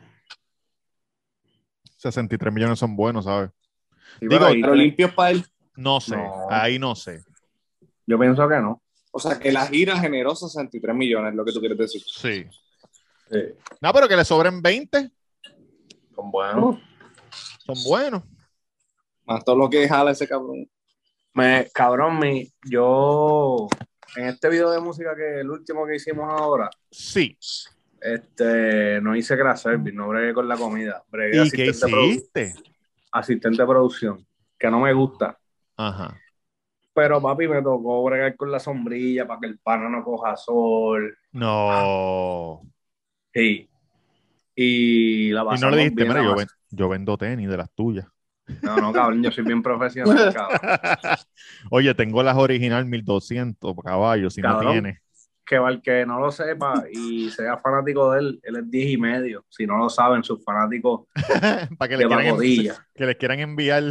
63 2.12 2.54
millones 2.54 2.80
son 2.80 2.96
buenos, 2.96 3.26
¿sabes? 3.26 3.50
Sí, 4.20 4.28
Digo, 4.28 4.40
pero 4.40 4.48
Pero 4.52 4.76
limpios 4.76 5.14
para 5.14 5.32
él. 5.32 5.46
No 5.76 6.00
sé, 6.00 6.16
No. 6.16 6.48
ahí 6.50 6.78
no 6.78 6.96
sé. 6.96 7.24
yo 8.06 8.20
pienso 8.20 8.48
que 8.48 8.58
no. 8.58 8.82
O 9.12 9.20
sea, 9.20 9.40
que 9.40 9.52
la 9.52 9.66
gira 9.68 9.98
generó 10.00 10.36
63 10.36 10.96
millones, 10.96 11.32
es 11.32 11.36
lo 11.36 11.46
que 11.46 11.52
tú 11.52 11.60
quieres 11.60 11.78
decir. 11.78 12.02
Sí. 12.06 12.46
Sí. 13.32 13.40
No, 13.82 13.94
pero 13.94 14.08
que 14.08 14.16
le 14.16 14.26
sobren 14.26 14.62
20, 14.62 15.12
Son 16.16 16.30
buenos. 16.32 16.78
son 17.66 17.76
buenos. 17.86 18.24
Más 19.26 19.44
todo 19.46 19.56
lo 19.56 19.70
que 19.70 19.88
jala 19.88 20.12
ese 20.12 20.28
cabrón. 20.28 20.70
Me, 21.34 21.68
cabrón, 21.74 22.20
mi, 22.20 22.52
yo 22.70 23.68
en 24.16 24.28
este 24.28 24.50
video 24.50 24.70
de 24.70 24.80
música 24.80 25.16
que 25.16 25.40
el 25.40 25.50
último 25.50 25.86
que 25.88 25.96
hicimos 25.96 26.30
ahora, 26.30 26.70
Sí. 26.92 27.36
Este, 28.04 29.02
no 29.02 29.16
hice 29.16 29.38
crash 29.38 29.60
service, 29.60 29.96
no 29.96 30.10
bregué 30.10 30.34
con 30.34 30.48
la 30.48 30.58
comida, 30.58 31.04
bregué 31.12 31.36
¿Y 31.38 31.52
qué 31.52 31.68
asistente, 31.68 31.86
de 31.86 31.92
produ- 31.92 32.16
hiciste? 32.16 32.54
asistente 33.12 33.62
de 33.64 33.68
producción, 33.68 34.28
que 34.60 34.70
no 34.72 34.80
me 34.82 34.94
gusta. 34.94 35.38
Ajá. 35.78 36.24
Pero 36.96 37.22
papi 37.22 37.48
me 37.48 37.62
tocó 37.62 38.04
bregar 38.04 38.36
con 38.36 38.52
la 38.52 38.60
sombrilla 38.60 39.28
para 39.28 39.40
que 39.40 39.48
el 39.48 39.60
pana 39.60 39.90
no 39.90 40.04
coja 40.04 40.36
sol. 40.38 41.18
No. 41.34 42.62
Sí. 43.34 43.70
Y 44.56 45.32
la 45.32 45.44
y 45.50 45.58
no 45.58 45.70
le 45.70 45.78
dijiste, 45.78 46.06
mira, 46.06 46.22
yo, 46.24 46.36
ven- 46.36 46.48
yo 46.70 46.90
vendo 46.90 47.18
tenis 47.18 47.50
de 47.50 47.58
las 47.58 47.72
tuyas. 47.72 48.08
No, 48.62 48.80
no, 48.80 48.94
cabrón, 48.94 49.22
yo 49.24 49.32
soy 49.32 49.44
bien 49.44 49.62
profesional, 49.62 50.30
cabrón. 50.34 50.60
Oye, 51.72 51.94
tengo 51.96 52.24
las 52.24 52.38
original 52.38 52.86
1200 52.86 53.76
caballos, 53.84 54.34
si 54.34 54.42
no 54.42 54.50
Cabrón. 54.50 54.74
tienes. 54.74 55.00
Que 55.54 55.60
para 55.60 55.72
el 55.72 55.82
que 55.84 56.04
no 56.04 56.20
lo 56.20 56.32
sepa 56.32 56.84
y 56.92 57.30
sea 57.30 57.60
fanático 57.60 58.12
de 58.12 58.20
él, 58.22 58.40
él 58.42 58.56
es 58.56 58.72
10 58.72 58.90
y 58.90 58.98
medio. 58.98 59.46
Si 59.50 59.68
no 59.68 59.78
lo 59.78 59.88
saben, 59.88 60.24
sus 60.24 60.44
fanáticos 60.44 61.06
Para 61.78 61.90
que, 61.90 61.96
de 61.96 62.08
le 62.08 62.08
quieran, 62.08 62.78
que 62.96 63.06
les 63.06 63.16
quieran 63.18 63.40
enviar. 63.40 63.84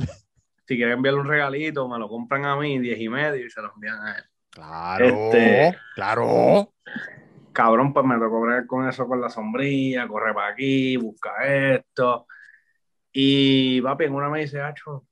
Si 0.67 0.77
quieren 0.77 0.95
enviarle 0.95 1.21
un 1.21 1.29
regalito, 1.29 1.89
me 1.89 2.01
lo 2.01 2.09
compran 2.09 2.47
a 2.47 2.57
mí, 2.57 2.81
10 2.81 2.99
y 2.99 3.09
medio, 3.09 3.47
y 3.47 3.49
se 3.51 3.63
lo 3.63 3.73
envían 3.73 3.97
a 3.97 4.17
él. 4.17 4.25
Claro. 4.51 5.07
Este- 5.07 5.79
Claro. 5.95 6.73
Cabrón, 7.53 7.93
pues 7.93 8.05
me 8.07 8.19
tocó 8.19 8.41
bregar 8.41 8.67
con 8.67 8.89
eso 8.89 9.07
con 9.07 9.21
la 9.21 9.29
sombrilla, 9.29 10.09
corre 10.09 10.35
para 10.35 10.49
aquí, 10.49 10.97
busca 10.97 11.31
esto. 11.45 12.27
Y 13.13 13.81
papi, 13.83 14.07
en 14.07 14.15
una 14.15 14.29
me 14.29 14.41
dice, 14.41 14.61
Hacho, 14.61 15.07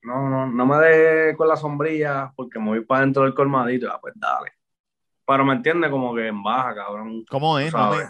no, 0.00 0.30
no, 0.30 0.46
no 0.46 0.64
me 0.64 0.76
dejes 0.78 1.36
con 1.36 1.46
la 1.46 1.56
sombrilla 1.56 2.32
porque 2.34 2.58
me 2.58 2.68
voy 2.68 2.84
para 2.86 3.02
dentro 3.02 3.24
del 3.24 3.34
colmadito. 3.34 3.92
Ah, 3.92 3.98
pues 4.00 4.14
dale. 4.16 4.52
Pero 5.30 5.44
me 5.44 5.54
entiende 5.54 5.88
como 5.88 6.12
que 6.12 6.26
en 6.26 6.42
baja, 6.42 6.74
cabrón. 6.74 7.24
¿Cómo 7.30 7.56
es? 7.58 7.70
sabes. 7.70 8.08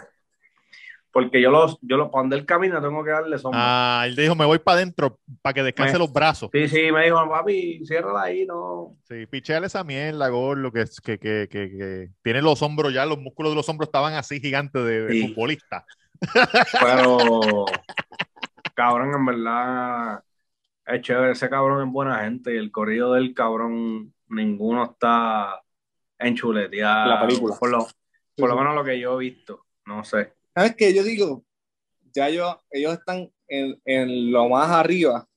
Porque 1.11 1.39
yo 1.41 1.51
los, 1.51 1.77
yo 1.81 1.97
los, 1.97 2.09
para 2.09 2.21
donde 2.23 2.37
él 2.37 2.45
camina 2.45 2.81
tengo 2.81 3.03
que 3.03 3.11
darle 3.11 3.37
sombra. 3.37 3.59
Ah, 3.99 4.07
él 4.07 4.15
dijo, 4.15 4.33
me 4.33 4.45
voy 4.45 4.57
para 4.59 4.77
adentro 4.77 5.19
para 5.41 5.53
que 5.53 5.61
descanse 5.63 5.93
Me- 5.93 5.99
los 5.99 6.11
brazos. 6.11 6.49
Sí, 6.51 6.67
sí, 6.67 6.91
me 6.91 7.03
dijo, 7.03 7.29
papi, 7.29 7.85
ciérrala 7.85 8.23
ahí, 8.23 8.45
no. 8.45 8.95
Sí, 9.07 9.25
picheale 9.27 9.67
esa 9.67 9.83
mierda, 9.83 10.29
gordo, 10.29 10.71
que, 10.71 10.85
que, 11.03 11.19
que, 11.19 11.47
que, 11.51 11.69
que 11.69 12.09
tiene 12.23 12.41
los 12.41 12.61
hombros 12.63 12.93
ya, 12.93 13.05
los 13.05 13.19
músculos 13.19 13.51
de 13.51 13.55
los 13.57 13.69
hombros 13.69 13.89
estaban 13.89 14.13
así 14.13 14.39
gigantes 14.39 14.83
de, 14.83 15.01
de 15.03 15.13
Sí. 15.13 15.27
futbolista. 15.27 15.85
Pero, 16.81 17.65
cabrón, 18.73 19.13
en 19.13 19.25
verdad, 19.25 20.23
es 20.85 21.01
chévere. 21.01 21.33
Ese 21.33 21.49
cabrón 21.49 21.85
es 21.87 21.93
buena 21.93 22.23
gente 22.23 22.53
y 22.53 22.57
el 22.57 22.71
corrido 22.71 23.13
del 23.13 23.33
cabrón, 23.33 24.13
ninguno 24.29 24.85
está 24.85 25.61
enchuleteado. 26.21 27.09
La 27.09 27.21
película. 27.27 27.55
Por 27.59 27.69
lo, 27.71 27.87
por 28.37 28.49
lo 28.49 28.55
menos 28.55 28.75
lo 28.75 28.83
que 28.83 28.99
yo 28.99 29.15
he 29.19 29.25
visto, 29.25 29.65
no 29.85 30.03
sé. 30.03 30.33
¿Sabes 30.55 30.75
qué? 30.75 30.93
Yo 30.93 31.03
digo, 31.03 31.43
ya 32.13 32.29
yo, 32.29 32.61
ellos 32.71 32.93
están 32.93 33.31
en, 33.47 33.79
en 33.85 34.31
lo 34.31 34.49
más 34.49 34.69
arriba. 34.71 35.27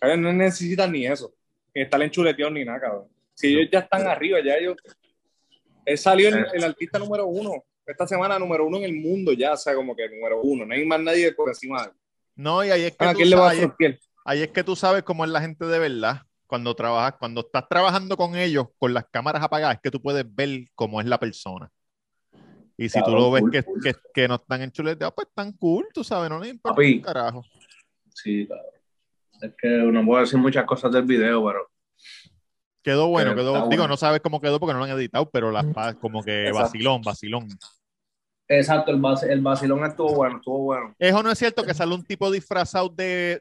ellos 0.00 0.18
no 0.18 0.32
necesitan 0.32 0.92
ni 0.92 1.06
eso. 1.06 1.32
Ni 1.74 1.82
estar 1.82 2.00
enchuleteados 2.02 2.52
ni 2.54 2.64
nada, 2.64 2.80
cabrón. 2.80 3.08
Si 3.34 3.48
ellos 3.48 3.68
ya 3.72 3.80
están 3.80 4.06
arriba, 4.06 4.38
ya 4.44 4.54
ellos. 4.56 4.76
Él 5.84 5.98
salió 5.98 6.28
el, 6.28 6.46
el 6.52 6.64
artista 6.64 6.98
número 6.98 7.26
uno. 7.26 7.64
Esta 7.84 8.06
semana 8.06 8.38
número 8.38 8.66
uno 8.66 8.76
en 8.78 8.84
el 8.84 8.94
mundo 8.94 9.32
ya, 9.32 9.54
o 9.54 9.56
sea, 9.56 9.74
como 9.74 9.96
que 9.96 10.08
número 10.08 10.40
uno. 10.40 10.64
No 10.64 10.74
hay 10.74 10.84
más 10.86 11.00
nadie 11.00 11.32
por 11.32 11.48
encima 11.48 11.82
de 11.82 11.88
él. 11.88 11.94
No, 12.36 12.64
y 12.64 12.70
ahí 12.70 12.82
es 12.84 12.96
que, 12.96 13.04
¿A 13.04 13.10
tú 13.12 13.16
quién 13.16 13.30
le 13.30 13.36
va 13.36 13.46
a 13.46 13.48
sabes, 13.50 13.58
ahí, 13.58 13.64
es- 13.64 13.66
frontear? 13.76 13.98
ahí 14.24 14.42
es 14.42 14.48
que 14.48 14.64
tú 14.64 14.76
sabes 14.76 15.02
cómo 15.02 15.24
es 15.24 15.30
la 15.30 15.40
gente 15.40 15.64
de 15.66 15.78
verdad. 15.78 16.22
Cuando 16.52 16.74
trabajas, 16.74 17.14
cuando 17.18 17.40
estás 17.40 17.66
trabajando 17.66 18.14
con 18.14 18.36
ellos, 18.36 18.66
con 18.78 18.92
las 18.92 19.06
cámaras 19.10 19.42
apagadas, 19.42 19.76
es 19.76 19.80
que 19.80 19.90
tú 19.90 20.02
puedes 20.02 20.22
ver 20.34 20.66
cómo 20.74 21.00
es 21.00 21.06
la 21.06 21.18
persona. 21.18 21.70
Y 22.76 22.90
si 22.90 23.02
tú 23.02 23.10
lo 23.12 23.30
ves 23.30 23.40
cool, 23.40 23.50
que, 23.50 23.62
cool. 23.62 23.82
que, 23.82 23.94
que 24.12 24.28
no 24.28 24.34
están 24.34 24.60
enchuleteados, 24.60 25.14
pues 25.14 25.28
están 25.28 25.52
cool, 25.52 25.88
tú 25.94 26.04
sabes, 26.04 26.28
no 26.28 26.38
les 26.40 26.50
importa 26.50 26.74
Papi. 26.76 26.96
un 26.96 27.00
carajo. 27.00 27.42
Sí, 28.14 28.46
cabrón. 28.46 28.66
Es 29.40 29.54
que 29.56 29.66
no 29.68 30.04
puedo 30.04 30.20
decir 30.20 30.38
muchas 30.38 30.66
cosas 30.66 30.92
del 30.92 31.04
video, 31.04 31.42
pero 31.46 31.70
Quedó 32.82 33.08
bueno, 33.08 33.30
Pero 33.30 33.40
quedó, 33.42 33.52
digo, 33.54 33.66
bueno. 33.68 33.88
no 33.88 33.96
sabes 33.96 34.20
cómo 34.20 34.38
quedó 34.38 34.60
porque 34.60 34.74
no 34.74 34.80
lo 34.80 34.84
han 34.84 34.90
editado, 34.90 35.30
pero 35.30 35.50
las 35.52 35.64
como 36.02 36.22
que 36.22 36.48
Exacto. 36.48 36.64
vacilón, 36.64 37.00
vacilón. 37.00 37.48
Exacto, 38.48 38.90
el, 38.90 38.98
vac- 39.00 39.22
el 39.22 39.40
vacilón 39.40 39.82
estuvo 39.86 40.14
bueno, 40.16 40.36
estuvo 40.36 40.58
bueno. 40.58 40.94
Eso 40.98 41.22
no 41.22 41.30
es 41.30 41.38
cierto 41.38 41.64
que 41.64 41.72
sale 41.72 41.94
un 41.94 42.04
tipo 42.04 42.30
disfrazado 42.30 42.90
de. 42.90 43.40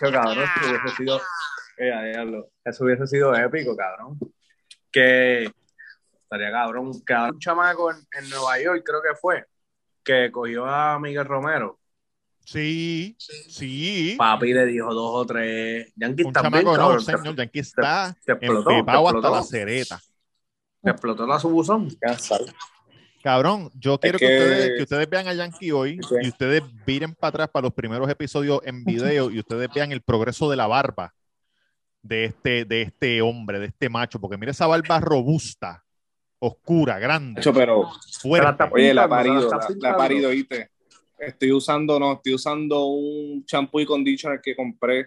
Cabrón, 0.00 0.38
eso 0.38 0.70
hubiese 0.70 0.96
sido. 0.96 1.20
Eh, 1.78 2.24
eso 2.64 2.84
hubiese 2.84 3.06
sido 3.06 3.34
épico, 3.34 3.76
cabrón. 3.76 4.18
Que 4.90 5.52
estaría 6.22 6.50
cabrón. 6.50 7.04
Que 7.04 7.12
había 7.12 7.32
un 7.32 7.38
chamaco 7.38 7.90
en, 7.90 7.98
en 8.18 8.30
Nueva 8.30 8.58
York, 8.58 8.82
creo 8.82 9.02
que 9.02 9.14
fue, 9.14 9.44
que 10.02 10.30
cogió 10.32 10.64
a 10.64 10.98
Miguel 10.98 11.26
Romero. 11.26 11.78
Sí, 12.46 13.14
sí. 13.18 14.14
Papi 14.16 14.54
le 14.54 14.64
dijo 14.64 14.94
dos 14.94 15.10
o 15.16 15.26
tres. 15.26 15.92
Yankee 15.96 16.22
Un 16.22 16.32
también, 16.32 16.64
chamaco 16.64 16.78
no, 16.78 16.88
cabrón. 16.88 17.04
señor. 17.04 17.36
Yankee 17.36 17.58
está 17.58 18.16
te 18.24 18.32
explotó, 18.32 18.70
te 18.70 18.90
hasta 18.90 19.30
la 19.30 19.42
cereta. 19.42 20.00
Te 20.80 20.90
explotó 20.92 21.26
la 21.26 21.38
subuzón. 21.38 21.88
Cabrón, 23.26 23.72
yo 23.74 23.98
quiero 23.98 24.20
que... 24.20 24.26
que- 24.28 24.38
ustedes, 24.38 24.76
que 24.76 24.82
ustedes 24.84 25.10
vean 25.10 25.26
a 25.26 25.34
Yankee 25.34 25.72
hoy 25.72 25.98
y 26.22 26.28
ustedes 26.28 26.62
miren 26.86 27.12
para 27.12 27.30
atrás 27.30 27.48
para 27.48 27.64
los 27.64 27.74
primeros 27.74 28.08
episodios 28.08 28.60
en 28.64 28.84
video 28.84 29.32
y 29.32 29.40
ustedes 29.40 29.68
vean 29.74 29.90
el 29.90 30.00
progreso 30.00 30.48
de 30.48 30.54
la 30.54 30.68
barba 30.68 31.12
de 32.02 32.26
este, 32.26 32.64
de 32.64 32.82
este 32.82 33.20
hombre, 33.22 33.58
de 33.58 33.66
este 33.66 33.88
macho, 33.88 34.20
porque 34.20 34.36
mira 34.36 34.52
esa 34.52 34.68
barba 34.68 35.00
robusta, 35.00 35.82
oscura, 36.38 37.00
grande, 37.00 37.40
Hecho, 37.40 37.52
pero, 37.52 37.90
fuerte. 38.20 38.62
oye, 38.70 38.94
la 38.94 39.08
parido, 39.08 39.34
la 39.34 39.40
la, 39.40 39.56
la 39.56 39.56
ha 39.56 39.66
pintando. 39.66 39.96
parido, 39.98 40.30
¿viste? 40.30 40.70
Estoy 41.18 41.50
usando, 41.50 41.98
no, 41.98 42.12
estoy 42.12 42.34
usando 42.34 42.84
un 42.84 43.44
champú 43.44 43.80
y 43.80 43.86
conditioner 43.86 44.40
que 44.40 44.54
compré. 44.54 45.04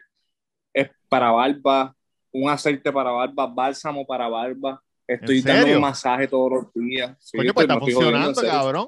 Es 0.73 0.89
para 1.07 1.31
barba, 1.31 1.95
un 2.33 2.49
aceite 2.49 2.91
para 2.91 3.11
barba, 3.11 3.47
bálsamo 3.47 4.05
para 4.05 4.27
barba. 4.27 4.83
Estoy 5.09 5.39
¿En 5.39 5.43
dando 5.43 5.75
un 5.75 5.81
masaje 5.81 6.27
todos 6.27 6.51
los 6.51 6.73
días. 6.73 7.17
Sí, 7.19 7.35
Coño, 7.37 7.53
pues 7.53 7.63
estoy- 7.63 7.75
está 7.75 7.79
no 7.79 7.79
estoy 7.87 7.93
jodiendo, 7.93 8.25
funcionando, 8.33 8.63
cabrón. 8.63 8.87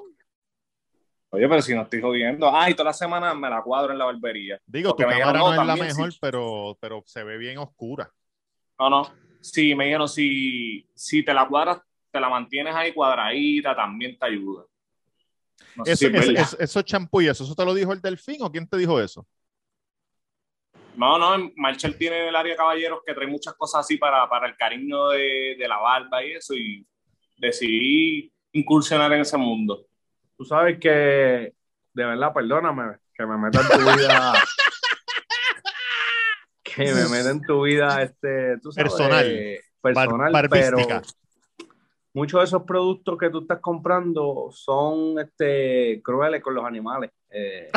Oye, 1.30 1.48
pero 1.48 1.62
si 1.62 1.74
no 1.74 1.82
estoy 1.82 2.00
jodiendo. 2.00 2.54
Ah, 2.54 2.70
y 2.70 2.74
toda 2.74 2.90
la 2.90 2.92
semana 2.92 3.34
me 3.34 3.48
la 3.50 3.62
cuadro 3.62 3.92
en 3.92 3.98
la 3.98 4.04
barbería. 4.04 4.60
Digo, 4.66 4.90
tu 4.90 4.96
Porque 4.96 5.06
me 5.06 5.18
cámara 5.18 5.38
dijeron, 5.38 5.56
no, 5.56 5.64
no, 5.64 5.72
es 5.72 5.78
la 5.78 5.84
mejor, 5.84 6.12
sí. 6.12 6.18
pero, 6.20 6.78
pero 6.80 7.02
se 7.06 7.24
ve 7.24 7.38
bien 7.38 7.58
oscura. 7.58 8.12
No, 8.78 8.90
no. 8.90 9.14
Sí, 9.40 9.74
me 9.74 9.86
dijeron, 9.86 10.08
si, 10.08 10.86
si 10.94 11.24
te 11.24 11.34
la 11.34 11.48
cuadras, 11.48 11.80
te 12.10 12.20
la 12.20 12.28
mantienes 12.28 12.74
ahí 12.74 12.92
cuadradita, 12.92 13.74
también 13.74 14.16
te 14.18 14.26
ayuda. 14.26 14.64
No 15.74 15.84
sé 15.86 15.92
Eso, 15.92 16.08
si 16.08 16.16
es 16.16 16.28
es- 16.52 16.56
esos 16.60 16.84
champú 16.84 17.20
y 17.22 17.28
eso, 17.28 17.44
¿eso 17.44 17.54
te 17.54 17.64
lo 17.64 17.72
dijo 17.74 17.92
el 17.92 18.00
delfín 18.00 18.42
o 18.42 18.52
quién 18.52 18.68
te 18.68 18.76
dijo 18.76 19.00
eso? 19.00 19.26
No, 20.94 21.18
no, 21.18 21.50
Marshall 21.56 21.96
tiene 21.96 22.22
en 22.22 22.28
el 22.28 22.36
área 22.36 22.52
de 22.52 22.56
caballeros 22.56 23.00
que 23.04 23.14
trae 23.14 23.26
muchas 23.26 23.54
cosas 23.54 23.80
así 23.80 23.96
para, 23.96 24.28
para 24.28 24.46
el 24.46 24.56
cariño 24.56 25.08
de, 25.08 25.56
de 25.58 25.68
la 25.68 25.78
barba 25.78 26.24
y 26.24 26.32
eso, 26.32 26.54
y 26.54 26.86
decidí 27.38 28.32
incursionar 28.52 29.12
en 29.12 29.20
ese 29.20 29.36
mundo. 29.36 29.86
Tú 30.36 30.44
sabes 30.44 30.78
que, 30.78 31.54
de 31.94 32.04
verdad, 32.04 32.32
perdóname, 32.32 32.96
que 33.14 33.26
me 33.26 33.36
meta 33.38 33.60
en 33.60 33.68
tu 33.68 33.78
vida. 33.78 34.32
que 36.62 36.84
me 36.84 37.08
meta 37.08 37.30
en 37.30 37.42
tu 37.42 37.62
vida, 37.62 38.02
este, 38.02 38.58
tú 38.58 38.72
sabes, 38.72 38.92
Personal. 38.92 39.58
personal, 39.80 40.32
Bar- 40.32 40.48
pero 40.50 40.78
muchos 42.14 42.40
de 42.40 42.44
esos 42.44 42.62
productos 42.64 43.18
que 43.18 43.30
tú 43.30 43.40
estás 43.40 43.60
comprando 43.60 44.50
son 44.52 45.18
este, 45.18 46.00
crueles 46.02 46.42
con 46.42 46.54
los 46.54 46.64
animales. 46.64 47.10
Eh, 47.34 47.70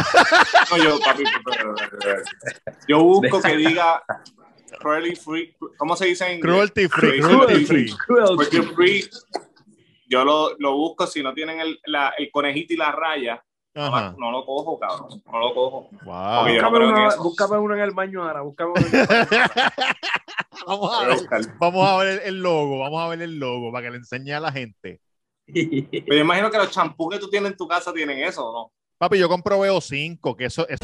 No, 0.72 0.78
yo, 0.84 1.00
papi, 1.00 1.24
yo 2.88 3.04
busco 3.04 3.42
que 3.42 3.56
diga 3.58 4.04
cruelty 4.80 5.16
free, 5.16 5.56
¿cómo 5.78 5.96
se 5.96 6.06
dice 6.08 6.32
en? 6.34 6.42
Cruelty 6.42 6.88
free, 6.88 7.20
Cruelty 7.22 7.66
cruelty 7.66 7.66
free. 7.66 7.92
Cruelty 8.06 8.62
free. 8.74 9.10
Yo 10.08 10.24
lo, 10.26 10.56
lo 10.60 10.74
busco, 10.74 11.08
si 11.08 11.24
no 11.24 11.34
tienen 11.34 11.60
el, 11.62 11.80
la- 11.86 12.14
el 12.18 12.30
conejito 12.32 12.74
y 12.74 12.78
la 12.78 12.92
raya, 12.92 13.44
no, 13.74 13.82
la- 13.84 13.88
Ajá. 13.88 14.16
no 14.18 14.32
lo 14.32 14.46
cojo, 14.46 14.78
cabrón. 14.80 15.22
No 15.26 15.40
lo 15.40 15.54
cojo. 15.54 15.90
Wow. 16.04 16.14
No 16.14 16.52
búscame, 16.52 16.78
uno, 16.88 17.08
eso. 17.08 17.24
búscame 17.24 17.58
uno 17.58 17.76
en 17.76 17.82
el 17.82 17.92
baño 17.92 18.24
ahora, 18.24 18.42
búscame 18.42 18.72
uno 18.72 18.86
en 18.88 18.96
el 18.96 19.08
baño. 19.08 19.28
vamos, 20.68 20.94
a 21.02 21.08
ver, 21.08 21.18
buscar. 21.18 21.42
vamos 21.60 21.90
a 21.90 21.98
ver 21.98 22.08
el, 22.08 22.20
el 22.28 22.42
logo, 22.42 22.80
vamos 22.80 23.02
a 23.02 23.08
ver 23.10 23.22
el 23.22 23.40
logo 23.40 23.72
para 23.72 23.86
que 23.86 23.92
le 23.92 23.98
enseñe 23.98 24.32
a 24.34 24.40
la 24.40 24.52
gente. 24.52 25.00
Pero 25.48 26.06
yo 26.08 26.18
imagino 26.18 26.50
que 26.52 26.58
los 26.58 26.72
champús 26.72 27.14
que 27.14 27.20
tú 27.20 27.30
tienes 27.30 27.52
en 27.52 27.58
tu 27.58 27.68
casa 27.68 27.94
tienen 27.94 28.20
eso, 28.20 28.46
¿o 28.50 28.54
no? 28.54 28.72
Papi, 28.98 29.18
yo 29.18 29.28
compro 29.28 29.60
VO5, 29.60 30.38
que 30.38 30.46
eso 30.46 30.66
es 30.70 30.80